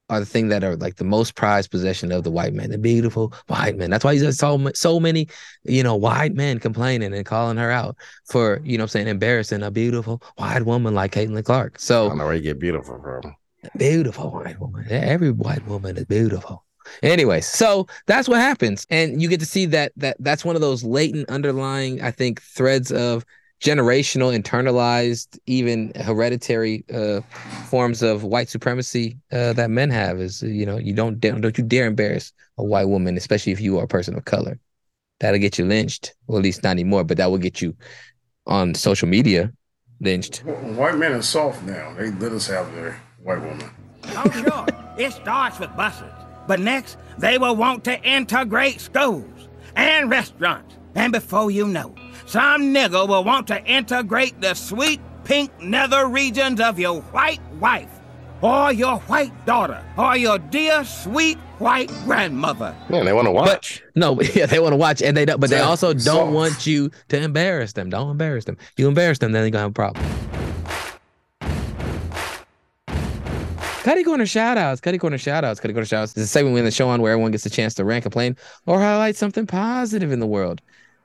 are 0.10 0.20
the 0.20 0.26
thing 0.26 0.50
that 0.50 0.64
are 0.64 0.76
like 0.76 0.98
the 0.98 1.04
most 1.04 1.36
prized 1.36 1.72
possession 1.72 2.12
of 2.12 2.24
the 2.24 2.32
white 2.32 2.54
man, 2.54 2.70
the 2.70 2.78
beautiful 2.78 3.34
white 3.48 3.78
man. 3.78 3.90
That's 3.90 4.04
why 4.04 4.14
he's 4.14 4.38
so 4.38 4.72
so 4.76 5.00
many, 5.00 5.28
you 5.64 5.82
know, 5.82 5.96
white 5.96 6.34
men 6.34 6.60
complaining 6.60 7.14
and 7.14 7.26
calling 7.26 7.58
her 7.58 7.72
out 7.72 7.98
for, 8.26 8.62
you 8.64 8.78
know, 8.78 8.84
I'm 8.84 8.90
saying 8.90 9.08
embarrassing 9.08 9.64
a 9.64 9.72
beautiful 9.72 10.22
white 10.36 10.66
woman 10.66 10.94
like 10.94 11.14
Caitlin 11.14 11.44
Clark. 11.44 11.80
So 11.80 12.12
I 12.12 12.16
know 12.16 12.26
where 12.26 12.36
you 12.36 12.42
get 12.42 12.60
beautiful 12.60 13.02
from. 13.02 13.36
Beautiful 13.78 14.32
white 14.32 14.60
woman. 14.60 14.86
Every 14.90 15.32
white 15.32 15.66
woman 15.66 15.98
is 15.98 16.06
beautiful. 16.06 16.66
Anyways, 17.02 17.48
so 17.48 17.88
that's 18.08 18.28
what 18.28 18.40
happens, 18.40 18.86
and 18.90 19.22
you 19.22 19.30
get 19.30 19.40
to 19.40 19.46
see 19.46 19.66
that 19.68 19.92
that 19.98 20.18
that's 20.20 20.46
one 20.46 20.56
of 20.56 20.62
those 20.62 20.84
latent 20.84 21.30
underlying, 21.30 22.02
I 22.02 22.12
think, 22.12 22.42
threads 22.42 22.92
of 22.92 23.26
generational, 23.64 24.38
internalized, 24.38 25.40
even 25.46 25.94
hereditary 25.96 26.84
uh, 26.94 27.22
forms 27.70 28.04
of 28.04 28.24
white 28.24 28.50
supremacy 28.50 29.18
uh, 29.32 29.54
that 29.54 29.70
men 29.70 29.90
have. 29.90 30.20
Is 30.20 30.44
you 30.44 30.66
know 30.66 30.78
you 30.78 30.94
don't 30.94 31.20
don't 31.20 31.58
you 31.58 31.64
dare 31.64 31.88
embarrass 31.88 32.34
a 32.58 32.64
white 32.64 32.88
woman, 32.90 33.18
especially 33.18 33.52
if 33.52 33.62
you 33.62 33.80
are 33.80 33.86
a 33.86 33.88
person 33.88 34.16
of 34.16 34.26
color. 34.26 34.60
That'll 35.20 35.40
get 35.40 35.58
you 35.58 35.66
lynched, 35.66 36.16
well, 36.28 36.38
at 36.40 36.44
least 36.44 36.64
not 36.64 36.72
anymore, 36.72 37.04
but 37.04 37.18
that 37.18 37.32
will 37.32 37.38
get 37.38 37.62
you 37.62 37.76
on 38.46 38.74
social 38.76 39.08
media 39.08 39.54
lynched. 40.02 40.44
White 40.44 40.98
men 40.98 41.14
are 41.14 41.22
soft 41.22 41.64
now. 41.64 41.94
They 41.94 42.12
let 42.12 42.34
us 42.34 42.48
have 42.48 42.74
their 42.76 43.02
white 43.22 43.40
woman. 43.40 43.70
Oh, 44.06 44.30
sure. 44.32 44.66
it 44.98 45.14
starts 45.14 45.60
with 45.60 45.74
buses. 45.78 46.12
But 46.48 46.60
next, 46.60 46.98
they 47.18 47.38
will 47.38 47.56
want 47.56 47.84
to 47.86 48.02
integrate 48.02 48.82
schools 48.82 49.48
and 49.76 50.10
restaurants. 50.10 50.76
And 50.96 51.12
before 51.12 51.52
you 51.52 51.68
know, 51.68 51.96
some 52.26 52.74
nigger 52.74 53.08
will 53.08 53.24
want 53.24 53.48
to 53.48 53.64
integrate 53.66 54.40
the 54.42 54.54
sweet 54.54 55.02
pink 55.24 55.52
nether 55.62 56.08
regions 56.08 56.60
of 56.60 56.80
your 56.80 57.02
white 57.02 57.42
wife, 57.60 57.90
or 58.42 58.74
your 58.74 59.00
white 59.02 59.46
daughter, 59.46 59.84
or 59.98 60.18
your 60.18 60.38
dear 60.38 60.84
sweet 60.84 61.38
white 61.60 61.90
grandmother. 62.04 62.76
Man, 62.90 63.06
they 63.06 63.14
want 63.14 63.28
to 63.28 63.32
watch. 63.32 63.82
But, 63.84 64.00
no, 64.00 64.22
yeah, 64.36 64.46
they 64.46 64.60
want 64.60 64.74
to 64.74 64.78
watch, 64.78 65.02
and 65.02 65.16
they 65.16 65.26
don't. 65.26 65.40
But 65.40 65.50
they 65.50 65.60
also 65.60 65.94
don't 65.94 66.34
want 66.34 66.68
you 66.68 66.92
to 67.10 67.18
embarrass 67.18 67.74
them. 67.74 67.90
Don't 67.90 68.12
embarrass 68.12 68.46
them. 68.46 68.58
You 68.78 68.88
embarrass 68.88 69.20
them, 69.20 69.32
then 69.32 69.42
they're 69.44 69.52
gonna 69.52 69.64
have 69.64 69.72
a 69.72 69.74
problem. 69.74 70.06
Cutty 73.84 74.06
Corner 74.06 74.26
shout 74.26 74.58
outs, 74.58 74.80
Cutty 74.80 74.98
Corner 74.98 75.18
shout 75.18 75.44
outs, 75.44 75.60
Cutty 75.60 75.74
Corner 75.74 75.86
shout 75.86 76.04
outs. 76.04 76.14
This 76.14 76.24
is 76.24 76.30
a 76.30 76.32
segment 76.32 76.58
in 76.58 76.64
the 76.64 76.72
show 76.72 76.88
on 76.88 77.02
where 77.02 77.12
everyone 77.12 77.32
gets 77.32 77.46
a 77.46 77.50
chance 77.50 77.74
to 77.74 77.84
rant, 77.84 78.04
complain, 78.04 78.38
or 78.66 78.80
highlight 78.80 79.18
something 79.18 79.46
positive 79.46 80.10
in 80.10 80.22
the 80.22 80.26
world. 80.26 80.62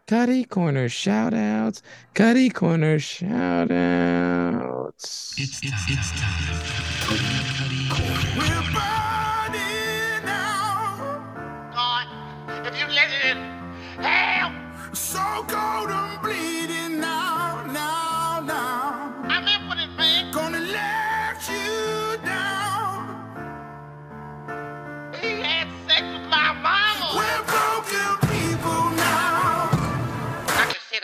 Cutty 0.06 0.44
Corner 0.44 0.88
shout 0.88 1.34
outs, 1.34 1.82
Cutty 2.14 2.50
Corner 2.50 3.00
shout 3.00 3.72
outs. 3.72 5.34
It's, 5.36 5.60
it's, 5.60 5.90
it's 5.90 6.20
time. 6.20 7.67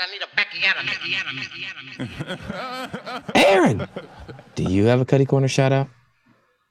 I 0.05 0.13
just 0.13 0.13
said 0.13 0.13
I 0.13 0.13
need 0.13 0.23
a 0.23 0.29
Becky 0.37 0.61
Aaron, 3.35 3.89
do 4.55 4.65
you 4.65 4.85
have 4.87 5.01
a 5.01 5.05
Cutty 5.05 5.25
Corner 5.25 5.49
shout 5.49 5.73
out? 5.73 5.89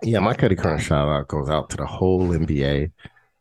Yeah, 0.02 0.20
my 0.20 0.34
Cutty 0.34 0.56
Corner 0.56 0.80
shout 0.80 1.08
out 1.08 1.28
goes 1.28 1.50
out 1.50 1.70
to 1.72 1.78
the 1.78 1.86
whole 1.86 2.28
NBA. 2.30 2.92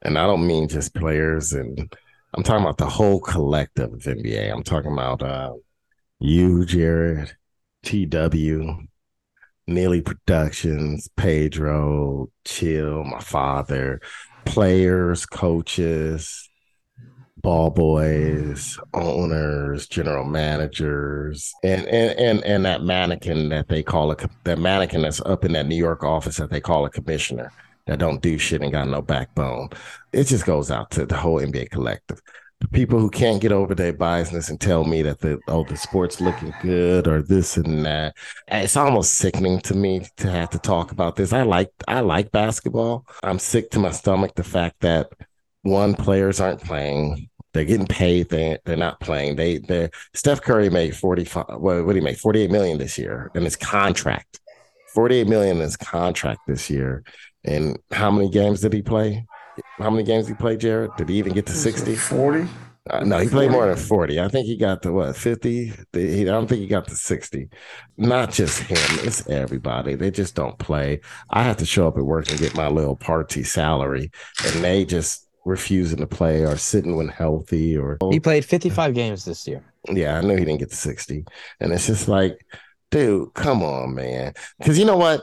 And 0.02 0.18
I 0.18 0.26
don't 0.26 0.46
mean 0.46 0.68
just 0.68 0.94
players, 0.94 1.52
and 1.52 1.94
I'm 2.34 2.42
talking 2.42 2.64
about 2.64 2.78
the 2.78 2.88
whole 2.88 3.20
collective 3.20 3.92
of 3.92 4.00
NBA. 4.00 4.52
I'm 4.52 4.64
talking 4.64 4.92
about 4.92 5.22
uh, 5.22 5.52
you, 6.18 6.64
Jared, 6.64 7.36
TW, 7.84 8.86
Neely 9.66 10.00
Productions, 10.00 11.08
Pedro, 11.16 12.30
Chill, 12.44 13.04
my 13.04 13.20
father, 13.20 14.00
players, 14.44 15.24
coaches, 15.24 16.50
ball 17.42 17.70
boys, 17.70 18.78
owners, 18.94 19.86
general 19.88 20.24
managers, 20.24 21.52
and 21.62 21.84
and 21.86 22.18
and, 22.18 22.44
and 22.44 22.64
that 22.64 22.82
mannequin 22.82 23.48
that 23.50 23.68
they 23.68 23.82
call 23.82 24.10
a 24.12 24.16
that 24.44 24.58
mannequin 24.58 25.02
that's 25.02 25.20
up 25.22 25.44
in 25.44 25.52
that 25.52 25.66
New 25.66 25.76
York 25.76 26.04
office 26.04 26.36
that 26.36 26.50
they 26.50 26.60
call 26.60 26.86
a 26.86 26.90
commissioner 26.90 27.52
that 27.86 27.98
don't 27.98 28.22
do 28.22 28.38
shit 28.38 28.62
and 28.62 28.72
got 28.72 28.88
no 28.88 29.02
backbone. 29.02 29.68
It 30.12 30.24
just 30.24 30.46
goes 30.46 30.70
out 30.70 30.90
to 30.92 31.04
the 31.04 31.16
whole 31.16 31.40
NBA 31.40 31.70
collective. 31.70 32.22
The 32.60 32.68
people 32.68 33.00
who 33.00 33.10
can't 33.10 33.40
get 33.40 33.50
over 33.50 33.74
their 33.74 33.92
biasness 33.92 34.48
and 34.48 34.60
tell 34.60 34.84
me 34.84 35.02
that 35.02 35.18
the 35.18 35.40
oh 35.48 35.64
the 35.64 35.76
sport's 35.76 36.20
looking 36.20 36.54
good 36.62 37.08
or 37.08 37.20
this 37.20 37.56
and 37.56 37.84
that. 37.84 38.14
It's 38.46 38.76
almost 38.76 39.14
sickening 39.14 39.58
to 39.62 39.74
me 39.74 40.06
to 40.18 40.30
have 40.30 40.50
to 40.50 40.60
talk 40.60 40.92
about 40.92 41.16
this. 41.16 41.32
I 41.32 41.42
like 41.42 41.70
I 41.88 42.00
like 42.00 42.30
basketball. 42.30 43.04
I'm 43.24 43.40
sick 43.40 43.72
to 43.72 43.80
my 43.80 43.90
stomach 43.90 44.36
the 44.36 44.44
fact 44.44 44.76
that 44.80 45.10
one 45.62 45.94
players 45.94 46.40
aren't 46.40 46.62
playing. 46.62 47.28
They're 47.52 47.64
getting 47.64 47.86
paid. 47.86 48.28
They 48.30 48.58
they're 48.64 48.76
not 48.76 49.00
playing. 49.00 49.36
They 49.36 49.58
they 49.58 49.90
Steph 50.14 50.40
Curry 50.42 50.70
made 50.70 50.96
45 50.96 51.44
what, 51.48 51.84
what 51.84 51.86
did 51.92 51.96
he 51.96 52.00
make? 52.00 52.18
48 52.18 52.50
million 52.50 52.78
this 52.78 52.98
year 52.98 53.30
in 53.34 53.42
his 53.42 53.56
contract. 53.56 54.40
48 54.94 55.26
million 55.26 55.56
in 55.56 55.62
his 55.62 55.76
contract 55.76 56.40
this 56.46 56.68
year. 56.70 57.02
And 57.44 57.78
how 57.90 58.10
many 58.10 58.30
games 58.30 58.60
did 58.60 58.72
he 58.72 58.82
play? 58.82 59.26
How 59.78 59.90
many 59.90 60.04
games 60.04 60.26
did 60.26 60.34
he 60.34 60.38
play, 60.38 60.56
Jared? 60.56 60.90
Did 60.96 61.08
he 61.08 61.16
even 61.16 61.32
get 61.32 61.46
to 61.46 61.52
60? 61.52 61.94
40? 61.94 62.48
Uh, 62.90 63.00
no, 63.04 63.18
he 63.18 63.28
played 63.28 63.50
more 63.50 63.66
than 63.66 63.76
40. 63.76 64.20
I 64.20 64.28
think 64.28 64.46
he 64.46 64.56
got 64.56 64.82
to 64.82 64.92
what, 64.92 65.16
50? 65.16 65.72
He- 65.92 66.22
I 66.22 66.24
don't 66.24 66.48
think 66.48 66.60
he 66.60 66.66
got 66.66 66.88
to 66.88 66.96
60. 66.96 67.48
Not 67.96 68.32
just 68.32 68.60
him, 68.60 68.78
it's 69.06 69.28
everybody. 69.28 69.94
They 69.94 70.10
just 70.10 70.34
don't 70.34 70.58
play. 70.58 71.00
I 71.30 71.42
have 71.44 71.58
to 71.58 71.66
show 71.66 71.86
up 71.86 71.96
at 71.96 72.04
work 72.04 72.28
and 72.30 72.38
get 72.40 72.56
my 72.56 72.68
little 72.68 72.96
party 72.96 73.44
salary, 73.44 74.10
and 74.44 74.64
they 74.64 74.84
just 74.84 75.28
refusing 75.44 75.98
to 75.98 76.06
play 76.06 76.44
or 76.44 76.56
sitting 76.56 76.96
when 76.96 77.08
healthy 77.08 77.76
or 77.76 77.98
He 78.10 78.20
played 78.20 78.44
55 78.44 78.94
games 78.94 79.24
this 79.24 79.46
year. 79.46 79.64
yeah, 79.88 80.18
I 80.18 80.20
know 80.20 80.36
he 80.36 80.44
didn't 80.44 80.60
get 80.60 80.70
to 80.70 80.76
60. 80.76 81.24
And 81.60 81.72
it's 81.72 81.86
just 81.86 82.08
like, 82.08 82.38
dude, 82.90 83.34
come 83.34 83.62
on, 83.62 83.94
man. 83.94 84.34
Because 84.58 84.78
you 84.78 84.84
know 84.84 84.96
what? 84.96 85.22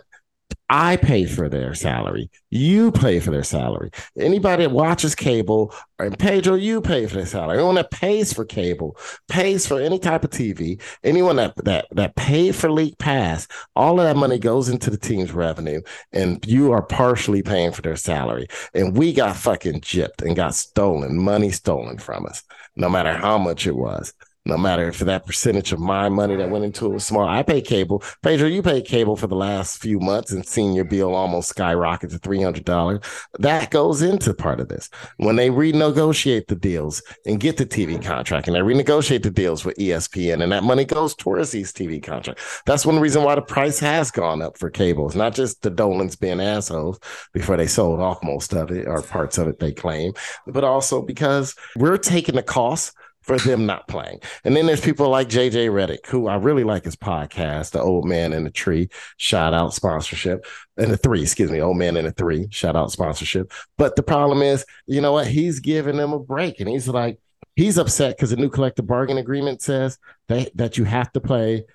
I 0.70 0.98
pay 0.98 1.26
for 1.26 1.50
their 1.50 1.74
salary. 1.74 2.30
You 2.52 2.92
pay 2.92 3.20
for 3.20 3.32
their 3.32 3.44
salary. 3.44 3.90
Anybody 4.18 4.66
that 4.66 4.72
watches 4.72 5.16
cable, 5.16 5.74
and 5.98 6.18
Pedro, 6.18 6.56
you 6.56 6.80
pay 6.80 7.08
for 7.08 7.16
their 7.16 7.26
salary. 7.26 7.58
Anyone 7.58 7.76
that 7.76 7.90
pays 7.90 8.32
for 8.32 8.46
cable, 8.46 8.96
pays 9.28 9.66
for 9.66 9.82
any 9.82 9.98
type 9.98 10.24
of 10.24 10.30
TV, 10.30 10.80
anyone 11.04 11.38
that 11.38 11.56
that 11.66 11.88
that 11.92 12.16
paid 12.16 12.56
for 12.56 12.72
League 12.72 12.98
Pass, 13.00 13.48
all 13.76 14.00
of 14.00 14.06
that 14.06 14.16
money 14.16 14.38
goes 14.38 14.70
into 14.70 14.92
the 14.92 14.98
team's 14.98 15.32
revenue, 15.32 15.82
and 16.12 16.46
you 16.46 16.72
are 16.72 16.84
partially 16.84 17.42
paying 17.42 17.72
for 17.72 17.82
their 17.82 17.96
salary. 17.96 18.46
And 18.76 18.96
we 18.96 19.12
got 19.12 19.38
fucking 19.38 19.82
gypped 19.82 20.22
and 20.22 20.36
got 20.36 20.54
stolen, 20.54 21.18
money 21.18 21.50
stolen 21.50 21.98
from 21.98 22.28
us, 22.28 22.44
no 22.76 22.90
matter 22.90 23.14
how 23.14 23.40
much 23.40 23.66
it 23.66 23.76
was. 23.76 24.14
No 24.50 24.58
matter 24.58 24.88
if 24.90 24.98
that 24.98 25.28
percentage 25.28 25.72
of 25.72 25.80
my 25.80 26.10
money 26.10 26.36
that 26.36 26.50
went 26.50 26.66
into 26.66 26.88
it 26.88 26.94
was 26.94 27.06
small, 27.06 27.28
I 27.28 27.44
pay 27.44 27.62
cable. 27.62 28.02
Pedro, 28.24 28.48
you 28.48 28.64
paid 28.64 28.86
cable 28.86 29.16
for 29.16 29.28
the 29.28 29.36
last 29.36 29.80
few 29.80 30.00
months 30.00 30.32
and 30.32 30.44
seen 30.44 30.74
your 30.74 30.86
bill 30.86 31.14
almost 31.14 31.50
skyrocket 31.50 32.10
to 32.10 32.18
three 32.18 32.42
hundred 32.42 32.66
dollars. 32.66 33.00
That 33.38 33.70
goes 33.70 34.02
into 34.02 34.34
part 34.34 34.60
of 34.60 34.68
this. 34.68 34.90
When 35.18 35.36
they 35.36 35.52
renegotiate 35.52 36.48
the 36.48 36.56
deals 36.56 37.04
and 37.28 37.40
get 37.40 37.58
the 37.58 37.66
TV 37.66 38.04
contract, 38.04 38.48
and 38.48 38.56
they 38.56 38.62
renegotiate 38.62 39.22
the 39.22 39.30
deals 39.30 39.64
with 39.64 39.78
ESPN, 39.78 40.42
and 40.42 40.52
that 40.52 40.64
money 40.64 40.84
goes 40.84 41.14
towards 41.14 41.52
these 41.52 41.72
TV 41.72 42.02
contracts. 42.02 42.64
That's 42.66 42.88
one 42.88 43.00
reason 43.00 43.24
why 43.24 43.36
the 43.36 43.44
price 43.44 43.78
has 43.80 44.10
gone 44.10 44.42
up 44.42 44.58
for 44.58 44.72
cable. 44.72 45.06
It's 45.06 45.16
not 45.16 45.36
just 45.36 45.62
the 45.62 45.70
Dolans 45.70 46.16
being 46.16 46.42
assholes 46.42 47.00
before 47.34 47.56
they 47.56 47.68
sold 47.68 48.00
off 48.00 48.24
most 48.24 48.54
of 48.54 48.72
it 48.72 48.88
or 48.88 49.04
parts 49.04 49.38
of 49.38 49.48
it 49.48 49.60
they 49.60 49.74
claim, 49.74 50.14
but 50.48 50.64
also 50.64 51.04
because 51.04 51.54
we're 51.76 51.98
taking 51.98 52.34
the 52.34 52.42
cost 52.42 52.96
for 53.38 53.48
them 53.50 53.66
not 53.66 53.88
playing. 53.88 54.20
And 54.44 54.56
then 54.56 54.66
there's 54.66 54.82
people 54.82 55.10
like 55.10 55.30
JJ 55.30 55.70
Redick, 55.70 56.08
who 56.08 56.28
I 56.28 56.36
really 56.36 56.64
like 56.64 56.86
his 56.86 56.96
podcast, 56.96 57.72
The 57.72 57.82
Old 57.82 58.06
Man 58.06 58.34
in 58.34 58.44
the 58.44 58.50
Tree. 58.50 58.90
Shout 59.18 59.54
out 59.54 59.74
sponsorship. 59.74 60.46
And 60.78 60.92
the 60.92 60.98
three, 60.98 61.22
excuse 61.22 61.52
me, 61.52 61.62
Old 61.62 61.78
Man 61.78 61.98
in 61.98 62.06
the 62.06 62.12
Three. 62.12 62.48
Shout 62.50 62.76
out 62.76 62.92
sponsorship. 62.92 63.54
But 63.78 63.96
the 63.96 64.04
problem 64.04 64.42
is, 64.42 64.66
you 64.88 65.02
know 65.02 65.14
what? 65.14 65.28
He's 65.28 65.60
giving 65.60 65.98
them 65.98 66.14
a 66.14 66.20
break. 66.20 66.60
And 66.60 66.68
he's 66.68 66.88
like, 66.88 67.20
he's 67.56 67.78
upset 67.78 68.18
because 68.18 68.32
the 68.32 68.38
new 68.38 68.50
collective 68.50 68.88
bargaining 68.88 69.22
agreement 69.22 69.62
says 69.62 70.00
that, 70.28 70.56
that 70.56 70.78
you 70.78 70.86
have 70.86 71.12
to 71.14 71.20
play 71.20 71.66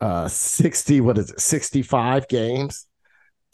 uh 0.00 0.28
60, 0.28 1.00
what 1.00 1.18
is 1.18 1.30
it, 1.30 1.40
65 1.40 2.28
games 2.28 2.86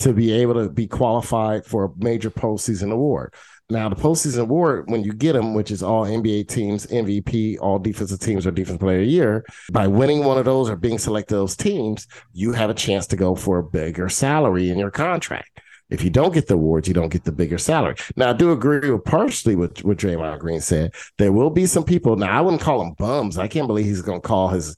to 0.01 0.13
be 0.13 0.33
able 0.33 0.55
to 0.55 0.69
be 0.69 0.87
qualified 0.87 1.65
for 1.65 1.85
a 1.85 1.91
major 1.97 2.31
postseason 2.31 2.93
award. 2.93 3.33
Now, 3.71 3.89
the 3.89 3.97
postseason 3.97 4.43
award, 4.43 4.91
when 4.91 5.05
you 5.05 5.15
get 5.15 5.33
them, 5.33 5.55
which 5.55 5.71
is 5.71 5.83
all 5.83 6.05
NBA 6.05 6.49
teams, 6.49 6.87
MVP, 6.87 7.57
all 7.61 7.79
defensive 7.79 8.21
teams, 8.21 8.47
or 8.47 8.51
defensive 8.51 8.81
player 8.81 9.01
of 9.01 9.07
the 9.07 9.11
year, 9.11 9.45
by 9.73 9.87
winning 9.87 10.23
one 10.23 10.37
of 10.37 10.45
those 10.45 10.69
or 10.69 10.77
being 10.77 10.99
selected 10.99 11.35
those 11.35 11.57
teams, 11.57 12.07
you 12.35 12.53
have 12.53 12.69
a 12.69 12.75
chance 12.75 13.07
to 13.07 13.17
go 13.17 13.35
for 13.35 13.59
a 13.59 13.65
bigger 13.65 14.11
salary 14.11 14.69
in 14.69 14.79
your 14.79 14.91
contract. 14.91 15.61
If 15.89 16.03
you 16.03 16.11
don't 16.11 16.35
get 16.35 16.47
the 16.47 16.55
awards, 16.55 16.89
you 16.89 16.95
don't 16.95 17.13
get 17.13 17.25
the 17.25 17.33
bigger 17.33 17.57
salary. 17.57 17.97
Now, 18.17 18.31
I 18.31 18.33
do 18.35 18.53
agree 18.53 18.91
with 18.91 19.05
partially 19.05 19.55
with 19.55 19.83
what 19.85 19.97
Draymond 19.97 20.41
Green 20.41 20.61
said. 20.61 20.95
There 21.19 21.33
will 21.33 21.51
be 21.51 21.67
some 21.67 21.85
people. 21.85 22.17
Now, 22.17 22.37
I 22.37 22.41
wouldn't 22.43 22.63
call 22.63 22.81
them 22.81 22.95
bums. 22.99 23.39
I 23.39 23.49
can't 23.49 23.67
believe 23.67 23.87
he's 23.87 24.03
going 24.03 24.21
to 24.21 24.27
call 24.27 24.49
his 24.49 24.77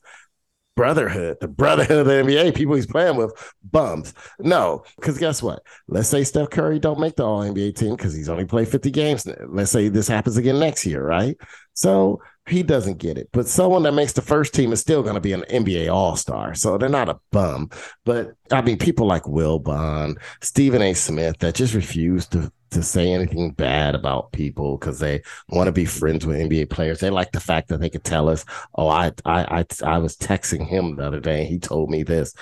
brotherhood, 0.77 1.39
the 1.41 1.49
brotherhood 1.49 1.99
of 1.99 2.07
the 2.07 2.13
NBA, 2.13 2.55
people 2.55 2.75
he's 2.77 2.87
playing 2.87 3.17
with, 3.17 3.33
bums. 3.65 4.15
No, 4.39 4.85
because 4.97 5.19
guess 5.19 5.43
what? 5.43 5.63
Let's 5.89 6.09
say 6.09 6.23
Steph 6.23 6.51
Curry 6.51 6.79
don't 6.79 7.01
make 7.01 7.17
the 7.17 7.25
All 7.25 7.41
NBA 7.41 7.75
team 7.75 7.97
because 7.97 8.15
he's 8.15 8.29
only 8.29 8.45
played 8.45 8.69
50 8.69 8.91
games. 8.91 9.27
Let's 9.49 9.71
say 9.71 9.89
this 9.89 10.07
happens 10.07 10.37
again 10.37 10.61
next 10.61 10.87
year, 10.87 11.05
right? 11.05 11.37
So 11.73 12.21
he 12.47 12.63
doesn't 12.63 12.99
get 12.99 13.19
it. 13.19 13.29
But 13.33 13.49
someone 13.49 13.83
that 13.83 13.93
makes 13.93 14.13
the 14.13 14.23
first 14.23 14.55
team 14.55 14.73
is 14.73 14.81
still 14.81 15.03
going 15.03 15.15
to 15.15 15.21
be 15.21 15.33
an 15.33 15.45
NBA 15.51 15.93
All 15.93 16.15
Star. 16.15 16.55
So 16.55 16.79
they're 16.79 16.89
not 16.89 17.09
a 17.09 17.19
bum. 17.33 17.71
But 18.05 18.35
I 18.53 18.63
mean, 18.63 18.79
people 18.79 19.07
like 19.07 19.25
Wilbon, 19.25 20.17
Stephen 20.41 20.83
A. 20.83 20.95
Smith 20.95 21.39
that 21.39 21.55
just 21.55 21.75
refuse 21.75 22.27
to 22.29 22.53
to 22.77 22.83
say 22.83 23.13
anything 23.13 23.51
bad 23.51 23.95
about 23.95 24.33
people 24.33 24.77
because 24.77 24.99
they 24.99 25.23
want 25.49 25.67
to 25.67 25.73
be 25.73 25.85
friends 25.85 26.27
with 26.27 26.39
NBA 26.39 26.71
players. 26.71 27.01
They 27.01 27.11
like 27.11 27.33
the 27.33 27.41
fact 27.41 27.69
that 27.69 27.81
they 27.81 27.91
could 27.91 28.05
tell 28.05 28.29
us, 28.29 28.45
"Oh, 28.75 28.89
I 28.89 29.13
I 29.25 29.61
I, 29.61 29.65
I 29.85 29.99
was 29.99 30.17
texting 30.17 30.67
him 30.67 30.97
the 30.97 31.07
other 31.07 31.21
day. 31.21 31.41
and 31.41 31.49
He 31.49 31.59
told 31.59 31.91
me 31.91 32.03
this." 32.03 32.35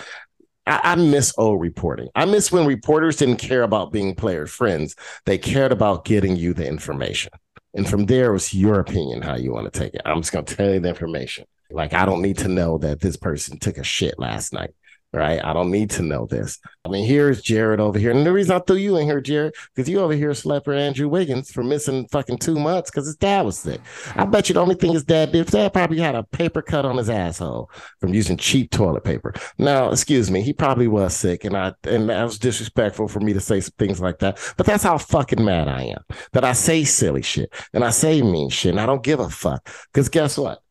I, 0.67 0.81
I 0.85 0.95
miss 0.97 1.35
old 1.39 1.61
reporting. 1.61 2.09
I 2.15 2.25
miss 2.25 2.51
when 2.51 2.67
reporters 2.67 3.17
didn't 3.17 3.37
care 3.37 3.63
about 3.63 3.93
being 3.93 4.15
player 4.15 4.47
friends. 4.47 4.97
They 5.27 5.39
cared 5.39 5.73
about 5.73 6.05
getting 6.05 6.37
you 6.37 6.55
the 6.55 6.67
information. 6.67 7.33
And 7.75 7.89
from 7.89 8.07
there, 8.07 8.31
it 8.31 8.35
was 8.35 8.55
your 8.55 8.81
opinion 8.81 9.23
how 9.23 9.37
you 9.37 9.53
want 9.53 9.73
to 9.73 9.79
take 9.79 9.95
it. 9.95 10.03
I'm 10.05 10.21
just 10.21 10.33
going 10.33 10.45
to 10.45 10.55
tell 10.57 10.73
you 10.73 10.81
the 10.81 10.89
information. 10.89 11.45
Like, 11.71 11.93
I 11.93 12.07
don't 12.07 12.23
need 12.23 12.39
to 12.39 12.49
know 12.49 12.79
that 12.79 13.01
this 13.01 13.17
person 13.17 13.59
took 13.59 13.79
a 13.79 13.85
shit 13.85 14.19
last 14.19 14.53
night 14.53 14.75
right? 15.15 15.43
I 15.45 15.53
don't 15.53 15.71
need 15.71 15.91
to 15.91 16.03
know 16.03 16.27
this. 16.27 16.59
I 16.85 16.89
mean, 16.89 17.07
here's 17.07 17.41
Jared 17.41 17.81
over 17.81 17.99
here. 17.99 18.11
And 18.11 18.27
the 18.27 18.33
reason 18.33 18.57
I 18.57 18.59
threw 18.59 18.77
you 18.77 18.97
in 18.97 19.07
here, 19.07 19.21
Jared, 19.21 19.55
because 19.75 19.89
you 19.89 20.01
over 20.01 20.13
here 20.13 20.35
slept 20.35 20.67
with 20.67 20.77
Andrew 20.77 21.09
Wiggins 21.09 21.51
for 21.51 21.63
missing 21.63 22.07
fucking 22.09 22.39
two 22.39 22.59
months 22.59 22.91
because 22.91 23.07
his 23.07 23.17
dad 23.17 23.45
was 23.45 23.59
sick. 23.59 23.81
I 24.17 24.25
bet 24.25 24.49
you 24.49 24.55
the 24.55 24.61
only 24.61 24.75
thing 24.75 24.93
his 24.93 25.05
dad 25.05 25.33
did, 25.33 25.47
his 25.47 25.53
dad 25.53 25.73
probably 25.73 25.99
had 25.99 26.15
a 26.15 26.25
paper 26.25 26.63
cut 26.63 26.85
on 26.85 26.97
his 26.97 27.09
asshole 27.09 27.71
from 28.01 28.13
using 28.13 28.37
cheap 28.37 28.71
toilet 28.71 29.05
paper. 29.05 29.33
Now, 29.57 29.91
excuse 29.91 30.31
me, 30.31 30.43
he 30.43 30.53
probably 30.53 30.89
was 30.89 31.15
sick, 31.15 31.45
and 31.45 31.57
I 31.57 31.73
and 31.85 32.09
that 32.11 32.25
was 32.25 32.39
disrespectful 32.39 33.09
for 33.09 33.21
me 33.21 33.33
to 33.33 33.41
say 33.41 33.61
things 33.61 34.01
like 34.01 34.19
that. 34.19 34.39
But 34.57 34.67
that's 34.67 34.83
how 34.83 34.99
fucking 34.99 35.45
mad 35.45 35.69
I 35.69 35.85
am 35.85 36.05
that 36.33 36.45
I 36.45 36.53
say 36.53 36.85
silly 36.85 37.23
shit 37.23 37.53
and 37.73 37.85
I 37.85 37.91
say 37.91 38.21
mean 38.23 38.51
shit, 38.51 38.71
and 38.71 38.81
I 38.81 38.87
don't 38.87 39.03
give 39.03 39.21
a 39.21 39.31
fuck. 39.31 39.69
Because 39.93 40.09
guess 40.09 40.37
what? 40.37 40.64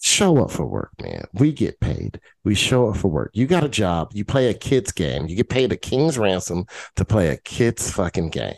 Show 0.00 0.38
up 0.38 0.50
for 0.50 0.66
work, 0.66 0.90
man. 1.02 1.24
We 1.34 1.52
get 1.52 1.80
paid. 1.80 2.20
We 2.44 2.54
show 2.54 2.88
up 2.88 2.96
for 2.96 3.08
work. 3.08 3.30
You 3.34 3.46
got 3.46 3.64
a 3.64 3.68
job. 3.68 4.10
You 4.14 4.24
play 4.24 4.48
a 4.48 4.54
kid's 4.54 4.92
game. 4.92 5.26
You 5.26 5.36
get 5.36 5.48
paid 5.48 5.72
a 5.72 5.76
king's 5.76 6.18
ransom 6.18 6.66
to 6.96 7.04
play 7.04 7.28
a 7.28 7.36
kid's 7.36 7.90
fucking 7.90 8.30
game. 8.30 8.56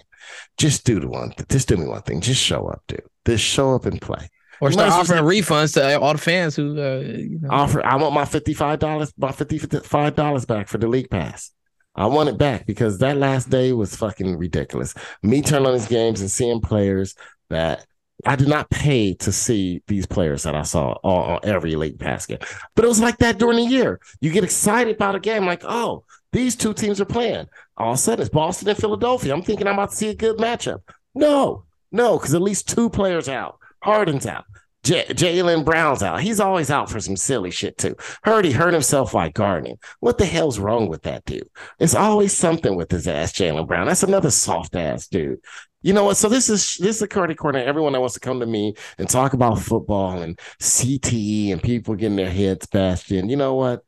Just 0.56 0.84
do 0.84 1.00
the 1.00 1.08
one. 1.08 1.32
Just 1.48 1.68
do 1.68 1.76
me 1.76 1.86
one 1.86 2.02
thing. 2.02 2.20
Just 2.20 2.42
show 2.42 2.68
up, 2.68 2.82
dude. 2.86 3.02
Just 3.26 3.44
show 3.44 3.74
up 3.74 3.86
and 3.86 4.00
play. 4.00 4.28
Or 4.60 4.70
start 4.70 4.92
offering 4.92 5.24
refunds 5.24 5.74
to 5.74 6.00
all 6.00 6.12
the 6.12 6.18
fans 6.20 6.54
who 6.54 6.80
uh, 6.80 7.00
you 7.00 7.40
know. 7.40 7.48
offer. 7.50 7.84
I 7.84 7.96
want 7.96 8.14
my 8.14 8.24
fifty 8.24 8.54
five 8.54 8.78
dollars, 8.78 9.12
my 9.18 9.32
fifty 9.32 9.58
five 9.58 10.14
dollars 10.14 10.44
back 10.44 10.68
for 10.68 10.78
the 10.78 10.86
league 10.86 11.10
pass. 11.10 11.50
I 11.96 12.06
want 12.06 12.28
it 12.28 12.38
back 12.38 12.64
because 12.64 12.98
that 12.98 13.16
last 13.16 13.50
day 13.50 13.72
was 13.72 13.96
fucking 13.96 14.36
ridiculous. 14.36 14.94
Me 15.22 15.42
turning 15.42 15.66
on 15.66 15.72
these 15.74 15.88
games 15.88 16.20
and 16.20 16.30
seeing 16.30 16.60
players 16.60 17.16
that 17.50 17.84
I 18.24 18.36
did 18.36 18.48
not 18.48 18.70
pay 18.70 19.14
to 19.14 19.32
see 19.32 19.82
these 19.86 20.06
players 20.06 20.44
that 20.44 20.54
I 20.54 20.62
saw 20.62 20.92
on, 21.02 21.40
every 21.42 21.74
late 21.74 21.98
basket. 21.98 22.44
But 22.74 22.84
it 22.84 22.88
was 22.88 23.00
like 23.00 23.18
that 23.18 23.38
during 23.38 23.56
the 23.56 23.70
year. 23.70 24.00
You 24.20 24.30
get 24.30 24.44
excited 24.44 24.96
about 24.96 25.16
a 25.16 25.20
game, 25.20 25.44
like, 25.44 25.62
oh, 25.64 26.04
these 26.32 26.54
two 26.54 26.72
teams 26.72 27.00
are 27.00 27.06
playing. 27.06 27.46
All 27.76 27.90
of 27.90 27.94
a 27.94 27.98
sudden, 27.98 28.22
it's 28.22 28.30
Boston 28.30 28.68
and 28.68 28.78
Philadelphia. 28.78 29.34
I'm 29.34 29.42
thinking 29.42 29.66
I'm 29.66 29.74
about 29.74 29.90
to 29.90 29.96
see 29.96 30.08
a 30.08 30.14
good 30.14 30.38
matchup. 30.38 30.82
No, 31.14 31.64
no, 31.90 32.18
because 32.18 32.34
at 32.34 32.42
least 32.42 32.68
two 32.68 32.88
players 32.88 33.28
out. 33.28 33.58
Harden's 33.82 34.26
out. 34.26 34.44
J- 34.84 35.06
Jaylen 35.06 35.64
Brown's 35.64 36.02
out. 36.02 36.20
He's 36.20 36.40
always 36.40 36.70
out 36.70 36.90
for 36.90 37.00
some 37.00 37.16
silly 37.16 37.50
shit 37.50 37.78
too. 37.78 37.96
Heard 38.24 38.44
he 38.44 38.52
hurt 38.52 38.72
himself 38.72 39.14
while 39.14 39.30
gardening. 39.30 39.78
What 40.00 40.18
the 40.18 40.24
hell's 40.26 40.58
wrong 40.58 40.88
with 40.88 41.02
that 41.02 41.24
dude? 41.24 41.48
It's 41.78 41.94
always 41.94 42.36
something 42.36 42.74
with 42.74 42.90
his 42.90 43.06
ass, 43.06 43.32
Jaylen 43.32 43.66
Brown. 43.66 43.86
That's 43.86 44.02
another 44.02 44.30
soft 44.30 44.74
ass 44.74 45.06
dude. 45.06 45.40
You 45.82 45.92
know 45.92 46.04
what? 46.04 46.16
So 46.16 46.28
this 46.28 46.48
is 46.48 46.76
this 46.76 46.96
is 46.96 47.02
a 47.02 47.08
Cutty 47.08 47.34
corner. 47.34 47.58
Everyone 47.58 47.92
that 47.92 48.00
wants 48.00 48.14
to 48.14 48.20
come 48.20 48.40
to 48.40 48.46
me 48.46 48.74
and 48.98 49.08
talk 49.08 49.32
about 49.32 49.58
football 49.58 50.22
and 50.22 50.38
CTE 50.60 51.52
and 51.52 51.62
people 51.62 51.94
getting 51.94 52.16
their 52.16 52.30
heads 52.30 52.66
bashed 52.66 53.10
in. 53.10 53.28
You 53.28 53.36
know 53.36 53.54
what? 53.54 53.82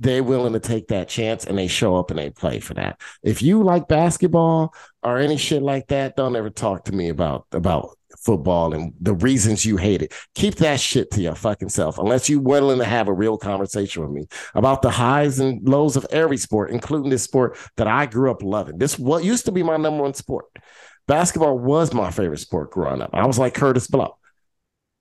They're 0.00 0.24
willing 0.24 0.52
to 0.52 0.60
take 0.60 0.88
that 0.88 1.08
chance 1.08 1.46
and 1.46 1.56
they 1.56 1.68
show 1.68 1.96
up 1.96 2.10
and 2.10 2.18
they 2.18 2.30
play 2.30 2.60
for 2.60 2.74
that. 2.74 3.00
If 3.22 3.42
you 3.42 3.62
like 3.62 3.88
basketball 3.88 4.74
or 5.02 5.18
any 5.18 5.36
shit 5.36 5.62
like 5.62 5.86
that, 5.88 6.16
don't 6.16 6.36
ever 6.36 6.50
talk 6.50 6.84
to 6.86 6.92
me 6.92 7.08
about 7.08 7.46
about 7.52 7.96
football 8.18 8.74
and 8.74 8.92
the 9.00 9.14
reasons 9.14 9.64
you 9.64 9.76
hate 9.76 10.02
it. 10.02 10.12
Keep 10.34 10.56
that 10.56 10.80
shit 10.80 11.10
to 11.12 11.20
your 11.20 11.34
fucking 11.34 11.68
self, 11.68 11.98
unless 11.98 12.28
you're 12.28 12.40
willing 12.40 12.78
to 12.78 12.84
have 12.84 13.08
a 13.08 13.12
real 13.12 13.36
conversation 13.36 14.02
with 14.02 14.10
me 14.10 14.26
about 14.54 14.82
the 14.82 14.90
highs 14.90 15.38
and 15.38 15.66
lows 15.68 15.96
of 15.96 16.06
every 16.10 16.36
sport, 16.36 16.70
including 16.70 17.10
this 17.10 17.22
sport 17.22 17.56
that 17.76 17.86
I 17.86 18.06
grew 18.06 18.30
up 18.30 18.42
loving. 18.42 18.78
This 18.78 18.98
what 18.98 19.24
used 19.24 19.44
to 19.46 19.52
be 19.52 19.62
my 19.62 19.76
number 19.76 20.02
one 20.02 20.14
sport. 20.14 20.46
Basketball 21.06 21.58
was 21.58 21.92
my 21.92 22.10
favorite 22.10 22.38
sport 22.38 22.70
growing 22.70 23.02
up. 23.02 23.10
I 23.12 23.26
was 23.26 23.38
like 23.38 23.54
Kurtis 23.54 23.90
Blow, 23.90 24.16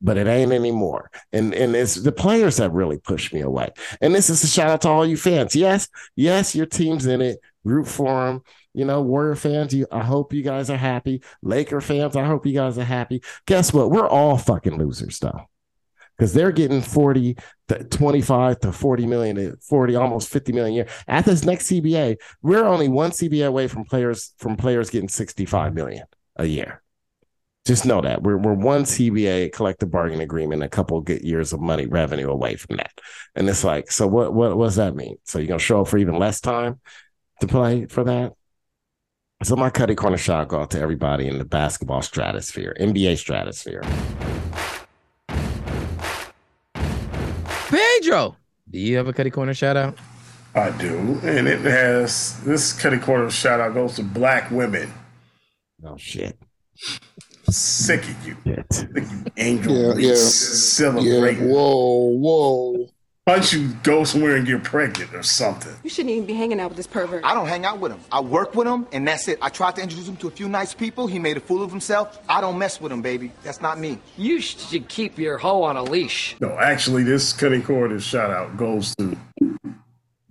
but 0.02 0.18
it 0.18 0.28
ain't 0.28 0.52
anymore. 0.52 1.12
And 1.32 1.54
and 1.54 1.76
it's 1.76 1.96
the 1.96 2.12
players 2.12 2.58
that 2.58 2.72
really 2.72 2.98
pushed 2.98 3.34
me 3.34 3.42
away. 3.42 3.70
And 4.02 4.14
this 4.14 4.30
is 4.30 4.44
a 4.44 4.48
shout 4.48 4.70
out 4.70 4.82
to 4.82 4.90
all 4.90 5.06
you 5.06 5.18
fans. 5.18 5.56
Yes, 5.56 5.88
yes, 6.16 6.56
your 6.56 6.66
team's 6.66 7.06
in 7.06 7.22
it. 7.22 7.40
Root 7.64 7.88
for 7.88 8.26
them. 8.26 8.44
You 8.74 8.86
know, 8.86 9.02
Warrior 9.04 9.36
fans, 9.36 9.74
you, 9.74 9.86
I 9.92 10.04
hope 10.04 10.34
you 10.34 10.42
guys 10.42 10.70
are 10.72 10.78
happy. 10.78 11.22
Laker 11.44 11.80
fans, 11.80 12.16
I 12.16 12.26
hope 12.26 12.46
you 12.46 12.54
guys 12.54 12.78
are 12.78 12.84
happy. 12.84 13.22
Guess 13.46 13.72
what? 13.72 13.92
We're 13.92 14.08
all 14.08 14.38
fucking 14.38 14.78
losers, 14.78 15.20
though 15.20 15.48
because 16.18 16.34
they're 16.34 16.52
getting 16.52 16.82
40 16.82 17.38
to 17.70 17.84
25 17.84 18.60
to 18.62 18.72
40 18.72 19.06
million 19.08 19.58
40 19.62 19.96
almost 19.96 20.30
50 20.30 20.54
million 20.54 20.74
a 20.74 20.76
year. 20.76 20.88
At 21.08 21.26
this 21.26 21.44
next 21.44 21.70
cba 21.70 22.18
we're 22.42 22.66
only 22.66 22.88
one 22.88 23.12
cba 23.12 23.48
away 23.48 23.68
from 23.68 23.86
players 23.86 24.34
from 24.38 24.56
players 24.56 24.90
getting 24.90 25.10
65 25.10 25.74
million 25.74 26.06
a 26.36 26.46
year. 26.46 26.82
Just 27.66 27.86
know 27.86 28.02
that. 28.02 28.24
We're, 28.24 28.38
we're 28.38 28.54
one 28.54 28.84
cba 28.84 29.52
collective 29.52 29.92
bargaining 29.92 30.22
agreement 30.22 30.64
a 30.64 30.70
couple 30.70 31.00
good 31.02 31.22
years 31.22 31.54
of 31.54 31.62
money 31.62 31.88
revenue 31.88 32.30
away 32.30 32.56
from 32.56 32.78
that. 32.78 32.92
And 33.36 33.48
it's 33.50 33.64
like 33.64 33.92
so 33.92 34.08
what 34.08 34.34
what, 34.34 34.58
what 34.58 34.66
does 34.66 34.76
that 34.76 34.96
mean? 34.96 35.18
So 35.24 35.40
you're 35.40 35.48
going 35.48 35.60
to 35.60 35.66
show 35.66 35.82
up 35.82 35.88
for 35.88 35.98
even 35.98 36.18
less 36.18 36.42
time 36.42 36.80
to 37.42 37.48
play 37.48 37.86
for 37.86 38.04
that? 38.04 38.34
So 39.44 39.58
my 39.58 39.70
cutty 39.70 39.96
corner 39.96 40.18
shot 40.18 40.48
go 40.48 40.62
out 40.62 40.72
to 40.72 40.80
everybody 40.80 41.28
in 41.28 41.38
the 41.38 41.44
basketball 41.44 42.02
stratosphere 42.02 42.74
nba 42.80 43.18
stratosphere 43.18 43.82
Pedro, 48.04 48.36
do 48.70 48.80
you 48.80 48.98
have 48.98 49.08
a 49.08 49.14
Cutty 49.14 49.30
Corner 49.30 49.54
shout 49.54 49.78
out? 49.78 49.98
I 50.54 50.72
do. 50.72 51.22
And 51.24 51.48
it 51.48 51.62
has 51.62 52.38
this 52.44 52.74
Cutty 52.74 52.98
Corner 52.98 53.30
shout 53.32 53.62
out 53.62 53.74
goes 53.74 53.96
to 53.96 54.04
black 54.04 54.52
women. 54.52 54.94
Oh, 55.86 55.96
shit. 55.96 56.38
Sick 57.50 58.04
of 58.04 58.28
you. 58.28 58.36
Shit. 58.46 58.88
you 58.94 59.24
angel 59.38 59.74
Yeah, 59.74 59.94
Reese 59.94 60.08
yeah. 60.10 60.16
celebrating. 60.16 61.48
Yeah, 61.48 61.54
whoa, 61.54 62.10
whoa. 62.18 62.90
Why 63.26 63.36
don't 63.36 63.54
you 63.54 63.70
go 63.84 64.04
somewhere 64.04 64.36
and 64.36 64.46
get 64.46 64.66
pregnant 64.66 65.14
or 65.16 65.24
something? 65.24 65.74
You 65.82 65.90
shouldn't 65.90 66.14
even 66.14 66.26
be 66.26 66.34
hanging 66.34 66.60
out 66.60 66.68
with 66.72 66.76
this 66.76 66.88
pervert. 66.88 67.24
I 67.24 67.34
don't 67.34 67.48
hang 67.48 67.64
out 67.64 67.80
with 67.80 67.94
him. 67.94 68.02
I 68.12 68.20
work 68.20 68.54
with 68.54 68.68
him, 68.68 68.86
and 68.92 69.08
that's 69.08 69.30
it. 69.30 69.40
I 69.42 69.48
tried 69.48 69.78
to 69.78 69.82
introduce 69.82 70.10
him 70.10 70.18
to 70.18 70.28
a 70.28 70.32
few 70.32 70.50
nice 70.50 70.74
people. 70.74 71.08
He 71.08 71.20
made 71.20 71.38
a 71.38 71.40
fool 71.40 71.64
of 71.64 71.72
himself. 71.72 72.20
I 72.28 72.42
don't 72.42 72.58
mess 72.58 72.82
with 72.82 72.92
him, 72.92 73.02
baby. 73.02 73.32
That's 73.44 73.62
not 73.62 73.80
me. 73.80 73.98
You 74.18 74.42
should 74.42 74.90
keep 74.90 75.18
your 75.18 75.38
hoe 75.38 75.64
on 75.64 75.78
a 75.78 75.84
leash. 75.84 76.36
No, 76.42 76.50
actually, 76.60 77.04
this 77.04 77.32
Cutty 77.32 77.62
Corner 77.62 77.98
shout 78.02 78.30
out 78.30 78.58
goes 78.58 78.94
to 78.98 79.16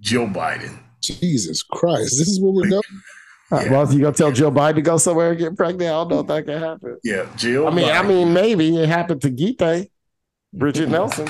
Joe 0.00 0.26
Biden. 0.26 0.78
Jesus 1.00 1.62
Christ. 1.62 2.18
This 2.18 2.28
is 2.28 2.40
what 2.42 2.52
we're 2.52 2.68
doing. 2.68 2.82
Uh, 3.50 3.64
Well, 3.70 3.90
you 3.90 4.00
gonna 4.02 4.12
tell 4.14 4.32
Joe 4.32 4.50
Biden 4.50 4.74
to 4.74 4.82
go 4.82 4.98
somewhere 4.98 5.30
and 5.30 5.38
get 5.38 5.56
pregnant? 5.56 5.82
I 5.82 5.94
don't 5.94 6.08
know 6.10 6.20
if 6.20 6.26
that 6.26 6.44
can 6.44 6.58
happen. 6.60 6.98
Yeah, 7.02 7.24
Jill. 7.36 7.66
I 7.68 7.70
mean, 7.70 7.88
I 7.88 8.02
mean, 8.02 8.34
maybe 8.34 8.76
it 8.76 8.88
happened 8.90 9.22
to 9.22 9.30
Gita, 9.30 9.88
Brigitte 10.52 10.90
Nielsen. 10.90 11.28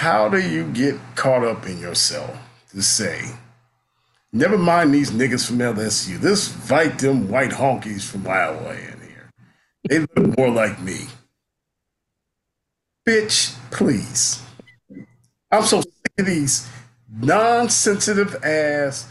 How 0.00 0.30
do 0.30 0.40
you 0.40 0.64
get 0.72 0.94
caught 1.14 1.44
up 1.44 1.66
in 1.66 1.78
yourself 1.78 2.34
to 2.70 2.80
say, 2.80 3.20
never 4.32 4.56
mind 4.56 4.94
these 4.94 5.10
niggas 5.10 5.46
from 5.46 5.58
LSU, 5.58 6.18
this 6.18 6.48
fight 6.48 6.98
them 7.00 7.28
white 7.28 7.50
honkies 7.50 8.02
from 8.10 8.26
Iowa 8.26 8.70
in 8.72 8.98
here. 9.08 9.30
They 9.90 9.98
look 9.98 10.38
more 10.38 10.48
like 10.48 10.80
me. 10.80 11.00
Bitch, 13.06 13.54
please. 13.70 14.42
I'm 15.52 15.64
so 15.64 15.82
sick 15.82 15.92
of 16.18 16.24
these 16.24 16.66
non-sensitive 17.20 18.42
ass. 18.42 19.06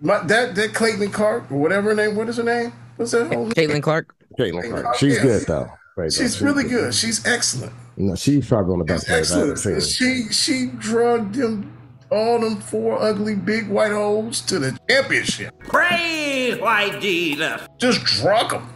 My, 0.00 0.18
that 0.24 0.56
that 0.56 0.74
Clayton 0.74 1.12
Clark 1.12 1.52
or 1.52 1.60
whatever 1.60 1.90
her 1.90 1.94
name. 1.94 2.16
What 2.16 2.28
is 2.28 2.38
her 2.38 2.42
name? 2.42 2.72
What's 2.96 3.12
that 3.12 3.32
whole 3.32 3.50
Caitlin 3.50 3.84
Clark. 3.84 4.12
Caitlin 4.36 4.68
Clark. 4.68 4.96
She's 4.96 5.14
Yeah. 5.14 5.22
good 5.22 5.42
though. 5.46 5.70
Right, 5.96 6.12
She's 6.12 6.40
though. 6.40 6.46
really 6.46 6.64
good. 6.64 6.92
She's 6.92 7.24
excellent. 7.24 7.72
No, 8.00 8.14
she's 8.14 8.46
probably 8.46 8.70
one 8.70 8.80
of 8.82 8.86
the 8.86 8.94
best 8.94 9.06
players 9.06 9.32
I've 9.32 9.50
Excellent. 9.50 9.82
She 9.82 10.28
she 10.32 10.66
drugged 10.78 11.34
them 11.34 11.76
all 12.10 12.38
them 12.40 12.60
four 12.60 12.96
ugly 13.02 13.34
big 13.34 13.68
white 13.68 13.90
holes 13.90 14.40
to 14.42 14.60
the 14.60 14.78
championship. 14.88 15.52
Praise 15.58 16.60
white 16.60 17.00
Jesus. 17.00 17.60
Just 17.78 18.04
drunk 18.04 18.52
them. 18.52 18.68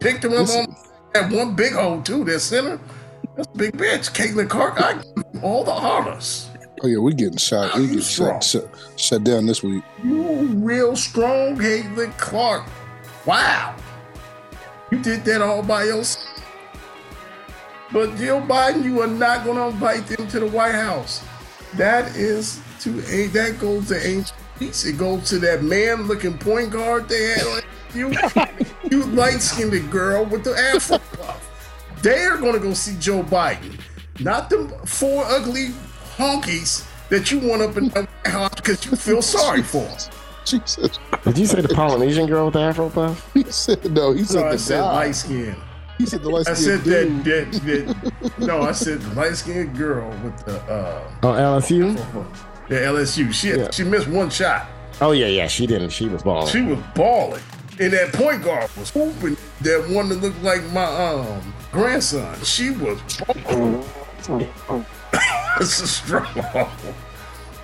Picked 0.00 0.22
them 0.22 0.34
up 0.34 0.48
on 0.50 0.76
that 1.14 1.32
one 1.32 1.56
big 1.56 1.72
hole 1.72 2.02
too. 2.02 2.22
That 2.24 2.40
center. 2.40 2.78
That's 3.34 3.48
a 3.48 3.56
big 3.56 3.72
bitch. 3.78 4.12
Caitlin 4.12 4.48
Clark. 4.48 4.80
I 4.80 4.94
give 4.94 5.42
all 5.42 5.64
the 5.64 5.72
honors. 5.72 6.50
Oh 6.82 6.86
yeah, 6.86 6.98
we 6.98 7.14
getting 7.14 7.38
shot. 7.38 7.74
We 7.76 7.86
getting 7.86 8.02
shut, 8.02 8.44
shut 8.44 8.68
shut 8.96 9.24
down 9.24 9.46
this 9.46 9.62
week. 9.62 9.82
You 10.04 10.48
real 10.54 10.96
strong, 10.96 11.56
Caitlin 11.56 12.16
Clark. 12.18 12.68
Wow. 13.24 13.74
You 14.92 14.98
did 15.02 15.24
that 15.24 15.40
all 15.40 15.62
by 15.62 15.84
yourself. 15.84 16.35
But 17.96 18.14
Jill 18.18 18.42
Biden, 18.42 18.84
you 18.84 19.00
are 19.00 19.06
not 19.06 19.42
going 19.46 19.56
to 19.56 19.68
invite 19.68 20.06
them 20.06 20.28
to 20.28 20.40
the 20.40 20.46
White 20.46 20.74
House. 20.74 21.24
That 21.76 22.14
is 22.14 22.60
to 22.80 22.90
a 23.10 23.28
that 23.28 23.58
goes 23.58 23.88
to 23.88 24.06
Angel 24.06 24.36
Reese. 24.60 24.84
It 24.84 24.98
goes 24.98 25.30
to 25.30 25.38
that 25.38 25.62
man-looking 25.62 26.36
point 26.36 26.72
guard 26.72 27.08
they 27.08 27.28
had 27.28 27.46
on 27.46 27.62
you. 27.94 28.12
you 28.90 29.02
light-skinned 29.06 29.90
girl 29.90 30.26
with 30.26 30.44
the 30.44 30.54
afro 30.74 30.98
puff. 30.98 31.98
They 32.02 32.22
are 32.24 32.36
going 32.36 32.52
to 32.52 32.58
go 32.58 32.74
see 32.74 32.98
Joe 33.00 33.22
Biden, 33.22 33.80
not 34.20 34.50
the 34.50 34.68
four 34.84 35.24
ugly 35.24 35.68
honkies 36.18 36.86
that 37.08 37.30
you 37.30 37.38
want 37.38 37.62
up 37.62 37.78
in 37.78 37.88
the 37.88 38.02
White 38.02 38.26
House 38.26 38.54
because 38.56 38.84
you 38.84 38.94
feel 38.94 39.22
sorry 39.22 39.62
for. 39.62 39.88
Jesus. 40.44 40.98
Did 41.24 41.38
you 41.38 41.46
say 41.46 41.62
the 41.62 41.74
Polynesian 41.74 42.26
girl 42.26 42.44
with 42.44 42.54
the 42.54 42.60
afro 42.60 42.90
puff? 42.90 43.32
He 43.32 43.44
said 43.44 43.90
no. 43.90 44.12
He 44.12 44.24
said 44.24 44.42
No, 44.42 44.52
the 44.52 44.58
said 44.58 44.80
guy. 44.80 44.92
light 44.92 45.14
skin. 45.14 45.56
He 45.98 46.06
said 46.06 46.22
the 46.22 46.28
light 46.30 46.48
I 46.48 46.54
skin 46.54 46.80
said 46.82 46.84
that, 46.84 47.24
that, 47.24 48.12
that. 48.36 48.38
No, 48.46 48.60
I 48.62 48.72
said 48.72 49.00
the 49.00 49.14
light 49.14 49.34
skinned 49.36 49.76
girl 49.76 50.10
with 50.22 50.36
the 50.44 50.56
uh, 50.70 51.10
Oh, 51.22 51.28
LSU? 51.32 51.94
the 52.68 52.74
LSU. 52.74 53.32
She 53.32 53.50
Yeah. 53.50 53.70
she 53.70 53.82
missed 53.84 54.08
one 54.08 54.28
shot. 54.30 54.66
Oh 55.00 55.12
yeah, 55.12 55.26
yeah. 55.26 55.46
She 55.46 55.66
didn't. 55.66 55.90
She 55.90 56.08
was 56.08 56.22
balling. 56.22 56.48
She 56.48 56.62
was 56.62 56.78
balling, 56.94 57.42
and 57.80 57.92
that 57.92 58.12
point 58.12 58.42
guard 58.42 58.70
was 58.76 58.90
hooping. 58.90 59.36
That 59.62 59.88
one 59.90 60.08
that 60.10 60.20
looked 60.20 60.42
like 60.42 60.62
my 60.72 60.84
um 60.84 61.54
grandson. 61.72 62.36
She 62.44 62.70
was 62.70 62.98
balling. 63.46 63.84
It's 65.58 65.80
a 65.80 65.86
strong. 65.86 66.26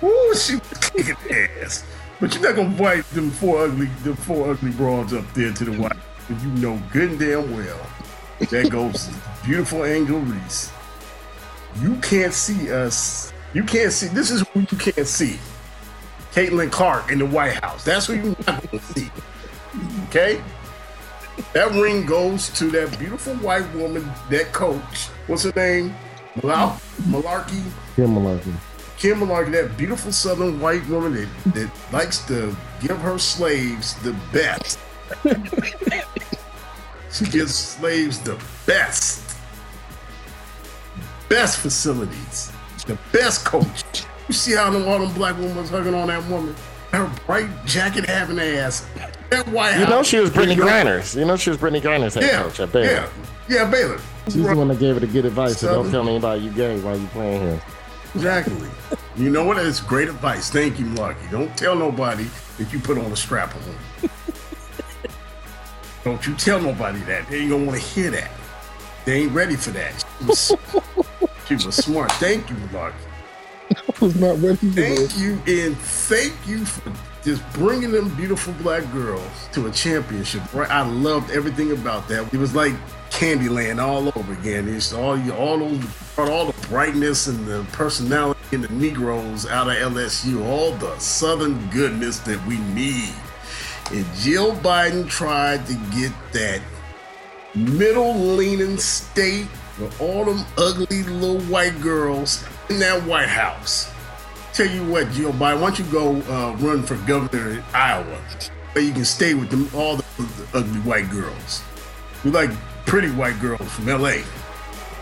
Ooh, 0.01 0.33
she 0.35 0.55
was 0.55 0.89
kicking 0.91 1.15
ass. 1.61 1.85
But 2.19 2.33
you're 2.33 2.41
not 2.43 2.55
gonna 2.55 2.69
invite 2.69 3.05
them 3.11 3.29
four 3.29 3.65
ugly, 3.65 3.85
them 4.03 4.15
four 4.15 4.49
ugly 4.49 4.71
broads 4.71 5.13
up 5.13 5.31
there 5.35 5.51
to 5.53 5.65
the 5.65 5.71
white. 5.79 5.95
You 6.29 6.49
know 6.61 6.81
good 6.91 7.11
and 7.11 7.19
damn 7.19 7.55
well 7.55 7.77
that 8.49 8.69
goes 8.69 9.09
beautiful 9.43 9.85
Angel 9.85 10.19
Reese. 10.19 10.71
You 11.81 11.95
can't 11.97 12.33
see 12.33 12.71
us. 12.71 13.33
You 13.53 13.63
can't 13.63 13.91
see. 13.91 14.07
This 14.07 14.31
is 14.31 14.41
who 14.49 14.61
you 14.61 14.77
can't 14.77 15.07
see. 15.07 15.39
Caitlin 16.33 16.71
Clark 16.71 17.11
in 17.11 17.19
the 17.19 17.25
White 17.25 17.53
House. 17.63 17.83
That's 17.83 18.07
who 18.07 18.15
you're 18.15 18.25
not 18.47 18.71
gonna 18.71 18.83
see. 18.83 19.09
Okay. 20.07 20.41
That 21.53 21.71
ring 21.71 22.05
goes 22.05 22.49
to 22.59 22.65
that 22.71 22.97
beautiful 22.99 23.33
white 23.35 23.71
woman, 23.73 24.09
that 24.29 24.51
coach. 24.53 25.07
What's 25.27 25.43
her 25.43 25.53
name? 25.55 25.95
Mal- 26.43 26.79
Malarkey. 27.03 27.63
Kim 27.95 28.15
Malarkey. 28.15 28.53
Kim 28.97 29.19
Malarkey, 29.19 29.51
that 29.51 29.77
beautiful 29.77 30.11
southern 30.11 30.59
white 30.59 30.87
woman 30.87 31.13
that, 31.13 31.53
that 31.53 31.71
likes 31.91 32.19
to 32.27 32.55
give 32.81 32.97
her 32.99 33.17
slaves 33.17 33.95
the 34.03 34.13
best. 34.31 34.79
she 37.13 37.25
gives 37.25 37.53
slaves 37.55 38.19
the 38.19 38.41
best. 38.65 39.37
Best 41.29 41.59
facilities. 41.59 42.51
The 42.85 42.97
best 43.11 43.45
coach. 43.45 44.03
You 44.27 44.33
see 44.33 44.55
how 44.55 44.69
them, 44.69 44.87
all 44.87 44.99
them 44.99 45.13
black 45.13 45.35
women 45.37 45.55
was 45.57 45.69
hugging 45.69 45.93
on 45.93 46.07
that 46.07 46.25
woman? 46.29 46.55
Her 46.91 47.11
bright 47.25 47.47
jacket 47.65 48.05
having 48.05 48.39
ass. 48.39 48.85
That 49.29 49.47
White 49.49 49.79
You 49.79 49.85
know 49.87 50.03
she 50.03 50.19
was 50.19 50.29
Brittney 50.29 50.55
Griner's. 50.55 51.15
You 51.15 51.25
know 51.25 51.35
she 51.37 51.49
was 51.49 51.57
Brittney 51.57 51.81
Griner's 51.81 52.13
head 52.13 52.23
Yeah, 52.23 52.43
coach 52.43 52.59
at 52.59 52.71
Baylor. 52.71 52.85
yeah, 52.87 53.09
yeah, 53.49 53.69
Baylor. 53.71 53.99
She's 54.25 54.35
the 54.35 54.55
one 54.55 54.67
that 54.67 54.79
gave 54.79 54.93
her 54.95 54.99
the 54.99 55.07
good 55.07 55.25
advice. 55.25 55.57
So 55.59 55.67
don't 55.67 55.85
Southern. 55.85 55.91
tell 55.91 56.09
anybody 56.09 56.41
you 56.43 56.51
gay 56.51 56.79
while 56.81 56.97
you 56.97 57.07
playing 57.07 57.41
here. 57.41 57.61
Exactly. 58.15 58.67
You 59.17 59.29
know 59.31 59.43
what? 59.43 59.57
It's 59.57 59.79
great 59.79 60.07
advice. 60.07 60.49
Thank 60.51 60.79
you, 60.79 60.85
Lucky. 60.89 61.27
Don't 61.31 61.55
tell 61.57 61.75
nobody 61.75 62.27
that 62.57 62.71
you 62.71 62.79
put 62.79 62.97
on 62.97 63.11
a 63.11 63.15
strap 63.15 63.55
on. 63.55 64.09
Don't 66.03 66.25
you 66.27 66.35
tell 66.35 66.59
nobody 66.59 66.99
that. 67.01 67.29
They 67.29 67.39
ain't 67.39 67.49
gonna 67.51 67.65
want 67.65 67.79
to 67.79 67.85
hear 67.85 68.11
that. 68.11 68.31
They 69.05 69.23
ain't 69.23 69.31
ready 69.31 69.55
for 69.55 69.71
that. 69.71 70.05
She 70.19 70.25
was, 70.25 70.51
she 71.47 71.55
was 71.55 71.75
smart. 71.75 72.11
Thank 72.13 72.49
you, 72.49 72.57
Lucky. 72.73 72.95
I 73.71 73.93
was 74.01 74.15
not 74.15 74.39
ready 74.41 74.57
for. 74.57 74.67
Thank 74.67 75.17
you, 75.17 75.41
and 75.47 75.77
thank 75.77 76.33
you 76.45 76.65
for 76.65 76.91
just 77.23 77.41
bringing 77.53 77.91
them 77.91 78.13
beautiful 78.15 78.53
black 78.61 78.89
girls 78.91 79.47
to 79.53 79.67
a 79.67 79.71
championship. 79.71 80.53
Right? 80.53 80.69
I 80.69 80.81
loved 80.81 81.31
everything 81.31 81.71
about 81.71 82.07
that. 82.09 82.33
It 82.33 82.37
was 82.37 82.53
like 82.53 82.73
Candyland 83.09 83.81
all 83.81 84.11
over 84.15 84.33
again. 84.33 84.67
It's 84.67 84.91
all 84.91 85.17
you, 85.17 85.33
all 85.33 85.57
those, 85.57 85.79
brought 86.15 86.29
all 86.29 86.45
the 86.51 86.67
brightness 86.67 87.27
and 87.27 87.45
the 87.47 87.65
personality 87.71 88.39
and 88.51 88.63
the 88.63 88.73
Negroes 88.73 89.45
out 89.45 89.69
of 89.69 89.75
LSU, 89.75 90.45
all 90.45 90.73
the 90.73 90.97
Southern 90.99 91.69
goodness 91.69 92.19
that 92.19 92.45
we 92.45 92.57
need. 92.57 93.13
And 93.91 94.05
Jill 94.15 94.55
Biden 94.57 95.07
tried 95.07 95.65
to 95.67 95.73
get 95.95 96.11
that 96.31 96.61
middle-leaning 97.55 98.77
state 98.77 99.47
with 99.79 100.01
all 100.01 100.25
them 100.25 100.45
ugly 100.57 101.03
little 101.03 101.39
white 101.41 101.79
girls 101.81 102.43
in 102.69 102.79
that 102.79 103.03
White 103.03 103.29
House. 103.29 103.91
Tell 104.53 104.67
you 104.67 104.83
what, 104.85 105.09
Jill 105.11 105.33
Biden, 105.33 105.61
why 105.61 105.61
don't 105.61 105.79
you 105.79 105.85
go 105.85 106.15
uh, 106.31 106.55
run 106.57 106.83
for 106.83 106.95
governor 107.07 107.51
in 107.51 107.63
Iowa, 107.73 108.19
where 108.73 108.83
you 108.83 108.93
can 108.93 109.05
stay 109.05 109.33
with 109.33 109.49
them 109.49 109.69
all 109.73 109.97
the, 109.97 110.03
the 110.17 110.47
ugly 110.53 110.79
white 110.81 111.09
girls. 111.09 111.63
We 112.23 112.31
like 112.31 112.51
pretty 112.85 113.11
white 113.11 113.39
girls 113.39 113.67
from 113.71 113.89
L.A. 113.89 114.23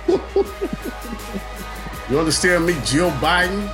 you 2.09 2.19
understand 2.19 2.65
me, 2.65 2.73
Jill 2.85 3.11
Biden? 3.11 3.69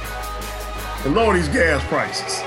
And 1.05 1.15
lower 1.15 1.35
these 1.35 1.47
gas 1.49 1.83
prices. 1.85 2.41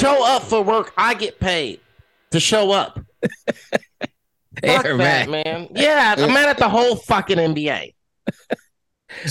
Show 0.00 0.24
up 0.24 0.42
for 0.44 0.62
work. 0.62 0.94
I 0.96 1.12
get 1.12 1.38
paid 1.38 1.80
to 2.30 2.40
show 2.40 2.70
up. 2.70 2.98
Fuck 4.00 4.84
Air 4.84 4.96
that, 4.96 5.28
man. 5.28 5.44
man. 5.44 5.68
Yeah, 5.74 6.14
I'm 6.16 6.32
mad 6.32 6.48
at 6.48 6.56
the 6.58 6.68
whole 6.70 6.96
fucking 6.96 7.36
NBA. 7.36 7.94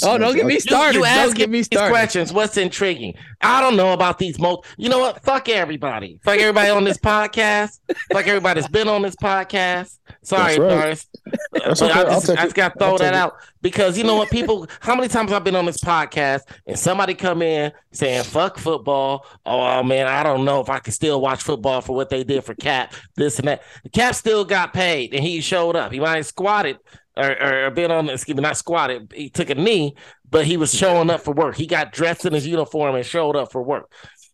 Oh, 0.03 0.17
don't 0.17 0.35
get 0.35 0.45
me 0.45 0.59
started. 0.59 0.95
You, 0.95 1.03
Don't 1.03 1.09
ask 1.09 1.35
get 1.35 1.49
me 1.49 1.59
these 1.59 1.65
started. 1.67 1.91
questions. 1.91 2.33
What's 2.33 2.57
intriguing? 2.57 3.15
I 3.41 3.61
don't 3.61 3.77
know 3.77 3.93
about 3.93 4.19
these 4.19 4.39
most. 4.39 4.65
You 4.77 4.89
know 4.89 4.99
what? 4.99 5.23
Fuck 5.23 5.49
everybody. 5.49 6.19
Fuck 6.23 6.39
everybody 6.39 6.69
on 6.69 6.83
this 6.83 6.97
podcast. 7.03 7.79
Fuck 8.11 8.27
everybody 8.27 8.59
that's 8.61 8.71
been 8.71 8.87
on 8.87 9.01
this 9.01 9.15
podcast. 9.15 9.97
Sorry, 10.21 10.57
That's 10.57 10.59
right. 10.59 10.69
Doris. 10.69 11.07
That's 11.53 11.81
okay. 11.81 11.91
I 11.93 12.03
just, 12.03 12.29
I 12.29 12.35
just 12.43 12.55
got 12.55 12.73
to 12.73 12.79
throw 12.79 12.87
I'll 12.89 12.97
that 12.97 13.13
it. 13.13 13.17
out 13.17 13.35
because 13.61 13.97
you 13.97 14.03
know 14.03 14.15
what? 14.15 14.29
People, 14.29 14.67
how 14.79 14.95
many 14.95 15.07
times 15.07 15.31
I've 15.31 15.43
been 15.43 15.55
on 15.55 15.65
this 15.65 15.77
podcast 15.77 16.41
and 16.65 16.77
somebody 16.77 17.13
come 17.13 17.41
in 17.41 17.71
saying 17.91 18.23
"fuck 18.23 18.57
football"? 18.57 19.25
Oh 19.45 19.83
man, 19.83 20.07
I 20.07 20.23
don't 20.23 20.45
know 20.45 20.59
if 20.61 20.69
I 20.69 20.79
can 20.79 20.91
still 20.93 21.21
watch 21.21 21.43
football 21.43 21.81
for 21.81 21.95
what 21.95 22.09
they 22.09 22.23
did 22.23 22.43
for 22.43 22.55
Kap, 22.55 22.93
this 23.15 23.39
and 23.39 23.47
that. 23.47 23.63
Kap 23.93 24.15
still 24.15 24.43
got 24.45 24.73
paid 24.73 25.13
and 25.13 25.23
he 25.23 25.41
showed 25.41 25.75
up. 25.75 25.91
He 25.91 25.99
might 25.99 26.17
have 26.17 26.25
squatted 26.25 26.79
or, 27.19 27.65
or 27.65 27.71
been 27.71 27.91
on, 27.91 28.09
excuse 28.09 28.35
me, 28.35 28.41
not 28.41 28.57
squatted. 28.57 29.11
He 29.15 29.29
took 29.29 29.49
a 29.49 29.55
knee, 29.55 29.95
but 30.29 30.45
he 30.45 30.57
was 30.57 30.73
showing 30.73 31.09
up 31.09 31.21
for 31.21 31.33
work. 31.33 31.55
He 31.55 31.67
got 31.67 31.91
dressed 31.91 32.25
in 32.25 32.33
his 32.33 32.47
uniform 32.47 32.95
and 32.95 33.05
showed 33.05 33.35
up 33.35 33.51
for 33.51 33.61
work. 33.61 33.91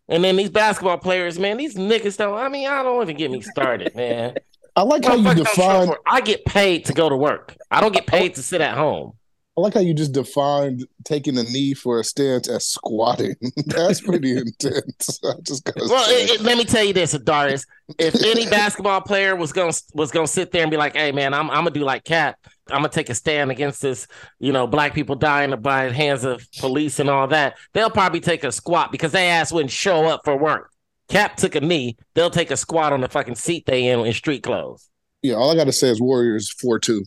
And 0.07 0.23
then 0.23 0.35
these 0.35 0.51
basketball 0.51 0.97
players, 0.99 1.39
man, 1.39 1.57
these 1.57 1.75
niggas 1.75 2.17
don't. 2.17 2.37
I 2.37 2.47
mean, 2.49 2.67
I 2.67 2.83
don't 2.83 3.01
even 3.01 3.17
get 3.17 3.31
me 3.31 3.41
started, 3.41 3.95
man. 3.95 4.35
I 4.75 4.81
like 4.83 5.05
how 5.05 5.15
you 5.15 5.23
Motherfuckers 5.23 5.35
don't 5.35 5.55
show 5.55 5.63
up 5.63 5.81
define. 5.87 5.95
I 6.05 6.21
get 6.21 6.45
paid 6.45 6.85
to 6.85 6.93
go 6.93 7.07
to 7.09 7.15
work. 7.15 7.55
I 7.71 7.79
don't 7.81 7.93
get 7.93 8.05
paid 8.07 8.35
to 8.35 8.43
sit 8.43 8.59
at 8.61 8.77
home. 8.77 9.13
I 9.57 9.61
like 9.61 9.73
how 9.73 9.79
you 9.79 9.93
just 9.93 10.11
defined 10.11 10.85
taking 11.05 11.37
a 11.37 11.43
knee 11.43 11.73
for 11.73 12.01
a 12.01 12.03
stance 12.03 12.49
as 12.49 12.65
squatting. 12.67 13.35
That's 13.67 14.01
pretty 14.01 14.31
intense. 14.37 15.17
I 15.23 15.31
just 15.43 15.63
gotta 15.63 15.87
Well, 15.89 16.03
say. 16.03 16.25
it, 16.25 16.29
it- 16.31 16.41
let 16.41 16.57
me 16.57 16.65
tell 16.65 16.83
you 16.83 16.91
this, 16.91 17.13
Darius. 17.17 17.65
If 17.97 18.15
any 18.15 18.47
basketball 18.49 18.99
player 18.99 19.33
was 19.35 19.53
gonna 19.53 19.71
was 19.93 20.11
gonna 20.11 20.27
sit 20.27 20.51
there 20.51 20.63
and 20.63 20.69
be 20.71 20.75
like, 20.75 20.93
"Hey, 20.97 21.13
man, 21.13 21.33
I'm 21.33 21.49
I'm 21.49 21.59
gonna 21.59 21.71
do 21.71 21.85
like 21.85 22.03
Kap. 22.03 22.37
I'm 22.69 22.77
gonna 22.77 22.89
take 22.89 23.09
a 23.09 23.15
stand 23.15 23.51
against 23.51 23.81
this, 23.81 24.07
you 24.39 24.51
know, 24.51 24.67
black 24.67 24.93
people 24.93 25.15
dying 25.15 25.55
by 25.61 25.87
the 25.87 25.93
hands 25.93 26.23
of 26.23 26.45
police 26.59 26.99
and 26.99 27.09
all 27.09 27.27
that," 27.27 27.55
they'll 27.73 27.89
probably 27.89 28.19
take 28.19 28.43
a 28.43 28.51
squat 28.51 28.91
because 28.91 29.11
they 29.11 29.29
ass 29.29 29.51
wouldn't 29.51 29.71
show 29.71 30.05
up 30.05 30.21
for 30.23 30.37
work. 30.37 30.71
Kap 31.07 31.37
took 31.37 31.55
a 31.55 31.61
knee. 31.61 31.97
They'll 32.15 32.31
take 32.31 32.51
a 32.51 32.57
squat 32.57 32.93
on 32.93 33.01
the 33.01 33.09
fucking 33.09 33.35
seat 33.35 33.65
they 33.65 33.87
in 33.87 33.99
in 33.99 34.13
street 34.13 34.43
clothes. 34.43 34.89
Yeah, 35.21 35.35
all 35.35 35.51
I 35.51 35.55
got 35.55 35.65
to 35.65 35.73
say 35.73 35.89
is 35.89 36.01
Warriors 36.01 36.51
4 36.51 36.79
2. 36.79 37.03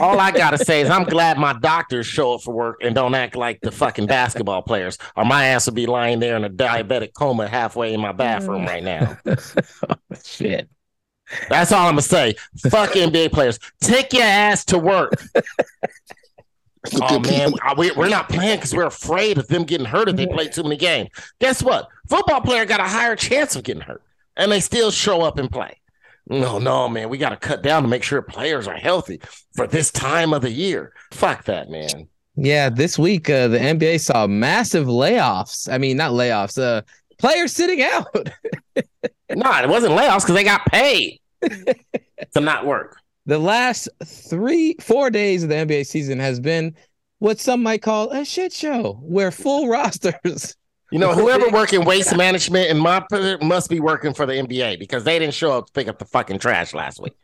All 0.00 0.20
I 0.20 0.30
gotta 0.30 0.58
say 0.64 0.80
is 0.80 0.90
I'm 0.90 1.04
glad 1.04 1.38
my 1.38 1.52
doctors 1.52 2.06
show 2.06 2.34
up 2.34 2.42
for 2.42 2.54
work 2.54 2.76
and 2.82 2.94
don't 2.94 3.14
act 3.14 3.36
like 3.36 3.60
the 3.60 3.70
fucking 3.70 4.06
basketball 4.06 4.62
players, 4.62 4.98
or 5.16 5.24
my 5.24 5.46
ass 5.46 5.66
would 5.66 5.74
be 5.74 5.86
lying 5.86 6.18
there 6.18 6.36
in 6.36 6.44
a 6.44 6.50
diabetic 6.50 7.14
coma 7.14 7.48
halfway 7.48 7.92
in 7.92 8.00
my 8.00 8.12
bathroom 8.12 8.64
mm. 8.64 8.68
right 8.68 8.84
now. 8.84 9.18
Shit. 10.24 10.68
That's 11.48 11.72
all 11.72 11.86
I'm 11.86 11.92
gonna 11.92 12.02
say. 12.02 12.34
Fuck 12.70 12.90
NBA 12.90 13.32
players. 13.32 13.58
Take 13.80 14.12
your 14.12 14.22
ass 14.22 14.64
to 14.66 14.78
work. 14.78 15.12
oh 16.94 17.18
man, 17.20 17.52
we, 17.76 17.90
we're 17.92 18.08
not 18.08 18.28
playing 18.28 18.58
because 18.58 18.74
we're 18.74 18.86
afraid 18.86 19.38
of 19.38 19.48
them 19.48 19.64
getting 19.64 19.86
hurt 19.86 20.08
if 20.08 20.16
they 20.16 20.26
play 20.26 20.48
too 20.48 20.62
many 20.62 20.76
games. 20.76 21.10
Guess 21.40 21.62
what? 21.62 21.88
Football 22.08 22.40
player 22.40 22.64
got 22.64 22.80
a 22.80 22.84
higher 22.84 23.16
chance 23.16 23.56
of 23.56 23.64
getting 23.64 23.82
hurt, 23.82 24.02
and 24.36 24.50
they 24.50 24.60
still 24.60 24.90
show 24.90 25.22
up 25.22 25.38
and 25.38 25.50
play. 25.50 25.80
No, 26.28 26.58
no, 26.58 26.88
man, 26.88 27.08
we 27.08 27.18
got 27.18 27.30
to 27.30 27.36
cut 27.36 27.62
down 27.62 27.82
to 27.82 27.88
make 27.88 28.02
sure 28.02 28.20
players 28.20 28.66
are 28.66 28.76
healthy 28.76 29.20
for 29.54 29.66
this 29.66 29.92
time 29.92 30.32
of 30.32 30.42
the 30.42 30.50
year. 30.50 30.92
Fuck 31.12 31.44
that, 31.44 31.70
man. 31.70 32.08
Yeah, 32.34 32.68
this 32.68 32.98
week 32.98 33.30
uh, 33.30 33.48
the 33.48 33.58
NBA 33.58 34.00
saw 34.00 34.26
massive 34.26 34.86
layoffs. 34.86 35.72
I 35.72 35.78
mean, 35.78 35.96
not 35.96 36.12
layoffs. 36.12 36.60
Uh, 36.60 36.82
players 37.18 37.52
sitting 37.52 37.82
out. 37.82 38.28
no, 39.30 39.50
it 39.62 39.68
wasn't 39.68 39.92
layoffs 39.92 40.22
because 40.22 40.34
they 40.34 40.44
got 40.44 40.64
paid 40.66 41.20
to 41.42 42.40
not 42.40 42.66
work. 42.66 42.96
The 43.28 43.40
last 43.40 43.88
three, 44.04 44.76
four 44.80 45.10
days 45.10 45.42
of 45.42 45.48
the 45.48 45.56
NBA 45.56 45.86
season 45.86 46.20
has 46.20 46.38
been 46.38 46.76
what 47.18 47.40
some 47.40 47.60
might 47.60 47.82
call 47.82 48.12
a 48.12 48.24
shit 48.24 48.52
show, 48.52 49.00
where 49.02 49.32
full 49.32 49.68
rosters. 49.68 50.54
You 50.92 51.00
know, 51.00 51.14
whoever 51.14 51.48
working 51.48 51.84
waste 51.84 52.16
management 52.16 52.70
in 52.70 52.78
my 52.78 53.04
pit 53.10 53.42
must 53.42 53.68
be 53.68 53.80
working 53.80 54.14
for 54.14 54.24
the 54.24 54.34
NBA 54.34 54.78
because 54.78 55.02
they 55.02 55.18
didn't 55.18 55.34
show 55.34 55.50
up 55.50 55.66
to 55.66 55.72
pick 55.72 55.88
up 55.88 55.98
the 55.98 56.04
fucking 56.04 56.38
trash 56.38 56.74
last 56.74 57.02
week. 57.02 57.16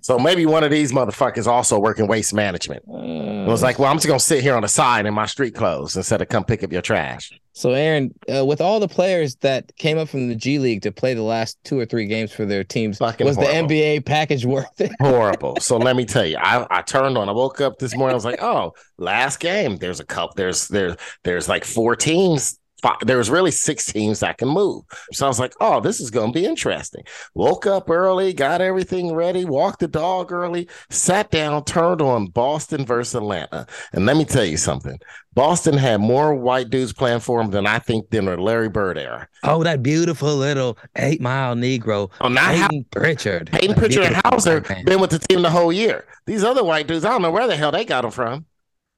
So 0.00 0.18
maybe 0.18 0.46
one 0.46 0.64
of 0.64 0.70
these 0.70 0.92
motherfuckers 0.92 1.46
also 1.46 1.78
working 1.78 2.06
waste 2.06 2.32
management. 2.32 2.82
it 2.86 3.48
was 3.48 3.62
like, 3.62 3.78
well, 3.78 3.90
I'm 3.90 3.96
just 3.96 4.06
gonna 4.06 4.20
sit 4.20 4.42
here 4.42 4.54
on 4.54 4.62
the 4.62 4.68
side 4.68 5.06
in 5.06 5.14
my 5.14 5.26
street 5.26 5.54
clothes 5.54 5.96
instead 5.96 6.22
of 6.22 6.28
come 6.28 6.44
pick 6.44 6.62
up 6.62 6.72
your 6.72 6.82
trash. 6.82 7.30
So, 7.52 7.72
Aaron, 7.72 8.14
uh, 8.32 8.46
with 8.46 8.60
all 8.60 8.78
the 8.80 8.88
players 8.88 9.34
that 9.36 9.76
came 9.76 9.98
up 9.98 10.08
from 10.08 10.28
the 10.28 10.34
G 10.36 10.58
League 10.60 10.82
to 10.82 10.92
play 10.92 11.14
the 11.14 11.22
last 11.22 11.58
two 11.64 11.78
or 11.78 11.84
three 11.84 12.06
games 12.06 12.32
for 12.32 12.46
their 12.46 12.62
teams, 12.62 12.98
Fucking 12.98 13.26
was 13.26 13.36
horrible. 13.36 13.68
the 13.68 13.74
NBA 13.74 14.06
package 14.06 14.46
worth 14.46 14.80
it? 14.80 14.92
Horrible. 15.00 15.56
So 15.60 15.76
let 15.76 15.96
me 15.96 16.06
tell 16.06 16.24
you, 16.24 16.38
I, 16.38 16.66
I 16.78 16.82
turned 16.82 17.18
on. 17.18 17.28
I 17.28 17.32
woke 17.32 17.60
up 17.60 17.78
this 17.78 17.94
morning. 17.96 18.12
I 18.12 18.14
was 18.14 18.24
like, 18.24 18.40
oh, 18.40 18.72
last 18.98 19.40
game. 19.40 19.76
There's 19.76 19.98
a 20.00 20.06
couple. 20.06 20.34
There's 20.36 20.68
there's 20.68 20.96
there's 21.24 21.48
like 21.48 21.64
four 21.64 21.96
teams. 21.96 22.56
Five, 22.80 22.96
there's 23.02 23.30
really 23.30 23.50
six 23.50 23.86
teams 23.86 24.20
that 24.20 24.38
can 24.38 24.48
move. 24.48 24.84
So 25.12 25.26
I 25.26 25.28
was 25.28 25.40
like, 25.40 25.54
oh, 25.60 25.80
this 25.80 26.00
is 26.00 26.10
going 26.10 26.32
to 26.32 26.38
be 26.38 26.46
interesting. 26.46 27.04
Woke 27.34 27.66
up 27.66 27.90
early, 27.90 28.32
got 28.32 28.60
everything 28.60 29.14
ready, 29.14 29.44
walked 29.44 29.80
the 29.80 29.88
dog 29.88 30.32
early, 30.32 30.68
sat 30.88 31.30
down, 31.30 31.64
turned 31.64 32.00
on 32.00 32.26
Boston 32.28 32.84
versus 32.84 33.14
Atlanta. 33.14 33.66
And 33.92 34.06
let 34.06 34.16
me 34.16 34.24
tell 34.24 34.44
you 34.44 34.56
something. 34.56 34.98
Boston 35.32 35.76
had 35.76 36.00
more 36.00 36.34
white 36.34 36.70
dudes 36.70 36.92
playing 36.92 37.20
for 37.20 37.40
them 37.40 37.52
than 37.52 37.66
I 37.66 37.78
think 37.78 38.10
than 38.10 38.24
the 38.24 38.36
Larry 38.36 38.68
Bird 38.68 38.98
era. 38.98 39.28
Oh, 39.44 39.62
that 39.62 39.82
beautiful 39.82 40.34
little 40.34 40.76
eight 40.96 41.20
mile 41.20 41.54
Negro. 41.54 42.10
Oh, 42.20 42.28
not 42.28 42.54
Payton 42.54 42.86
Pritchard. 42.90 43.50
Payton 43.52 43.76
Pritchard 43.76 44.04
and 44.04 44.16
Hauser 44.24 44.60
been 44.84 45.00
with 45.00 45.10
the 45.10 45.20
team 45.20 45.42
the 45.42 45.50
whole 45.50 45.72
year. 45.72 46.04
These 46.26 46.42
other 46.42 46.64
white 46.64 46.88
dudes, 46.88 47.04
I 47.04 47.10
don't 47.10 47.22
know 47.22 47.30
where 47.30 47.46
the 47.46 47.56
hell 47.56 47.70
they 47.70 47.84
got 47.84 48.02
them 48.02 48.10
from. 48.10 48.46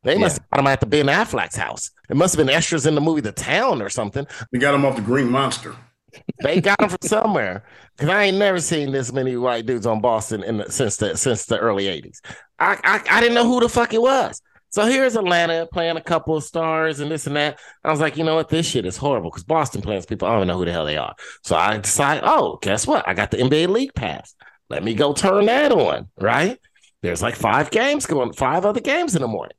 They 0.05 0.19
must 0.19 0.39
have 0.39 0.51
got 0.51 0.57
them 0.59 0.67
at 0.67 0.81
the 0.81 0.87
Ben 0.87 1.07
Affleck's 1.07 1.57
house. 1.57 1.91
It 2.11 2.17
must 2.17 2.35
have 2.35 2.45
been 2.45 2.55
extras 2.55 2.87
in 2.87 2.95
the 2.95 3.01
movie 3.01 3.21
The 3.21 3.33
Town 3.33 3.81
or 3.81 3.89
something. 3.89 4.27
They 4.51 4.59
got 4.59 4.75
him 4.75 4.85
off 4.85 4.97
the 4.97 5.03
Green 5.03 5.29
Monster. 5.29 5.77
They 6.43 6.61
got 6.61 6.81
him 6.81 6.89
from 6.89 6.99
somewhere. 7.03 7.65
Because 7.97 8.11
I 8.11 8.25
ain't 8.25 8.39
never 8.39 8.61
seen 8.61 8.91
this 8.91 9.13
many 9.13 9.37
white 9.37 9.67
dudes 9.67 9.87
on 9.87 10.01
Boston 10.01 10.43
in 10.43 10.59
the, 10.59 10.71
since 10.71 10.97
the 10.97 11.17
since 11.17 11.47
the 11.47 11.59
early 11.59 11.85
'80s. 11.85 12.21
I, 12.59 12.79
I 12.83 13.03
I 13.17 13.21
didn't 13.21 13.35
know 13.35 13.47
who 13.47 13.61
the 13.61 13.69
fuck 13.69 13.95
it 13.95 14.03
was. 14.03 14.41
So 14.71 14.87
here's 14.87 15.17
Atlanta 15.17 15.69
playing 15.71 15.99
a 15.99 16.03
couple 16.03 16.35
of 16.35 16.45
stars 16.45 17.01
and 17.01 17.11
this 17.11 17.27
and 17.27 17.37
that. 17.37 17.61
I 17.85 17.91
was 17.91 18.01
like, 18.01 18.17
you 18.17 18.25
know 18.25 18.37
what? 18.37 18.49
This 18.49 18.67
shit 18.67 18.87
is 18.87 18.97
horrible 18.97 19.29
because 19.29 19.45
Boston 19.45 19.83
plays 19.83 20.07
people. 20.07 20.27
I 20.27 20.31
don't 20.33 20.39
even 20.41 20.49
know 20.49 20.57
who 20.57 20.65
the 20.65 20.73
hell 20.73 20.87
they 20.87 20.97
are. 20.97 21.15
So 21.45 21.57
I 21.57 21.77
decide, 21.77 22.23
oh, 22.25 22.59
guess 22.63 22.87
what? 22.87 23.07
I 23.07 23.13
got 23.13 23.31
the 23.31 23.37
NBA 23.37 23.69
League 23.69 23.95
Pass. 23.95 24.35
Let 24.71 24.83
me 24.83 24.95
go 24.95 25.13
turn 25.13 25.45
that 25.45 25.73
on, 25.73 26.09
right? 26.19 26.59
There's 27.03 27.21
like 27.21 27.35
five 27.37 27.71
games 27.71 28.07
going, 28.07 28.33
five 28.33 28.65
other 28.65 28.81
games 28.81 29.15
in 29.15 29.21
the 29.21 29.29
morning. 29.29 29.57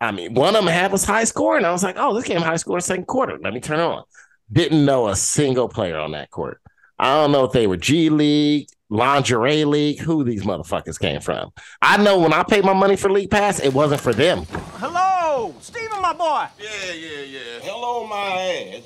I 0.00 0.12
mean, 0.12 0.34
one 0.34 0.56
of 0.56 0.64
them 0.64 0.72
had 0.72 0.92
was 0.92 1.04
high 1.04 1.24
score, 1.24 1.56
and 1.56 1.66
I 1.66 1.72
was 1.72 1.82
like, 1.82 1.96
oh, 1.98 2.14
this 2.14 2.24
game 2.24 2.40
high 2.40 2.56
score 2.56 2.80
second 2.80 3.06
quarter. 3.06 3.38
Let 3.38 3.52
me 3.52 3.60
turn 3.60 3.80
it 3.80 3.82
on. 3.82 4.04
Didn't 4.50 4.84
know 4.84 5.08
a 5.08 5.16
single 5.16 5.68
player 5.68 5.98
on 5.98 6.12
that 6.12 6.30
court. 6.30 6.60
I 6.98 7.14
don't 7.14 7.32
know 7.32 7.44
if 7.44 7.52
they 7.52 7.66
were 7.66 7.76
G 7.76 8.08
League, 8.10 8.68
lingerie 8.88 9.64
league, 9.64 10.00
who 10.00 10.24
these 10.24 10.42
motherfuckers 10.42 10.98
came 10.98 11.20
from. 11.20 11.50
I 11.80 12.02
know 12.02 12.18
when 12.18 12.32
I 12.32 12.42
paid 12.42 12.64
my 12.64 12.72
money 12.72 12.96
for 12.96 13.10
League 13.10 13.30
Pass, 13.30 13.60
it 13.60 13.72
wasn't 13.72 14.00
for 14.00 14.12
them. 14.12 14.44
Hello, 14.74 15.54
Stephen, 15.60 16.02
my 16.02 16.12
boy. 16.12 16.46
Yeah, 16.58 16.92
yeah, 16.92 17.20
yeah. 17.22 17.40
Hello, 17.62 18.06
my 18.06 18.76
ass. 18.76 18.82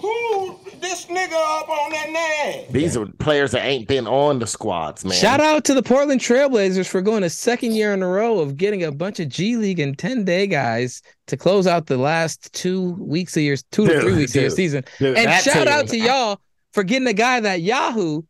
Who 0.00 0.57
this 0.80 1.06
nigga 1.06 1.60
up 1.60 1.68
on 1.68 1.90
that 1.92 2.10
name? 2.10 2.66
These 2.70 2.96
are 2.96 3.06
players 3.18 3.52
that 3.52 3.64
ain't 3.64 3.88
been 3.88 4.06
on 4.06 4.38
the 4.38 4.46
squads, 4.46 5.04
man. 5.04 5.12
Shout 5.14 5.40
out 5.40 5.64
to 5.64 5.74
the 5.74 5.82
Portland 5.82 6.20
Trailblazers 6.20 6.88
for 6.88 7.00
going 7.00 7.22
a 7.22 7.30
second 7.30 7.72
year 7.72 7.92
in 7.94 8.02
a 8.02 8.08
row 8.08 8.38
of 8.38 8.56
getting 8.56 8.84
a 8.84 8.92
bunch 8.92 9.20
of 9.20 9.28
G 9.28 9.56
League 9.56 9.80
and 9.80 9.98
10 9.98 10.24
day 10.24 10.46
guys 10.46 11.02
to 11.26 11.36
close 11.36 11.66
out 11.66 11.86
the 11.86 11.96
last 11.98 12.52
two 12.52 12.92
weeks 13.00 13.36
of 13.36 13.42
your 13.42 13.56
two 13.72 13.86
to 13.86 14.00
three 14.00 14.16
weeks 14.16 14.34
of 14.34 14.42
your 14.42 14.50
season. 14.50 14.84
dude, 14.98 15.16
and 15.16 15.42
shout 15.42 15.66
team- 15.66 15.68
out 15.68 15.88
to 15.88 15.98
y'all 15.98 16.40
for 16.72 16.82
getting 16.82 17.08
a 17.08 17.12
guy 17.12 17.40
that 17.40 17.60
Yahoo 17.62 18.22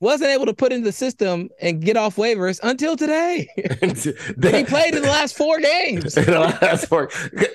wasn't 0.00 0.30
able 0.30 0.46
to 0.46 0.54
put 0.54 0.72
into 0.72 0.84
the 0.86 0.92
system 0.92 1.50
and 1.60 1.82
get 1.82 1.96
off 1.96 2.16
waivers 2.16 2.58
until 2.62 2.96
today. 2.96 3.46
he 3.56 4.64
played 4.64 4.94
in 4.94 5.02
the 5.02 5.08
last 5.08 5.36
four 5.36 5.60
games. 5.60 6.16
In 6.16 6.24
the 6.24 6.40
last 6.40 6.86
four- 6.86 7.10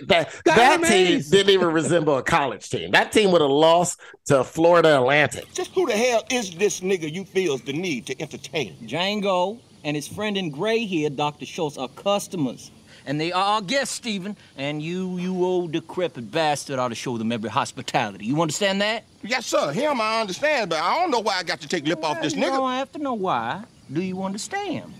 that 0.08 0.30
that 0.46 0.84
team 0.84 1.22
didn't 1.30 1.50
even 1.50 1.72
resemble 1.72 2.18
a 2.18 2.24
college 2.24 2.70
team. 2.70 2.92
That 2.92 3.12
team 3.12 3.32
would 3.32 3.42
have 3.42 3.50
lost 3.50 4.00
to 4.26 4.44
Florida 4.44 4.98
Atlantic. 4.98 5.52
Just 5.54 5.72
who 5.72 5.88
the 5.88 5.94
hell 5.94 6.24
is 6.30 6.56
this 6.56 6.82
nigga 6.82 7.12
you 7.12 7.26
feels 7.26 7.62
the 7.62 7.74
need 7.74 8.06
to 8.08 8.22
entertain? 8.22 8.76
Django 8.84 9.60
and 9.84 9.96
his 9.96 10.08
friend 10.08 10.38
in 10.38 10.52
gray 10.52 10.86
here, 10.86 11.10
Dr. 11.10 11.46
Schultz, 11.46 11.78
are 11.78 11.88
customers. 11.90 12.72
And 13.06 13.22
they 13.22 13.32
are 13.32 13.44
our 13.44 13.62
guests, 13.62 13.94
Stephen. 13.96 14.36
And 14.58 14.82
you, 14.82 15.18
you 15.18 15.44
old 15.46 15.72
decrepit 15.72 16.32
bastard, 16.32 16.80
ought 16.80 16.88
to 16.90 16.96
show 16.96 17.18
them 17.18 17.32
every 17.32 17.50
hospitality. 17.50 18.26
You 18.26 18.42
understand 18.42 18.82
that? 18.82 19.04
Yes, 19.22 19.46
sir. 19.46 19.72
Him, 19.72 20.02
I 20.02 20.22
understand, 20.22 20.72
but 20.72 20.80
I 20.80 20.96
don't 21.00 21.12
know 21.12 21.20
why 21.20 21.36
I 21.38 21.44
got 21.44 21.62
to 21.62 21.68
take 21.68 21.86
lip 21.88 22.04
off 22.04 22.22
this 22.22 22.34
You 22.36 22.42
nigga. 22.44 22.58
don't 22.58 22.72
have 22.72 22.92
to 22.94 23.00
know 23.00 23.14
why. 23.14 23.64
Do 23.92 24.02
you 24.02 24.24
understand? 24.24 24.94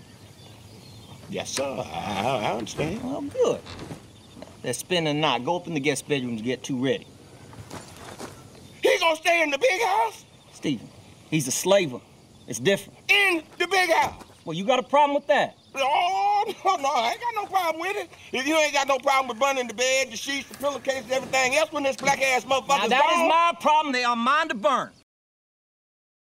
Yes, 1.28 1.50
sir. 1.50 1.64
I, 1.64 2.40
I 2.44 2.52
understand. 2.52 3.02
Well, 3.02 3.22
good. 3.22 3.60
Let's 4.62 4.78
spend 4.78 5.06
the 5.08 5.14
night. 5.14 5.44
Go 5.44 5.56
up 5.56 5.66
in 5.66 5.74
the 5.74 5.80
guest 5.80 6.08
bedrooms 6.08 6.40
and 6.40 6.44
get 6.44 6.62
two 6.62 6.82
ready. 6.82 7.06
He 8.82 8.98
gonna 9.00 9.16
stay 9.16 9.42
in 9.42 9.50
the 9.50 9.58
big 9.58 9.82
house? 9.82 10.24
Stephen, 10.52 10.88
he's 11.30 11.48
a 11.48 11.50
slaver. 11.50 12.00
It's 12.46 12.60
different. 12.60 12.98
In 13.08 13.42
the 13.58 13.66
big 13.66 13.90
house? 13.90 14.22
Well, 14.44 14.56
you 14.56 14.64
got 14.64 14.78
a 14.78 14.82
problem 14.84 15.14
with 15.16 15.26
that? 15.26 15.56
Oh, 15.84 16.44
no, 16.64 16.76
no, 16.76 16.88
I 16.88 17.10
ain't 17.12 17.20
got 17.20 17.34
no 17.34 17.46
problem 17.46 17.80
with 17.80 17.96
it. 17.96 18.10
If 18.32 18.46
you 18.46 18.56
ain't 18.56 18.72
got 18.72 18.88
no 18.88 18.98
problem 18.98 19.28
with 19.28 19.38
burning 19.38 19.68
the 19.68 19.74
bed, 19.74 20.10
the 20.10 20.16
sheets, 20.16 20.48
the 20.48 20.54
pillowcases, 20.56 21.10
everything 21.10 21.56
else 21.56 21.72
when 21.72 21.82
this 21.82 21.96
black 21.96 22.20
ass 22.22 22.44
Now, 22.46 22.60
motherfucker's 22.60 22.88
that 22.90 23.04
is 23.10 23.16
gone. 23.18 23.28
my 23.28 23.52
problem. 23.60 23.92
They 23.92 24.04
are 24.04 24.16
mine 24.16 24.48
to 24.48 24.54
burn. 24.54 24.90